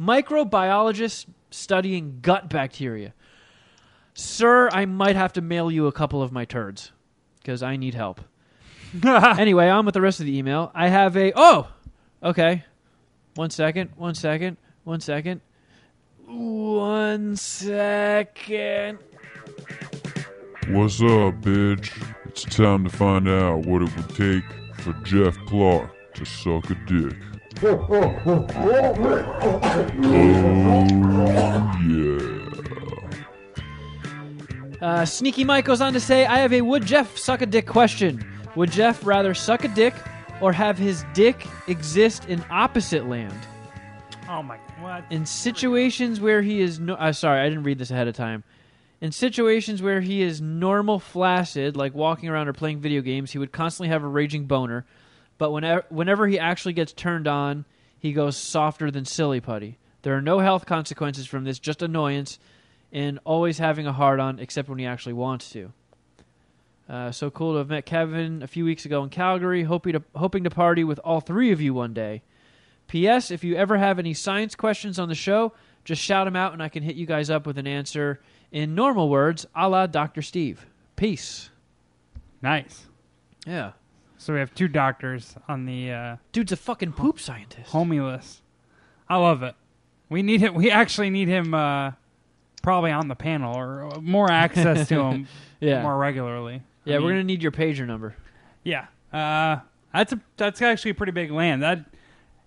Microbiologist 0.00 1.26
studying 1.56 2.18
gut 2.22 2.48
bacteria. 2.48 3.14
Sir, 4.14 4.68
I 4.70 4.86
might 4.86 5.16
have 5.16 5.32
to 5.34 5.40
mail 5.40 5.70
you 5.70 5.86
a 5.86 5.92
couple 5.92 6.22
of 6.22 6.32
my 6.32 6.44
turds 6.44 6.92
because 7.38 7.62
I 7.62 7.76
need 7.76 7.94
help. 7.94 8.20
anyway, 9.04 9.68
on 9.68 9.84
with 9.84 9.94
the 9.94 10.00
rest 10.00 10.20
of 10.20 10.26
the 10.26 10.36
email. 10.36 10.70
I 10.74 10.88
have 10.88 11.16
a. 11.16 11.32
Oh! 11.34 11.68
Okay. 12.22 12.64
One 13.34 13.50
second. 13.50 13.90
One 13.96 14.14
second. 14.14 14.56
One 14.84 15.00
second. 15.00 15.40
One 16.26 17.36
second. 17.36 18.98
What's 20.68 21.00
up, 21.00 21.40
bitch? 21.42 21.92
It's 22.26 22.44
time 22.44 22.84
to 22.84 22.90
find 22.90 23.28
out 23.28 23.66
what 23.66 23.82
it 23.82 23.96
would 23.96 24.08
take 24.16 24.44
for 24.80 24.92
Jeff 25.04 25.36
Clark 25.46 25.90
to 26.14 26.24
suck 26.24 26.70
a 26.70 26.74
dick. 26.86 27.16
Oh, 27.62 28.46
yeah. 31.80 32.16
Uh, 34.82 35.04
Sneaky 35.04 35.42
Mike 35.42 35.64
goes 35.64 35.80
on 35.80 35.92
to 35.94 36.00
say, 36.00 36.26
I 36.26 36.38
have 36.38 36.52
a 36.52 36.60
would 36.60 36.84
Jeff 36.84 37.16
suck 37.16 37.40
a 37.40 37.46
dick 37.46 37.66
question. 37.66 38.24
Would 38.56 38.70
Jeff 38.70 39.04
rather 39.06 39.34
suck 39.34 39.64
a 39.64 39.68
dick 39.68 39.94
or 40.40 40.52
have 40.52 40.76
his 40.78 41.04
dick 41.14 41.46
exist 41.66 42.26
in 42.26 42.44
opposite 42.50 43.08
land? 43.08 43.34
Oh 44.28 44.42
my 44.42 44.58
what? 44.80 45.04
In 45.10 45.24
situations 45.24 46.20
where 46.20 46.42
he 46.42 46.60
is 46.60 46.78
no, 46.78 46.94
uh, 46.94 47.12
sorry, 47.12 47.40
I 47.40 47.48
didn't 47.48 47.64
read 47.64 47.78
this 47.78 47.90
ahead 47.90 48.08
of 48.08 48.14
time. 48.14 48.44
In 49.00 49.12
situations 49.12 49.82
where 49.82 50.00
he 50.00 50.22
is 50.22 50.40
normal 50.40 50.98
flaccid, 50.98 51.76
like 51.76 51.94
walking 51.94 52.28
around 52.28 52.48
or 52.48 52.52
playing 52.52 52.80
video 52.80 53.02
games, 53.02 53.30
he 53.30 53.38
would 53.38 53.52
constantly 53.52 53.88
have 53.88 54.02
a 54.02 54.08
raging 54.08 54.46
boner. 54.46 54.84
But 55.38 55.52
whenever, 55.52 55.84
whenever 55.88 56.26
he 56.26 56.38
actually 56.38 56.72
gets 56.72 56.92
turned 56.92 57.26
on, 57.26 57.64
he 57.98 58.12
goes 58.12 58.36
softer 58.36 58.90
than 58.90 59.04
silly 59.04 59.40
putty. 59.40 59.78
There 60.02 60.16
are 60.16 60.22
no 60.22 60.38
health 60.38 60.66
consequences 60.66 61.26
from 61.26 61.44
this, 61.44 61.58
just 61.58 61.82
annoyance 61.82 62.38
and 62.92 63.18
always 63.24 63.58
having 63.58 63.86
a 63.86 63.92
hard 63.92 64.20
on, 64.20 64.38
except 64.38 64.68
when 64.68 64.78
he 64.78 64.86
actually 64.86 65.12
wants 65.12 65.50
to. 65.50 65.72
Uh, 66.88 67.10
so 67.10 67.30
cool 67.30 67.52
to 67.52 67.58
have 67.58 67.68
met 67.68 67.84
Kevin 67.84 68.42
a 68.42 68.46
few 68.46 68.64
weeks 68.64 68.84
ago 68.84 69.02
in 69.02 69.10
Calgary. 69.10 69.64
Hoping 69.64 69.94
to 69.94 70.02
hoping 70.14 70.44
to 70.44 70.50
party 70.50 70.84
with 70.84 71.00
all 71.00 71.20
three 71.20 71.50
of 71.50 71.60
you 71.60 71.74
one 71.74 71.92
day. 71.92 72.22
P.S. 72.86 73.32
If 73.32 73.42
you 73.42 73.56
ever 73.56 73.76
have 73.76 73.98
any 73.98 74.14
science 74.14 74.54
questions 74.54 74.98
on 74.98 75.08
the 75.08 75.14
show, 75.16 75.52
just 75.84 76.00
shout 76.00 76.26
them 76.26 76.36
out 76.36 76.52
and 76.52 76.62
I 76.62 76.68
can 76.68 76.84
hit 76.84 76.94
you 76.94 77.04
guys 77.04 77.28
up 77.28 77.46
with 77.46 77.58
an 77.58 77.66
answer 77.66 78.20
in 78.52 78.76
normal 78.76 79.08
words, 79.08 79.44
a 79.56 79.68
la 79.68 79.86
Dr. 79.86 80.22
Steve. 80.22 80.64
Peace. 80.94 81.50
Nice. 82.40 82.86
Yeah. 83.44 83.72
So 84.18 84.32
we 84.32 84.38
have 84.40 84.54
two 84.54 84.68
doctors 84.68 85.34
on 85.48 85.66
the 85.66 85.92
uh, 85.92 86.16
Dude's 86.32 86.52
a 86.52 86.56
fucking 86.56 86.92
poop 86.92 87.20
scientist. 87.20 87.72
homie 87.72 88.04
list. 88.04 88.42
I 89.08 89.16
love 89.16 89.42
it. 89.42 89.54
We 90.08 90.22
need 90.22 90.40
him. 90.40 90.54
We 90.54 90.70
actually 90.70 91.10
need 91.10 91.28
him. 91.28 91.52
Uh, 91.54 91.92
probably 92.62 92.90
on 92.90 93.06
the 93.06 93.14
panel 93.14 93.56
or 93.56 93.94
uh, 93.94 94.00
more 94.00 94.28
access 94.30 94.88
to 94.88 95.00
him 95.00 95.28
Yeah. 95.60 95.82
more 95.82 95.96
regularly. 95.96 96.56
I 96.56 96.90
Yeah, 96.90 96.98
we're 96.98 97.10
mean, 97.10 97.18
to 97.18 97.24
need 97.24 97.42
your 97.42 97.52
pager 97.52 97.86
number. 97.86 98.16
Yeah, 98.64 98.86
uh, 99.12 99.60
that's 99.94 100.12
a 100.12 100.20
that's 100.36 100.60
actually 100.60 100.90
a 100.90 100.94
pretty 100.94 101.12
big 101.12 101.30
land. 101.30 101.62
That 101.62 101.84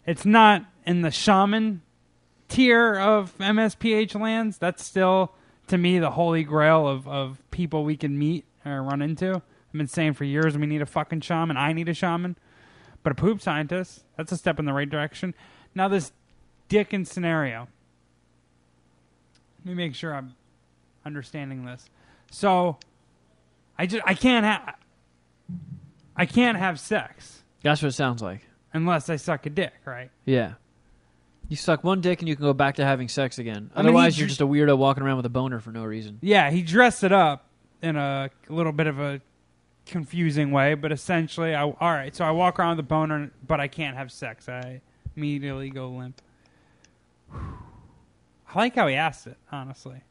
it's 0.06 0.26
not 0.26 0.66
in 0.86 1.02
the 1.02 1.12
shaman 1.12 1.82
tier 2.50 2.96
of 2.96 3.38
MSPH 3.38 4.20
lands. 4.20 4.58
That's 4.58 4.84
still 4.84 5.34
to 5.68 5.78
me 5.78 6.00
the 6.00 6.12
holy 6.12 6.44
grail 6.44 6.86
of 6.88 7.08
of 7.08 7.42
people 7.52 7.84
we 7.86 7.96
can 7.96 8.18
meet 8.20 8.44
or 8.66 8.84
run 8.84 9.02
into. 9.02 9.42
I've 9.70 9.78
been 9.78 9.88
saying 9.88 10.14
for 10.14 10.24
years 10.24 10.58
we 10.58 10.66
need 10.68 10.82
a 10.82 10.86
fucking 10.86 11.22
shaman. 11.22 11.58
I 11.58 11.74
need 11.74 11.90
a 11.90 11.94
shaman, 11.94 12.38
but 13.04 13.12
a 13.12 13.16
poop 13.16 13.42
scientist. 13.42 14.04
That's 14.18 14.32
a 14.32 14.38
step 14.38 14.60
in 14.60 14.66
the 14.66 14.74
right 14.74 14.90
direction. 14.90 15.36
Now 15.76 15.88
this 15.88 16.12
Dickin 16.70 17.06
scenario. 17.06 17.68
Let 19.60 19.66
me 19.66 19.74
make 19.74 19.96
sure 19.96 20.14
I'm 20.14 20.36
understanding 21.06 21.66
this. 21.66 21.90
So, 22.32 22.78
I 23.78 23.86
just 23.86 24.04
I 24.06 24.14
can't 24.14 24.46
have 24.46 24.76
I 26.16 26.26
can't 26.26 26.58
have 26.58 26.80
sex 26.80 27.44
That's 27.64 27.82
what 27.82 27.90
it 27.90 27.94
sounds 27.94 28.22
like. 28.22 28.42
unless 28.74 29.10
I 29.10 29.16
suck 29.16 29.46
a 29.46 29.50
dick, 29.50 29.74
right? 29.86 30.12
Yeah. 30.26 30.54
You 31.48 31.56
suck 31.56 31.84
one 31.84 32.02
dick 32.02 32.20
and 32.20 32.30
you 32.30 32.36
can 32.36 32.46
go 32.46 32.54
back 32.54 32.76
to 32.76 32.86
having 32.86 33.08
sex 33.08 33.40
again. 33.40 33.72
I 33.74 33.80
mean, 33.80 33.86
he 33.86 33.90
Otherwise, 33.90 34.20
you're 34.20 34.28
just 34.28 34.42
a 34.42 34.46
weirdo 34.46 34.78
walking 34.78 35.02
around 35.02 35.18
with 35.18 35.26
a 35.26 35.30
boner 35.30 35.60
for 35.60 35.72
no 35.72 35.84
reason. 35.84 36.20
Yeah, 36.22 36.52
he 36.52 36.62
dressed 36.62 37.04
it 37.04 37.12
up 37.12 37.46
in 37.82 37.96
a 37.96 38.30
little 38.50 38.72
bit 38.72 38.86
of 38.86 39.00
a 39.00 39.20
confusing 39.90 40.52
way, 40.52 40.76
but 40.76 40.92
essentially, 40.92 41.54
I 41.54 41.64
all 41.64 41.76
right. 41.82 42.16
So 42.16 42.24
I 42.24 42.32
walk 42.32 42.60
around 42.60 42.78
with 42.78 42.86
a 42.86 42.88
boner, 42.88 43.32
but 43.46 43.60
I 43.60 43.68
can't 43.68 43.98
have 43.98 44.12
sex. 44.12 44.48
I 44.48 44.82
immediately 45.16 45.70
go 45.70 45.90
limp. 45.90 46.22
I 47.34 47.40
like 48.56 48.76
how 48.76 48.88
he 48.88 48.96
asked 48.96 49.28
it. 49.28 49.38
Honestly, 49.52 50.02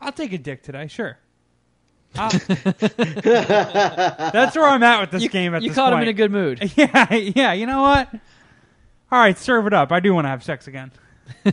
I'll 0.00 0.12
take 0.12 0.32
a 0.32 0.38
dick 0.38 0.62
today. 0.62 0.86
Sure. 0.86 1.18
That's 2.14 2.40
where 4.56 4.64
I'm 4.64 4.82
at 4.82 5.00
with 5.02 5.10
this 5.10 5.22
you 5.22 5.28
game. 5.28 5.54
At 5.54 5.62
you 5.62 5.68
this 5.68 5.76
caught 5.76 5.92
him 5.92 6.00
in 6.00 6.08
a 6.08 6.12
good 6.12 6.32
mood. 6.32 6.72
Yeah, 6.76 7.14
yeah. 7.14 7.52
You 7.52 7.66
know 7.66 7.82
what? 7.82 8.08
All 9.10 9.18
right, 9.18 9.36
serve 9.36 9.66
it 9.66 9.72
up. 9.72 9.92
I 9.92 10.00
do 10.00 10.14
want 10.14 10.24
to 10.24 10.28
have 10.30 10.42
sex 10.42 10.66
again. 10.68 10.90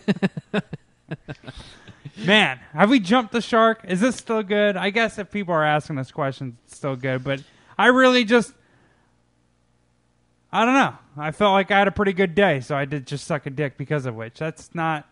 Man, 2.17 2.59
have 2.73 2.89
we 2.89 2.99
jumped 2.99 3.31
the 3.33 3.41
shark? 3.41 3.81
Is 3.87 3.99
this 3.99 4.15
still 4.15 4.41
good? 4.43 4.77
I 4.77 4.89
guess 4.89 5.17
if 5.17 5.29
people 5.31 5.53
are 5.53 5.65
asking 5.65 5.97
us 5.97 6.11
questions, 6.11 6.55
it's 6.65 6.77
still 6.77 6.95
good. 6.95 7.23
But 7.23 7.41
I 7.77 7.87
really 7.87 8.23
just, 8.23 8.53
I 10.51 10.63
don't 10.65 10.73
know. 10.75 10.95
I 11.17 11.31
felt 11.31 11.51
like 11.53 11.71
I 11.71 11.79
had 11.79 11.87
a 11.87 11.91
pretty 11.91 12.13
good 12.13 12.35
day, 12.35 12.61
so 12.61 12.75
I 12.75 12.85
did 12.85 13.05
just 13.05 13.25
suck 13.25 13.45
a 13.45 13.49
dick 13.49 13.77
because 13.77 14.05
of 14.05 14.15
which. 14.15 14.35
That's 14.39 14.73
not, 14.73 15.07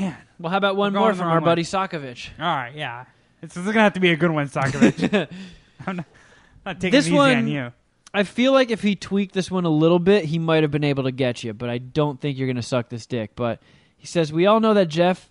man. 0.00 0.16
Well, 0.38 0.50
how 0.50 0.56
about 0.56 0.76
one 0.76 0.92
more 0.92 1.14
from 1.14 1.28
our 1.28 1.40
buddy 1.40 1.62
Sokovich? 1.62 2.30
All 2.38 2.44
right, 2.46 2.74
yeah. 2.74 3.04
This 3.40 3.56
is 3.56 3.64
gonna 3.66 3.80
have 3.80 3.94
to 3.94 4.00
be 4.00 4.10
a 4.10 4.16
good 4.16 4.30
one, 4.30 4.48
Sokovich. 4.48 5.28
I'm 5.86 5.96
not, 5.96 6.06
not 6.66 6.80
taking 6.80 6.90
This 6.90 7.06
it 7.06 7.10
easy 7.10 7.16
one- 7.16 7.36
on 7.36 7.48
you. 7.48 7.72
I 8.12 8.24
feel 8.24 8.52
like 8.52 8.72
if 8.72 8.82
he 8.82 8.96
tweaked 8.96 9.34
this 9.34 9.52
one 9.52 9.64
a 9.64 9.70
little 9.70 10.00
bit, 10.00 10.24
he 10.24 10.40
might 10.40 10.64
have 10.64 10.72
been 10.72 10.82
able 10.82 11.04
to 11.04 11.12
get 11.12 11.44
you, 11.44 11.54
but 11.54 11.70
I 11.70 11.78
don't 11.78 12.20
think 12.20 12.36
you're 12.36 12.48
going 12.48 12.56
to 12.56 12.62
suck 12.62 12.88
this 12.88 13.06
dick. 13.06 13.36
But 13.36 13.60
he 13.98 14.06
says, 14.08 14.32
We 14.32 14.46
all 14.46 14.58
know 14.58 14.74
that 14.74 14.86
Jeff, 14.88 15.30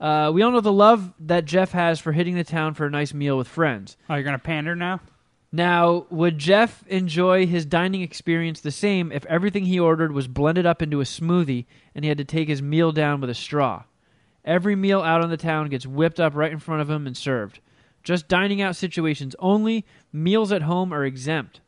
uh, 0.00 0.30
we 0.32 0.42
all 0.42 0.50
know 0.50 0.60
the 0.60 0.72
love 0.72 1.12
that 1.20 1.44
Jeff 1.44 1.72
has 1.72 1.98
for 2.00 2.12
hitting 2.12 2.34
the 2.34 2.44
town 2.44 2.74
for 2.74 2.86
a 2.86 2.90
nice 2.90 3.12
meal 3.14 3.36
with 3.36 3.48
friends. 3.48 3.96
Oh, 4.08 4.14
you're 4.14 4.24
gonna 4.24 4.38
pander 4.38 4.74
now? 4.76 5.00
Now, 5.50 6.06
would 6.10 6.36
Jeff 6.38 6.86
enjoy 6.88 7.46
his 7.46 7.64
dining 7.64 8.02
experience 8.02 8.60
the 8.60 8.70
same 8.70 9.10
if 9.10 9.24
everything 9.26 9.64
he 9.64 9.80
ordered 9.80 10.12
was 10.12 10.28
blended 10.28 10.66
up 10.66 10.82
into 10.82 11.00
a 11.00 11.04
smoothie 11.04 11.64
and 11.94 12.04
he 12.04 12.10
had 12.10 12.18
to 12.18 12.24
take 12.24 12.48
his 12.48 12.60
meal 12.60 12.92
down 12.92 13.20
with 13.20 13.30
a 13.30 13.34
straw? 13.34 13.84
Every 14.44 14.76
meal 14.76 15.00
out 15.00 15.22
on 15.22 15.30
the 15.30 15.36
town 15.38 15.68
gets 15.70 15.86
whipped 15.86 16.20
up 16.20 16.34
right 16.34 16.52
in 16.52 16.58
front 16.58 16.82
of 16.82 16.90
him 16.90 17.06
and 17.06 17.16
served. 17.16 17.60
Just 18.02 18.28
dining 18.28 18.60
out 18.62 18.76
situations 18.76 19.34
only, 19.38 19.84
meals 20.12 20.52
at 20.52 20.62
home 20.62 20.92
are 20.92 21.04
exempt. 21.04 21.60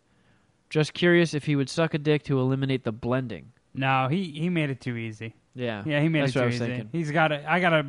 Just 0.69 0.95
curious 0.95 1.35
if 1.35 1.45
he 1.45 1.57
would 1.57 1.69
suck 1.69 1.95
a 1.95 1.99
dick 1.99 2.23
to 2.25 2.39
eliminate 2.39 2.85
the 2.85 2.93
blending. 2.93 3.53
No, 3.75 4.09
he 4.09 4.25
he 4.25 4.49
made 4.51 4.71
it 4.71 4.81
too 4.81 4.97
easy. 4.97 5.35
Yeah. 5.55 5.83
Yeah, 5.87 6.01
he 6.01 6.09
made 6.09 6.23
That's 6.23 6.37
it 6.37 6.41
too 6.43 6.49
easy. 6.49 6.59
thinking. 6.59 6.89
He's 6.93 7.11
got 7.11 7.29
to. 7.29 7.51
I 7.51 7.61
got 7.61 7.71
to. 7.71 7.87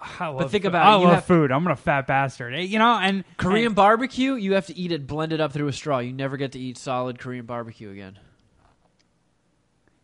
I 0.00 0.26
love 0.28 0.50
think 0.50 0.64
food. 0.64 0.68
about 0.68 0.86
I 0.86 0.96
it, 0.96 0.98
you 1.00 1.04
love 1.06 1.14
have- 1.16 1.24
food. 1.24 1.50
I'm 1.50 1.62
gonna 1.62 1.76
fat 1.76 2.06
bastard. 2.06 2.54
Eh, 2.54 2.60
You 2.60 2.78
know, 2.78 2.98
and 2.98 3.24
Korean 3.38 3.66
and- 3.66 3.74
barbecue, 3.74 4.34
you 4.34 4.52
have 4.54 4.66
to 4.66 4.76
eat 4.76 4.92
it 4.92 5.06
blended 5.06 5.40
up 5.40 5.52
through 5.52 5.68
a 5.68 5.72
straw. 5.72 5.98
You 5.98 6.12
never 6.12 6.36
get 6.36 6.52
to 6.52 6.58
eat 6.58 6.76
solid 6.76 7.18
Korean 7.18 7.46
barbecue 7.46 7.90
again. 7.90 8.18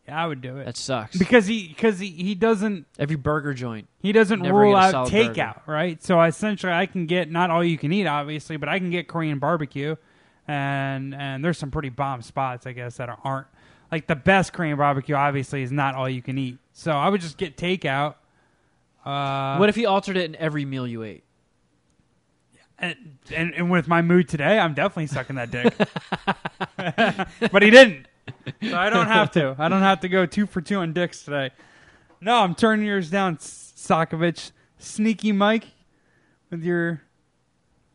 yeah, 0.09 0.23
I 0.23 0.27
would 0.27 0.41
do 0.41 0.57
it 0.57 0.65
That 0.65 0.77
sucks. 0.77 1.17
because 1.19 1.47
he 1.47 1.69
because 1.69 1.99
he, 1.99 2.09
he 2.09 2.35
doesn't 2.35 2.87
Every 2.99 3.17
burger 3.17 3.53
joint. 3.55 3.89
he 4.01 4.13
doesn't 4.13 4.41
Never 4.43 4.59
rule 4.59 4.73
get 4.75 4.79
a 4.83 4.87
out 4.99 5.09
solid 5.09 5.13
takeout, 5.13 5.67
right? 5.67 6.03
So 6.03 6.21
essentially, 6.23 6.73
I 6.73 6.87
can 6.87 7.07
get 7.07 7.31
not 7.31 7.51
all 7.51 7.63
you 7.63 7.79
can 7.79 7.93
eat, 7.93 8.07
obviously, 8.07 8.57
but 8.57 8.69
I 8.69 8.79
can 8.79 8.91
get 8.91 9.07
Korean 9.09 9.39
barbecue, 9.39 9.97
and 10.49 11.15
and 11.15 11.45
there's 11.45 11.59
some 11.59 11.71
pretty 11.71 11.91
bomb 11.91 12.23
spots, 12.23 12.67
I 12.67 12.73
guess, 12.73 12.97
that 12.97 13.17
aren't 13.23 13.47
like 13.93 14.07
the 14.07 14.17
best 14.17 14.53
Korean 14.53 14.79
barbecue. 14.79 15.15
Obviously, 15.15 15.63
is 15.63 15.73
not 15.73 15.95
all 15.95 16.09
you 16.09 16.23
can 16.23 16.39
eat. 16.39 16.59
So 16.73 16.93
I 16.93 17.09
would 17.09 17.21
just 17.21 17.37
get 17.37 17.57
takeout. 17.57 18.15
Uh, 19.05 19.57
what 19.57 19.69
if 19.69 19.77
he 19.77 19.87
altered 19.87 20.17
it 20.17 20.25
in 20.27 20.37
every 20.37 20.65
meal 20.65 20.87
you 20.87 21.03
ate? 21.03 21.25
and, 22.81 23.19
and 23.35 23.55
and 23.55 23.71
with 23.71 23.87
my 23.87 24.03
mood 24.03 24.29
today, 24.29 24.59
I'm 24.59 24.75
definitely 24.75 25.07
sucking 25.07 25.37
that 25.37 25.51
dick. 25.51 25.75
but 27.53 27.63
he 27.63 27.71
didn't, 27.71 28.07
so 28.63 28.77
I 28.77 28.91
don't 28.91 29.07
have 29.07 29.31
to. 29.33 29.55
I 29.59 29.69
don't 29.69 29.83
have 29.83 30.01
to 30.01 30.09
go 30.09 30.27
two 30.27 30.47
for 30.47 30.61
two 30.61 30.77
on 30.79 30.93
dicks 30.93 31.23
today. 31.23 31.51
No, 32.21 32.37
I'm 32.37 32.55
turning 32.55 32.87
yours 32.87 33.11
down, 33.11 33.37
Sokovich. 33.37 34.53
Sneaky 34.79 35.33
Mike, 35.33 35.67
with 36.51 36.63
your 36.65 37.03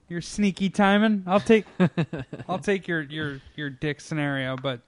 your 0.08 0.22
sneaky 0.22 0.70
timing. 0.70 1.24
I'll 1.26 1.40
take 1.40 1.66
I'll 2.48 2.60
take 2.60 2.88
your 2.88 3.02
your 3.02 3.42
your 3.56 3.72
dick 3.72 4.00
scenario, 4.02 4.56
but 4.56 4.82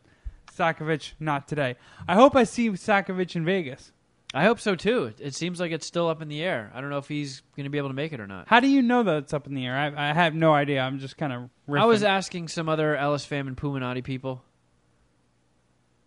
Sokovich 0.56 1.14
not 1.20 1.48
today. 1.48 1.76
I 2.08 2.16
hope 2.16 2.36
I 2.36 2.44
see 2.44 2.70
Sokovich 2.70 3.36
in 3.36 3.46
Vegas. 3.46 3.92
I 4.38 4.44
hope 4.44 4.60
so 4.60 4.76
too. 4.76 5.14
It, 5.18 5.34
seems 5.34 5.60
like 5.60 5.72
it's 5.72 5.88
still 5.88 6.08
up 6.08 6.22
in 6.22 6.28
the 6.28 6.44
air. 6.44 6.72
I 6.76 6.80
don't 6.80 6.92
know 6.92 7.00
if 7.00 7.08
he's 7.08 7.42
going 7.56 7.64
to 7.64 7.72
be 7.72 7.80
able 7.80 7.90
to 7.90 7.96
make 7.96 8.14
it 8.14 8.20
or 8.20 8.28
not. 8.28 8.48
How 8.48 8.60
do 8.60 8.68
you 8.68 8.84
know 8.84 9.02
that 9.02 9.18
it's 9.18 9.34
up 9.34 9.48
in 9.48 9.56
the 9.56 9.66
air? 9.66 9.76
I, 9.76 10.12
I 10.12 10.14
have 10.14 10.36
no 10.36 10.54
idea. 10.54 10.82
I'm 10.82 11.00
just 11.00 11.18
kind 11.18 11.34
of. 11.34 11.50
I 11.76 11.86
was 11.86 12.04
asking 12.04 12.50
some 12.50 12.70
other 12.70 12.96
Ellis 12.96 13.26
fam 13.26 13.48
and 13.48 13.58
Puminati 13.58 14.04
people, 14.04 14.44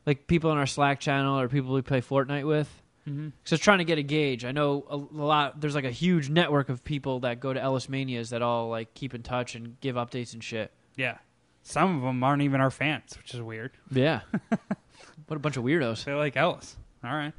like 0.06 0.28
people 0.28 0.52
in 0.52 0.58
our 0.58 0.66
Slack 0.66 1.00
channel 1.00 1.40
or 1.40 1.48
people 1.48 1.74
we 1.74 1.82
play 1.82 2.00
Fortnite 2.00 2.46
with. 2.46 2.70
Mhm. 3.08 3.32
So 3.42 3.56
trying 3.56 3.78
to 3.78 3.84
get 3.84 3.98
a 3.98 4.02
gauge. 4.04 4.44
I 4.44 4.52
know 4.52 4.84
a, 4.88 4.94
a 4.94 5.24
lot. 5.24 5.60
There's 5.60 5.74
like 5.74 5.84
a 5.84 5.90
huge 5.90 6.30
network 6.30 6.68
of 6.68 6.84
people 6.84 7.20
that 7.20 7.40
go 7.40 7.52
to 7.52 7.60
Ellis 7.60 7.88
Manias 7.88 8.30
that 8.30 8.42
all 8.42 8.68
like 8.68 8.94
keep 8.94 9.12
in 9.12 9.24
touch 9.24 9.56
and 9.56 9.80
give 9.80 9.96
updates 9.96 10.34
and 10.34 10.44
shit. 10.44 10.70
Yeah. 10.94 11.18
Some 11.64 11.96
of 11.96 12.02
them 12.02 12.22
aren't 12.22 12.42
even 12.42 12.60
our 12.60 12.70
fans, 12.70 13.16
which 13.16 13.34
is 13.34 13.42
weird. 13.42 13.72
Yeah. 13.90 14.20
what 15.26 15.36
a 15.36 15.40
bunch 15.40 15.56
of 15.56 15.64
weirdos. 15.64 16.04
They 16.04 16.12
like 16.12 16.36
Ellis. 16.36 16.76
All 17.02 17.12
right. 17.12 17.34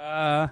Uh, 0.00 0.48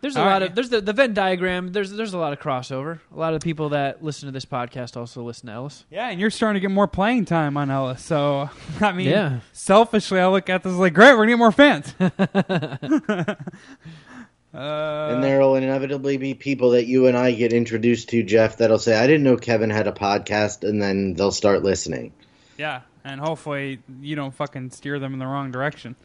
There's 0.00 0.16
a 0.16 0.20
lot 0.20 0.26
right. 0.26 0.42
of 0.42 0.54
there's 0.54 0.68
the 0.68 0.80
the 0.80 0.92
Venn 0.92 1.14
diagram. 1.14 1.72
There's 1.72 1.90
there's 1.92 2.12
a 2.12 2.18
lot 2.18 2.32
of 2.32 2.40
crossover. 2.40 2.98
A 3.14 3.18
lot 3.18 3.32
of 3.34 3.40
the 3.40 3.44
people 3.44 3.68
that 3.70 4.02
listen 4.02 4.26
to 4.26 4.32
this 4.32 4.44
podcast 4.44 4.96
also 4.96 5.22
listen 5.22 5.46
to 5.46 5.52
Ellis. 5.52 5.84
yeah, 5.90 6.08
and 6.10 6.20
you're 6.20 6.28
starting 6.30 6.60
to 6.60 6.60
get 6.60 6.70
more 6.74 6.88
playing 6.88 7.24
time 7.24 7.56
on 7.56 7.70
Ellis. 7.70 8.02
So, 8.02 8.50
I 8.80 8.92
mean, 8.92 9.08
Yeah. 9.08 9.40
selfishly, 9.52 10.18
I 10.20 10.26
look 10.28 10.50
at 10.50 10.62
this 10.62 10.72
like, 10.74 10.92
great, 10.92 11.12
we're 11.16 11.26
going 11.26 11.28
to 11.28 11.32
get 11.32 11.38
more 11.38 11.52
fans. 11.52 11.94
uh, 14.54 15.08
and 15.14 15.24
there 15.24 15.40
will 15.40 15.56
inevitably 15.56 16.16
be 16.16 16.34
people 16.34 16.70
that 16.70 16.86
you 16.86 17.06
and 17.06 17.16
I 17.16 17.32
get 17.32 17.52
introduced 17.52 18.08
to, 18.10 18.22
Jeff, 18.22 18.58
that'll 18.58 18.78
say, 18.78 18.96
I 18.96 19.06
didn't 19.06 19.22
know 19.24 19.36
Kevin 19.36 19.70
had 19.70 19.86
a 19.88 19.92
podcast, 19.92 20.68
and 20.68 20.80
then 20.82 21.14
they'll 21.14 21.32
start 21.32 21.62
listening. 21.62 22.12
yeah, 22.58 22.82
and 23.04 23.20
hopefully 23.20 23.80
you 24.00 24.16
don't 24.16 24.34
fucking 24.34 24.70
steer 24.70 24.98
them 24.98 25.12
in 25.12 25.18
the 25.18 25.26
wrong 25.26 25.50
direction. 25.50 25.96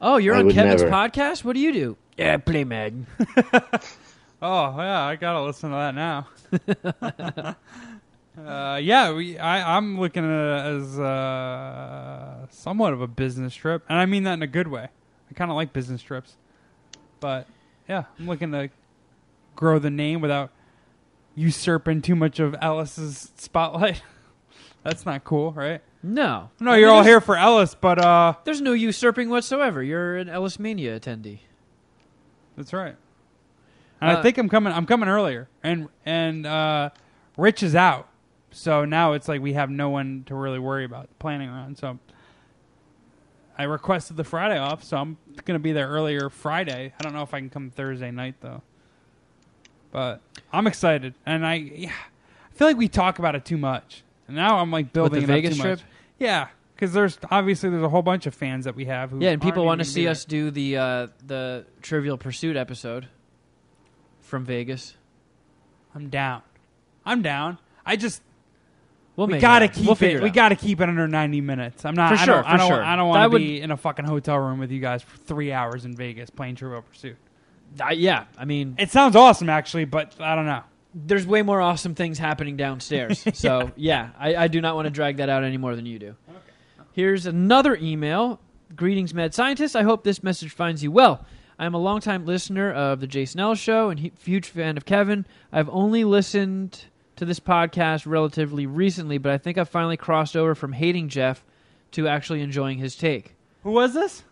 Oh, 0.00 0.16
you're 0.18 0.34
I 0.34 0.40
on 0.40 0.50
Kevin's 0.50 0.82
never. 0.82 0.94
podcast. 0.94 1.44
What 1.44 1.54
do 1.54 1.60
you 1.60 1.72
do? 1.72 1.96
Yeah, 2.16 2.34
I 2.34 2.36
play 2.38 2.64
Madden. 2.64 3.06
Oh 4.42 4.74
yeah, 4.76 5.02
I 5.02 5.16
gotta 5.16 5.42
listen 5.42 5.70
to 5.70 5.76
that 5.76 5.94
now. 5.94 7.56
uh, 8.46 8.76
yeah, 8.76 9.12
we, 9.12 9.38
I, 9.38 9.76
I'm 9.76 9.98
looking 9.98 10.24
at 10.24 10.30
it 10.30 10.76
as 10.76 10.98
uh, 11.00 12.46
somewhat 12.50 12.92
of 12.92 13.00
a 13.00 13.06
business 13.06 13.54
trip, 13.54 13.82
and 13.88 13.98
I 13.98 14.04
mean 14.04 14.24
that 14.24 14.34
in 14.34 14.42
a 14.42 14.46
good 14.46 14.68
way. 14.68 14.88
I 15.30 15.34
kind 15.34 15.50
of 15.50 15.56
like 15.56 15.72
business 15.72 16.02
trips, 16.02 16.36
but 17.18 17.46
yeah, 17.88 18.04
I'm 18.18 18.26
looking 18.26 18.52
to 18.52 18.68
grow 19.54 19.78
the 19.78 19.90
name 19.90 20.20
without 20.20 20.50
usurping 21.34 22.02
too 22.02 22.14
much 22.14 22.38
of 22.38 22.54
Ellis's 22.60 23.32
spotlight. 23.36 24.02
That's 24.82 25.06
not 25.06 25.24
cool, 25.24 25.52
right? 25.52 25.80
No, 26.02 26.50
No, 26.60 26.74
you're 26.74 26.90
all 26.90 27.02
here 27.02 27.20
for 27.20 27.36
Ellis, 27.36 27.74
but 27.74 27.98
uh, 27.98 28.34
There's 28.44 28.60
no 28.60 28.72
usurping 28.72 29.28
whatsoever. 29.28 29.82
You're 29.82 30.16
an 30.16 30.28
Ellis 30.28 30.58
Mania 30.58 31.00
attendee. 31.00 31.40
That's 32.56 32.72
right. 32.72 32.94
And 34.00 34.10
I 34.10 34.14
Uh, 34.14 34.22
think 34.22 34.38
I'm 34.38 34.48
coming. 34.48 34.72
I'm 34.72 34.86
coming 34.86 35.08
earlier, 35.08 35.48
and 35.62 35.88
and 36.04 36.46
uh, 36.46 36.90
Rich 37.36 37.62
is 37.62 37.74
out, 37.74 38.08
so 38.50 38.84
now 38.84 39.14
it's 39.14 39.26
like 39.26 39.40
we 39.40 39.54
have 39.54 39.70
no 39.70 39.88
one 39.88 40.22
to 40.26 40.34
really 40.34 40.58
worry 40.58 40.84
about 40.84 41.08
planning 41.18 41.48
around. 41.48 41.78
So 41.78 41.98
I 43.58 43.62
requested 43.64 44.18
the 44.18 44.24
Friday 44.24 44.58
off, 44.58 44.84
so 44.84 44.98
I'm 44.98 45.16
gonna 45.46 45.58
be 45.58 45.72
there 45.72 45.88
earlier 45.88 46.28
Friday. 46.28 46.92
I 46.98 47.02
don't 47.02 47.14
know 47.14 47.22
if 47.22 47.32
I 47.32 47.38
can 47.40 47.48
come 47.50 47.70
Thursday 47.70 48.10
night 48.10 48.34
though, 48.42 48.60
but 49.90 50.20
I'm 50.52 50.66
excited, 50.66 51.14
and 51.24 51.46
I 51.46 51.54
yeah, 51.54 51.88
I 51.90 52.54
feel 52.54 52.68
like 52.68 52.76
we 52.76 52.88
talk 52.88 53.18
about 53.18 53.34
it 53.34 53.46
too 53.46 53.56
much, 53.56 54.02
and 54.26 54.36
now 54.36 54.58
I'm 54.58 54.70
like 54.70 54.92
building 54.92 55.20
the 55.20 55.24
it 55.24 55.30
up 55.30 55.36
Vegas 55.42 55.56
too 55.56 55.62
trip? 55.62 55.78
much. 55.80 55.88
Yeah, 56.18 56.48
because 56.74 56.92
there's 56.92 57.18
obviously 57.30 57.70
there's 57.70 57.82
a 57.82 57.88
whole 57.88 58.02
bunch 58.02 58.26
of 58.26 58.34
fans 58.34 58.64
that 58.64 58.74
we 58.74 58.86
have 58.86 59.10
who 59.10 59.20
Yeah, 59.20 59.30
and 59.30 59.40
people 59.42 59.60
aren't 59.62 59.66
want 59.66 59.80
to 59.80 59.84
even 59.84 59.92
see 59.92 60.08
us 60.08 60.24
do 60.24 60.50
the 60.50 60.76
uh, 60.76 61.06
the 61.26 61.66
Trivial 61.82 62.16
Pursuit 62.18 62.56
episode. 62.56 63.08
from 64.20 64.44
Vegas. 64.44 64.96
I'm 65.94 66.08
down. 66.08 66.42
I'm 67.04 67.22
down. 67.22 67.58
I 67.84 67.96
just 67.96 68.22
We'll 69.14 69.28
we 69.28 69.34
make 69.34 69.40
gotta 69.40 69.64
it 69.66 69.72
keep 69.72 69.86
we'll 69.86 69.96
it. 70.00 70.22
we 70.22 70.28
out. 70.28 70.34
got 70.34 70.48
to 70.50 70.56
keep 70.56 70.78
it 70.80 70.88
under 70.90 71.08
90 71.08 71.40
minutes. 71.40 71.84
I'm 71.86 71.94
not 71.94 72.08
For 72.10 72.14
I 72.20 72.24
sure, 72.26 72.34
Don't, 72.34 72.44
I 72.46 72.52
for 72.52 72.58
don't, 72.58 72.68
sure. 72.68 72.84
I 72.84 72.96
don't 72.96 73.12
That 73.12 73.18
want 73.20 73.22
to 73.22 73.28
would- 73.32 73.38
be 73.38 73.60
in 73.62 73.70
a 73.70 73.76
fucking 73.78 74.04
hotel 74.04 74.36
room 74.38 74.58
with 74.58 74.70
you 74.70 74.80
guys 74.80 75.02
for 75.02 75.16
three 75.18 75.52
hours 75.52 75.86
in 75.86 75.96
Vegas 75.96 76.28
playing 76.28 76.56
Trivial 76.56 76.82
Pursuit. 76.82 77.16
Uh, 77.80 77.90
yeah, 77.92 78.24
I 78.36 78.44
mean, 78.44 78.74
It 78.78 78.90
sounds 78.90 79.16
awesome, 79.16 79.48
actually, 79.48 79.86
but 79.86 80.14
I 80.20 80.34
don't 80.34 80.44
know. 80.46 80.62
There's 80.98 81.26
way 81.26 81.42
more 81.42 81.60
awesome 81.60 81.94
things 81.94 82.18
happening 82.18 82.56
downstairs. 82.56 83.22
So 83.34 83.70
yeah, 83.76 84.10
I, 84.18 84.34
I 84.36 84.48
do 84.48 84.62
not 84.62 84.74
want 84.74 84.86
to 84.86 84.90
drag 84.90 85.18
that 85.18 85.28
out 85.28 85.44
any 85.44 85.58
more 85.58 85.76
than 85.76 85.84
you 85.84 85.98
do. 85.98 86.16
Here's 86.92 87.26
another 87.26 87.76
email. 87.76 88.40
Greetings, 88.74 89.12
mad 89.12 89.34
scientists. 89.34 89.76
I 89.76 89.82
hope 89.82 90.04
this 90.04 90.22
message 90.22 90.52
finds 90.52 90.82
you 90.82 90.90
well. 90.90 91.24
I 91.58 91.66
am 91.66 91.74
a 91.74 91.78
longtime 91.78 92.24
listener 92.24 92.72
of 92.72 93.00
the 93.00 93.06
Jason 93.06 93.40
Ellis 93.40 93.58
Show 93.58 93.90
and 93.90 94.00
hu- 94.00 94.10
huge 94.24 94.48
fan 94.48 94.76
of 94.78 94.86
Kevin. 94.86 95.26
I've 95.52 95.68
only 95.68 96.04
listened 96.04 96.84
to 97.16 97.24
this 97.24 97.40
podcast 97.40 98.06
relatively 98.06 98.66
recently, 98.66 99.18
but 99.18 99.32
I 99.32 99.38
think 99.38 99.58
I've 99.58 99.68
finally 99.68 99.96
crossed 99.96 100.36
over 100.36 100.54
from 100.54 100.72
hating 100.72 101.08
Jeff 101.08 101.44
to 101.92 102.08
actually 102.08 102.40
enjoying 102.40 102.78
his 102.78 102.96
take. 102.96 103.34
Who 103.62 103.72
was 103.72 103.94
this? 103.94 104.22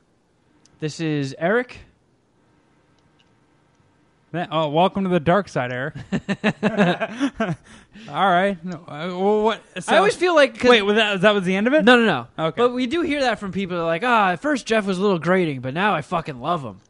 This 0.80 1.00
is 1.00 1.34
Eric. 1.38 1.78
Oh, 4.34 4.68
welcome 4.68 5.04
to 5.04 5.10
the 5.10 5.20
dark 5.20 5.48
side, 5.48 5.72
Eric. 5.72 5.94
All 8.08 8.30
right. 8.30 8.62
No, 8.64 8.76
uh, 8.88 9.06
well, 9.16 9.42
what? 9.42 9.62
So, 9.82 9.94
I 9.94 9.98
always 9.98 10.16
feel 10.16 10.34
like 10.34 10.58
'cause- 10.58 10.70
Wait, 10.70 10.82
was 10.82 10.96
that, 10.96 11.20
that 11.20 11.34
was 11.34 11.44
the 11.44 11.54
end 11.54 11.66
of 11.68 11.74
it? 11.74 11.84
No, 11.84 11.96
no, 11.96 12.04
no. 12.36 12.46
Okay. 12.48 12.54
But 12.60 12.72
we 12.72 12.86
do 12.86 13.02
hear 13.02 13.20
that 13.20 13.38
from 13.38 13.52
people 13.52 13.76
that 13.76 13.82
are 13.82 13.86
like, 13.86 14.02
ah, 14.04 14.30
at 14.32 14.42
first 14.42 14.66
Jeff 14.66 14.86
was 14.86 14.98
a 14.98 15.02
little 15.02 15.18
grating, 15.18 15.60
but 15.60 15.72
now 15.74 15.94
I 15.94 16.02
fucking 16.02 16.40
love 16.40 16.62
him. 16.62 16.80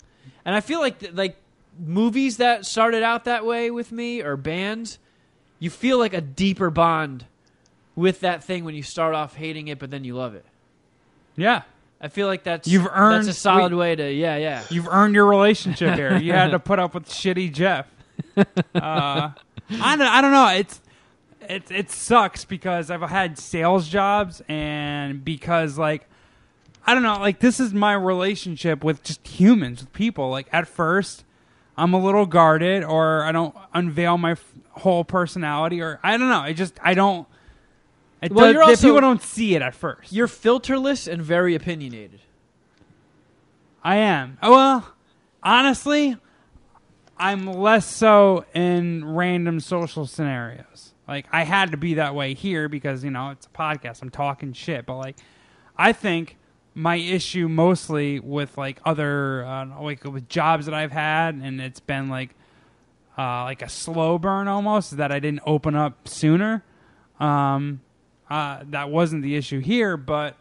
And 0.44 0.54
I 0.54 0.60
feel 0.60 0.80
like 0.80 0.98
th- 1.00 1.12
like 1.12 1.36
movies 1.78 2.38
that 2.38 2.64
started 2.64 3.02
out 3.02 3.24
that 3.24 3.44
way 3.44 3.70
with 3.70 3.92
me 3.92 4.22
or 4.22 4.36
bands, 4.36 4.98
you 5.58 5.70
feel 5.70 5.98
like 5.98 6.14
a 6.14 6.20
deeper 6.20 6.70
bond 6.70 7.26
with 7.96 8.20
that 8.20 8.42
thing 8.42 8.64
when 8.64 8.74
you 8.74 8.82
start 8.82 9.14
off 9.14 9.34
hating 9.36 9.68
it, 9.68 9.78
but 9.78 9.90
then 9.90 10.04
you 10.04 10.14
love 10.14 10.34
it. 10.34 10.44
Yeah. 11.36 11.62
I 12.04 12.08
feel 12.08 12.26
like 12.26 12.44
that's 12.44 12.68
You've 12.68 12.86
earned- 12.86 13.26
that's 13.26 13.36
a 13.36 13.40
solid 13.40 13.72
we- 13.72 13.78
way 13.78 13.96
to 13.96 14.12
yeah 14.12 14.36
yeah. 14.36 14.62
You've 14.70 14.88
earned 14.88 15.14
your 15.14 15.26
relationship 15.26 15.94
here. 15.96 16.16
You 16.18 16.32
had 16.32 16.50
to 16.50 16.58
put 16.70 16.78
up 16.78 16.94
with 16.94 17.08
shitty 17.08 17.52
Jeff. 17.52 17.86
Uh, 18.36 19.30
I 19.80 19.96
don't, 19.96 20.02
I 20.02 20.20
don't 20.20 20.30
know. 20.32 20.48
It's 20.48 20.80
it 21.48 21.70
it 21.70 21.90
sucks 21.90 22.44
because 22.44 22.90
I've 22.90 23.00
had 23.02 23.38
sales 23.38 23.88
jobs 23.88 24.42
and 24.48 25.24
because 25.24 25.78
like 25.78 26.06
I 26.86 26.92
don't 26.92 27.02
know, 27.02 27.18
like 27.18 27.38
this 27.40 27.58
is 27.60 27.72
my 27.72 27.94
relationship 27.94 28.84
with 28.84 29.02
just 29.02 29.26
humans, 29.26 29.80
with 29.80 29.92
people. 29.94 30.28
Like 30.30 30.48
at 30.52 30.68
first, 30.68 31.24
I'm 31.78 31.94
a 31.94 31.98
little 31.98 32.26
guarded, 32.26 32.84
or 32.84 33.22
I 33.24 33.32
don't 33.32 33.54
unveil 33.72 34.18
my 34.18 34.32
f- 34.32 34.52
whole 34.72 35.02
personality, 35.04 35.80
or 35.80 35.98
I 36.02 36.18
don't 36.18 36.28
know. 36.28 36.40
I 36.40 36.52
just 36.52 36.78
I 36.82 36.92
don't. 36.94 37.26
It 38.24 38.32
Well, 38.32 38.46
does- 38.46 38.54
you're 38.54 38.62
also- 38.62 38.86
people 38.88 39.00
don't 39.00 39.22
see 39.22 39.54
it 39.54 39.62
at 39.62 39.74
first. 39.74 40.12
You're 40.12 40.26
filterless 40.28 41.10
and 41.12 41.22
very 41.22 41.54
opinionated. 41.54 42.20
I 43.82 43.96
am. 43.96 44.38
Oh, 44.42 44.52
Well, 44.52 44.88
honestly, 45.42 46.16
I'm 47.18 47.46
less 47.46 47.86
so 47.86 48.44
in 48.54 49.04
random 49.04 49.60
social 49.60 50.06
scenarios. 50.06 50.94
Like 51.06 51.26
I 51.32 51.44
had 51.44 51.70
to 51.72 51.76
be 51.76 51.94
that 51.94 52.14
way 52.14 52.32
here 52.34 52.68
because 52.68 53.04
you 53.04 53.10
know 53.10 53.30
it's 53.30 53.46
a 53.46 53.50
podcast. 53.50 54.00
I'm 54.00 54.10
talking 54.10 54.52
shit, 54.54 54.86
but 54.86 54.96
like 54.96 55.16
I 55.76 55.92
think 55.92 56.38
my 56.74 56.96
issue 56.96 57.46
mostly 57.48 58.18
with 58.20 58.56
like 58.56 58.80
other 58.86 59.44
uh, 59.44 59.66
like 59.82 60.02
with 60.04 60.28
jobs 60.30 60.64
that 60.64 60.74
I've 60.74 60.92
had, 60.92 61.34
and 61.34 61.60
it's 61.60 61.80
been 61.80 62.08
like 62.08 62.30
uh, 63.18 63.44
like 63.44 63.60
a 63.60 63.68
slow 63.68 64.16
burn 64.18 64.48
almost 64.48 64.92
is 64.92 64.98
that 64.98 65.12
I 65.12 65.20
didn't 65.20 65.42
open 65.46 65.76
up 65.76 66.08
sooner. 66.08 66.64
Um, 67.20 67.80
uh, 68.30 68.60
that 68.70 68.90
wasn't 68.90 69.22
the 69.22 69.36
issue 69.36 69.60
here, 69.60 69.96
but 69.96 70.36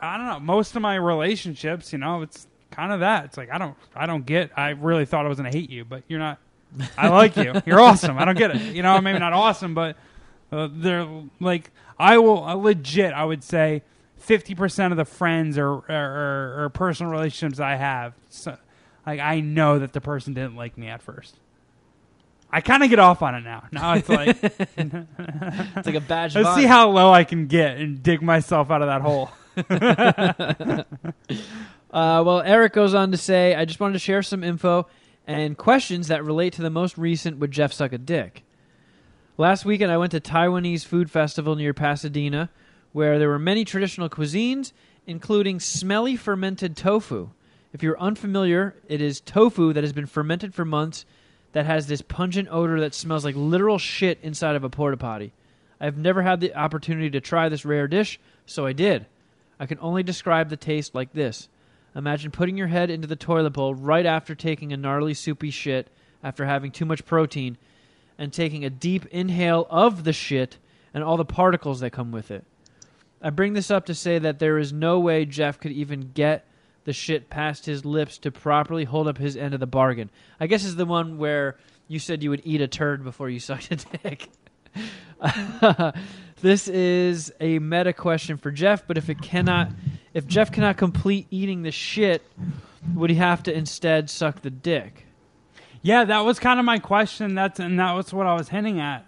I 0.00 0.16
don't 0.16 0.26
know. 0.26 0.40
Most 0.40 0.76
of 0.76 0.82
my 0.82 0.96
relationships, 0.96 1.92
you 1.92 1.98
know, 1.98 2.22
it's 2.22 2.46
kind 2.70 2.92
of 2.92 3.00
that. 3.00 3.26
It's 3.26 3.36
like 3.36 3.50
I 3.50 3.58
don't, 3.58 3.76
I 3.94 4.06
don't 4.06 4.24
get. 4.24 4.50
I 4.56 4.70
really 4.70 5.04
thought 5.04 5.26
I 5.26 5.28
was 5.28 5.38
gonna 5.38 5.50
hate 5.50 5.70
you, 5.70 5.84
but 5.84 6.02
you're 6.08 6.18
not. 6.18 6.38
I 6.96 7.08
like 7.08 7.36
you. 7.36 7.54
You're 7.66 7.80
awesome. 7.80 8.18
I 8.18 8.26
don't 8.26 8.36
get 8.36 8.54
it. 8.54 8.74
You 8.74 8.82
know, 8.82 9.00
maybe 9.00 9.18
not 9.18 9.32
awesome, 9.32 9.74
but 9.74 9.96
uh, 10.52 10.68
they're 10.70 11.08
like 11.40 11.70
I 11.98 12.18
will 12.18 12.44
uh, 12.44 12.54
legit. 12.54 13.12
I 13.14 13.24
would 13.24 13.42
say 13.42 13.82
fifty 14.16 14.54
percent 14.54 14.92
of 14.92 14.98
the 14.98 15.06
friends 15.06 15.56
or 15.56 15.68
or, 15.68 15.84
or, 15.88 16.64
or 16.64 16.68
personal 16.68 17.10
relationships 17.10 17.58
I 17.58 17.76
have, 17.76 18.12
so, 18.28 18.56
like 19.06 19.20
I 19.20 19.40
know 19.40 19.78
that 19.78 19.94
the 19.94 20.00
person 20.00 20.34
didn't 20.34 20.56
like 20.56 20.76
me 20.76 20.88
at 20.88 21.02
first. 21.02 21.36
I 22.50 22.60
kind 22.62 22.82
of 22.82 22.88
get 22.90 22.98
off 22.98 23.20
on 23.22 23.34
it 23.34 23.42
now. 23.42 23.64
Now 23.72 23.94
it's 23.94 24.08
like 24.08 24.36
It's 24.42 25.86
like 25.86 25.94
a 25.94 26.00
badge. 26.00 26.34
let's 26.34 26.54
see 26.54 26.64
how 26.64 26.90
low 26.90 27.12
I 27.12 27.24
can 27.24 27.46
get 27.46 27.76
and 27.76 28.02
dig 28.02 28.22
myself 28.22 28.70
out 28.70 28.82
of 28.82 28.88
that 28.88 29.02
hole. 29.02 29.30
Uh, 31.90 32.22
well, 32.22 32.42
Eric 32.42 32.74
goes 32.74 32.92
on 32.92 33.12
to 33.12 33.16
say, 33.16 33.54
I 33.54 33.64
just 33.64 33.80
wanted 33.80 33.94
to 33.94 33.98
share 33.98 34.22
some 34.22 34.44
info 34.44 34.86
and 35.26 35.56
questions 35.56 36.08
that 36.08 36.22
relate 36.22 36.52
to 36.54 36.62
the 36.62 36.68
most 36.68 36.98
recent 36.98 37.38
Would 37.38 37.50
Jeff 37.50 37.72
Suck 37.72 37.94
a 37.94 37.98
Dick? 37.98 38.44
Last 39.38 39.64
weekend, 39.64 39.90
I 39.90 39.96
went 39.96 40.10
to 40.12 40.20
Taiwanese 40.20 40.84
food 40.84 41.10
festival 41.10 41.56
near 41.56 41.72
Pasadena, 41.72 42.50
where 42.92 43.18
there 43.18 43.28
were 43.28 43.38
many 43.38 43.64
traditional 43.64 44.10
cuisines, 44.10 44.72
including 45.06 45.60
smelly 45.60 46.14
fermented 46.14 46.76
tofu. 46.76 47.30
If 47.72 47.82
you're 47.82 47.98
unfamiliar, 47.98 48.74
it 48.86 49.00
is 49.00 49.20
tofu 49.20 49.72
that 49.72 49.84
has 49.84 49.92
been 49.94 50.06
fermented 50.06 50.54
for 50.54 50.66
months 50.66 51.06
that 51.52 51.66
has 51.66 51.86
this 51.86 52.02
pungent 52.02 52.48
odor 52.50 52.80
that 52.80 52.94
smells 52.94 53.24
like 53.24 53.34
literal 53.36 53.78
shit 53.78 54.18
inside 54.22 54.56
of 54.56 54.64
a 54.64 54.70
porta 54.70 54.96
potty. 54.96 55.32
I've 55.80 55.96
never 55.96 56.22
had 56.22 56.40
the 56.40 56.54
opportunity 56.54 57.10
to 57.10 57.20
try 57.20 57.48
this 57.48 57.64
rare 57.64 57.88
dish, 57.88 58.18
so 58.46 58.66
I 58.66 58.72
did. 58.72 59.06
I 59.60 59.66
can 59.66 59.78
only 59.80 60.02
describe 60.02 60.48
the 60.48 60.56
taste 60.56 60.94
like 60.94 61.12
this. 61.12 61.48
Imagine 61.94 62.30
putting 62.30 62.56
your 62.56 62.66
head 62.68 62.90
into 62.90 63.08
the 63.08 63.16
toilet 63.16 63.50
bowl 63.50 63.74
right 63.74 64.06
after 64.06 64.34
taking 64.34 64.72
a 64.72 64.76
gnarly 64.76 65.14
soupy 65.14 65.50
shit 65.50 65.88
after 66.22 66.44
having 66.44 66.70
too 66.70 66.84
much 66.84 67.06
protein 67.06 67.56
and 68.18 68.32
taking 68.32 68.64
a 68.64 68.70
deep 68.70 69.06
inhale 69.06 69.66
of 69.70 70.04
the 70.04 70.12
shit 70.12 70.58
and 70.92 71.02
all 71.02 71.16
the 71.16 71.24
particles 71.24 71.80
that 71.80 71.90
come 71.90 72.12
with 72.12 72.30
it. 72.30 72.44
I 73.22 73.30
bring 73.30 73.54
this 73.54 73.70
up 73.70 73.86
to 73.86 73.94
say 73.94 74.18
that 74.18 74.38
there 74.38 74.58
is 74.58 74.72
no 74.72 75.00
way 75.00 75.24
Jeff 75.24 75.58
could 75.58 75.72
even 75.72 76.12
get 76.14 76.44
the 76.88 76.94
shit 76.94 77.28
past 77.28 77.66
his 77.66 77.84
lips 77.84 78.16
to 78.16 78.30
properly 78.30 78.84
hold 78.84 79.06
up 79.06 79.18
his 79.18 79.36
end 79.36 79.52
of 79.52 79.60
the 79.60 79.66
bargain. 79.66 80.08
I 80.40 80.46
guess 80.46 80.64
is 80.64 80.74
the 80.76 80.86
one 80.86 81.18
where 81.18 81.58
you 81.86 81.98
said 81.98 82.22
you 82.22 82.30
would 82.30 82.40
eat 82.44 82.62
a 82.62 82.66
turd 82.66 83.04
before 83.04 83.28
you 83.28 83.38
sucked 83.40 83.70
a 83.70 83.76
dick. 83.76 84.30
this 86.40 86.66
is 86.66 87.30
a 87.40 87.58
meta 87.58 87.92
question 87.92 88.38
for 88.38 88.50
Jeff, 88.50 88.86
but 88.86 88.96
if 88.96 89.10
it 89.10 89.20
cannot 89.20 89.70
if 90.14 90.26
Jeff 90.26 90.50
cannot 90.50 90.78
complete 90.78 91.26
eating 91.30 91.60
the 91.60 91.70
shit, 91.70 92.22
would 92.94 93.10
he 93.10 93.16
have 93.16 93.42
to 93.42 93.54
instead 93.54 94.08
suck 94.08 94.40
the 94.40 94.48
dick? 94.48 95.04
Yeah, 95.82 96.04
that 96.06 96.20
was 96.20 96.38
kind 96.38 96.58
of 96.58 96.64
my 96.64 96.78
question. 96.78 97.34
That's 97.34 97.60
and 97.60 97.78
that 97.78 97.92
was 97.92 98.14
what 98.14 98.26
I 98.26 98.32
was 98.32 98.48
hinting 98.48 98.80
at 98.80 99.04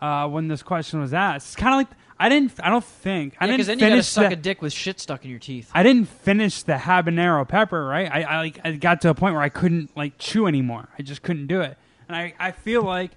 uh, 0.00 0.28
when 0.28 0.46
this 0.46 0.62
question 0.62 1.00
was 1.00 1.12
asked. 1.12 1.48
It's 1.48 1.56
kind 1.56 1.74
of 1.74 1.78
like 1.78 1.98
I 2.18 2.28
didn't. 2.28 2.52
I 2.62 2.70
don't 2.70 2.84
think 2.84 3.36
I 3.40 3.46
because 3.46 3.66
didn't 3.66 3.66
then 3.66 3.78
you 3.78 3.80
gotta 3.80 3.92
finish. 3.94 4.06
suck 4.06 4.28
the, 4.28 4.34
a 4.34 4.36
dick 4.36 4.62
with 4.62 4.72
shit 4.72 5.00
stuck 5.00 5.24
in 5.24 5.30
your 5.30 5.40
teeth. 5.40 5.70
I 5.74 5.82
didn't 5.82 6.06
finish 6.08 6.62
the 6.62 6.74
habanero 6.74 7.46
pepper. 7.46 7.84
Right. 7.84 8.10
I, 8.10 8.22
I 8.22 8.38
like 8.38 8.60
I 8.64 8.72
got 8.72 9.00
to 9.02 9.10
a 9.10 9.14
point 9.14 9.34
where 9.34 9.42
I 9.42 9.48
couldn't 9.48 9.96
like 9.96 10.18
chew 10.18 10.46
anymore. 10.46 10.88
I 10.98 11.02
just 11.02 11.22
couldn't 11.22 11.48
do 11.48 11.60
it. 11.60 11.76
And 12.08 12.16
I 12.16 12.34
I 12.38 12.52
feel 12.52 12.82
like 12.82 13.12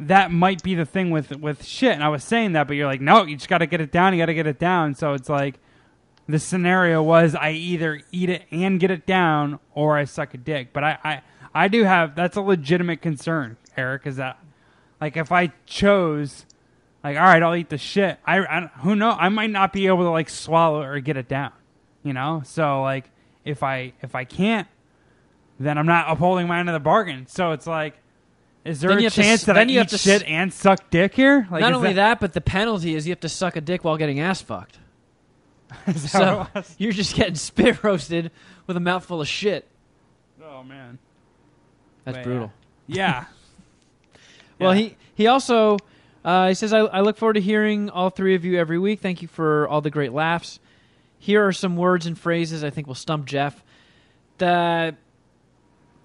that 0.00 0.32
might 0.32 0.62
be 0.62 0.74
the 0.74 0.84
thing 0.84 1.10
with 1.10 1.36
with 1.36 1.64
shit. 1.64 1.92
And 1.92 2.02
I 2.02 2.08
was 2.08 2.24
saying 2.24 2.52
that, 2.52 2.66
but 2.66 2.74
you're 2.74 2.86
like, 2.86 3.00
no, 3.00 3.24
you 3.24 3.36
just 3.36 3.48
got 3.48 3.58
to 3.58 3.66
get 3.66 3.80
it 3.80 3.92
down. 3.92 4.12
You 4.12 4.18
got 4.20 4.26
to 4.26 4.34
get 4.34 4.46
it 4.46 4.58
down. 4.58 4.94
So 4.94 5.12
it's 5.14 5.28
like 5.28 5.60
the 6.28 6.38
scenario 6.38 7.02
was 7.02 7.34
I 7.34 7.52
either 7.52 8.02
eat 8.10 8.28
it 8.28 8.44
and 8.50 8.80
get 8.80 8.90
it 8.90 9.06
down, 9.06 9.60
or 9.74 9.96
I 9.96 10.04
suck 10.04 10.34
a 10.34 10.38
dick. 10.38 10.72
But 10.72 10.82
I 10.84 10.98
I, 11.04 11.22
I 11.54 11.68
do 11.68 11.84
have 11.84 12.16
that's 12.16 12.36
a 12.36 12.40
legitimate 12.42 13.02
concern, 13.02 13.56
Eric. 13.76 14.02
Is 14.06 14.16
that 14.16 14.42
like 15.00 15.16
if 15.16 15.30
I 15.30 15.52
chose. 15.66 16.44
Like, 17.02 17.16
all 17.16 17.22
right, 17.24 17.42
I'll 17.42 17.54
eat 17.56 17.70
the 17.70 17.78
shit. 17.78 18.18
I, 18.26 18.38
I 18.40 18.70
who 18.80 18.94
know? 18.94 19.10
I 19.10 19.28
might 19.30 19.50
not 19.50 19.72
be 19.72 19.86
able 19.86 20.04
to 20.04 20.10
like 20.10 20.28
swallow 20.28 20.82
or 20.82 21.00
get 21.00 21.16
it 21.16 21.28
down. 21.28 21.52
You 22.02 22.12
know, 22.12 22.42
so 22.44 22.82
like 22.82 23.10
if 23.44 23.62
I 23.62 23.92
if 24.02 24.14
I 24.14 24.24
can't, 24.24 24.68
then 25.58 25.78
I'm 25.78 25.86
not 25.86 26.10
upholding 26.10 26.46
my 26.46 26.60
end 26.60 26.68
of 26.68 26.72
the 26.74 26.80
bargain. 26.80 27.26
So 27.26 27.52
it's 27.52 27.66
like, 27.66 27.94
is 28.64 28.80
there 28.80 28.90
Then 28.90 28.98
a 29.00 29.02
have 29.04 29.14
to 29.14 29.22
chance 29.22 29.44
that 29.44 29.54
then 29.54 29.68
I 29.68 29.72
you 29.72 29.80
eat 29.80 29.88
to 29.88 29.98
shit 29.98 30.22
and 30.24 30.52
suck 30.52 30.90
dick 30.90 31.14
here? 31.14 31.46
Like, 31.50 31.60
Not 31.60 31.72
only 31.72 31.94
that, 31.94 32.20
but 32.20 32.32
the 32.34 32.40
penalty 32.40 32.94
is 32.94 33.06
you 33.06 33.12
have 33.12 33.20
to 33.20 33.28
suck 33.28 33.56
a 33.56 33.60
dick 33.60 33.82
while 33.84 33.96
getting 33.96 34.20
ass 34.20 34.40
fucked. 34.42 34.78
So 35.96 36.38
what 36.38 36.48
it 36.48 36.54
was? 36.54 36.74
you're 36.78 36.92
just 36.92 37.14
getting 37.14 37.34
spit 37.36 37.82
roasted 37.84 38.30
with 38.66 38.76
a 38.76 38.80
mouthful 38.80 39.20
of 39.20 39.28
shit. 39.28 39.66
oh 40.42 40.62
man, 40.64 40.98
That's 42.04 42.16
Well, 42.16 42.24
brutal. 42.24 42.52
yeah. 42.86 43.24
Well, 44.58 44.74
Yeah. 44.74 44.80
he 44.88 44.96
he 45.14 45.26
also 45.26 45.76
uh, 46.24 46.48
he 46.48 46.54
says 46.54 46.72
I, 46.72 46.80
I 46.80 47.00
look 47.00 47.16
forward 47.16 47.34
to 47.34 47.40
hearing 47.40 47.90
all 47.90 48.10
three 48.10 48.34
of 48.34 48.44
you 48.44 48.58
every 48.58 48.78
week. 48.78 49.00
Thank 49.00 49.22
you 49.22 49.28
for 49.28 49.68
all 49.68 49.80
the 49.80 49.90
great 49.90 50.12
laughs. 50.12 50.60
Here 51.18 51.46
are 51.46 51.52
some 51.52 51.76
words 51.76 52.06
and 52.06 52.18
phrases 52.18 52.64
I 52.64 52.70
think 52.70 52.86
will 52.86 52.94
stump 52.94 53.26
Jeff. 53.26 53.62
The 54.38 54.96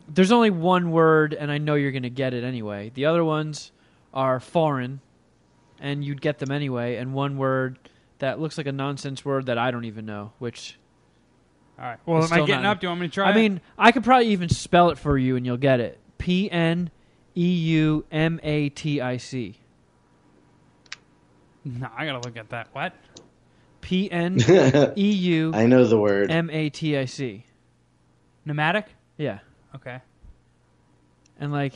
there's 0.08 0.32
only 0.32 0.50
one 0.50 0.92
word, 0.92 1.34
and 1.34 1.52
I 1.52 1.58
know 1.58 1.76
you're 1.76 1.92
going 1.92 2.04
to 2.04 2.10
get 2.10 2.34
it 2.34 2.44
anyway. 2.44 2.92
The 2.94 3.06
other 3.06 3.24
ones 3.24 3.72
are 4.14 4.40
foreign, 4.40 5.02
and 5.80 6.04
you'd 6.04 6.22
get 6.22 6.40
them 6.40 6.52
anyway. 6.52 6.98
And 6.98 7.14
one 7.14 7.38
word 7.38 7.80
that 8.20 8.40
looks 8.40 8.58
like 8.58 8.68
a 8.68 8.72
nonsense 8.72 9.26
word 9.26 9.48
that 9.48 9.58
I 9.58 9.72
don't 9.72 9.86
even 9.86 10.06
know. 10.06 10.32
Which 10.40 10.78
All 11.80 11.86
right. 11.86 12.00
Well, 12.06 12.24
am 12.24 12.32
I 12.32 12.46
getting 12.46 12.66
up? 12.66 12.80
Do 12.80 12.86
you 12.86 12.90
want 12.90 13.02
me 13.02 13.08
to 13.08 13.14
try? 13.14 13.28
I 13.28 13.32
it? 13.32 13.36
mean, 13.36 13.62
I 13.78 13.92
could 13.92 14.04
probably 14.04 14.28
even 14.28 14.50
spell 14.50 14.90
it 14.92 14.98
for 14.98 15.18
you, 15.18 15.36
and 15.36 15.46
you'll 15.46 15.58
get 15.58 15.80
it. 15.80 16.00
P 16.18 16.50
N 16.52 16.92
E 17.36 17.48
U 17.48 18.06
M 18.12 18.40
A 18.44 18.70
T 18.70 19.02
I 19.02 19.18
C. 19.18 19.58
no, 21.80 21.90
I 21.96 22.06
gotta 22.06 22.20
look 22.26 22.38
at 22.38 22.50
that. 22.50 22.70
What? 22.74 22.94
P 23.82 24.10
N 24.12 24.38
E 24.98 25.12
U 25.12 25.52
I 25.54 25.66
know 25.68 25.86
the 25.86 25.98
word. 26.00 26.32
M 26.32 26.50
A 26.52 26.70
T 26.70 26.98
I 26.98 27.06
C. 27.06 27.46
Pneumatic. 28.46 28.88
Yeah, 29.18 29.40
Okay. 29.76 30.00
and 31.40 31.52
like, 31.52 31.74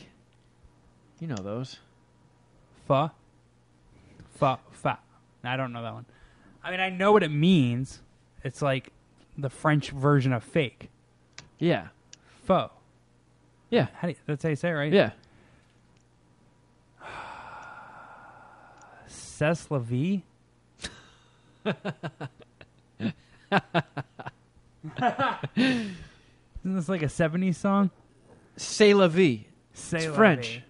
you 1.20 1.26
know 1.26 1.36
those. 1.36 1.78
Fa. 2.86 3.12
Fa. 4.36 4.58
Fa. 4.72 4.98
I 5.44 5.56
don't 5.56 5.72
know 5.72 5.82
that 5.82 5.94
one. 5.94 6.06
I 6.62 6.70
mean, 6.70 6.80
I 6.80 6.90
know 6.90 7.12
what 7.12 7.22
it 7.22 7.30
means. 7.30 8.00
It's 8.44 8.60
like 8.62 8.90
the 9.38 9.48
French 9.50 9.90
version 9.90 10.32
of 10.32 10.44
fake. 10.44 10.90
Yeah, 11.58 11.88
Faux. 12.44 12.72
yeah, 13.70 13.86
How 13.94 14.08
do 14.08 14.12
you, 14.12 14.16
that's 14.26 14.42
how 14.42 14.48
you 14.50 14.56
say 14.56 14.70
it, 14.70 14.72
right? 14.72 14.92
yeah. 14.92 15.10
C'est 19.40 19.70
la 19.70 19.78
vie. 19.78 20.22
Isn't 25.56 25.94
this 26.64 26.88
like 26.88 27.02
a 27.02 27.06
70s 27.06 27.56
song? 27.56 27.90
C'est 28.56 28.94
la 28.94 29.08
vie. 29.08 29.46
C'est 29.72 29.96
It's 29.98 30.06
la 30.08 30.12
French. 30.14 30.46
vie. 30.58 30.62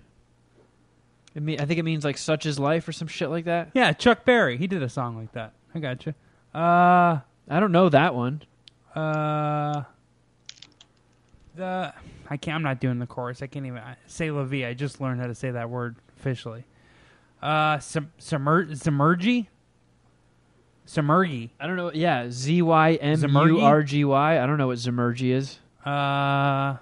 It 1.36 1.42
mean, 1.42 1.60
I 1.60 1.64
think 1.64 1.78
it 1.78 1.84
means 1.84 2.05
like 2.05 2.18
such 2.18 2.44
is 2.47 2.59
life 2.59 2.86
or 2.88 2.92
some 2.92 3.09
shit 3.09 3.30
like 3.30 3.44
that. 3.44 3.70
Yeah, 3.74 3.92
Chuck 3.92 4.24
Berry. 4.24 4.56
He 4.56 4.66
did 4.66 4.82
a 4.82 4.88
song 4.88 5.16
like 5.16 5.32
that. 5.32 5.52
I 5.74 5.78
got 5.78 6.05
you. 6.06 6.14
Uh, 6.55 7.20
I 7.48 7.60
don't 7.60 7.72
know 7.72 7.88
that 7.88 8.14
one. 8.14 8.42
uh, 8.97 9.82
the 11.55 11.92
I 12.28 12.36
can't. 12.36 12.56
I'm 12.56 12.62
not 12.62 12.80
doing 12.80 12.98
the 12.98 13.06
chorus. 13.06 13.42
I 13.42 13.47
can't 13.47 13.66
even 13.66 13.78
I- 13.78 13.97
say 14.06 14.30
la 14.30 14.42
vie. 14.44 14.66
I 14.66 14.74
just 14.74 15.01
learned 15.01 15.20
how 15.20 15.26
to 15.28 15.34
say 15.34 15.51
that 15.52 15.70
word 15.70 15.97
officially. 16.18 16.64
Uh, 17.42 17.78
Sum- 17.78 18.12
Summer. 18.18 18.66
Summergy. 18.66 19.48
I 21.60 21.66
don't 21.66 21.76
know. 21.76 21.92
Yeah, 21.94 22.30
Z 22.30 22.62
Y 22.62 22.94
M 22.94 23.20
U 23.22 23.60
R 23.60 23.82
G 23.82 24.04
Y. 24.04 24.42
I 24.42 24.46
don't 24.46 24.58
know 24.58 24.66
what 24.66 24.78
Zemergy 24.78 25.30
is. 25.30 25.58
Uh, 25.84 26.76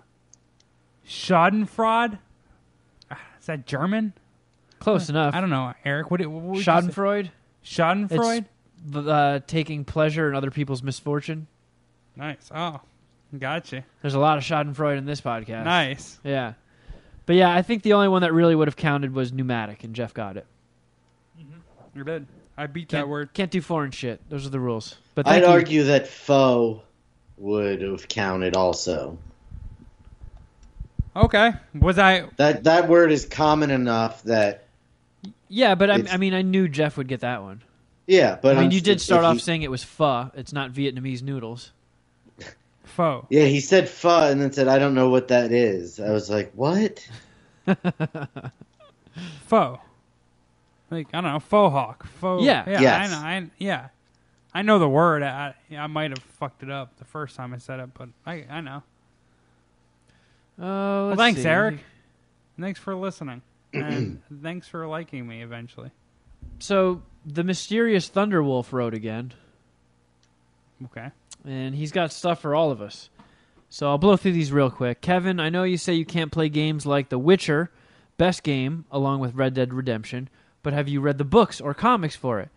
Schadenfreude. 1.07 2.19
Ah, 3.11 3.21
Is 3.39 3.47
that 3.47 3.67
German? 3.67 4.15
Close 4.79 5.11
enough. 5.11 5.35
I 5.35 5.41
don't 5.41 5.51
know, 5.51 5.75
Eric. 5.85 6.11
What, 6.11 6.21
what 6.27 6.43
would? 6.43 6.65
Schadenfreude. 6.65 7.31
Schadenfreude. 7.65 8.47
It's 8.87 8.97
uh, 8.97 9.41
taking 9.47 9.85
pleasure 9.85 10.29
in 10.29 10.35
other 10.35 10.51
people's 10.51 10.83
misfortune. 10.83 11.47
Nice. 12.17 12.51
Oh, 12.55 12.81
gotcha. 13.39 13.85
There's 14.03 14.15
a 14.15 14.19
lot 14.19 14.39
of 14.39 14.45
Schadenfreude 14.45 14.99
in 14.99 15.05
this 15.05 15.21
podcast. 15.21 15.65
Nice. 15.65 16.19
Yeah. 16.25 16.55
But 17.29 17.37
yeah, 17.37 17.55
I 17.55 17.61
think 17.61 17.83
the 17.83 17.93
only 17.93 18.09
one 18.09 18.23
that 18.23 18.33
really 18.33 18.55
would 18.55 18.69
have 18.69 18.77
counted 18.77 19.13
was 19.13 19.35
pneumatic, 19.35 19.85
and 19.85 19.95
Jeff 19.95 20.15
got 20.15 20.39
it. 20.39 20.47
Mm-hmm. 21.39 21.59
You're 21.95 22.07
good. 22.07 22.27
I 22.57 22.67
beat 22.67 22.89
Can't, 22.89 23.03
that 23.05 23.09
word. 23.09 23.35
Can't 23.35 23.51
do 23.51 23.61
foreign 23.61 23.91
shit. 23.91 24.19
Those 24.31 24.47
are 24.47 24.49
the 24.49 24.59
rules. 24.59 24.97
But 25.15 25.27
thank 25.27 25.45
I'd 25.45 25.47
you. 25.47 25.53
argue 25.53 25.85
that 25.85 26.09
foe 26.09 26.81
would 27.37 27.83
have 27.83 28.09
counted 28.09 28.57
also. 28.57 29.19
Okay. 31.15 31.53
Was 31.79 31.99
I? 31.99 32.25
That 32.39 32.65
that 32.65 32.89
word 32.89 33.13
is 33.13 33.27
common 33.27 33.71
enough 33.71 34.23
that 34.23 34.65
Yeah, 35.49 35.75
but 35.75 35.91
I, 35.91 35.97
It's- 35.99 36.15
I 36.15 36.17
mean, 36.17 36.33
I 36.33 36.41
knew 36.41 36.67
Jeff 36.67 36.97
would 36.97 37.09
get 37.09 37.21
that 37.21 37.43
one. 37.43 37.61
yeah. 38.07 38.39
But 38.41 38.53
I 38.53 38.61
mean, 38.61 38.65
I'm 38.67 38.71
you 38.73 38.79
s- 38.79 38.85
did 38.85 39.01
start 39.03 39.23
if 39.23 39.27
off 39.27 39.35
you- 39.35 39.41
saying 39.41 39.63
it 39.63 39.71
was 39.71 39.85
pho. 39.85 40.31
It's 40.35 40.55
not 40.55 40.73
Vietnamese 40.73 41.23
noodles. 41.23 41.73
Foe. 42.89 43.27
Yeah, 43.31 43.45
he 43.45 43.61
said 43.61 43.89
pho 43.89 44.31
and 44.31 44.41
then 44.41 44.53
said, 44.53 44.69
"I 44.69 44.79
don't 44.79 44.95
know 44.95 45.09
what 45.11 45.29
that 45.29 45.53
is." 45.53 46.01
I 46.01 46.11
was 46.11 46.29
like, 46.31 46.53
"What?" 46.55 47.07
Foe. 49.47 49.81
Like 50.91 51.09
I 51.13 51.21
don't 51.21 51.33
know. 51.33 51.41
Faux 51.41 51.73
hawk. 51.73 52.07
Faux. 52.07 52.45
Yeah. 52.45 52.65
Yeah. 52.69 52.81
Yes. 52.81 53.13
I 53.13 53.15
know. 53.41 53.47
I, 53.47 53.51
yeah. 53.59 53.89
I 54.55 54.63
know 54.63 54.79
the 54.79 54.89
word. 54.89 55.23
I, 55.23 55.55
I 55.77 55.87
might 55.87 56.11
have 56.11 56.19
fucked 56.21 56.63
it 56.63 56.71
up 56.71 56.97
the 56.99 57.05
first 57.05 57.37
time 57.37 57.53
I 57.53 57.59
said 57.59 57.81
it, 57.81 57.91
but 57.95 58.09
I 58.27 58.45
I 58.51 58.61
know. 58.61 58.83
Oh, 60.61 61.09
Well, 61.09 61.17
thanks, 61.17 61.43
see. 61.43 61.49
Eric. 61.49 61.79
Thanks 62.59 62.81
for 62.81 62.97
listening, 62.97 63.43
and 63.73 64.21
thanks 64.43 64.67
for 64.67 64.87
liking 64.89 65.29
me 65.29 65.43
eventually. 65.43 65.91
So 66.59 67.03
the 67.25 67.45
mysterious 67.45 68.09
Thunderwolf 68.11 68.73
wrote 68.73 68.95
again, 68.95 69.33
Okay. 70.87 71.11
And 71.45 71.75
he's 71.75 71.93
got 71.93 72.13
stuff 72.13 72.41
for 72.41 72.55
all 72.55 72.71
of 72.71 72.81
us. 72.81 73.11
So 73.71 73.89
I'll 73.89 73.99
blow 73.99 74.17
through 74.17 74.33
these 74.33 74.53
real 74.53 74.71
quick. 74.71 75.01
Kevin, 75.01 75.39
I 75.41 75.51
know 75.51 75.65
you 75.65 75.77
say 75.77 75.95
you 75.95 76.07
can't 76.07 76.33
play 76.33 76.49
games 76.49 76.87
like 76.87 77.09
The 77.11 77.19
Witcher, 77.19 77.71
best 78.17 78.43
game, 78.43 78.87
along 78.91 79.21
with 79.21 79.35
Red 79.35 79.55
Dead 79.55 79.75
Redemption, 79.75 80.29
but 80.63 80.73
have 80.73 80.89
you 80.89 81.01
read 81.01 81.19
the 81.19 81.25
books 81.25 81.61
or 81.61 81.75
comics 81.75 82.17
for 82.17 82.41
it? 82.41 82.49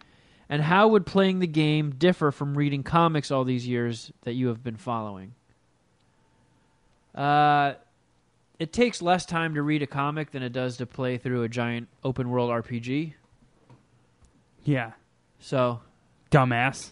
And 0.50 0.64
how 0.64 0.88
would 0.90 1.06
playing 1.06 1.40
the 1.40 1.48
game 1.48 1.92
differ 1.92 2.32
from 2.32 2.58
reading 2.58 2.84
comics 2.84 3.32
all 3.32 3.44
these 3.44 3.68
years 3.68 4.12
that 4.24 4.34
you 4.34 4.48
have 4.48 4.64
been 4.64 4.76
following? 4.76 5.34
Uh, 7.16 7.74
it 8.60 8.72
takes 8.74 9.02
less 9.02 9.26
time 9.26 9.56
to 9.56 9.62
read 9.62 9.82
a 9.82 9.88
comic 9.88 10.32
than 10.32 10.44
it 10.44 10.54
does 10.54 10.78
to 10.78 10.86
play 10.86 11.18
through 11.18 11.44
a 11.44 11.50
giant 11.50 11.88
open 12.04 12.30
world 12.30 12.50
RPG. 12.50 13.14
Yeah. 14.64 14.92
So 15.40 15.80
Dumbass. 16.32 16.90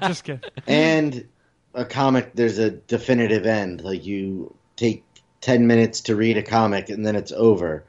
Just 0.00 0.24
kidding. 0.24 0.42
and 0.66 1.26
a 1.74 1.84
comic, 1.84 2.32
there's 2.34 2.58
a 2.58 2.70
definitive 2.70 3.46
end. 3.46 3.82
Like 3.82 4.04
you 4.04 4.54
take 4.76 5.04
ten 5.40 5.66
minutes 5.66 6.00
to 6.02 6.16
read 6.16 6.36
a 6.36 6.42
comic 6.42 6.90
and 6.90 7.06
then 7.06 7.16
it's 7.16 7.32
over. 7.32 7.84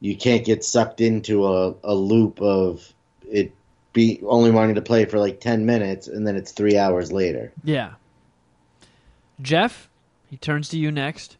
You 0.00 0.16
can't 0.16 0.44
get 0.44 0.64
sucked 0.64 1.00
into 1.00 1.46
a, 1.46 1.74
a 1.84 1.94
loop 1.94 2.40
of 2.42 2.92
it 3.30 3.52
be 3.92 4.20
only 4.26 4.50
wanting 4.50 4.74
to 4.74 4.82
play 4.82 5.04
for 5.04 5.18
like 5.18 5.40
ten 5.40 5.64
minutes 5.64 6.08
and 6.08 6.26
then 6.26 6.36
it's 6.36 6.52
three 6.52 6.76
hours 6.76 7.12
later. 7.12 7.52
Yeah. 7.62 7.92
Jeff, 9.40 9.88
he 10.28 10.36
turns 10.36 10.68
to 10.70 10.78
you 10.78 10.90
next. 10.90 11.36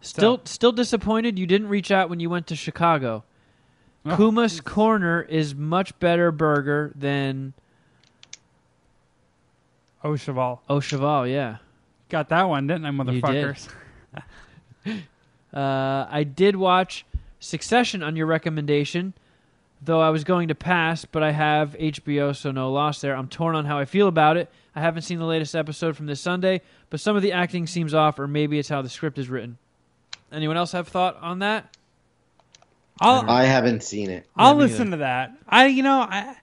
Still 0.00 0.40
still 0.44 0.72
disappointed 0.72 1.38
you 1.38 1.46
didn't 1.46 1.68
reach 1.68 1.90
out 1.90 2.08
when 2.08 2.20
you 2.20 2.30
went 2.30 2.46
to 2.48 2.56
Chicago. 2.56 3.24
Oh. 4.04 4.16
Kuma's 4.16 4.60
Corner 4.60 5.22
is 5.22 5.54
much 5.54 5.98
better 5.98 6.30
burger 6.30 6.92
than 6.94 7.54
Oh, 10.06 10.14
Cheval. 10.16 10.62
Au 10.68 10.78
Cheval, 10.78 11.26
yeah. 11.26 11.56
Got 12.08 12.28
that 12.28 12.44
one, 12.44 12.68
didn't 12.68 12.86
I, 12.86 12.90
did. 12.90 13.22
motherfuckers? 13.22 13.68
Uh, 15.54 16.06
I 16.10 16.22
did 16.24 16.54
watch 16.54 17.06
Succession 17.40 18.02
on 18.02 18.14
your 18.14 18.26
recommendation, 18.26 19.14
though 19.80 20.00
I 20.00 20.10
was 20.10 20.22
going 20.22 20.48
to 20.48 20.54
pass, 20.54 21.06
but 21.06 21.22
I 21.22 21.30
have 21.32 21.74
HBO, 21.78 22.36
so 22.36 22.50
no 22.50 22.70
loss 22.70 23.00
there. 23.00 23.16
I'm 23.16 23.28
torn 23.28 23.54
on 23.56 23.64
how 23.64 23.78
I 23.78 23.86
feel 23.86 24.06
about 24.06 24.36
it. 24.36 24.50
I 24.74 24.80
haven't 24.80 25.02
seen 25.02 25.18
the 25.18 25.24
latest 25.24 25.54
episode 25.54 25.96
from 25.96 26.04
this 26.06 26.20
Sunday, 26.20 26.60
but 26.90 27.00
some 27.00 27.16
of 27.16 27.22
the 27.22 27.32
acting 27.32 27.66
seems 27.66 27.94
off, 27.94 28.18
or 28.18 28.28
maybe 28.28 28.58
it's 28.58 28.68
how 28.68 28.82
the 28.82 28.90
script 28.90 29.16
is 29.16 29.30
written. 29.30 29.56
Anyone 30.30 30.58
else 30.58 30.72
have 30.72 30.88
thought 30.88 31.16
on 31.22 31.38
that? 31.38 31.74
I'll 33.00 33.28
I 33.28 33.44
haven't 33.44 33.82
seen 33.82 34.10
it. 34.10 34.26
I'll 34.36 34.54
me 34.54 34.64
listen 34.64 34.90
to 34.90 34.98
that. 34.98 35.32
I 35.48 35.66
you 35.66 35.82
know 35.82 36.00
I 36.00 36.36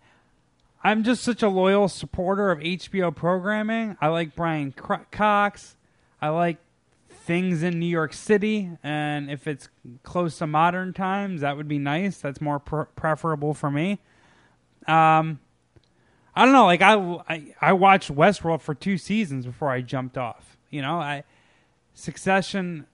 I'm 0.84 1.04
just 1.04 1.24
such 1.24 1.42
a 1.42 1.50
loyal 1.50 1.88
supporter 1.88 2.52
of 2.52 2.60
HBO 2.60 3.16
programming. 3.16 3.98
I 4.02 4.08
like 4.08 4.36
Brian 4.36 4.74
Cox. 4.74 5.76
I 6.22 6.30
like 6.30 6.58
things 7.10 7.64
in 7.64 7.80
New 7.80 7.86
York 7.86 8.14
City, 8.14 8.70
and 8.84 9.32
if 9.32 9.48
it's 9.48 9.70
close 10.04 10.38
to 10.40 10.48
modern 10.48 10.92
times, 10.94 11.42
that 11.42 11.56
would 11.56 11.68
be 11.68 11.80
nice. 11.80 12.18
That's 12.18 12.42
more 12.42 12.60
pre- 12.60 12.86
preferable 12.96 13.54
for 13.54 13.72
me. 13.72 14.00
Um, 14.88 15.40
I 16.36 16.44
don't 16.44 16.54
know. 16.54 16.66
Like 16.66 16.82
I, 16.82 16.96
I 17.30 17.56
I 17.62 17.74
watched 17.74 18.14
Westworld 18.14 18.62
for 18.62 18.76
two 18.76 18.98
seasons 18.98 19.46
before 19.46 19.70
I 19.70 19.82
jumped 19.82 20.18
off. 20.18 20.58
You 20.70 20.82
know, 20.82 21.00
I 21.00 21.24
Succession. 21.94 22.88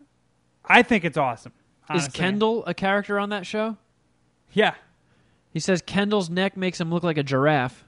I 0.65 0.83
think 0.83 1.05
it's 1.05 1.17
awesome. 1.17 1.53
Is. 1.93 2.07
Kendall 2.09 2.63
a 2.65 2.73
character 2.73 3.17
on 3.17 3.29
that 3.29 3.47
show? 3.47 3.77
Yeah. 4.53 4.75
He 5.51 5.59
says 5.59 5.81
Kendall's 5.81 6.29
neck 6.29 6.55
makes 6.55 6.79
him 6.79 6.91
look 6.91 7.03
like 7.03 7.17
a 7.17 7.23
giraffe, 7.23 7.85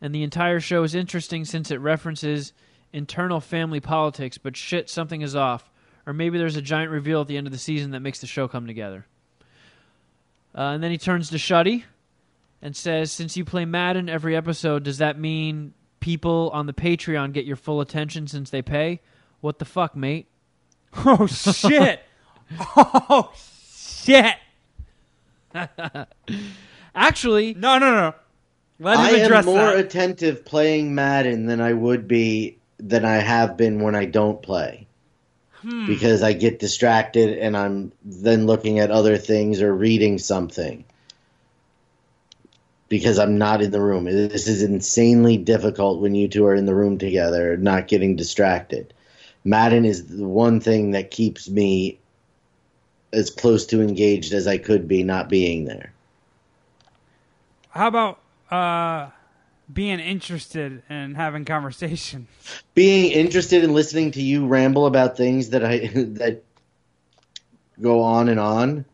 and 0.00 0.14
the 0.14 0.22
entire 0.22 0.60
show 0.60 0.82
is 0.82 0.94
interesting 0.94 1.44
since 1.44 1.70
it 1.70 1.76
references 1.76 2.52
internal 2.92 3.40
family 3.40 3.80
politics, 3.80 4.38
but 4.38 4.56
shit, 4.56 4.88
something 4.88 5.22
is 5.22 5.34
off. 5.34 5.70
Or 6.06 6.12
maybe 6.12 6.38
there's 6.38 6.56
a 6.56 6.62
giant 6.62 6.90
reveal 6.90 7.22
at 7.22 7.28
the 7.28 7.36
end 7.36 7.46
of 7.46 7.52
the 7.52 7.58
season 7.58 7.90
that 7.92 8.00
makes 8.00 8.20
the 8.20 8.26
show 8.26 8.46
come 8.46 8.66
together. 8.66 9.06
Uh, 10.54 10.72
and 10.72 10.82
then 10.82 10.90
he 10.90 10.98
turns 10.98 11.30
to 11.30 11.36
Shuddy 11.36 11.84
and 12.62 12.76
says, 12.76 13.10
Since 13.10 13.36
you 13.36 13.44
play 13.44 13.64
Madden 13.64 14.08
every 14.08 14.36
episode, 14.36 14.84
does 14.84 14.98
that 14.98 15.18
mean 15.18 15.74
people 16.00 16.50
on 16.52 16.66
the 16.66 16.72
Patreon 16.72 17.32
get 17.32 17.46
your 17.46 17.56
full 17.56 17.80
attention 17.80 18.26
since 18.26 18.50
they 18.50 18.62
pay? 18.62 19.00
What 19.40 19.58
the 19.58 19.64
fuck, 19.64 19.96
mate? 19.96 20.28
Oh 21.06 21.26
shit! 21.26 22.02
oh 22.76 23.32
shit! 23.34 24.36
Actually, 26.94 27.54
No, 27.54 27.78
no, 27.78 27.92
no. 27.92 28.14
Let 28.80 28.98
I 28.98 29.16
him 29.16 29.32
am 29.32 29.44
more 29.44 29.56
that. 29.58 29.78
attentive 29.78 30.44
playing 30.44 30.94
Madden 30.94 31.46
than 31.46 31.60
I 31.60 31.72
would 31.72 32.08
be 32.08 32.58
than 32.78 33.04
I 33.04 33.16
have 33.16 33.56
been 33.56 33.80
when 33.80 33.94
I 33.94 34.04
don't 34.04 34.42
play. 34.42 34.86
Hmm. 35.62 35.86
Because 35.86 36.22
I 36.22 36.32
get 36.32 36.58
distracted 36.58 37.38
and 37.38 37.56
I'm 37.56 37.92
then 38.04 38.46
looking 38.46 38.80
at 38.80 38.90
other 38.90 39.16
things 39.16 39.62
or 39.62 39.72
reading 39.74 40.18
something. 40.18 40.84
Because 42.88 43.18
I'm 43.18 43.38
not 43.38 43.62
in 43.62 43.70
the 43.70 43.80
room. 43.80 44.04
This 44.04 44.46
is 44.46 44.62
insanely 44.62 45.36
difficult 45.36 46.00
when 46.00 46.14
you 46.14 46.28
two 46.28 46.44
are 46.44 46.54
in 46.54 46.66
the 46.66 46.74
room 46.74 46.98
together, 46.98 47.56
not 47.56 47.88
getting 47.88 48.16
distracted. 48.16 48.92
Madden 49.44 49.84
is 49.84 50.06
the 50.06 50.28
one 50.28 50.60
thing 50.60 50.90
that 50.90 51.10
keeps 51.10 51.48
me 51.48 51.98
as 53.12 53.30
close 53.30 53.64
to 53.66 53.80
engaged 53.80 54.32
as 54.34 54.46
I 54.46 54.58
could 54.58 54.86
be 54.86 55.02
not 55.02 55.28
being 55.28 55.64
there. 55.64 55.93
How 57.74 57.88
about 57.88 58.20
uh, 58.52 59.10
being 59.72 59.98
interested 59.98 60.82
and 60.88 61.16
having 61.16 61.44
conversation? 61.44 62.28
being 62.74 63.10
interested 63.10 63.64
in 63.64 63.74
listening 63.74 64.12
to 64.12 64.22
you 64.22 64.46
ramble 64.46 64.86
about 64.86 65.16
things 65.16 65.50
that 65.50 65.64
I 65.64 65.78
that 65.94 66.44
go 67.80 68.00
on 68.00 68.28
and 68.28 68.38
on. 68.38 68.84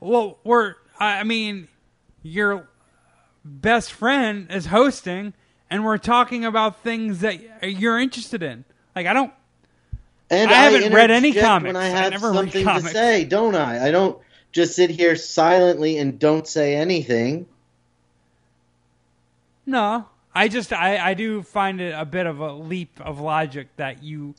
Well, 0.00 0.38
we're. 0.44 0.74
I 1.00 1.20
I 1.20 1.24
mean, 1.24 1.68
your 2.22 2.68
best 3.42 3.92
friend 3.92 4.48
is 4.50 4.66
hosting, 4.66 5.32
and 5.70 5.82
we're 5.82 5.98
talking 5.98 6.44
about 6.44 6.82
things 6.82 7.20
that 7.20 7.62
you're 7.62 7.98
interested 7.98 8.42
in. 8.42 8.66
Like 8.94 9.06
I 9.06 9.14
don't. 9.14 9.32
And 10.28 10.50
I 10.50 10.54
haven't 10.54 10.92
read 10.92 11.10
any 11.10 11.32
comics. 11.32 11.72
when 11.72 11.76
I 11.76 11.86
I 11.86 11.88
have 11.88 12.22
read 12.22 12.34
something 12.34 12.66
to 12.66 12.80
say, 12.82 13.24
don't 13.24 13.54
I? 13.54 13.86
I 13.86 13.90
don't 13.92 14.20
just 14.52 14.74
sit 14.74 14.90
here 14.90 15.16
silently 15.16 15.96
and 15.96 16.18
don't 16.18 16.46
say 16.46 16.74
anything. 16.74 17.46
No, 19.66 20.08
I 20.34 20.48
just 20.48 20.72
I 20.72 20.98
I 20.98 21.14
do 21.14 21.42
find 21.42 21.80
it 21.80 21.92
a 21.92 22.04
bit 22.04 22.26
of 22.26 22.38
a 22.38 22.52
leap 22.52 23.00
of 23.00 23.20
logic 23.20 23.68
that 23.76 24.02
you 24.02 24.34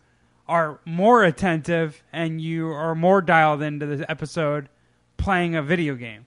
are 0.48 0.80
more 0.86 1.24
attentive 1.24 2.02
and 2.14 2.40
you 2.40 2.70
are 2.70 2.96
more 2.96 3.22
dialed 3.22 3.62
into 3.62 3.86
this 3.86 4.06
episode 4.08 4.70
playing 5.18 5.56
a 5.56 5.62
video 5.62 5.96
game. 5.96 6.26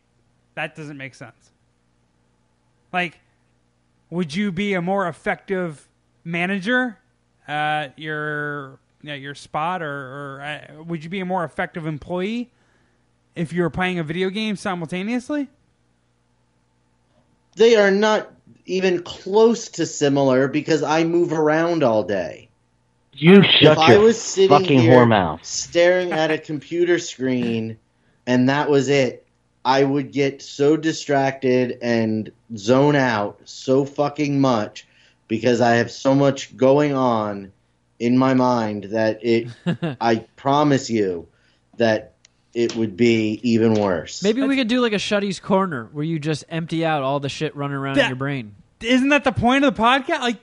That 0.55 0.77
doesn't 0.77 0.99
make 0.99 1.15
sense. 1.15 1.53
Like, 2.93 3.21
would 4.11 4.35
you 4.35 4.53
be 4.53 4.75
a 4.75 4.83
more 4.83 5.09
effective 5.09 5.89
manager 6.25 6.99
at 7.49 7.99
your 7.99 8.79
at 9.07 9.21
your 9.21 9.35
spot, 9.35 9.83
or, 9.83 9.87
or 9.87 10.41
uh, 10.43 10.83
would 10.83 11.03
you 11.03 11.09
be 11.09 11.21
a 11.21 11.25
more 11.25 11.45
effective 11.45 11.87
employee 11.87 12.51
if 13.35 13.53
you 13.53 13.63
were 13.63 13.71
playing 13.71 13.99
a 13.99 14.05
video 14.05 14.29
game 14.29 14.57
simultaneously? 14.57 15.49
They 17.57 17.77
are 17.77 17.91
not 17.91 18.31
even 18.71 19.03
close 19.03 19.69
to 19.71 19.85
similar 19.87 20.49
because 20.49 20.83
I 20.83 21.05
move 21.05 21.33
around 21.33 21.83
all 21.83 22.05
day. 22.05 22.49
You 23.13 23.43
shut 23.43 23.73
if 23.73 23.79
I 23.79 23.93
your 23.95 24.03
was 24.03 24.21
sitting 24.21 24.57
fucking 24.57 24.81
here 24.81 25.05
whore 25.05 25.09
mouth. 25.09 25.45
staring 25.45 26.13
at 26.13 26.31
a 26.31 26.39
computer 26.51 26.99
screen 26.99 27.79
and 28.27 28.49
that 28.49 28.71
was 28.71 28.89
it, 28.89 29.27
I 29.65 29.83
would 29.83 30.13
get 30.13 30.41
so 30.41 30.77
distracted 30.77 31.79
and 31.83 32.31
zone 32.57 32.97
out 32.97 33.41
so 33.45 33.85
fucking 33.85 34.41
much 34.41 34.87
because 35.27 35.61
I 35.61 35.77
have 35.77 35.91
so 35.91 36.15
much 36.15 36.57
going 36.57 36.95
on 36.95 37.53
in 37.99 38.17
my 38.17 38.35
mind 38.35 38.85
that 38.85 39.25
it 39.25 39.49
I 40.01 40.27
promise 40.37 40.89
you 40.89 41.29
that 41.77 42.15
it 42.55 42.75
would 42.77 42.97
be 42.97 43.41
even 43.43 43.75
worse. 43.75 44.23
maybe 44.23 44.43
we 44.43 44.57
could 44.57 44.69
do 44.69 44.81
like 44.81 44.93
a 44.93 44.99
Shuddy's 44.99 45.41
Corner 45.41 45.89
where 45.93 46.05
you 46.05 46.19
just 46.19 46.45
empty 46.49 46.85
out 46.85 47.03
all 47.03 47.21
the 47.21 47.29
shit 47.29 47.55
running 47.55 47.77
around 47.77 47.99
in 47.99 48.07
your 48.07 48.17
brain. 48.17 48.55
Isn't 48.83 49.09
that 49.11 49.25
the 49.25 49.33
point 49.33 49.65
of 49.65 49.75
the 49.75 49.83
podcast? 49.83 50.21
Like, 50.21 50.39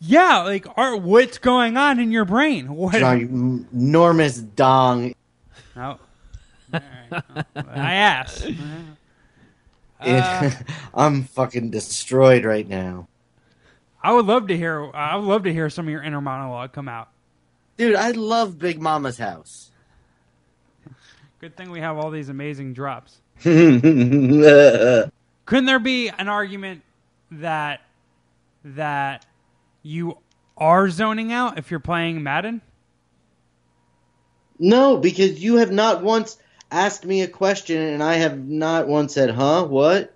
yeah, 0.00 0.42
like, 0.42 0.66
are, 0.76 0.96
what's 0.96 1.38
going 1.38 1.76
on 1.76 1.98
in 1.98 2.10
your 2.10 2.24
brain? 2.24 2.74
What? 2.74 2.94
John, 2.94 3.66
enormous 3.72 4.38
dong. 4.38 5.14
No. 5.76 5.98
All 6.72 6.80
right. 7.12 7.22
I 7.56 7.94
asked. 7.94 8.46
Uh, 10.00 10.50
I'm 10.94 11.24
fucking 11.24 11.70
destroyed 11.70 12.44
right 12.44 12.68
now. 12.68 13.08
I 14.02 14.12
would 14.12 14.26
love 14.26 14.48
to 14.48 14.56
hear. 14.56 14.90
I 14.92 15.16
would 15.16 15.24
love 15.24 15.44
to 15.44 15.52
hear 15.52 15.70
some 15.70 15.86
of 15.86 15.90
your 15.90 16.02
inner 16.02 16.20
monologue 16.20 16.72
come 16.72 16.88
out. 16.88 17.08
Dude, 17.78 17.96
I 17.96 18.10
love 18.10 18.58
Big 18.58 18.80
Momma's 18.80 19.16
house. 19.16 19.70
Good 21.40 21.56
thing 21.56 21.70
we 21.70 21.80
have 21.80 21.96
all 21.96 22.10
these 22.10 22.28
amazing 22.28 22.74
drops. 22.74 23.18
Couldn't 23.42 25.10
there 25.48 25.78
be 25.78 26.08
an 26.08 26.28
argument 26.28 26.82
that 27.30 27.80
that 28.64 29.24
you 29.82 30.18
are 30.56 30.88
zoning 30.88 31.32
out 31.32 31.58
if 31.58 31.70
you're 31.70 31.80
playing 31.80 32.22
Madden? 32.22 32.60
No, 34.58 34.96
because 34.96 35.42
you 35.42 35.56
have 35.56 35.72
not 35.72 36.02
once 36.02 36.38
asked 36.70 37.04
me 37.04 37.22
a 37.22 37.28
question 37.28 37.76
and 37.80 38.02
I 38.02 38.14
have 38.14 38.38
not 38.38 38.86
once 38.88 39.14
said, 39.14 39.30
huh, 39.30 39.64
what? 39.64 40.14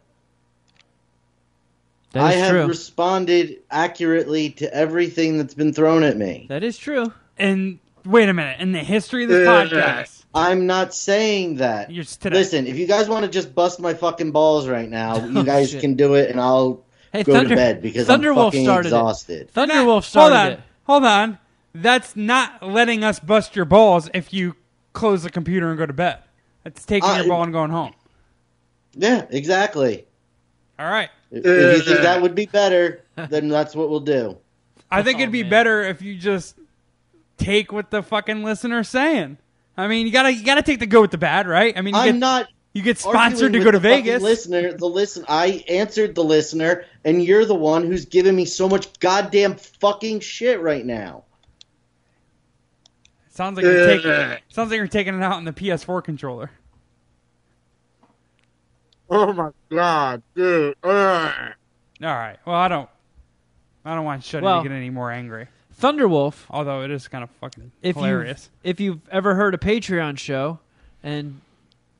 That 2.13 2.23
I 2.23 2.33
have 2.33 2.51
true. 2.53 2.67
responded 2.67 3.59
accurately 3.71 4.51
to 4.51 4.73
everything 4.73 5.39
that's 5.39 5.55
been 5.55 5.73
thrown 5.75 6.03
at 6.05 6.17
me. 6.17 6.47
that 6.49 6.63
is 6.63 6.79
true. 6.79 7.13
And 7.37 7.81
wait 8.05 8.29
a 8.29 8.33
minute, 8.35 8.61
in 8.61 8.73
the 8.73 8.79
history 8.79 9.25
of 9.25 9.29
this 9.31 9.47
podcast, 9.47 10.25
I'm 10.35 10.67
not 10.67 10.95
saying 10.95 11.57
that. 11.57 11.91
you're. 11.91 12.05
Listen, 12.25 12.67
if 12.67 12.79
you 12.79 12.87
guys 12.87 13.09
want 13.09 13.25
to 13.25 13.31
just 13.31 13.55
bust 13.55 13.79
my 13.81 13.93
fucking 13.93 14.31
balls 14.31 14.67
right 14.69 14.89
now, 14.89 15.27
you 15.27 15.39
Oh, 15.41 15.45
guys 15.45 15.71
shit. 15.73 15.81
can 15.81 15.95
do 15.95 16.15
it 16.15 16.31
and 16.31 16.41
I'll 16.41 16.83
Hey, 17.13 17.23
go 17.25 17.33
Thunder, 17.33 17.51
to 17.51 17.57
bed 17.57 17.83
because 17.83 18.07
Thunderwolf 18.09 18.37
I'm 18.39 18.45
fucking 18.53 18.65
started 18.65 18.89
it. 18.89 18.93
exhausted. 18.93 19.53
Thunderwolf 19.55 20.05
started 20.05 20.35
hold 20.35 20.47
on, 20.47 20.53
it. 20.53 20.61
hold 20.85 21.05
on. 21.05 21.39
That's 21.75 22.17
not 22.17 22.63
letting 22.63 23.05
us 23.05 23.21
bust 23.21 23.55
your 23.57 23.65
balls 23.65 24.11
if 24.15 24.33
you 24.33 24.57
close 24.93 25.23
the 25.23 25.31
computer 25.31 25.69
and 25.71 25.79
go 25.79 25.87
to 25.87 25.93
bed. 25.93 26.19
That's 26.65 26.85
taking 26.85 27.09
I- 27.09 27.19
your 27.21 27.29
ball 27.29 27.43
and 27.45 27.53
going 27.53 27.71
home. 27.71 27.93
Yeah, 28.95 29.27
exactly. 29.31 30.07
All 30.79 30.91
right. 30.91 31.09
If 31.31 31.45
if 31.45 31.77
you 31.79 31.83
think 31.85 32.01
uh, 32.01 32.03
that 32.03 32.23
would 32.23 32.35
be 32.35 32.47
better, 32.47 33.05
then 33.17 33.49
that's 33.49 33.75
what 33.77 33.91
we'll 33.91 34.01
do. 34.01 34.39
I 34.91 35.03
think 35.03 35.19
Oh, 35.19 35.23
it'd 35.23 35.33
be 35.33 35.43
man. 35.43 35.51
better 35.51 35.83
if 35.83 36.01
you 36.03 36.17
just 36.17 36.57
take 37.37 37.71
what 37.73 37.91
the 37.91 38.03
fucking 38.03 38.43
listener's 38.43 38.89
saying. 38.89 39.37
I 39.77 39.87
mean, 39.87 40.07
you 40.07 40.13
gotta 40.13 40.33
you 40.33 40.45
gotta 40.45 40.63
take 40.63 40.79
the 40.81 40.87
good 40.87 41.03
with 41.03 41.11
the 41.11 41.19
bad, 41.19 41.47
right? 41.47 41.77
I 41.77 41.83
mean, 41.83 41.95
you 41.95 42.01
I'm 42.01 42.07
get 42.13 42.17
not 42.17 42.49
you 42.79 42.85
get 42.85 42.99
sponsored 42.99 43.53
to 43.53 43.59
go 43.61 43.71
to 43.73 43.79
Vegas. 43.81 44.23
Listener, 44.23 44.73
the 44.73 44.87
listen. 44.87 45.25
I 45.29 45.65
answered 45.69 46.15
the 46.15 46.23
listener, 46.23 46.85
and 47.05 47.23
you're 47.23 47.45
the 47.45 47.55
one 47.55 47.85
who's 47.85 48.05
giving 48.07 48.37
me 48.37 48.45
so 48.45 48.69
much 48.69 48.99
goddamn 49.01 49.57
fucking 49.57 50.21
shit 50.21 50.61
right 50.61 50.87
now. 50.87 51.25
Sounds 53.31 53.57
like 53.57 53.65
you're 53.65 53.87
taking 53.87 54.39
sounds 54.49 54.71
like 54.71 54.79
you're 54.79 54.87
taking 54.87 55.15
it 55.17 55.23
out 55.23 55.33
on 55.35 55.45
the 55.45 55.53
PS4 55.53 56.03
controller. 56.05 56.51
Oh 59.11 59.33
my 59.33 59.51
god, 59.71 60.23
dude! 60.35 60.77
All 60.85 60.91
right. 62.01 62.37
Well, 62.45 62.55
I 62.57 62.69
don't 62.69 62.89
I 63.85 63.95
don't 63.95 64.05
want 64.05 64.23
Shuddy 64.23 64.43
Well- 64.43 64.63
to 64.63 64.69
get 64.69 64.75
any 64.75 64.91
more 64.91 65.11
angry. 65.11 65.49
Thunderwolf, 65.81 66.45
Although 66.51 66.83
it 66.83 66.91
is 66.91 67.07
kind 67.07 67.23
of 67.23 67.31
fucking 67.41 67.71
if 67.83 67.95
hilarious. 67.95 68.51
you 68.65 68.71
if 68.71 68.81
you've 68.81 69.01
ever 69.11 69.37
heard 69.37 69.55
a 69.55 69.59
Patreon 69.59 70.19
show, 70.19 70.59
and 71.05 71.41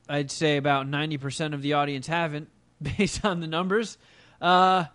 I'd 0.09 0.31
say 0.31 0.57
about 0.57 0.87
ninety 0.87 1.17
percent 1.17 1.53
of 1.53 1.61
the 1.61 1.73
audience 1.73 2.07
haven't, 2.07 2.49
based 2.81 3.23
on 3.23 3.39
the 3.39 3.47
numbers, 3.47 3.97
uh, 4.41 4.85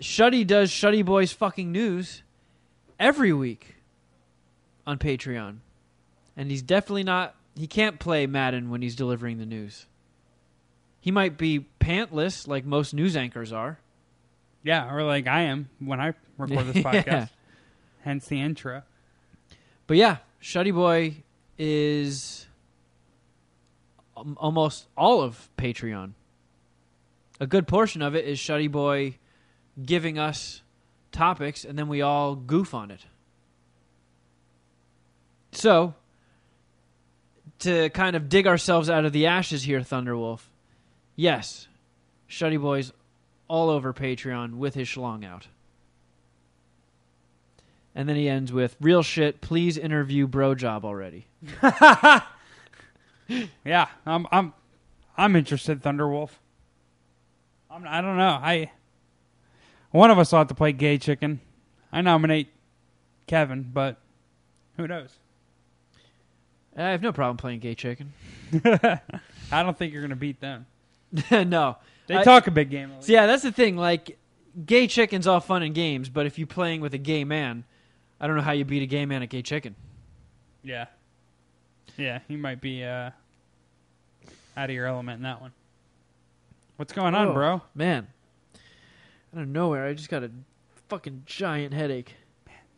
Shuddy 0.00 0.46
does 0.46 0.70
Shuddy 0.70 1.04
Boys 1.04 1.32
fucking 1.32 1.70
news 1.70 2.22
every 2.98 3.32
week 3.32 3.76
on 4.86 4.98
Patreon, 4.98 5.58
and 6.36 6.50
he's 6.50 6.62
definitely 6.62 7.04
not. 7.04 7.34
He 7.54 7.66
can't 7.66 7.98
play 7.98 8.26
Madden 8.26 8.70
when 8.70 8.82
he's 8.82 8.96
delivering 8.96 9.38
the 9.38 9.46
news. 9.46 9.86
He 11.00 11.10
might 11.10 11.36
be 11.36 11.66
pantless 11.80 12.46
like 12.48 12.64
most 12.64 12.94
news 12.94 13.16
anchors 13.16 13.52
are. 13.52 13.78
Yeah, 14.64 14.92
or 14.92 15.02
like 15.02 15.26
I 15.26 15.42
am 15.42 15.68
when 15.80 16.00
I 16.00 16.14
record 16.38 16.66
this 16.68 16.76
podcast. 16.84 17.06
Yeah. 17.06 17.26
Hence 18.02 18.26
the 18.26 18.40
intro. 18.40 18.82
But 19.86 19.96
yeah, 19.96 20.18
Shuddy 20.40 20.72
Boy 20.72 21.16
is 21.58 22.41
almost 24.36 24.86
all 24.96 25.22
of 25.22 25.48
Patreon. 25.56 26.12
A 27.40 27.46
good 27.46 27.66
portion 27.66 28.02
of 28.02 28.14
it 28.14 28.24
is 28.24 28.38
Shuddy 28.38 28.70
Boy 28.70 29.16
giving 29.84 30.18
us 30.18 30.62
topics, 31.10 31.64
and 31.64 31.78
then 31.78 31.88
we 31.88 32.02
all 32.02 32.34
goof 32.34 32.74
on 32.74 32.90
it. 32.90 33.04
So, 35.52 35.94
to 37.60 37.90
kind 37.90 38.16
of 38.16 38.28
dig 38.28 38.46
ourselves 38.46 38.88
out 38.88 39.04
of 39.04 39.12
the 39.12 39.26
ashes 39.26 39.62
here, 39.62 39.80
Thunderwolf, 39.80 40.40
yes, 41.16 41.68
Shuddy 42.28 42.60
Boy's 42.60 42.92
all 43.48 43.68
over 43.68 43.92
Patreon 43.92 44.54
with 44.54 44.74
his 44.74 44.88
schlong 44.88 45.24
out. 45.24 45.46
And 47.94 48.08
then 48.08 48.16
he 48.16 48.28
ends 48.28 48.50
with 48.50 48.74
real 48.80 49.02
shit. 49.02 49.42
Please 49.42 49.76
interview 49.76 50.26
Bro 50.26 50.54
Job 50.54 50.84
already. 50.84 51.26
Yeah, 53.64 53.88
I'm 54.04 54.26
I'm 54.30 54.52
I'm 55.16 55.36
interested, 55.36 55.82
Thunderwolf. 55.82 56.30
I'm 57.70 57.86
I 57.86 58.00
don't 58.00 58.16
know. 58.16 58.38
I 58.42 58.70
one 59.90 60.10
of 60.10 60.18
us 60.18 60.32
ought 60.32 60.48
to 60.48 60.54
play 60.54 60.72
gay 60.72 60.98
chicken. 60.98 61.40
I 61.92 62.00
nominate 62.00 62.48
Kevin, 63.26 63.70
but 63.72 63.98
who 64.76 64.86
knows? 64.86 65.16
I 66.76 66.90
have 66.90 67.02
no 67.02 67.12
problem 67.12 67.36
playing 67.36 67.60
gay 67.60 67.74
chicken. 67.74 68.12
I 68.64 69.62
don't 69.62 69.76
think 69.76 69.92
you're 69.92 70.02
gonna 70.02 70.16
beat 70.16 70.40
them. 70.40 70.66
no. 71.30 71.76
They 72.06 72.16
I- 72.16 72.24
talk 72.24 72.46
a 72.46 72.50
big 72.50 72.70
game. 72.70 72.90
So 73.00 73.12
yeah, 73.12 73.26
that's 73.26 73.42
the 73.42 73.52
thing. 73.52 73.76
Like, 73.76 74.18
gay 74.64 74.86
chicken's 74.86 75.26
all 75.26 75.40
fun 75.40 75.62
and 75.62 75.74
games, 75.74 76.08
but 76.08 76.26
if 76.26 76.38
you're 76.38 76.46
playing 76.46 76.80
with 76.80 76.94
a 76.94 76.98
gay 76.98 77.24
man, 77.24 77.64
I 78.20 78.26
don't 78.26 78.36
know 78.36 78.42
how 78.42 78.52
you 78.52 78.64
beat 78.64 78.82
a 78.82 78.86
gay 78.86 79.04
man 79.06 79.22
at 79.22 79.28
gay 79.28 79.42
chicken. 79.42 79.74
Yeah, 80.62 80.86
yeah, 81.96 82.20
he 82.28 82.36
might 82.36 82.60
be 82.60 82.84
uh, 82.84 83.10
out 84.56 84.70
of 84.70 84.70
your 84.70 84.86
element 84.86 85.18
in 85.18 85.22
that 85.24 85.40
one. 85.40 85.52
What's 86.76 86.92
going 86.92 87.14
on, 87.14 87.28
Oh, 87.28 87.32
bro? 87.34 87.62
Man, 87.74 88.08
out 89.34 89.42
of 89.42 89.48
nowhere, 89.48 89.86
I 89.86 89.94
just 89.94 90.08
got 90.08 90.22
a 90.24 90.30
fucking 90.88 91.22
giant 91.26 91.74
headache. 91.74 92.14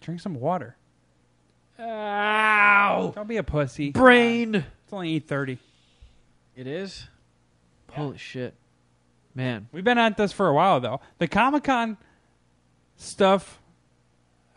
Drink 0.00 0.20
some 0.20 0.34
water. 0.34 0.76
Ow! 1.78 3.12
Don't 3.14 3.26
be 3.28 3.36
a 3.38 3.42
pussy. 3.42 3.90
Brain. 3.90 4.54
It's 4.54 4.92
only 4.92 5.14
eight 5.16 5.26
thirty. 5.26 5.58
It 6.54 6.66
is. 6.66 7.06
Holy 7.90 8.18
shit, 8.18 8.54
man. 9.34 9.68
We've 9.72 9.84
been 9.84 9.98
at 9.98 10.16
this 10.16 10.32
for 10.32 10.48
a 10.48 10.54
while 10.54 10.80
though. 10.80 11.00
The 11.18 11.26
Comic 11.28 11.64
Con 11.64 11.96
stuff, 12.96 13.60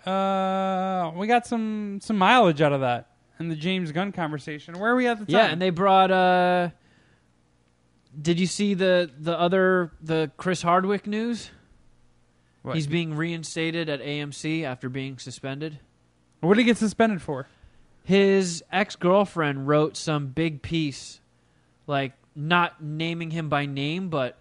uh, 0.06 1.12
we 1.16 1.26
got 1.28 1.48
some 1.48 2.00
some 2.02 2.18
mileage 2.18 2.62
out 2.62 2.74
of 2.74 2.82
that. 2.82 3.07
And 3.40 3.52
the 3.52 3.56
James 3.56 3.92
Gunn 3.92 4.12
conversation. 4.12 4.80
Where 4.80 4.92
are 4.92 4.96
we 4.96 5.08
at 5.08 5.20
the 5.20 5.26
time? 5.26 5.34
Yeah, 5.36 5.46
and 5.48 5.62
they 5.62 5.70
brought. 5.70 6.12
uh 6.12 6.70
Did 8.20 8.40
you 8.40 8.48
see 8.48 8.74
the 8.74 9.12
the 9.20 9.38
other 9.40 9.92
the 10.02 10.32
Chris 10.38 10.62
Hardwick 10.62 11.06
news? 11.08 11.52
What? 12.64 12.76
He's 12.76 12.88
being 12.88 13.16
reinstated 13.16 13.90
at 13.90 14.02
AMC 14.02 14.64
after 14.64 14.90
being 14.90 15.20
suspended. 15.20 15.80
what 16.42 16.56
did 16.56 16.62
he 16.62 16.66
get 16.66 16.78
suspended 16.78 17.22
for? 17.22 17.48
his 18.04 18.64
ex 18.72 18.96
girlfriend 18.96 19.68
wrote 19.68 19.98
some 19.98 20.28
big 20.28 20.62
piece, 20.62 21.20
like 21.88 22.14
not 22.36 22.82
naming 22.82 23.32
him 23.32 23.50
by 23.50 23.66
name, 23.66 24.08
but 24.08 24.38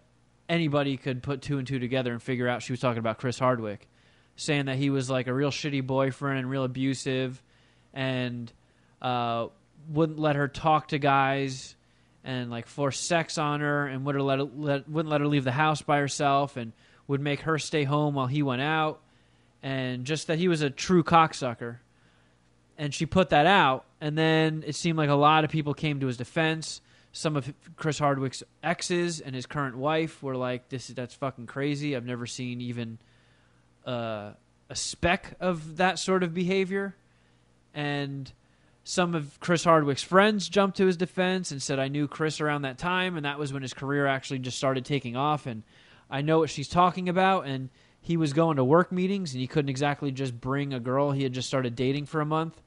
anybody 0.49 0.97
could 0.97 1.21
put 1.21 1.43
two 1.43 1.59
and 1.59 1.67
two 1.67 1.81
together 1.81 2.13
and 2.13 2.23
figure 2.23 2.47
out 2.47 2.63
she 2.63 2.73
was 2.73 2.79
talking 2.79 3.01
about 3.01 3.19
Chris 3.19 3.41
Hardwick, 3.41 3.89
saying 4.37 4.67
that 4.67 4.77
he 4.77 4.89
was 4.89 5.11
like 5.11 5.27
a 5.27 5.35
real 5.35 5.51
shitty 5.51 5.85
boyfriend 5.85 6.39
and 6.39 6.49
real 6.49 6.63
abusive, 6.63 7.43
and 7.93 8.53
uh, 9.07 9.49
wouldn't 9.89 10.19
let 10.19 10.35
her 10.35 10.49
talk 10.49 10.89
to 10.89 10.99
guys, 10.99 11.77
and 12.25 12.51
like 12.51 12.67
force 12.67 12.99
sex 12.99 13.39
on 13.39 13.61
her, 13.61 13.87
and 13.87 14.05
would 14.05 14.17
let, 14.17 14.41
her, 14.41 14.45
let 14.45 14.89
wouldn't 14.89 15.11
let 15.11 15.21
her 15.21 15.29
leave 15.29 15.45
the 15.45 15.53
house 15.53 15.81
by 15.81 15.99
herself, 15.99 16.57
and 16.57 16.73
would 17.07 17.21
make 17.21 17.43
her 17.43 17.57
stay 17.57 17.85
home 17.85 18.17
while 18.17 18.27
he 18.27 18.43
went 18.43 18.63
out, 18.63 19.01
and 19.63 20.05
just 20.05 20.27
that 20.27 20.39
he 20.39 20.49
was 20.49 20.61
a 20.61 20.71
true 20.71 21.05
cocksucker. 21.05 21.77
And 22.79 22.93
she 22.93 23.07
put 23.07 23.31
that 23.31 23.47
out. 23.47 23.87
And 24.01 24.19
then 24.19 24.65
it 24.67 24.75
seemed 24.75 24.99
like 24.99 25.09
a 25.09 25.15
lot 25.15 25.45
of 25.45 25.51
people 25.51 25.73
came 25.73 26.01
to 26.01 26.09
his 26.09 26.17
defense. 26.17 26.83
Some 27.13 27.37
of 27.37 27.55
chris 27.77 27.99
hardwick's 27.99 28.43
exes 28.63 29.21
and 29.21 29.35
his 29.35 29.47
current 29.47 29.79
wife 29.79 30.23
were 30.23 30.37
like 30.37 30.69
this 30.69 30.91
is 30.91 30.95
that's 30.95 31.15
fucking 31.15 31.47
crazy. 31.47 31.97
I've 31.97 32.05
never 32.05 32.27
seen 32.27 32.61
even 32.61 32.99
uh, 33.87 34.33
a 34.69 34.75
speck 34.75 35.37
of 35.41 35.79
that 35.79 35.99
sort 35.99 36.23
of 36.23 36.35
behavior. 36.35 36.95
And 37.73 38.31
some 38.89 39.17
of 39.17 39.39
chris 39.41 39.65
hardwick's 39.65 40.03
friends 40.03 40.49
jumped 40.49 40.77
to 40.77 40.87
his 40.87 40.97
defense 40.97 41.51
and 41.51 41.61
said 41.61 41.79
i 41.79 41.89
knew 41.89 42.07
chris 42.07 42.41
around 42.41 42.63
that 42.63 42.79
time 42.79 43.17
and 43.17 43.25
that 43.25 43.39
was 43.39 43.53
when 43.53 43.63
his 43.63 43.75
career 43.75 44.07
actually 44.07 44.39
just 44.39 44.57
started 44.57 44.85
taking 44.85 45.17
off 45.17 45.47
and 45.47 45.65
i 46.09 46.23
know 46.23 46.39
what 46.39 46.49
she's 46.49 46.69
talking 46.69 47.09
about 47.09 47.47
and 47.47 47.69
he 48.01 48.17
was 48.17 48.33
going 48.33 48.57
to 48.57 48.63
work 48.63 48.93
meetings 48.93 49.33
and 49.33 49.41
he 49.41 49.47
couldn't 49.49 49.69
exactly 49.69 50.13
just 50.13 50.41
bring 50.41 50.73
a 50.73 50.79
girl 50.79 51.11
he 51.11 51.25
had 51.25 51.33
just 51.33 51.49
started 51.49 51.75
dating 51.75 52.07
for 52.07 52.21
a 52.21 52.27
month 52.27 52.63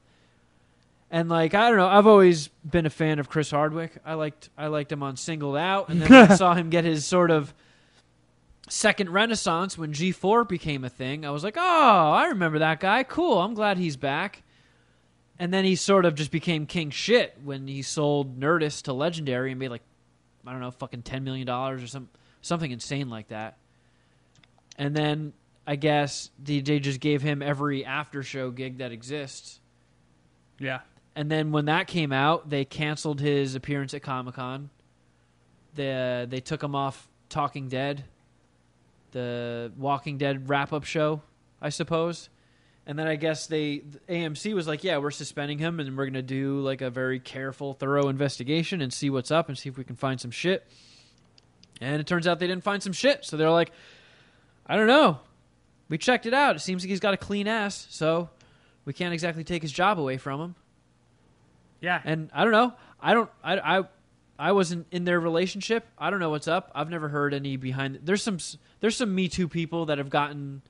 and 1.10 1.28
like 1.28 1.54
I 1.54 1.68
don't 1.68 1.78
know, 1.78 1.88
I've 1.88 2.06
always 2.06 2.48
been 2.64 2.86
a 2.86 2.90
fan 2.90 3.18
of 3.18 3.28
Chris 3.28 3.50
Hardwick. 3.50 3.98
I 4.04 4.14
liked 4.14 4.48
I 4.56 4.68
liked 4.68 4.92
him 4.92 5.02
on 5.02 5.16
Singled 5.16 5.56
Out, 5.56 5.88
and 5.88 6.00
then 6.00 6.12
I 6.12 6.34
saw 6.36 6.54
him 6.54 6.70
get 6.70 6.84
his 6.84 7.04
sort 7.04 7.32
of 7.32 7.52
second 8.68 9.10
renaissance 9.10 9.76
when 9.76 9.92
G4 9.92 10.48
became 10.48 10.84
a 10.84 10.88
thing. 10.88 11.26
I 11.26 11.30
was 11.30 11.42
like, 11.42 11.56
oh, 11.58 12.12
I 12.12 12.26
remember 12.26 12.60
that 12.60 12.78
guy. 12.78 13.02
Cool. 13.02 13.40
I'm 13.40 13.54
glad 13.54 13.76
he's 13.76 13.96
back. 13.96 14.44
And 15.40 15.54
then 15.54 15.64
he 15.64 15.74
sort 15.74 16.04
of 16.04 16.14
just 16.14 16.30
became 16.30 16.66
king 16.66 16.90
shit 16.90 17.34
when 17.42 17.66
he 17.66 17.80
sold 17.80 18.38
Nerdist 18.38 18.82
to 18.82 18.92
Legendary 18.92 19.50
and 19.50 19.58
made 19.58 19.70
like 19.70 19.80
I 20.46 20.52
don't 20.52 20.60
know, 20.60 20.70
fucking 20.70 21.02
ten 21.02 21.24
million 21.24 21.46
dollars 21.46 21.82
or 21.82 21.86
some 21.86 22.10
something 22.42 22.70
insane 22.70 23.08
like 23.08 23.28
that. 23.28 23.56
And 24.76 24.94
then 24.94 25.32
I 25.66 25.76
guess 25.76 26.30
they 26.42 26.60
just 26.60 27.00
gave 27.00 27.22
him 27.22 27.40
every 27.40 27.86
after 27.86 28.22
show 28.22 28.50
gig 28.50 28.78
that 28.78 28.92
exists. 28.92 29.60
Yeah. 30.58 30.80
And 31.16 31.30
then 31.30 31.52
when 31.52 31.64
that 31.64 31.86
came 31.86 32.12
out, 32.12 32.50
they 32.50 32.66
canceled 32.66 33.20
his 33.20 33.54
appearance 33.54 33.94
at 33.94 34.02
Comic 34.02 34.34
Con. 34.34 34.68
They 35.74 36.26
they 36.28 36.40
took 36.40 36.62
him 36.62 36.74
off 36.74 37.08
Talking 37.30 37.68
Dead, 37.68 38.04
the 39.12 39.72
Walking 39.78 40.18
Dead 40.18 40.50
wrap 40.50 40.74
up 40.74 40.84
show, 40.84 41.22
I 41.62 41.70
suppose. 41.70 42.28
And 42.90 42.98
then 42.98 43.06
I 43.06 43.14
guess 43.14 43.46
they 43.46 43.84
AMC 44.08 44.52
was 44.52 44.66
like, 44.66 44.82
yeah, 44.82 44.98
we're 44.98 45.12
suspending 45.12 45.58
him, 45.58 45.78
and 45.78 45.96
we're 45.96 46.06
gonna 46.06 46.22
do 46.22 46.58
like 46.58 46.80
a 46.80 46.90
very 46.90 47.20
careful, 47.20 47.72
thorough 47.72 48.08
investigation 48.08 48.80
and 48.80 48.92
see 48.92 49.10
what's 49.10 49.30
up 49.30 49.48
and 49.48 49.56
see 49.56 49.68
if 49.68 49.78
we 49.78 49.84
can 49.84 49.94
find 49.94 50.20
some 50.20 50.32
shit. 50.32 50.66
And 51.80 52.00
it 52.00 52.08
turns 52.08 52.26
out 52.26 52.40
they 52.40 52.48
didn't 52.48 52.64
find 52.64 52.82
some 52.82 52.92
shit, 52.92 53.24
so 53.24 53.36
they're 53.36 53.48
like, 53.48 53.70
I 54.66 54.74
don't 54.74 54.88
know. 54.88 55.20
We 55.88 55.98
checked 55.98 56.26
it 56.26 56.34
out. 56.34 56.56
It 56.56 56.58
seems 56.58 56.82
like 56.82 56.90
he's 56.90 56.98
got 56.98 57.14
a 57.14 57.16
clean 57.16 57.46
ass, 57.46 57.86
so 57.90 58.28
we 58.84 58.92
can't 58.92 59.14
exactly 59.14 59.44
take 59.44 59.62
his 59.62 59.70
job 59.70 60.00
away 60.00 60.16
from 60.16 60.40
him. 60.40 60.54
Yeah. 61.80 62.00
And 62.04 62.28
I 62.34 62.42
don't 62.42 62.52
know. 62.52 62.74
I 63.00 63.14
don't. 63.14 63.30
I. 63.44 63.78
I. 63.78 63.84
I 64.36 64.50
wasn't 64.50 64.88
in 64.90 65.04
their 65.04 65.20
relationship. 65.20 65.86
I 65.96 66.10
don't 66.10 66.18
know 66.18 66.30
what's 66.30 66.48
up. 66.48 66.72
I've 66.74 66.90
never 66.90 67.08
heard 67.08 67.34
any 67.34 67.56
behind. 67.56 68.00
There's 68.02 68.24
some. 68.24 68.38
There's 68.80 68.96
some 68.96 69.14
Me 69.14 69.28
Too 69.28 69.46
people 69.46 69.86
that 69.86 69.98
have 69.98 70.10
gotten 70.10 70.62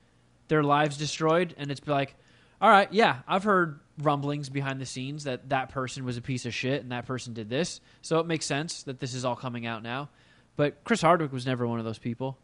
their 0.51 0.63
lives 0.63 0.97
destroyed, 0.97 1.55
and 1.57 1.71
it's 1.71 1.87
like, 1.87 2.13
all 2.59 2.69
right, 2.69 2.91
yeah, 2.91 3.19
I've 3.25 3.45
heard 3.45 3.79
rumblings 3.97 4.49
behind 4.49 4.81
the 4.81 4.85
scenes 4.85 5.23
that 5.23 5.47
that 5.49 5.69
person 5.69 6.03
was 6.03 6.17
a 6.17 6.21
piece 6.21 6.45
of 6.45 6.53
shit 6.53 6.81
and 6.81 6.91
that 6.91 7.05
person 7.05 7.33
did 7.33 7.49
this. 7.49 7.79
So 8.01 8.19
it 8.19 8.25
makes 8.25 8.45
sense 8.45 8.83
that 8.83 8.99
this 8.99 9.13
is 9.13 9.23
all 9.23 9.35
coming 9.35 9.65
out 9.65 9.81
now. 9.81 10.09
But 10.57 10.83
Chris 10.83 11.01
Hardwick 11.01 11.31
was 11.31 11.45
never 11.45 11.65
one 11.65 11.79
of 11.79 11.85
those 11.85 11.97
people, 11.97 12.37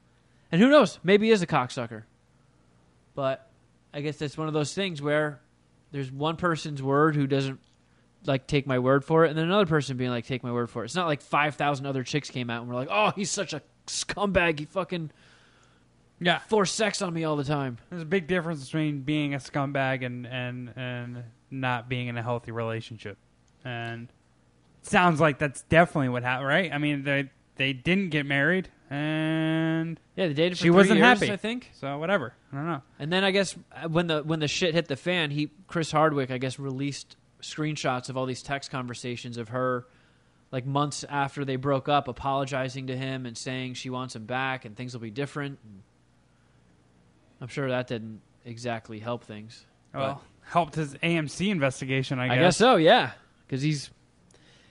and 0.52 0.62
who 0.62 0.70
knows? 0.70 1.00
Maybe 1.04 1.28
he 1.28 1.34
is 1.34 1.42
a 1.42 1.48
cocksucker. 1.48 2.04
But 3.14 3.50
I 3.94 4.00
guess 4.00 4.16
that's 4.16 4.38
one 4.38 4.48
of 4.48 4.54
those 4.54 4.74
things 4.74 5.02
where 5.02 5.42
there's 5.92 6.10
one 6.12 6.38
person's 6.38 6.82
word 6.82 7.16
who 7.16 7.28
doesn't 7.28 7.60
like 8.26 8.48
take 8.48 8.66
my 8.66 8.80
word 8.80 9.04
for 9.04 9.26
it, 9.26 9.30
and 9.30 9.38
then 9.38 9.46
another 9.46 9.66
person 9.66 9.98
being 9.98 10.12
like, 10.12 10.26
take 10.26 10.44
my 10.44 10.52
word 10.54 10.70
for 10.70 10.84
it. 10.84 10.86
It's 10.86 10.96
not 10.96 11.08
like 11.08 11.22
five 11.22 11.56
thousand 11.56 11.86
other 11.86 12.04
chicks 12.04 12.30
came 12.30 12.50
out 12.50 12.62
and 12.62 12.70
were 12.70 12.76
like, 12.76 12.90
oh, 12.90 13.12
he's 13.16 13.30
such 13.30 13.54
a 13.54 13.62
scumbag. 13.88 14.60
He 14.60 14.66
fucking 14.66 15.12
Yeah. 16.20 16.40
forced 16.40 16.76
sex 16.76 17.02
on 17.02 17.14
me 17.14 17.24
all 17.24 17.36
the 17.36 17.44
time. 17.44 17.78
There's 17.90 18.02
a 18.02 18.06
big 18.06 18.28
difference 18.28 18.66
between 18.66 19.02
being 19.02 19.34
a 19.34 19.38
scumbag 19.38 20.06
and 20.06 20.26
and 20.26 20.74
and 20.76 21.24
not 21.52 21.88
being 21.90 22.08
in 22.08 22.18
a 22.18 22.24
healthy 22.24 22.52
relationship. 22.52 23.18
And 23.64 24.08
sounds 24.82 25.20
like 25.20 25.38
that's 25.40 25.62
definitely 25.64 26.10
what 26.10 26.24
happened, 26.24 26.48
right? 26.48 26.72
I 26.74 26.78
mean, 26.78 27.04
they 27.04 27.30
they 27.56 27.74
didn't 27.74 28.10
get 28.10 28.26
married, 28.26 28.70
and 28.90 30.00
Yeah, 30.16 30.28
they 30.28 30.34
dated 30.34 30.54
for 30.58 30.64
She 30.64 30.70
three 30.70 30.76
wasn't 30.76 30.98
years, 31.00 31.20
happy. 31.20 31.32
I 31.32 31.38
think. 31.38 31.72
so 31.74 31.98
whatever. 31.98 32.34
I 32.52 32.56
don't 32.56 32.68
know. 32.68 32.82
And 33.00 33.12
then 33.12 33.24
I 33.24 33.32
guess 33.32 33.56
uh, 33.72 33.88
when 33.90 34.08
the 34.08 34.24
when 34.24 34.40
the 34.40 34.48
shit 34.48 34.74
hit 34.74 34.88
the 34.88 34.96
fan, 34.96 35.32
he 35.32 35.52
Chris 35.68 35.92
Hardwick 35.92 36.32
I 36.32 36.38
guess 36.38 36.58
released 36.60 37.16
screenshots 37.42 38.10
of 38.10 38.18
all 38.18 38.26
these 38.26 38.42
text 38.42 38.72
conversations 38.72 39.38
of 39.38 39.50
her 39.50 39.86
like 40.52 40.66
months 40.66 41.04
after 41.10 41.44
they 41.46 41.56
broke 41.58 41.88
up 41.90 42.08
apologizing 42.08 42.88
to 42.88 42.96
him 42.98 43.26
and 43.26 43.38
saying 43.38 43.74
she 43.76 43.90
wants 43.90 44.16
him 44.16 44.26
back 44.26 44.66
and 44.66 44.76
things 44.76 44.94
will 44.94 45.02
be 45.02 45.12
different. 45.12 45.60
And 45.64 45.84
I'm 47.42 47.48
sure 47.48 47.70
that 47.70 47.88
didn't 47.88 48.22
exactly 48.46 49.00
help 49.00 49.24
things. 49.24 49.66
Well, 49.94 50.22
helped 50.44 50.76
his 50.76 50.94
AMC 50.96 51.50
investigation, 51.50 52.20
I 52.20 52.26
I 52.26 52.28
guess. 52.30 52.38
guess 52.40 52.58
so, 52.58 52.76
yeah, 52.78 53.12
cuz 53.50 53.62
he's 53.62 53.90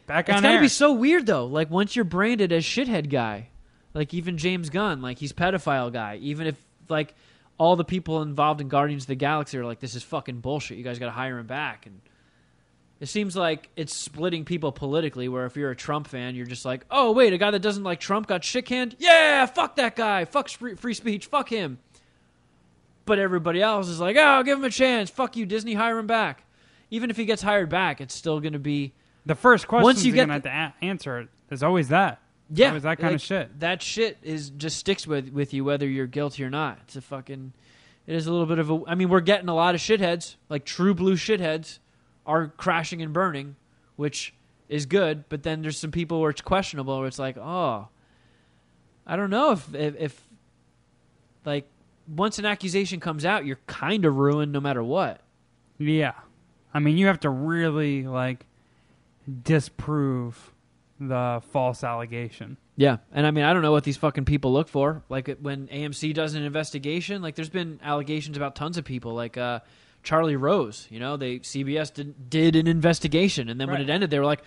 Back 0.07 0.29
on 0.29 0.37
It's 0.37 0.43
gotta 0.43 0.55
air. 0.55 0.61
be 0.61 0.69
so 0.69 0.93
weird 0.93 1.27
though. 1.27 1.47
Like 1.47 1.69
once 1.71 1.97
you're 1.97 2.05
branded 2.05 2.53
as 2.53 2.65
shithead 2.65 3.11
guy, 3.11 3.49
like 3.93 4.15
even 4.15 4.39
James 4.39 4.71
Gunn, 4.71 5.03
like 5.03 5.19
he's 5.19 5.33
pedophile 5.33 5.93
guy. 5.93 6.17
Even 6.23 6.47
if 6.47 6.55
like 6.89 7.15
all 7.59 7.75
the 7.75 7.85
people 7.85 8.23
involved 8.23 8.61
in 8.61 8.69
Guardians 8.69 9.05
of 9.05 9.09
the 9.09 9.15
Galaxy 9.17 9.59
are 9.59 9.65
like, 9.65 9.81
this 9.81 9.97
is 9.97 10.05
fucking 10.05 10.39
bullshit. 10.41 10.79
You 10.79 10.85
guys 10.85 10.99
got 11.01 11.07
to 11.07 11.11
hire 11.13 11.39
him 11.39 11.47
back. 11.47 11.87
And 11.87 12.01
it 13.01 13.07
seems 13.07 13.35
like 13.35 13.69
it's 13.75 13.93
splitting 13.97 14.45
people 14.45 14.71
politically. 14.71 15.29
Where 15.29 15.45
if 15.45 15.57
you're 15.57 15.73
a 15.73 15.77
Trump 15.77 16.07
fan, 16.07 16.37
you're 16.37 16.47
just 16.47 16.65
like, 16.65 16.85
oh 16.89 17.11
wait, 17.11 17.33
a 17.33 17.39
guy 17.39 17.51
that 17.51 17.63
doesn't 17.63 17.83
like 17.83 17.99
Trump 17.99 18.29
got 18.29 18.45
shit 18.45 18.65
canned. 18.67 18.95
Yeah, 19.01 19.45
fuck 19.47 19.75
that 19.77 19.97
guy. 19.97 20.25
Fuck 20.25 20.49
free 20.51 20.95
speech. 20.95 21.27
Fuck 21.27 21.49
him. 21.49 21.79
But 23.07 23.19
everybody 23.19 23.63
else 23.63 23.89
is 23.89 24.01
like, 24.01 24.17
oh, 24.19 24.43
give 24.43 24.59
him 24.59 24.65
a 24.65 24.71
chance. 24.71 25.09
Fuck 25.09 25.37
you, 25.37 25.47
Disney, 25.47 25.75
hire 25.75 25.99
him 25.99 26.07
back. 26.07 26.45
Even 26.91 27.09
if 27.09 27.17
he 27.17 27.25
gets 27.25 27.41
hired 27.41 27.69
back, 27.69 28.01
it's 28.01 28.15
still 28.15 28.41
going 28.41 28.53
to 28.53 28.59
be 28.59 28.93
The 29.25 29.35
first 29.35 29.67
question 29.67 29.85
Once 29.85 30.05
you 30.05 30.13
get 30.13 30.23
gonna 30.23 30.35
have 30.35 30.43
to 30.43 30.49
a- 30.51 30.75
answer 30.85 31.21
it 31.21 31.29
is 31.51 31.63
always 31.63 31.89
that. 31.89 32.21
Yeah, 32.51 32.69
always 32.69 32.83
that 32.85 32.99
kind 32.99 33.13
like, 33.13 33.15
of 33.17 33.23
shit. 33.23 33.59
That 33.61 33.83
shit 33.83 34.19
is 34.23 34.51
just 34.51 34.77
sticks 34.77 35.07
with 35.07 35.31
with 35.31 35.53
you 35.53 35.65
whether 35.65 35.89
you're 35.89 36.07
guilty 36.07 36.45
or 36.45 36.51
not. 36.51 36.79
It's 36.85 36.95
a 36.95 37.01
fucking. 37.01 37.53
It 38.07 38.15
is 38.15 38.29
a 38.29 38.31
little 38.31 38.47
bit 38.47 38.61
of 38.61 38.71
a. 38.71 38.81
I 38.87 38.95
mean, 38.95 39.09
we're 39.09 39.21
getting 39.21 39.49
a 39.49 39.55
lot 39.55 39.75
of 39.75 39.81
shitheads, 39.81 40.37
like 40.49 40.65
true 40.65 40.95
blue 40.95 41.17
shitheads, 41.17 41.79
are 42.25 42.49
crashing 42.57 43.03
and 43.03 43.13
burning, 43.13 43.57
which 43.97 44.33
is 44.69 44.87
good. 44.87 45.25
But 45.29 45.43
then 45.43 45.63
there's 45.63 45.77
some 45.79 45.91
people 45.91 46.21
where 46.21 46.31
it's 46.31 46.41
questionable. 46.41 46.99
Where 46.99 47.09
it's 47.09 47.19
like, 47.19 47.37
oh, 47.37 47.89
I 49.05 49.17
don't 49.17 49.31
know 49.31 49.51
if 49.51 49.75
if, 49.75 49.97
if 49.99 50.29
like 51.45 51.69
once 52.09 52.39
an 52.39 52.45
accusation 52.45 53.01
comes 53.01 53.25
out, 53.25 53.47
you're 53.47 53.61
kind 53.67 54.05
of 54.05 54.17
ruined 54.17 54.53
no 54.53 54.61
matter 54.61 54.83
what. 54.83 55.21
Yeah, 55.79 56.13
I 56.73 56.79
mean, 56.79 56.97
you 56.97 57.07
have 57.07 57.21
to 57.21 57.31
really 57.31 58.05
like 58.05 58.47
disprove 59.43 60.53
the 61.01 61.43
false 61.51 61.85
allegation. 61.85 62.57
Yeah, 62.77 62.99
and 63.13 63.27
I 63.27 63.31
mean, 63.31 63.45
I 63.45 63.53
don't 63.53 63.63
know 63.63 63.73
what 63.73 63.85
these 63.85 63.97
fucking 63.97 64.27
people 64.27 64.53
look 64.53 64.69
for. 64.69 65.03
Like 65.09 65.37
when 65.41 65.67
AMC 65.69 66.15
does 66.15 66.35
an 66.35 66.43
investigation, 66.43 67.23
like 67.23 67.35
there's 67.35 67.49
been 67.49 67.81
allegations 67.83 68.37
about 68.37 68.55
tons 68.55 68.77
of 68.77 68.85
people, 68.85 69.15
like 69.15 69.37
uh, 69.37 69.61
Charlie 70.03 70.37
Rose. 70.37 70.87
You 70.91 71.01
know, 71.01 71.17
they 71.17 71.39
CBS 71.39 71.93
did, 71.93 72.29
did 72.31 72.57
an 72.57 72.67
investigation, 72.67 73.49
and 73.49 73.61
then 73.61 73.71
when 73.71 73.81
it 73.81 73.89
ended, 73.89 74.11
they 74.11 74.19
were 74.19 74.27
like, 74.27 74.43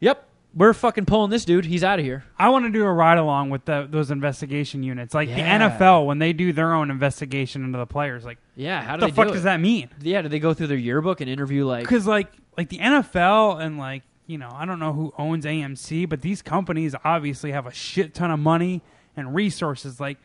"Yep, 0.00 0.27
we're 0.54 0.72
fucking 0.72 1.04
pulling 1.04 1.30
this 1.30 1.44
dude. 1.44 1.64
He's 1.66 1.84
out 1.84 1.98
of 1.98 2.04
here." 2.04 2.24
I 2.38 2.48
want 2.48 2.64
to 2.64 2.70
do 2.70 2.84
a 2.84 2.92
ride 2.92 3.18
along 3.18 3.50
with 3.50 3.64
the, 3.66 3.86
those 3.90 4.10
investigation 4.10 4.82
units, 4.82 5.14
like 5.14 5.28
Yeah. 5.28 5.58
the 5.58 5.64
NFL 5.66 6.06
when 6.06 6.18
they 6.18 6.32
do 6.32 6.52
their 6.52 6.72
own 6.74 6.90
investigation 6.90 7.64
into 7.64 7.78
the 7.78 7.86
players. 7.86 8.24
Like, 8.24 8.38
Yeah, 8.56 8.82
how 8.82 8.92
what 8.92 9.00
do 9.00 9.06
the 9.06 9.12
they 9.12 9.16
fuck 9.16 9.26
do 9.28 9.32
does 9.34 9.42
it? 9.42 9.44
that 9.44 9.60
mean? 9.60 9.88
Yeah, 10.00 10.22
do 10.22 10.28
they 10.28 10.38
go 10.40 10.54
through 10.54 10.68
their 10.68 10.76
yearbook 10.78 11.20
and 11.20 11.28
interview 11.30 11.64
like? 11.66 11.82
Because 11.84 12.06
like 12.06 12.32
like 12.56 12.68
the 12.70 12.78
NFL 12.78 13.60
and 13.62 13.78
like 13.78 14.02
you 14.26 14.38
know 14.38 14.50
I 14.52 14.64
don't 14.64 14.78
know 14.80 14.92
who 14.92 15.12
owns 15.18 15.44
AMC, 15.44 16.08
but 16.08 16.22
these 16.22 16.42
companies 16.42 16.94
obviously 17.04 17.52
have 17.52 17.66
a 17.66 17.72
shit 17.72 18.14
ton 18.14 18.30
of 18.30 18.38
money 18.40 18.82
and 19.16 19.34
resources. 19.34 20.00
Like 20.00 20.18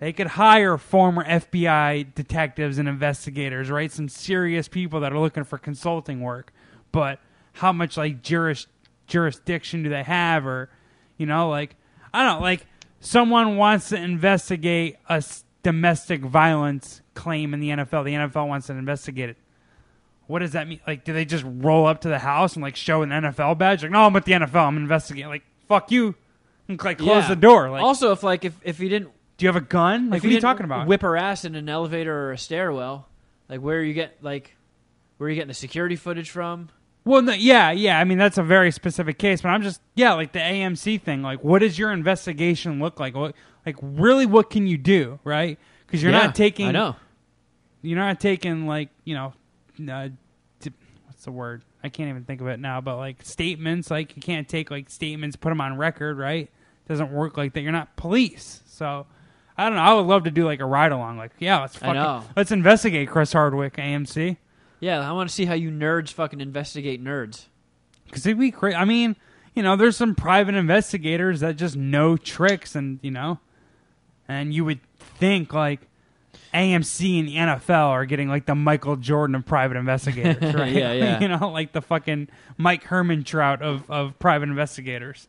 they 0.00 0.12
could 0.12 0.26
hire 0.28 0.76
former 0.76 1.24
FBI 1.24 2.14
detectives 2.14 2.78
and 2.78 2.88
investigators, 2.88 3.70
right? 3.70 3.90
Some 3.92 4.08
serious 4.08 4.66
people 4.68 5.00
that 5.00 5.12
are 5.12 5.18
looking 5.18 5.44
for 5.44 5.56
consulting 5.58 6.20
work. 6.20 6.52
But 6.90 7.20
how 7.54 7.72
much 7.72 7.96
like 7.96 8.20
juris 8.22 8.66
jurisdiction 9.14 9.82
do 9.84 9.88
they 9.88 10.02
have, 10.02 10.46
or 10.46 10.68
you 11.16 11.24
know, 11.26 11.48
like 11.48 11.76
I 12.12 12.22
don't 12.24 12.36
know, 12.40 12.42
like 12.42 12.66
someone 13.00 13.56
wants 13.56 13.88
to 13.90 13.96
investigate 13.96 14.96
a 15.08 15.14
s- 15.14 15.44
domestic 15.62 16.20
violence 16.20 17.00
claim 17.14 17.54
in 17.54 17.60
the 17.60 17.68
NFL. 17.70 18.04
The 18.04 18.12
NFL 18.14 18.48
wants 18.48 18.66
to 18.66 18.72
investigate 18.74 19.30
it 19.30 19.36
what 20.26 20.38
does 20.38 20.52
that 20.52 20.66
mean? 20.66 20.80
Like, 20.86 21.04
do 21.04 21.12
they 21.12 21.26
just 21.26 21.44
roll 21.46 21.86
up 21.86 22.00
to 22.00 22.08
the 22.08 22.18
house 22.18 22.54
and 22.54 22.62
like 22.62 22.76
show 22.76 23.02
an 23.02 23.10
NFL 23.10 23.58
badge? 23.58 23.82
Like, 23.82 23.92
no, 23.92 24.06
I'm 24.06 24.14
with 24.14 24.24
the 24.24 24.32
NFL. 24.32 24.68
I'm 24.68 24.78
investigating. 24.78 25.28
Like, 25.28 25.42
fuck 25.68 25.92
you. 25.92 26.14
And 26.66 26.82
like 26.82 26.96
close 26.96 27.24
Yeah. 27.24 27.28
the 27.28 27.36
door. 27.36 27.68
Like, 27.68 27.82
also, 27.82 28.10
if 28.12 28.22
like 28.22 28.42
if 28.46 28.54
if 28.64 28.78
he 28.78 28.88
didn't, 28.88 29.10
do 29.36 29.44
you 29.44 29.48
have 29.48 29.56
a 29.56 29.60
gun? 29.60 30.08
Like, 30.08 30.22
what 30.22 30.30
are 30.30 30.32
you 30.34 30.40
talking 30.40 30.64
about? 30.64 30.86
Whip 30.86 31.02
her 31.02 31.14
ass 31.18 31.44
in 31.44 31.54
an 31.54 31.68
elevator 31.68 32.16
or 32.28 32.32
a 32.32 32.38
stairwell. 32.38 33.06
Like 33.50 33.60
where 33.60 33.82
you 33.82 33.92
get 33.92 34.16
like, 34.22 34.56
where 35.18 35.26
are 35.26 35.30
you 35.30 35.34
getting 35.36 35.48
the 35.48 35.52
security 35.54 35.94
footage 35.96 36.30
from? 36.30 36.70
Well, 37.04 37.22
no, 37.22 37.32
yeah, 37.32 37.70
yeah. 37.70 37.98
I 37.98 38.04
mean, 38.04 38.18
that's 38.18 38.38
a 38.38 38.42
very 38.42 38.70
specific 38.70 39.18
case, 39.18 39.42
but 39.42 39.48
I'm 39.48 39.62
just 39.62 39.80
yeah, 39.94 40.14
like 40.14 40.32
the 40.32 40.38
AMC 40.38 41.00
thing. 41.02 41.22
Like, 41.22 41.42
what 41.44 41.60
does 41.60 41.78
your 41.78 41.92
investigation 41.92 42.80
look 42.80 42.98
like? 43.00 43.14
What, 43.14 43.34
like, 43.66 43.76
really, 43.80 44.26
what 44.26 44.50
can 44.50 44.66
you 44.66 44.78
do? 44.78 45.18
Right? 45.24 45.58
Because 45.86 46.02
you're 46.02 46.12
Yeah, 46.12 46.26
not 46.26 46.34
taking. 46.34 46.68
I 46.68 46.72
know. 46.72 46.96
You're 47.82 47.98
not 47.98 48.18
taking 48.20 48.66
like 48.66 48.88
you 49.04 49.14
know, 49.14 49.34
uh, 49.92 50.08
what's 51.06 51.24
the 51.24 51.32
word? 51.32 51.62
I 51.82 51.90
can't 51.90 52.08
even 52.08 52.24
think 52.24 52.40
of 52.40 52.46
it 52.46 52.58
now. 52.58 52.80
But 52.80 52.96
like 52.96 53.22
statements, 53.22 53.90
like 53.90 54.16
you 54.16 54.22
can't 54.22 54.48
take 54.48 54.70
like 54.70 54.88
statements, 54.88 55.36
put 55.36 55.50
them 55.50 55.60
on 55.60 55.76
record, 55.76 56.18
right? 56.18 56.50
doesn't 56.86 57.10
work 57.12 57.36
like 57.38 57.54
that. 57.54 57.62
You're 57.62 57.72
not 57.72 57.96
police, 57.96 58.60
so 58.66 59.06
I 59.56 59.64
don't 59.64 59.76
know. 59.76 59.82
I 59.82 59.94
would 59.94 60.06
love 60.06 60.24
to 60.24 60.30
do 60.30 60.44
like 60.44 60.60
a 60.60 60.66
ride 60.66 60.92
along. 60.92 61.16
Like, 61.16 61.32
yeah, 61.38 61.60
let's 61.60 61.76
fucking 61.76 62.28
let's 62.36 62.50
investigate 62.50 63.08
Chris 63.08 63.32
Hardwick, 63.32 63.76
AMC, 63.76 64.36
Yeah, 64.84 65.00
I 65.00 65.12
want 65.12 65.30
to 65.30 65.34
see 65.34 65.46
how 65.46 65.54
you 65.54 65.70
nerds 65.70 66.12
fucking 66.12 66.42
investigate 66.42 67.02
nerds. 67.02 67.46
because 68.04 68.26
it'd 68.26 68.38
be 68.38 68.50
crazy. 68.50 68.76
I 68.76 68.84
mean, 68.84 69.16
you 69.54 69.62
know, 69.62 69.76
there's 69.76 69.96
some 69.96 70.14
private 70.14 70.54
investigators 70.54 71.40
that 71.40 71.56
just 71.56 71.74
know 71.74 72.18
tricks, 72.18 72.74
and 72.74 72.98
you 73.00 73.10
know, 73.10 73.38
and 74.28 74.52
you 74.52 74.64
would 74.64 74.80
think 74.98 75.52
like. 75.54 75.80
AMC 76.52 77.18
and 77.18 77.28
the 77.28 77.34
NFL 77.34 77.88
are 77.88 78.04
getting 78.04 78.28
like 78.28 78.46
the 78.46 78.54
Michael 78.54 78.94
Jordan 78.94 79.34
of 79.34 79.44
private 79.44 79.76
investigators, 79.76 80.54
right? 80.54 80.72
Yeah, 80.72 80.92
yeah. 80.92 81.20
you 81.22 81.26
know, 81.26 81.50
like 81.50 81.72
the 81.72 81.82
fucking 81.82 82.28
Mike 82.56 82.84
Herman 82.84 83.24
trout 83.24 83.60
of, 83.60 83.90
of 83.90 84.16
private 84.20 84.48
investigators. 84.48 85.26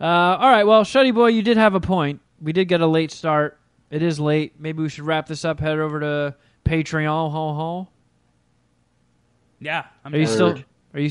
Uh, 0.00 0.04
all 0.04 0.50
right, 0.50 0.64
well, 0.64 0.82
Shuddy 0.82 1.14
Boy, 1.14 1.28
you 1.28 1.42
did 1.42 1.56
have 1.56 1.74
a 1.74 1.80
point. 1.80 2.20
We 2.40 2.52
did 2.52 2.66
get 2.66 2.80
a 2.80 2.86
late 2.86 3.12
start. 3.12 3.60
It 3.92 4.02
is 4.02 4.18
late. 4.18 4.54
Maybe 4.58 4.82
we 4.82 4.88
should 4.88 5.04
wrap 5.04 5.28
this 5.28 5.44
up. 5.44 5.60
Head 5.60 5.78
over 5.78 6.00
to 6.00 6.34
Patreon. 6.64 7.30
Ho 7.30 7.54
ho. 7.54 7.88
Yeah, 9.60 9.84
I'm 10.04 10.14
Are 10.14 10.18
you 10.18 10.26
still? 10.26 10.58
Are 10.94 11.00
you? 11.00 11.10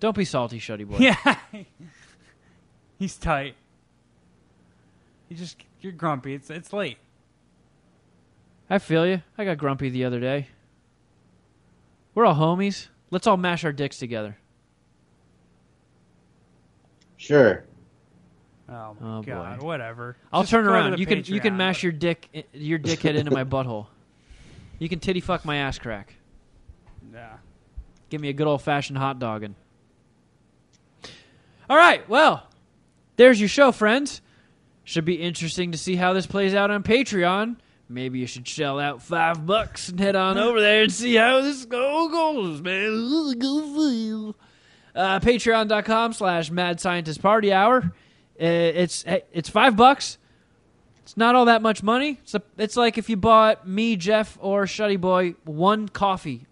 Don't 0.00 0.16
be 0.16 0.24
salty, 0.24 0.58
Shuddy 0.58 0.86
Boy. 0.86 0.98
Yeah, 0.98 1.36
he's 2.98 3.16
tight. 3.16 3.54
You 5.28 5.36
just 5.36 5.56
you're 5.80 5.92
grumpy. 5.92 6.34
It's 6.34 6.50
it's 6.50 6.72
late. 6.72 6.98
I 8.68 8.78
feel 8.78 9.06
you. 9.06 9.22
I 9.38 9.44
got 9.44 9.58
grumpy 9.58 9.88
the 9.90 10.04
other 10.04 10.20
day. 10.20 10.48
We're 12.14 12.24
all 12.26 12.34
homies. 12.34 12.88
Let's 13.10 13.26
all 13.26 13.36
mash 13.36 13.64
our 13.64 13.72
dicks 13.72 13.98
together. 13.98 14.36
Sure. 17.16 17.64
Oh 18.68 18.96
my 19.00 19.16
Oh, 19.18 19.22
god, 19.22 19.60
boy. 19.60 19.66
whatever. 19.66 20.16
I'll 20.32 20.42
Just 20.42 20.50
turn 20.50 20.66
around. 20.66 20.98
You 20.98 21.06
can 21.06 21.22
you 21.24 21.40
can 21.40 21.56
mash 21.56 21.82
your 21.82 21.92
dick 21.92 22.46
your 22.52 22.78
dickhead 22.78 23.14
into 23.14 23.30
my 23.30 23.44
butthole. 23.44 23.86
You 24.78 24.88
can 24.88 25.00
titty 25.00 25.20
fuck 25.20 25.44
my 25.44 25.56
ass 25.56 25.78
crack. 25.78 26.14
Yeah. 27.12 27.34
Give 28.14 28.20
me 28.20 28.28
a 28.28 28.32
good 28.32 28.46
old 28.46 28.62
fashioned 28.62 28.96
hot 28.96 29.18
dogging. 29.18 29.56
All 31.68 31.76
right, 31.76 32.08
well, 32.08 32.46
there's 33.16 33.40
your 33.40 33.48
show, 33.48 33.72
friends. 33.72 34.20
Should 34.84 35.04
be 35.04 35.14
interesting 35.14 35.72
to 35.72 35.78
see 35.78 35.96
how 35.96 36.12
this 36.12 36.24
plays 36.24 36.54
out 36.54 36.70
on 36.70 36.84
Patreon. 36.84 37.56
Maybe 37.88 38.20
you 38.20 38.28
should 38.28 38.46
shell 38.46 38.78
out 38.78 39.02
five 39.02 39.44
bucks 39.44 39.88
and 39.88 39.98
head 39.98 40.14
on 40.14 40.38
over 40.38 40.60
there 40.60 40.84
and 40.84 40.92
see 40.92 41.16
how 41.16 41.40
this 41.40 41.64
go 41.64 42.08
goes, 42.08 42.60
man. 42.60 43.36
Go 43.36 43.62
feel. 43.74 44.36
Uh, 44.94 45.18
Patreon.com 45.18 46.12
slash 46.12 46.52
Mad 46.52 46.78
Scientist 46.78 47.20
Party 47.20 47.52
Hour. 47.52 47.78
Uh, 48.40 48.44
it's 48.44 49.04
it's 49.32 49.48
five 49.48 49.74
bucks. 49.74 50.18
It's 51.02 51.16
not 51.16 51.34
all 51.34 51.46
that 51.46 51.62
much 51.62 51.82
money. 51.82 52.20
It's 52.22 52.36
a, 52.36 52.42
it's 52.58 52.76
like 52.76 52.96
if 52.96 53.10
you 53.10 53.16
bought 53.16 53.66
me, 53.66 53.96
Jeff, 53.96 54.38
or 54.40 54.66
Shuddy 54.66 55.00
Boy 55.00 55.34
one 55.42 55.88
coffee 55.88 56.46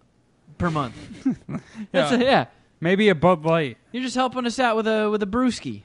per 0.63 0.71
month. 0.71 0.95
That's 1.91 2.11
Yeah. 2.11 2.17
a, 2.17 2.23
yeah. 2.23 2.45
Maybe 2.79 3.09
a 3.09 3.15
Bud 3.15 3.43
Light. 3.45 3.77
You're 3.91 4.03
just 4.03 4.15
helping 4.15 4.45
us 4.45 4.59
out 4.59 4.75
with 4.75 4.87
a 4.87 5.09
with 5.09 5.21
a 5.23 5.25
brewski, 5.27 5.83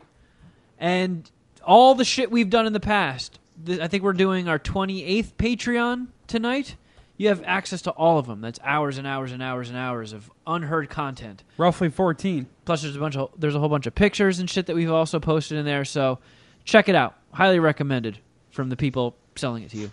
and 0.79 1.31
all 1.65 1.95
the 1.95 2.05
shit 2.05 2.31
we've 2.31 2.51
done 2.51 2.67
in 2.67 2.73
the 2.73 2.81
past. 2.81 3.39
Th- 3.65 3.81
I 3.81 3.89
think 3.89 4.03
we're 4.03 4.13
doing 4.13 4.49
our 4.49 4.59
28th 4.59 5.35
Patreon 5.35 6.09
tonight. 6.27 6.77
You 7.17 7.29
have 7.29 7.43
access 7.45 7.83
to 7.83 7.91
all 7.91 8.19
of 8.19 8.27
them. 8.27 8.41
That's 8.41 8.61
hours 8.63 8.97
and 8.99 9.07
hours 9.07 9.33
and 9.33 9.43
hours 9.43 9.69
and 9.69 9.77
hours 9.77 10.13
of 10.13 10.31
unheard 10.47 10.89
content. 10.89 11.43
Roughly 11.57 11.89
14. 11.89 12.47
Plus, 12.65 12.83
there's 12.83 12.95
a 12.95 13.01
bunch 13.01 13.17
of 13.17 13.31
there's 13.37 13.57
a 13.57 13.59
whole 13.61 13.69
bunch 13.69 13.87
of 13.87 13.95
pictures 13.95 14.39
and 14.39 14.49
shit 14.49 14.67
that 14.67 14.77
we've 14.77 14.91
also 14.91 15.19
posted 15.21 15.59
in 15.59 15.65
there. 15.65 15.85
So 15.85 16.19
check 16.65 16.89
it 16.89 16.95
out. 16.95 17.17
Highly 17.33 17.59
recommended 17.59 18.19
from 18.51 18.69
the 18.71 18.77
people 18.77 19.17
selling 19.37 19.63
it 19.65 19.71
to 19.71 19.77
you. 19.77 19.91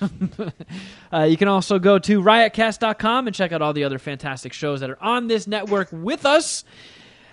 uh, 1.12 1.22
you 1.22 1.36
can 1.36 1.48
also 1.48 1.78
go 1.78 1.98
to 1.98 2.20
riotcast.com 2.20 3.26
and 3.26 3.34
check 3.34 3.52
out 3.52 3.62
all 3.62 3.72
the 3.72 3.84
other 3.84 3.98
fantastic 3.98 4.52
shows 4.52 4.80
that 4.80 4.90
are 4.90 5.02
on 5.02 5.28
this 5.28 5.46
network 5.46 5.88
with 5.92 6.26
us. 6.26 6.64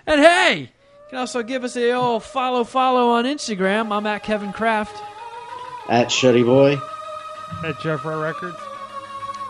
And 0.05 0.21
hey, 0.21 0.59
you 0.59 0.67
can 1.09 1.19
also 1.19 1.43
give 1.43 1.63
us 1.63 1.75
a 1.75 1.91
old 1.91 2.23
follow 2.23 2.63
follow 2.63 3.09
on 3.09 3.25
Instagram. 3.25 3.95
I'm 3.95 4.05
at 4.07 4.23
Kevin 4.23 4.53
Kraft. 4.53 4.95
At 5.89 6.07
Shuddy 6.07 6.45
Boy. 6.45 6.73
At 7.67 7.75
Jeffro 7.75 8.21
Records. 8.21 8.57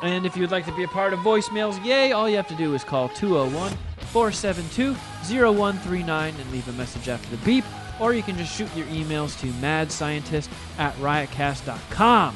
And 0.01 0.25
if 0.25 0.35
you'd 0.35 0.51
like 0.51 0.65
to 0.65 0.75
be 0.75 0.83
a 0.83 0.87
part 0.87 1.13
of 1.13 1.19
voicemails, 1.19 1.83
yay, 1.85 2.11
all 2.11 2.27
you 2.27 2.35
have 2.35 2.47
to 2.47 2.55
do 2.55 2.73
is 2.73 2.83
call 2.83 3.09
201 3.09 3.71
472 4.11 4.93
0139 5.23 6.33
and 6.35 6.51
leave 6.51 6.67
a 6.67 6.73
message 6.73 7.07
after 7.07 7.29
the 7.29 7.37
beep. 7.45 7.63
Or 7.99 8.13
you 8.13 8.23
can 8.23 8.35
just 8.35 8.55
shoot 8.57 8.75
your 8.75 8.87
emails 8.87 9.39
to 9.41 9.47
madscientist 9.61 10.49
at 10.79 10.95
riotcast.com. 10.95 12.35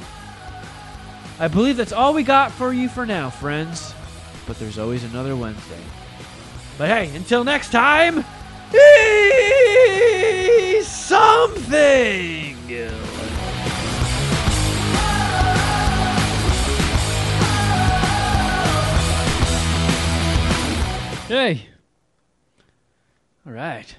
I 1.38 1.48
believe 1.50 1.78
that's 1.78 1.92
all 1.92 2.14
we 2.14 2.24
got 2.24 2.52
for 2.52 2.72
you 2.72 2.88
for 2.88 3.06
now, 3.06 3.30
friends. 3.30 3.94
But 4.48 4.58
there's 4.58 4.78
always 4.78 5.04
another 5.04 5.36
Wednesday. 5.36 5.82
But 6.78 6.90
hey, 6.90 7.16
until 7.16 7.44
next 7.44 7.72
time, 7.72 8.24
something. 10.84 12.56
Hey. 21.28 21.68
All 23.48 23.54
right. 23.54 23.96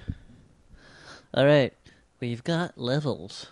All 1.33 1.45
right. 1.45 1.73
We've 2.21 2.43
got 2.43 2.77
levels. 2.77 3.47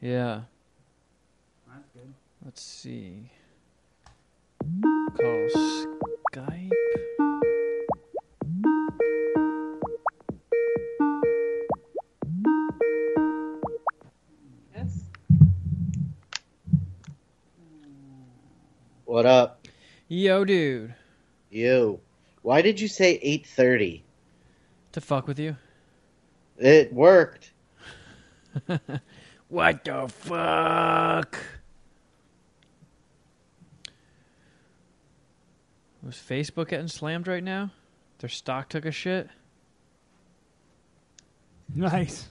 Yeah. 0.00 0.40
Let's 2.44 2.62
see. 2.62 3.30
Call 5.16 5.46
Skype. 6.34 6.72
Yes. 14.74 15.04
What 19.04 19.26
up, 19.26 19.68
Yo, 20.08 20.44
dude. 20.44 20.92
Yo. 21.50 22.00
Why 22.42 22.62
did 22.62 22.80
you 22.80 22.88
say 22.88 23.20
eight 23.22 23.46
thirty? 23.46 24.05
To 24.96 25.02
fuck 25.02 25.28
with 25.28 25.38
you. 25.38 25.54
It 26.56 26.90
worked. 26.90 27.52
What 29.48 29.84
the 29.84 30.08
fuck? 30.08 31.38
Was 36.02 36.14
Facebook 36.14 36.70
getting 36.70 36.88
slammed 36.88 37.28
right 37.28 37.44
now? 37.44 37.72
Their 38.20 38.30
stock 38.30 38.70
took 38.70 38.86
a 38.86 38.90
shit. 38.90 39.28
Nice. 41.74 42.28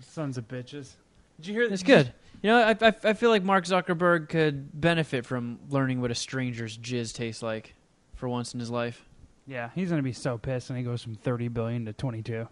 Sons 0.00 0.38
of 0.38 0.48
bitches. 0.48 0.94
Did 1.36 1.46
you 1.46 1.52
hear 1.52 1.68
this? 1.68 1.82
It's 1.82 1.86
good. 1.86 2.12
You 2.42 2.50
know, 2.50 2.58
I, 2.62 2.70
I, 2.80 2.94
I 3.04 3.12
feel 3.12 3.28
like 3.28 3.42
Mark 3.42 3.66
Zuckerberg 3.66 4.30
could 4.30 4.80
benefit 4.80 5.26
from 5.26 5.58
learning 5.68 6.00
what 6.00 6.10
a 6.10 6.14
stranger's 6.14 6.76
jizz 6.78 7.14
tastes 7.14 7.42
like 7.42 7.74
for 8.14 8.28
once 8.28 8.54
in 8.54 8.60
his 8.60 8.70
life. 8.70 9.04
Yeah, 9.46 9.70
he's 9.74 9.90
gonna 9.90 10.02
be 10.02 10.12
so 10.12 10.38
pissed 10.38 10.68
when 10.70 10.78
he 10.78 10.84
goes 10.84 11.02
from 11.02 11.14
thirty 11.16 11.48
billion 11.48 11.84
to 11.86 11.92
twenty 11.92 12.22
two. 12.22 12.46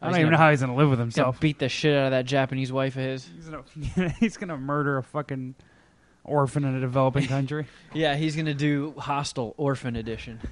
I 0.00 0.06
don't 0.06 0.14
even 0.16 0.22
gonna- 0.26 0.30
know 0.32 0.38
how 0.38 0.50
he's 0.50 0.60
gonna 0.60 0.74
live 0.74 0.90
with 0.90 0.98
He's 0.98 1.14
gonna 1.14 1.26
himself. 1.28 1.40
beat 1.40 1.58
the 1.58 1.68
shit 1.68 1.96
out 1.96 2.06
of 2.06 2.10
that 2.12 2.24
Japanese 2.26 2.72
wife 2.72 2.96
of 2.96 3.02
his. 3.02 3.28
He's 3.36 3.48
gonna, 3.48 4.08
he's 4.20 4.36
gonna 4.36 4.56
murder 4.56 4.98
a 4.98 5.02
fucking 5.02 5.54
orphan 6.24 6.64
in 6.64 6.74
a 6.74 6.80
developing 6.80 7.26
country. 7.28 7.66
Yeah, 7.94 8.16
he's 8.16 8.34
gonna 8.34 8.54
do 8.54 8.94
Hostel 8.98 9.54
Orphan 9.58 9.94
Edition. 9.96 10.40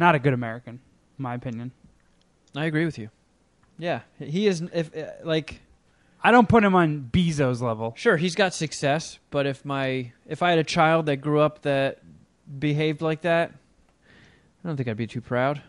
Not 0.00 0.14
a 0.14 0.18
good 0.18 0.32
American, 0.32 0.74
in 1.18 1.22
my 1.22 1.34
opinion. 1.34 1.72
I 2.56 2.66
agree 2.66 2.84
with 2.84 2.98
you. 2.98 3.10
Yeah, 3.78 4.00
he 4.18 4.46
is. 4.46 4.60
If 4.72 4.96
uh, 4.96 5.06
like, 5.24 5.60
I 6.22 6.30
don't 6.30 6.48
put 6.48 6.62
him 6.64 6.74
on 6.74 7.08
Bezos 7.12 7.60
level. 7.60 7.94
sure, 7.96 8.16
he's 8.16 8.34
got 8.34 8.54
success, 8.54 9.18
but 9.30 9.46
if 9.46 9.64
my 9.64 10.12
if 10.26 10.42
I 10.42 10.50
had 10.50 10.58
a 10.58 10.64
child 10.64 11.06
that 11.06 11.16
grew 11.16 11.40
up 11.40 11.62
that 11.62 11.98
behaved 12.58 13.02
like 13.02 13.22
that, 13.22 13.52
I 14.64 14.68
don't 14.68 14.76
think 14.76 14.88
I'd 14.88 14.96
be 14.96 15.06
too 15.06 15.20
proud. 15.20 15.62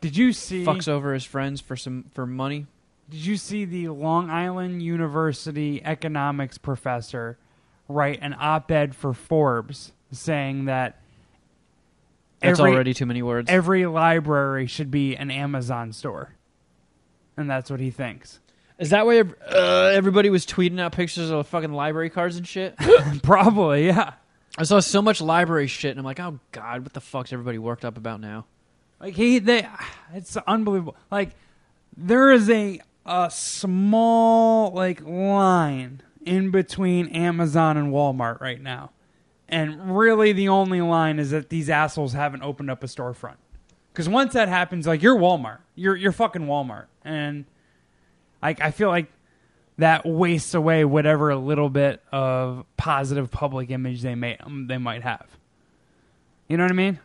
Did 0.00 0.16
you 0.16 0.32
see? 0.32 0.64
Fucks 0.64 0.88
over 0.88 1.12
his 1.12 1.24
friends 1.24 1.60
for 1.60 1.76
some 1.76 2.04
for 2.12 2.26
money. 2.26 2.66
Did 3.10 3.24
you 3.24 3.36
see 3.36 3.64
the 3.64 3.88
Long 3.88 4.30
Island 4.30 4.82
University 4.82 5.82
economics 5.82 6.58
professor 6.58 7.38
write 7.88 8.18
an 8.20 8.36
op-ed 8.38 8.94
for 8.94 9.14
Forbes 9.14 9.92
saying 10.12 10.66
that 10.66 11.00
That's 12.40 12.60
every, 12.60 12.72
already 12.72 12.92
too 12.94 13.06
many 13.06 13.22
words. 13.22 13.48
every 13.50 13.86
library 13.86 14.66
should 14.66 14.90
be 14.90 15.16
an 15.16 15.30
Amazon 15.30 15.92
store, 15.92 16.34
and 17.36 17.48
that's 17.50 17.70
what 17.70 17.80
he 17.80 17.90
thinks. 17.90 18.40
Is 18.78 18.90
that 18.90 19.06
why 19.06 19.20
uh, 19.20 19.90
everybody 19.92 20.30
was 20.30 20.46
tweeting 20.46 20.78
out 20.78 20.92
pictures 20.92 21.30
of 21.30 21.48
fucking 21.48 21.72
library 21.72 22.10
cards 22.10 22.36
and 22.36 22.46
shit? 22.46 22.76
Probably, 23.22 23.86
yeah. 23.86 24.12
I 24.58 24.64
saw 24.64 24.80
so 24.80 25.00
much 25.00 25.20
library 25.20 25.68
shit, 25.68 25.92
and 25.92 26.00
I'm 26.00 26.04
like, 26.04 26.18
oh 26.18 26.40
god, 26.50 26.82
what 26.82 26.92
the 26.92 27.00
fuck's 27.00 27.32
everybody 27.32 27.58
worked 27.58 27.84
up 27.84 27.96
about 27.96 28.20
now? 28.20 28.44
Like 28.98 29.14
he, 29.14 29.38
they, 29.38 29.68
it's 30.12 30.36
unbelievable. 30.36 30.96
Like 31.12 31.30
there 31.96 32.32
is 32.32 32.50
a 32.50 32.80
a 33.06 33.30
small 33.30 34.72
like 34.72 35.00
line 35.06 36.02
in 36.26 36.50
between 36.50 37.06
Amazon 37.08 37.76
and 37.76 37.92
Walmart 37.92 38.40
right 38.40 38.60
now, 38.60 38.90
and 39.48 39.96
really 39.96 40.32
the 40.32 40.48
only 40.48 40.80
line 40.80 41.20
is 41.20 41.30
that 41.30 41.50
these 41.50 41.70
assholes 41.70 42.12
haven't 42.12 42.42
opened 42.42 42.68
up 42.68 42.82
a 42.82 42.88
storefront. 42.88 43.36
Because 43.92 44.08
once 44.08 44.32
that 44.32 44.48
happens, 44.48 44.88
like 44.88 45.02
you're 45.02 45.16
Walmart, 45.16 45.58
you're 45.76 45.94
you're 45.94 46.10
fucking 46.10 46.42
Walmart, 46.42 46.86
and 47.04 47.44
like 48.42 48.60
I 48.60 48.72
feel 48.72 48.88
like 48.88 49.06
that 49.78 50.04
wastes 50.04 50.54
away 50.54 50.84
whatever 50.84 51.34
little 51.36 51.70
bit 51.70 52.02
of 52.12 52.64
positive 52.76 53.30
public 53.30 53.70
image 53.70 54.02
they 54.02 54.14
may 54.14 54.36
um, 54.38 54.66
they 54.66 54.78
might 54.78 55.02
have. 55.02 55.26
You 56.48 56.56
know 56.56 56.64
what 56.64 56.72
I 56.72 56.74
mean? 56.74 56.98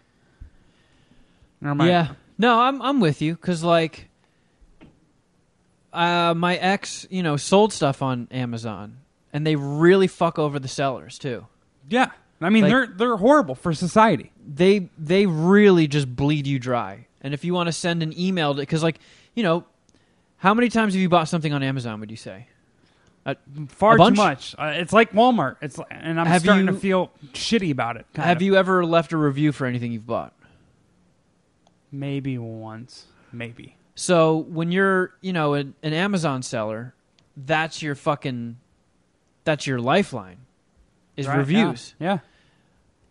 Or 1.63 1.69
am 1.69 1.81
I- 1.81 1.87
Yeah. 1.87 2.07
No, 2.37 2.59
I'm 2.59 2.81
I'm 2.81 2.99
with 2.99 3.21
you 3.21 3.35
because 3.35 3.63
like, 3.63 4.09
uh, 5.93 6.33
my 6.35 6.55
ex, 6.55 7.05
you 7.09 7.21
know, 7.23 7.37
sold 7.37 7.71
stuff 7.71 8.01
on 8.01 8.27
Amazon, 8.31 8.97
and 9.31 9.45
they 9.45 9.55
really 9.55 10.07
fuck 10.07 10.39
over 10.39 10.59
the 10.59 10.67
sellers 10.67 11.19
too. 11.19 11.45
Yeah, 11.89 12.09
I 12.41 12.49
mean 12.49 12.63
Like- 12.63 12.71
they're 12.71 12.87
they're 12.87 13.17
horrible 13.17 13.55
for 13.55 13.73
society. 13.73 14.31
They 14.45 14.89
they 14.97 15.25
really 15.27 15.87
just 15.87 16.13
bleed 16.15 16.47
you 16.47 16.57
dry. 16.59 17.05
And 17.21 17.33
if 17.33 17.45
you 17.45 17.53
want 17.53 17.67
to 17.67 17.71
send 17.73 18.03
an 18.03 18.17
email, 18.19 18.53
to 18.55 18.59
because 18.59 18.83
like, 18.83 18.99
you 19.35 19.43
know, 19.43 19.63
how 20.37 20.53
many 20.53 20.69
times 20.69 20.93
have 20.93 21.01
you 21.01 21.07
bought 21.09 21.29
something 21.29 21.53
on 21.53 21.63
Amazon? 21.63 21.99
Would 21.99 22.11
you 22.11 22.17
say? 22.17 22.47
Far 23.69 23.97
too 23.97 24.11
much. 24.11 24.53
Uh, 24.57 24.73
it's 24.75 24.91
like 24.91 25.11
Walmart. 25.13 25.55
It's 25.61 25.79
and 25.89 26.19
I'm 26.19 26.25
Have 26.27 26.41
starting 26.41 26.65
you- 26.67 26.73
to 26.73 26.77
feel 26.77 27.11
shitty 27.31 27.71
about 27.71 27.95
it. 27.97 28.05
Have 28.15 28.37
of. 28.37 28.41
you 28.41 28.55
ever 28.55 28.85
left 28.85 29.13
a 29.13 29.17
review 29.17 29.51
for 29.51 29.65
anything 29.65 29.91
you've 29.93 30.05
bought? 30.07 30.33
Maybe 31.91 32.37
once, 32.37 33.05
maybe. 33.31 33.75
So 33.95 34.37
when 34.37 34.71
you're, 34.71 35.13
you 35.21 35.31
know, 35.31 35.53
an, 35.53 35.75
an 35.83 35.93
Amazon 35.93 36.41
seller, 36.41 36.95
that's 37.37 37.81
your 37.83 37.93
fucking, 37.95 38.57
that's 39.43 39.67
your 39.67 39.79
lifeline, 39.79 40.37
is 41.15 41.27
Right, 41.27 41.37
reviews. 41.37 41.93
Yeah. 41.99 42.19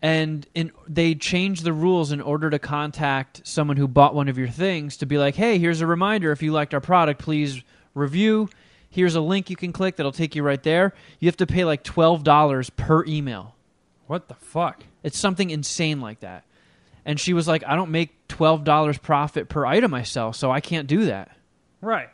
And 0.01 0.45
in 0.53 0.73
they 0.85 1.15
change 1.15 1.61
the 1.61 1.71
rules 1.71 2.11
in 2.11 2.19
order 2.19 2.49
to 2.49 2.59
contact 2.59 3.47
someone 3.47 3.77
who 3.77 3.87
bought 3.87 4.13
one 4.13 4.27
of 4.27 4.37
your 4.37 4.49
things 4.49 4.97
to 4.97 5.05
be 5.05 5.17
like, 5.17 5.35
hey, 5.35 5.57
here's 5.57 5.79
a 5.79 5.87
reminder. 5.87 6.33
If 6.33 6.43
you 6.43 6.51
liked 6.51 6.73
our 6.73 6.81
product, 6.81 7.21
please 7.21 7.63
review. 7.93 8.49
Here's 8.93 9.15
a 9.15 9.21
link 9.21 9.49
you 9.49 9.55
can 9.55 9.73
click 9.73 9.95
that'll 9.95 10.11
take 10.11 10.35
you 10.35 10.43
right 10.43 10.61
there. 10.61 10.93
You 11.19 11.27
have 11.27 11.37
to 11.37 11.47
pay 11.47 11.65
like 11.65 11.83
twelve 11.83 12.23
dollars 12.23 12.69
per 12.69 13.03
email. 13.05 13.55
What 14.05 14.27
the 14.27 14.35
fuck? 14.35 14.83
It's 15.01 15.17
something 15.17 15.49
insane 15.49 15.99
like 15.99 16.19
that. 16.19 16.43
And 17.03 17.19
she 17.19 17.33
was 17.33 17.47
like, 17.47 17.63
I 17.65 17.75
don't 17.75 17.89
make 17.89 18.27
twelve 18.27 18.63
dollars 18.63 18.99
profit 18.99 19.49
per 19.49 19.65
item 19.65 19.95
I 19.95 20.03
sell, 20.03 20.31
so 20.31 20.51
I 20.51 20.61
can't 20.61 20.87
do 20.87 21.05
that. 21.05 21.35
Right. 21.81 22.09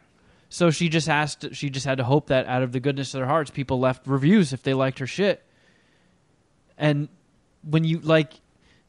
So 0.48 0.72
she 0.72 0.88
just 0.88 1.10
asked. 1.10 1.54
She 1.54 1.70
just 1.70 1.86
had 1.86 1.98
to 1.98 2.06
hope 2.06 2.28
that 2.28 2.48
out 2.48 2.64
of 2.64 2.72
the 2.72 2.80
goodness 2.80 3.14
of 3.14 3.20
their 3.20 3.28
hearts, 3.28 3.52
people 3.52 3.80
left 3.82 4.08
reviews 4.08 4.54
if 4.54 4.64
they 4.64 4.74
liked 4.74 5.00
her 5.00 5.06
shit. 5.08 5.44
And 6.78 7.10
when 7.70 7.84
you 7.84 8.00
like, 8.00 8.34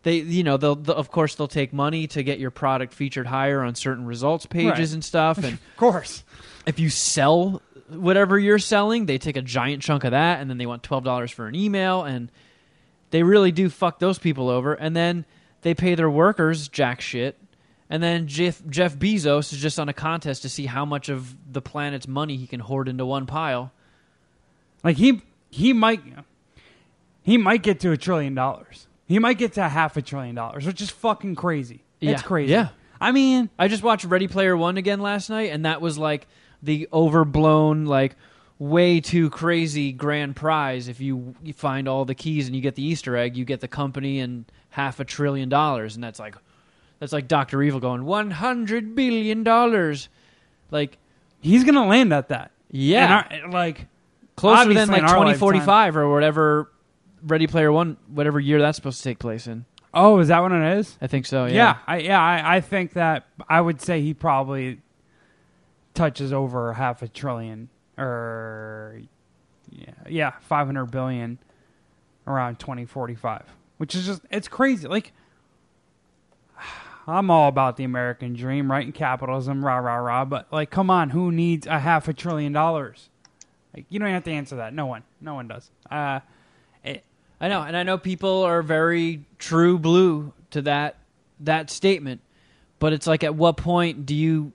they 0.05 0.19
you 0.19 0.45
know 0.45 0.57
they'll, 0.57 0.77
they'll- 0.77 0.95
of 0.95 1.11
course 1.11 1.35
they'll 1.35 1.49
take 1.49 1.73
money 1.73 2.07
to 2.09 2.23
get 2.23 2.39
your 2.39 2.51
product 2.51 2.95
featured 2.95 3.27
higher 3.27 3.63
on 3.63 3.75
certain 3.75 4.07
results 4.07 4.47
pages 4.47 4.71
Right. 4.91 4.93
and 4.95 5.05
stuff. 5.05 5.39
And 5.39 5.47
Of 5.73 5.77
course. 5.77 6.23
if 6.67 6.79
you 6.79 6.89
sell 6.89 7.61
whatever 7.95 8.39
you're 8.39 8.59
selling, 8.59 9.07
they 9.07 9.19
take 9.19 9.37
a 9.37 9.43
giant 9.43 9.83
chunk 9.83 10.05
of 10.05 10.11
that, 10.13 10.41
and 10.41 10.49
then 10.51 10.59
they 10.59 10.67
want 10.67 10.83
twelve 10.83 11.05
dollars 11.05 11.31
for 11.31 11.47
an 11.47 11.55
email, 11.55 12.05
and 12.05 12.31
they 13.11 13.23
really 13.23 13.53
do 13.53 13.69
fuck 13.69 13.99
those 13.99 14.19
people 14.19 14.49
over. 14.49 14.75
And 14.75 14.95
then 14.97 15.25
they 15.63 15.75
pay 15.75 15.95
their 15.95 16.11
workers 16.11 16.69
jack 16.69 17.01
shit. 17.01 17.37
And 17.93 18.01
then 18.03 18.29
Jeff, 18.29 18.63
Jeff 18.69 18.97
Bezos 18.97 19.53
is 19.53 19.59
just 19.61 19.81
on 19.81 19.89
a 19.89 19.93
contest 19.93 20.43
to 20.43 20.49
see 20.49 20.67
how 20.67 20.85
much 20.85 21.09
of 21.09 21.35
the 21.53 21.61
planet's 21.61 22.07
money 22.07 22.37
he 22.37 22.47
can 22.47 22.61
hoard 22.61 22.89
into 22.89 23.05
one 23.05 23.27
pile. 23.27 23.73
Like 24.85 24.97
he 24.97 25.23
he 25.51 25.73
might 25.73 26.01
he 27.23 27.37
might 27.37 27.63
get 27.63 27.81
to 27.81 27.91
a 27.93 27.97
trillion 27.97 28.35
dollars. 28.35 28.87
He 29.07 29.19
might 29.19 29.39
get 29.39 29.55
to 29.55 29.69
half 29.69 29.97
a 29.97 30.03
trillion 30.03 30.37
dollars, 30.37 30.67
which 30.67 30.81
is 30.81 30.91
fucking 30.91 31.35
crazy. 31.35 31.83
It's 32.01 32.23
Yeah. 32.23 32.27
crazy. 32.27 32.53
Yeah. 32.53 32.69
I 33.01 33.13
mean, 33.13 33.51
I 33.59 33.67
just 33.69 33.83
watched 33.83 34.05
Ready 34.05 34.29
Player 34.29 34.57
One 34.57 34.77
again 34.77 35.01
last 35.01 35.29
night, 35.31 35.51
and 35.51 35.65
that 35.65 35.81
was 35.81 35.99
like 35.99 36.29
the 36.63 36.89
overblown, 36.93 37.85
like 37.87 38.17
way 38.59 39.01
too 39.01 39.31
crazy 39.31 39.93
grand 39.93 40.37
prize. 40.37 40.89
If 40.89 41.01
you, 41.01 41.35
you 41.43 41.53
find 41.53 41.89
all 41.89 42.05
the 42.05 42.15
keys 42.15 42.47
and 42.47 42.55
you 42.57 42.63
get 42.63 42.75
the 42.75 42.83
Easter 42.83 43.17
egg, 43.17 43.37
you 43.37 43.45
get 43.45 43.61
the 43.61 43.69
company 43.69 44.21
and 44.21 44.45
half 44.71 45.01
a 45.01 45.05
trillion 45.05 45.49
dollars, 45.49 45.95
and 45.95 46.05
that's 46.05 46.19
like 46.19 46.37
that's 46.99 47.13
like 47.13 47.27
Doctor 47.29 47.63
Evil 47.63 47.81
going 47.81 48.05
one 48.05 48.31
hundred 48.31 48.95
billion 48.95 49.43
dollars, 49.43 50.09
like 50.71 50.99
he's 51.41 51.65
gonna 51.65 51.87
land 51.87 52.13
at 52.13 52.29
that. 52.29 52.51
yeah, 52.71 53.27
our- 53.45 53.51
like 53.51 53.87
closer 54.37 54.73
than 54.75 54.89
like 54.89 55.03
2045 55.03 55.67
lifetime- 55.67 55.97
or 55.97 56.13
whatever. 56.13 56.71
Ready 57.23 57.47
Player 57.47 57.71
One, 57.71 57.99
whatever 58.09 58.41
year 58.41 58.61
that's 58.61 58.77
supposed 58.77 58.99
to 58.99 59.05
take 59.05 59.19
place 59.19 59.47
in. 59.47 59.67
Oh, 59.93 60.21
is 60.21 60.29
that 60.29 60.41
what 60.41 60.53
it 60.53 60.79
is? 60.79 60.97
I 61.03 61.07
think 61.07 61.27
so. 61.27 61.45
yeah, 61.47 61.53
Yeah. 61.55 61.77
I 61.87 61.99
yeah, 61.99 62.21
I, 62.23 62.57
I 62.57 62.61
think 62.63 62.95
that 62.95 63.27
I 63.49 63.61
would 63.61 63.83
say 63.83 64.01
he 64.01 64.15
probably 64.15 64.81
touches 65.95 66.33
over 66.33 66.75
half 66.75 67.03
a 67.03 67.09
trillion 67.09 67.69
or 67.99 69.03
yeah, 69.71 69.93
yeah, 70.09 70.33
500 70.41 70.87
billion 70.87 71.39
around 72.27 72.59
2045, 72.59 73.45
which 73.79 73.95
is 73.95 74.07
just 74.07 74.23
it's 74.31 74.49
crazy. 74.49 74.89
Like 74.89 75.13
I'm 77.07 77.31
all 77.31 77.49
about 77.49 77.77
the 77.77 77.85
American 77.85 78.35
dream, 78.35 78.71
right? 78.71 78.85
And 78.85 78.95
capitalism, 78.95 79.65
rah 79.65 79.79
rah 79.79 79.97
rah. 79.97 80.25
But 80.25 80.53
like, 80.53 80.71
come 80.71 80.91
on, 80.91 81.11
who 81.11 81.33
needs 81.33 81.67
a 81.67 81.79
half 81.79 82.09
a 82.09 82.13
trillion 82.13 82.53
dollars? 82.53 83.09
Like, 83.75 83.87
you 83.89 83.99
don't 83.99 84.09
have 84.09 84.25
to 84.25 84.33
answer 84.33 84.57
that. 84.57 84.75
No 84.75 84.87
one, 84.87 85.05
no 85.21 85.35
one 85.35 85.49
does. 85.49 85.71
Uh, 85.91 86.21
it, 86.85 87.05
I 87.41 87.49
know, 87.49 87.63
and 87.63 87.77
I 87.77 87.83
know 87.83 87.99
people 87.99 88.43
are 88.43 88.63
very 88.63 89.25
true 89.39 89.79
blue 89.79 90.33
to 90.51 90.63
that 90.63 90.97
that 91.41 91.71
statement, 91.71 92.21
but 92.79 92.93
it's 92.93 93.07
like, 93.07 93.25
at 93.25 93.35
what 93.35 93.57
point 93.57 94.07
do 94.07 94.15
you? 94.15 94.53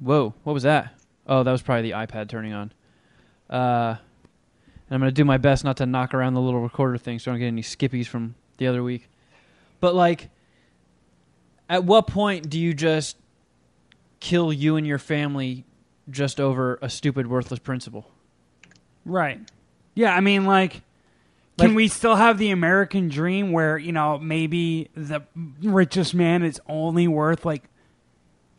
Whoa, 0.00 0.34
what 0.44 0.52
was 0.52 0.62
that? 0.64 0.94
Oh, 1.26 1.42
that 1.42 1.50
was 1.52 1.62
probably 1.62 1.90
the 1.90 1.96
iPad 1.96 2.28
turning 2.28 2.52
on. 2.52 2.72
Uh, 3.48 3.96
and 4.88 4.94
I'm 4.94 5.00
gonna 5.00 5.10
do 5.12 5.24
my 5.24 5.38
best 5.38 5.64
not 5.64 5.76
to 5.78 5.86
knock 5.86 6.14
around 6.14 6.34
the 6.34 6.40
little 6.40 6.60
recorder 6.60 6.98
thing, 6.98 7.18
so 7.18 7.30
I 7.30 7.34
don't 7.34 7.40
get 7.40 7.46
any 7.46 7.62
skippies 7.62 8.06
from 8.06 8.34
the 8.58 8.66
other 8.66 8.82
week. 8.82 9.08
But 9.80 9.94
like, 9.94 10.30
at 11.68 11.84
what 11.84 12.06
point 12.06 12.48
do 12.48 12.60
you 12.60 12.74
just 12.74 13.16
kill 14.20 14.52
you 14.52 14.76
and 14.76 14.86
your 14.86 14.98
family 14.98 15.64
just 16.10 16.40
over 16.40 16.78
a 16.80 16.88
stupid, 16.88 17.26
worthless 17.26 17.58
principle? 17.58 18.10
Right. 19.04 19.40
Yeah, 19.94 20.14
I 20.14 20.20
mean, 20.20 20.44
like, 20.44 20.82
can 21.58 21.68
Like- 21.68 21.76
we 21.76 21.88
still 21.88 22.16
have 22.16 22.38
the 22.38 22.50
American 22.50 23.08
dream 23.08 23.50
where, 23.50 23.78
you 23.78 23.92
know, 23.92 24.18
maybe 24.18 24.90
the 24.94 25.22
richest 25.62 26.14
man 26.14 26.42
is 26.42 26.60
only 26.68 27.08
worth 27.08 27.44
like 27.44 27.64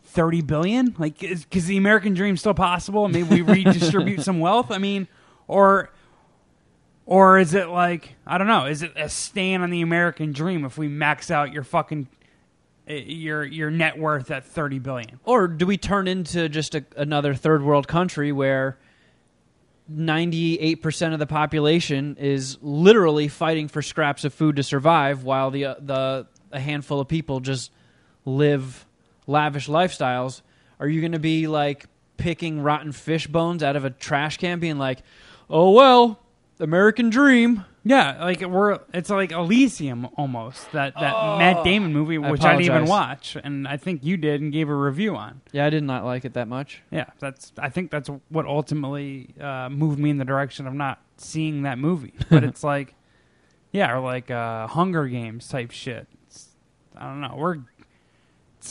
30 0.08 0.42
billion? 0.42 0.96
Like, 0.98 1.24
is 1.24 1.44
because 1.44 1.66
the 1.66 1.78
American 1.78 2.14
dream's 2.14 2.40
still 2.40 2.54
possible? 2.54 3.08
Maybe 3.08 3.42
we 3.42 3.42
redistribute 3.42 4.22
some 4.24 4.40
wealth? 4.40 4.72
I 4.72 4.78
mean, 4.78 5.08
or. 5.48 5.92
Or 7.10 7.40
is 7.40 7.54
it 7.54 7.70
like 7.70 8.16
I 8.26 8.38
don't 8.38 8.48
know? 8.48 8.66
Is 8.66 8.84
it 8.84 8.92
a 8.98 9.08
stain 9.08 9.62
on 9.62 9.70
the 9.70 9.80
American 9.80 10.34
dream 10.34 10.66
if 10.66 10.78
we 10.78 10.90
max 10.90 11.32
out 11.32 11.54
your 11.54 11.64
fucking 11.64 12.10
uh, 12.90 12.96
your 12.96 13.46
your 13.46 13.72
net 13.72 13.98
worth 13.98 14.30
at 14.30 14.46
thirty 14.46 14.78
billion? 14.80 15.18
Or 15.24 15.48
do 15.48 15.66
we 15.66 15.78
turn 15.78 16.10
into 16.10 16.50
just 16.50 16.76
a, 16.76 16.84
another 16.98 17.34
third 17.34 17.64
world 17.64 17.88
country 17.88 18.34
where 18.34 18.78
98% 19.90 21.14
of 21.14 21.20
the 21.20 21.28
population 21.28 22.18
is 22.20 22.58
literally 22.62 23.28
fighting 23.28 23.68
for 23.68 23.82
scraps 23.82 24.26
of 24.26 24.34
food 24.34 24.58
to 24.58 24.64
survive 24.64 25.24
while 25.24 25.50
the 25.50 25.66
uh, 25.66 25.76
the 25.80 26.28
a 26.52 26.60
handful 26.60 27.00
of 27.00 27.08
people 27.08 27.40
just 27.40 27.72
live 28.26 28.86
lavish 29.28 29.68
lifestyles? 29.68 30.42
Are 30.80 30.88
you 30.88 31.02
going 31.02 31.12
to 31.12 31.20
be 31.20 31.48
like 31.48 31.86
picking 32.18 32.62
rotten 32.62 32.92
fish 32.92 33.28
bones 33.28 33.62
out 33.62 33.76
of 33.76 33.86
a 33.86 33.90
trash 33.90 34.38
can 34.38 34.60
being 34.60 34.78
like, 34.78 35.00
"Oh 35.50 35.72
well, 35.72 36.20
American 36.60 37.10
dream." 37.10 37.66
Yeah, 37.84 38.22
like 38.22 38.42
we're 38.42 38.80
it's 38.94 39.10
like 39.10 39.32
Elysium 39.32 40.10
almost 40.18 40.70
that 40.74 40.94
that 40.96 41.38
Matt 41.38 41.64
Damon 41.64 41.94
movie, 41.94 42.18
which 42.18 42.42
I, 42.42 42.58
didn't 42.58 42.66
even 42.66 42.86
watch, 42.86 43.38
and 43.42 43.66
I 43.66 43.78
think 43.78 44.04
you 44.04 44.18
did 44.18 44.42
and 44.42 44.52
gave 44.52 44.68
a 44.68 44.76
review 44.76 45.16
on. 45.16 45.40
Yeah, 45.54 45.66
I 45.66 45.70
did 45.70 45.84
not 45.84 46.04
like 46.04 46.26
it 46.26 46.34
that 46.34 46.50
much. 46.50 46.82
Yeah, 46.92 47.06
that's 47.20 47.54
I 47.58 47.70
think 47.70 47.90
that's 47.90 48.10
what 48.28 48.46
ultimately 48.46 49.34
uh, 49.40 49.70
moved 49.70 50.00
me 50.00 50.10
in 50.10 50.18
the 50.18 50.26
direction 50.26 50.68
of 50.68 50.74
not 50.74 51.00
seeing 51.16 51.62
that 51.64 51.78
movie. 51.78 52.14
But 52.30 52.44
it's 52.44 52.62
like, 52.62 52.94
yeah, 53.72 53.94
or 53.94 54.02
like 54.02 54.30
uh, 54.30 54.68
Hunger 54.68 55.08
Games 55.08 55.48
type 55.48 55.72
shit. 55.72 56.08
It's, 56.26 56.50
I 56.98 57.06
don't 57.06 57.22
know. 57.22 57.36
We're 57.38 57.60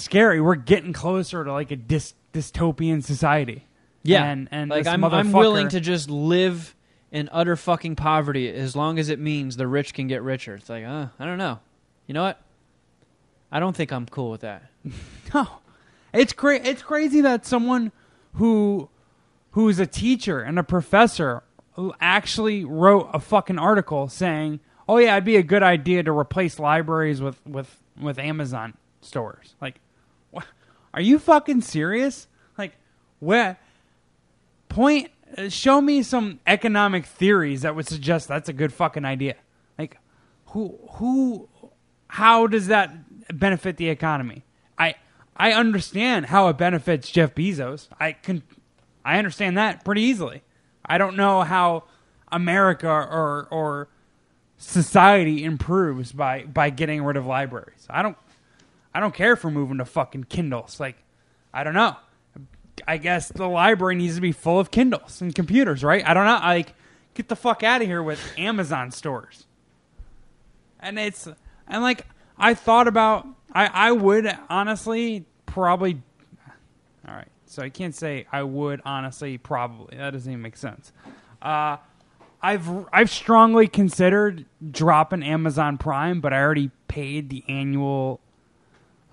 scary. 0.00 0.40
We're 0.40 0.54
getting 0.56 0.92
closer 0.92 1.44
to 1.44 1.52
like 1.52 1.70
a 1.70 1.76
dys- 1.76 2.14
dystopian 2.32 3.02
society. 3.02 3.66
Yeah, 4.02 4.24
and 4.24 4.48
and 4.50 4.70
like 4.70 4.84
this 4.84 4.92
I'm, 4.92 5.02
I'm 5.04 5.32
willing 5.32 5.68
to 5.70 5.80
just 5.80 6.08
live 6.10 6.74
in 7.10 7.28
utter 7.32 7.56
fucking 7.56 7.96
poverty 7.96 8.48
as 8.48 8.76
long 8.76 8.98
as 8.98 9.08
it 9.08 9.18
means 9.18 9.56
the 9.56 9.66
rich 9.66 9.94
can 9.94 10.06
get 10.06 10.22
richer. 10.22 10.54
It's 10.54 10.68
like, 10.68 10.84
uh, 10.84 11.06
I 11.18 11.24
don't 11.24 11.38
know. 11.38 11.58
You 12.06 12.14
know 12.14 12.22
what? 12.22 12.40
I 13.50 13.58
don't 13.60 13.74
think 13.76 13.92
I'm 13.92 14.06
cool 14.06 14.30
with 14.30 14.42
that. 14.42 14.62
No, 15.34 15.48
it's 16.12 16.32
cra- 16.32 16.64
It's 16.64 16.82
crazy 16.82 17.20
that 17.22 17.44
someone 17.44 17.90
who 18.34 18.88
who's 19.50 19.80
a 19.80 19.86
teacher 19.86 20.40
and 20.40 20.56
a 20.58 20.62
professor 20.62 21.42
actually 22.00 22.64
wrote 22.64 23.10
a 23.12 23.18
fucking 23.18 23.58
article 23.58 24.08
saying, 24.08 24.60
"Oh 24.88 24.98
yeah, 24.98 25.14
it'd 25.14 25.24
be 25.24 25.36
a 25.36 25.42
good 25.42 25.64
idea 25.64 26.04
to 26.04 26.12
replace 26.16 26.58
libraries 26.60 27.20
with 27.20 27.44
with 27.44 27.76
with 28.00 28.18
Amazon 28.20 28.74
stores." 29.00 29.56
Like, 29.60 29.74
what? 29.74 29.85
Are 30.96 31.02
you 31.02 31.18
fucking 31.20 31.60
serious? 31.60 32.26
Like, 32.58 32.72
where? 33.20 33.58
Point. 34.68 35.10
uh, 35.36 35.48
Show 35.50 35.80
me 35.80 36.02
some 36.02 36.40
economic 36.46 37.06
theories 37.06 37.62
that 37.62 37.76
would 37.76 37.86
suggest 37.86 38.26
that's 38.28 38.48
a 38.48 38.52
good 38.54 38.72
fucking 38.72 39.04
idea. 39.04 39.36
Like, 39.78 39.98
who 40.46 40.78
who 40.92 41.48
how 42.08 42.46
does 42.46 42.68
that 42.68 43.38
benefit 43.38 43.76
the 43.76 43.90
economy? 43.90 44.44
I 44.78 44.94
I 45.36 45.52
understand 45.52 46.26
how 46.26 46.48
it 46.48 46.56
benefits 46.56 47.10
Jeff 47.10 47.34
Bezos. 47.34 47.88
I 48.00 48.12
can 48.12 48.42
I 49.04 49.18
understand 49.18 49.58
that 49.58 49.84
pretty 49.84 50.02
easily. 50.02 50.42
I 50.84 50.98
don't 50.98 51.16
know 51.16 51.42
how 51.42 51.84
America 52.32 52.88
or 52.88 53.46
or 53.50 53.88
society 54.56 55.44
improves 55.44 56.12
by 56.12 56.44
by 56.44 56.70
getting 56.70 57.04
rid 57.04 57.16
of 57.18 57.26
libraries. 57.26 57.86
I 57.90 58.02
don't 58.02 58.16
I 58.96 59.00
don't 59.00 59.14
care 59.14 59.36
for 59.36 59.50
moving 59.50 59.78
to 59.78 59.84
fucking 59.84 60.24
Kindles. 60.24 60.80
Like 60.80 60.96
I 61.52 61.64
don't 61.64 61.74
know. 61.74 61.96
I 62.86 62.98
guess 62.98 63.28
the 63.28 63.48
library 63.48 63.96
needs 63.96 64.16
to 64.16 64.20
be 64.20 64.32
full 64.32 64.60
of 64.60 64.70
Kindles 64.70 65.20
and 65.20 65.34
computers, 65.34 65.82
right? 65.82 66.06
I 66.06 66.14
don't 66.14 66.26
know. 66.26 66.38
Like 66.38 66.74
get 67.14 67.28
the 67.28 67.36
fuck 67.36 67.62
out 67.62 67.80
of 67.80 67.86
here 67.86 68.02
with 68.02 68.20
Amazon 68.38 68.90
stores 68.90 69.46
and 70.80 70.98
it's 70.98 71.28
and 71.66 71.82
like 71.82 72.06
I 72.38 72.54
thought 72.54 72.88
about 72.88 73.26
I 73.52 73.66
I 73.66 73.92
would 73.92 74.30
honestly 74.48 75.24
probably 75.46 76.00
all 77.06 77.14
right 77.14 77.28
so 77.46 77.62
I 77.62 77.68
can't 77.68 77.94
say 77.94 78.26
I 78.30 78.42
would 78.42 78.80
honestly 78.84 79.38
probably 79.38 79.96
that 79.96 80.10
doesn't 80.10 80.30
even 80.30 80.42
make 80.42 80.56
sense 80.56 80.92
uh 81.42 81.78
I've 82.42 82.68
I've 82.92 83.10
strongly 83.10 83.66
considered 83.66 84.44
dropping 84.70 85.22
Amazon 85.22 85.78
Prime 85.78 86.20
but 86.20 86.32
I 86.32 86.40
already 86.40 86.70
paid 86.88 87.30
the 87.30 87.42
annual 87.48 88.20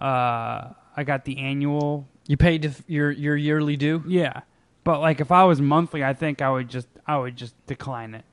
uh 0.03 0.73
I 0.95 1.03
got 1.03 1.25
the 1.25 1.37
annual 1.39 2.07
You 2.27 2.37
paid 2.37 2.75
your 2.87 3.09
your 3.11 3.35
yearly 3.35 3.77
due. 3.77 4.03
yeah. 4.07 4.41
But 4.83 4.99
like 4.99 5.21
if 5.21 5.31
I 5.31 5.45
was 5.45 5.61
monthly, 5.61 6.03
I 6.03 6.13
think 6.13 6.41
I 6.41 6.49
would 6.51 6.69
just 6.69 6.87
I 7.07 7.17
would 7.17 7.35
just 7.37 7.55
decline 7.67 8.15
it. 8.15 8.25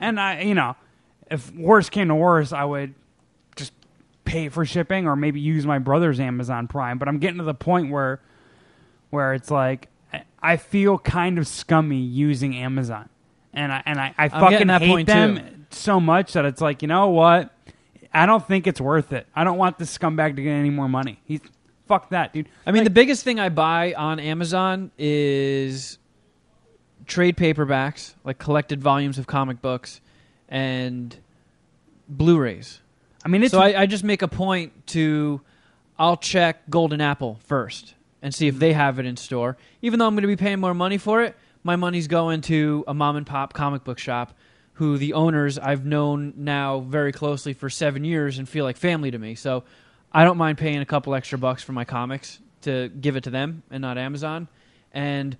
and 0.00 0.18
I 0.20 0.40
you 0.42 0.54
know, 0.54 0.74
if 1.30 1.54
worse 1.54 1.88
came 1.88 2.08
to 2.08 2.14
worse, 2.14 2.52
I 2.52 2.64
would 2.64 2.94
just 3.56 3.72
pay 4.24 4.48
for 4.48 4.64
shipping 4.64 5.06
or 5.06 5.14
maybe 5.16 5.40
use 5.40 5.64
my 5.66 5.78
brother's 5.78 6.18
Amazon 6.20 6.66
Prime. 6.68 6.98
But 6.98 7.08
I'm 7.08 7.18
getting 7.18 7.38
to 7.38 7.44
the 7.44 7.54
point 7.54 7.90
where 7.92 8.20
where 9.10 9.34
it's 9.34 9.50
like 9.50 9.88
I- 10.12 10.24
I 10.42 10.56
feel 10.56 10.98
kind 10.98 11.38
of 11.38 11.46
scummy 11.46 12.00
using 12.00 12.54
Amazon. 12.56 13.08
And 13.54 13.72
I 13.72 13.82
and 13.86 13.98
I, 14.00 14.14
I 14.18 14.28
fucking 14.28 14.68
hate 14.68 14.88
point, 14.88 15.06
them 15.08 15.36
too. 15.36 15.42
so 15.70 15.98
much 16.00 16.34
that 16.34 16.44
it's 16.44 16.60
like, 16.60 16.82
you 16.82 16.88
know 16.88 17.08
what? 17.08 17.52
I 18.18 18.26
don't 18.26 18.46
think 18.46 18.66
it's 18.66 18.80
worth 18.80 19.12
it. 19.12 19.26
I 19.34 19.44
don't 19.44 19.58
want 19.58 19.78
this 19.78 19.96
scumbag 19.96 20.36
to 20.36 20.42
get 20.42 20.50
any 20.50 20.70
more 20.70 20.88
money. 20.88 21.20
He's 21.24 21.40
fuck 21.86 22.10
that, 22.10 22.32
dude. 22.32 22.48
I 22.66 22.70
mean, 22.72 22.80
Like- 22.80 22.84
the 22.84 22.90
biggest 22.90 23.24
thing 23.24 23.40
I 23.40 23.48
buy 23.48 23.94
on 23.94 24.20
Amazon 24.20 24.90
is 24.98 25.98
trade 27.06 27.36
paperbacks, 27.36 28.14
like 28.24 28.38
collected 28.38 28.82
volumes 28.82 29.18
of 29.18 29.26
comic 29.26 29.62
books, 29.62 30.00
and 30.48 31.16
Blu-rays. 32.08 32.80
I 33.24 33.28
mean 33.28 33.42
it's 33.42 33.52
so 33.52 33.60
I, 33.60 33.82
I 33.82 33.86
just 33.86 34.04
make 34.04 34.22
a 34.22 34.28
point 34.28 34.86
to, 34.88 35.40
I'll 35.98 36.16
check 36.16 36.68
Golden 36.70 37.00
Apple 37.00 37.38
first 37.44 37.94
and 38.22 38.34
see 38.34 38.46
if 38.48 38.58
they 38.58 38.72
have 38.72 38.98
it 38.98 39.06
in 39.06 39.16
store. 39.16 39.56
Even 39.82 39.98
though 39.98 40.06
I'm 40.06 40.14
going 40.14 40.22
to 40.22 40.28
be 40.28 40.36
paying 40.36 40.60
more 40.60 40.74
money 40.74 40.98
for 40.98 41.22
it, 41.22 41.36
my 41.64 41.76
money's 41.76 42.06
going 42.08 42.40
to 42.42 42.84
a 42.86 42.94
mom 42.94 43.16
and 43.16 43.26
pop 43.26 43.52
comic 43.52 43.84
book 43.84 43.98
shop, 43.98 44.32
who 44.78 44.96
the 44.96 45.14
owners 45.14 45.58
I've 45.58 45.84
known 45.84 46.34
now 46.36 46.78
very 46.78 47.10
closely 47.10 47.52
for 47.52 47.68
seven 47.68 48.04
years 48.04 48.38
and 48.38 48.48
feel 48.48 48.64
like 48.64 48.76
family 48.76 49.10
to 49.10 49.18
me. 49.18 49.34
So 49.34 49.64
I 50.12 50.22
don't 50.22 50.36
mind 50.36 50.56
paying 50.56 50.78
a 50.78 50.86
couple 50.86 51.16
extra 51.16 51.36
bucks 51.36 51.64
for 51.64 51.72
my 51.72 51.84
comics 51.84 52.38
to 52.62 52.88
give 52.88 53.16
it 53.16 53.24
to 53.24 53.30
them 53.30 53.64
and 53.72 53.82
not 53.82 53.98
Amazon. 53.98 54.46
And 54.92 55.36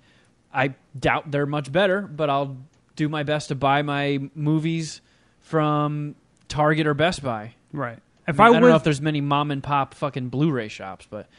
I 0.53 0.73
doubt 0.99 1.31
they're 1.31 1.45
much 1.45 1.71
better, 1.71 2.01
but 2.01 2.29
I'll 2.29 2.57
do 2.97 3.07
my 3.07 3.23
best 3.23 3.47
to 3.47 3.55
buy 3.55 3.81
my 3.81 4.19
movies 4.35 4.99
from 5.39 6.15
Target 6.49 6.85
or 6.85 6.93
Best 6.93 7.23
Buy. 7.23 7.53
right. 7.71 7.99
If 8.27 8.41
I, 8.41 8.43
I, 8.43 8.47
I 8.47 8.51
don't 8.51 8.63
was 8.63 8.69
know 8.71 8.75
if 8.75 8.83
there's 8.83 9.01
many 9.01 9.21
mom 9.21 9.51
and 9.51 9.63
pop 9.63 9.93
fucking 9.93 10.27
Blu-ray 10.27 10.67
shops, 10.67 11.07
but 11.09 11.29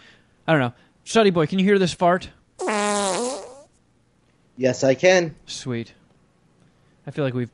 I 0.49 0.53
don't 0.53 0.61
know. 0.61 0.73
Shuddy 1.05 1.35
boy, 1.35 1.47
can 1.47 1.59
you 1.59 1.67
hear 1.67 1.79
this 1.79 1.93
fart? 1.93 2.31
Yes, 4.57 4.85
I 4.85 4.95
can. 4.95 5.37
Sweet. 5.45 5.93
I 7.07 7.11
feel 7.11 7.25
like 7.25 7.35
we've 7.35 7.51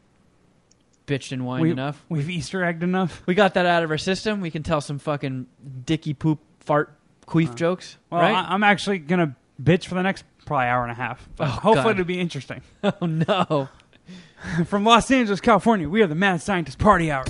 bitched 1.07 1.33
and 1.33 1.43
whined 1.45 1.63
we, 1.63 1.71
enough. 1.71 2.05
We've 2.09 2.29
Easter 2.29 2.65
egged 2.65 2.83
enough. 2.83 3.23
We 3.27 3.35
got 3.35 3.55
that 3.55 3.67
out 3.67 3.83
of 3.83 3.91
our 3.91 3.99
system. 3.99 4.41
We 4.41 4.51
can 4.51 4.63
tell 4.63 4.81
some 4.81 4.99
fucking 4.99 5.47
dicky 5.85 6.15
poop 6.15 6.39
fart 6.61 6.93
queef 7.27 7.51
uh, 7.51 7.55
jokes, 7.55 7.97
Well, 8.11 8.21
right? 8.21 8.35
I, 8.35 8.53
I'm 8.53 8.63
actually 8.63 8.99
gonna 8.99 9.35
bitch 9.63 9.87
for 9.87 9.95
the 9.95 10.03
next 10.03 10.25
probably 10.45 10.67
hour 10.67 10.83
and 10.83 10.93
a 10.93 10.95
half. 10.95 11.29
But 11.37 11.49
Oh, 11.49 11.51
hopefully 11.51 11.75
God. 11.85 11.91
it'll 12.01 12.05
be 12.05 12.21
interesting. 12.21 12.63
Oh 12.85 13.07
no. 13.07 13.69
From 14.67 14.85
Los 14.85 15.11
Angeles, 15.11 15.41
California, 15.41 15.89
we 15.89 16.03
are 16.03 16.07
the 16.07 16.15
Mad 16.15 16.41
Scientist 16.43 16.79
Party 16.79 17.11
Hour. 17.11 17.25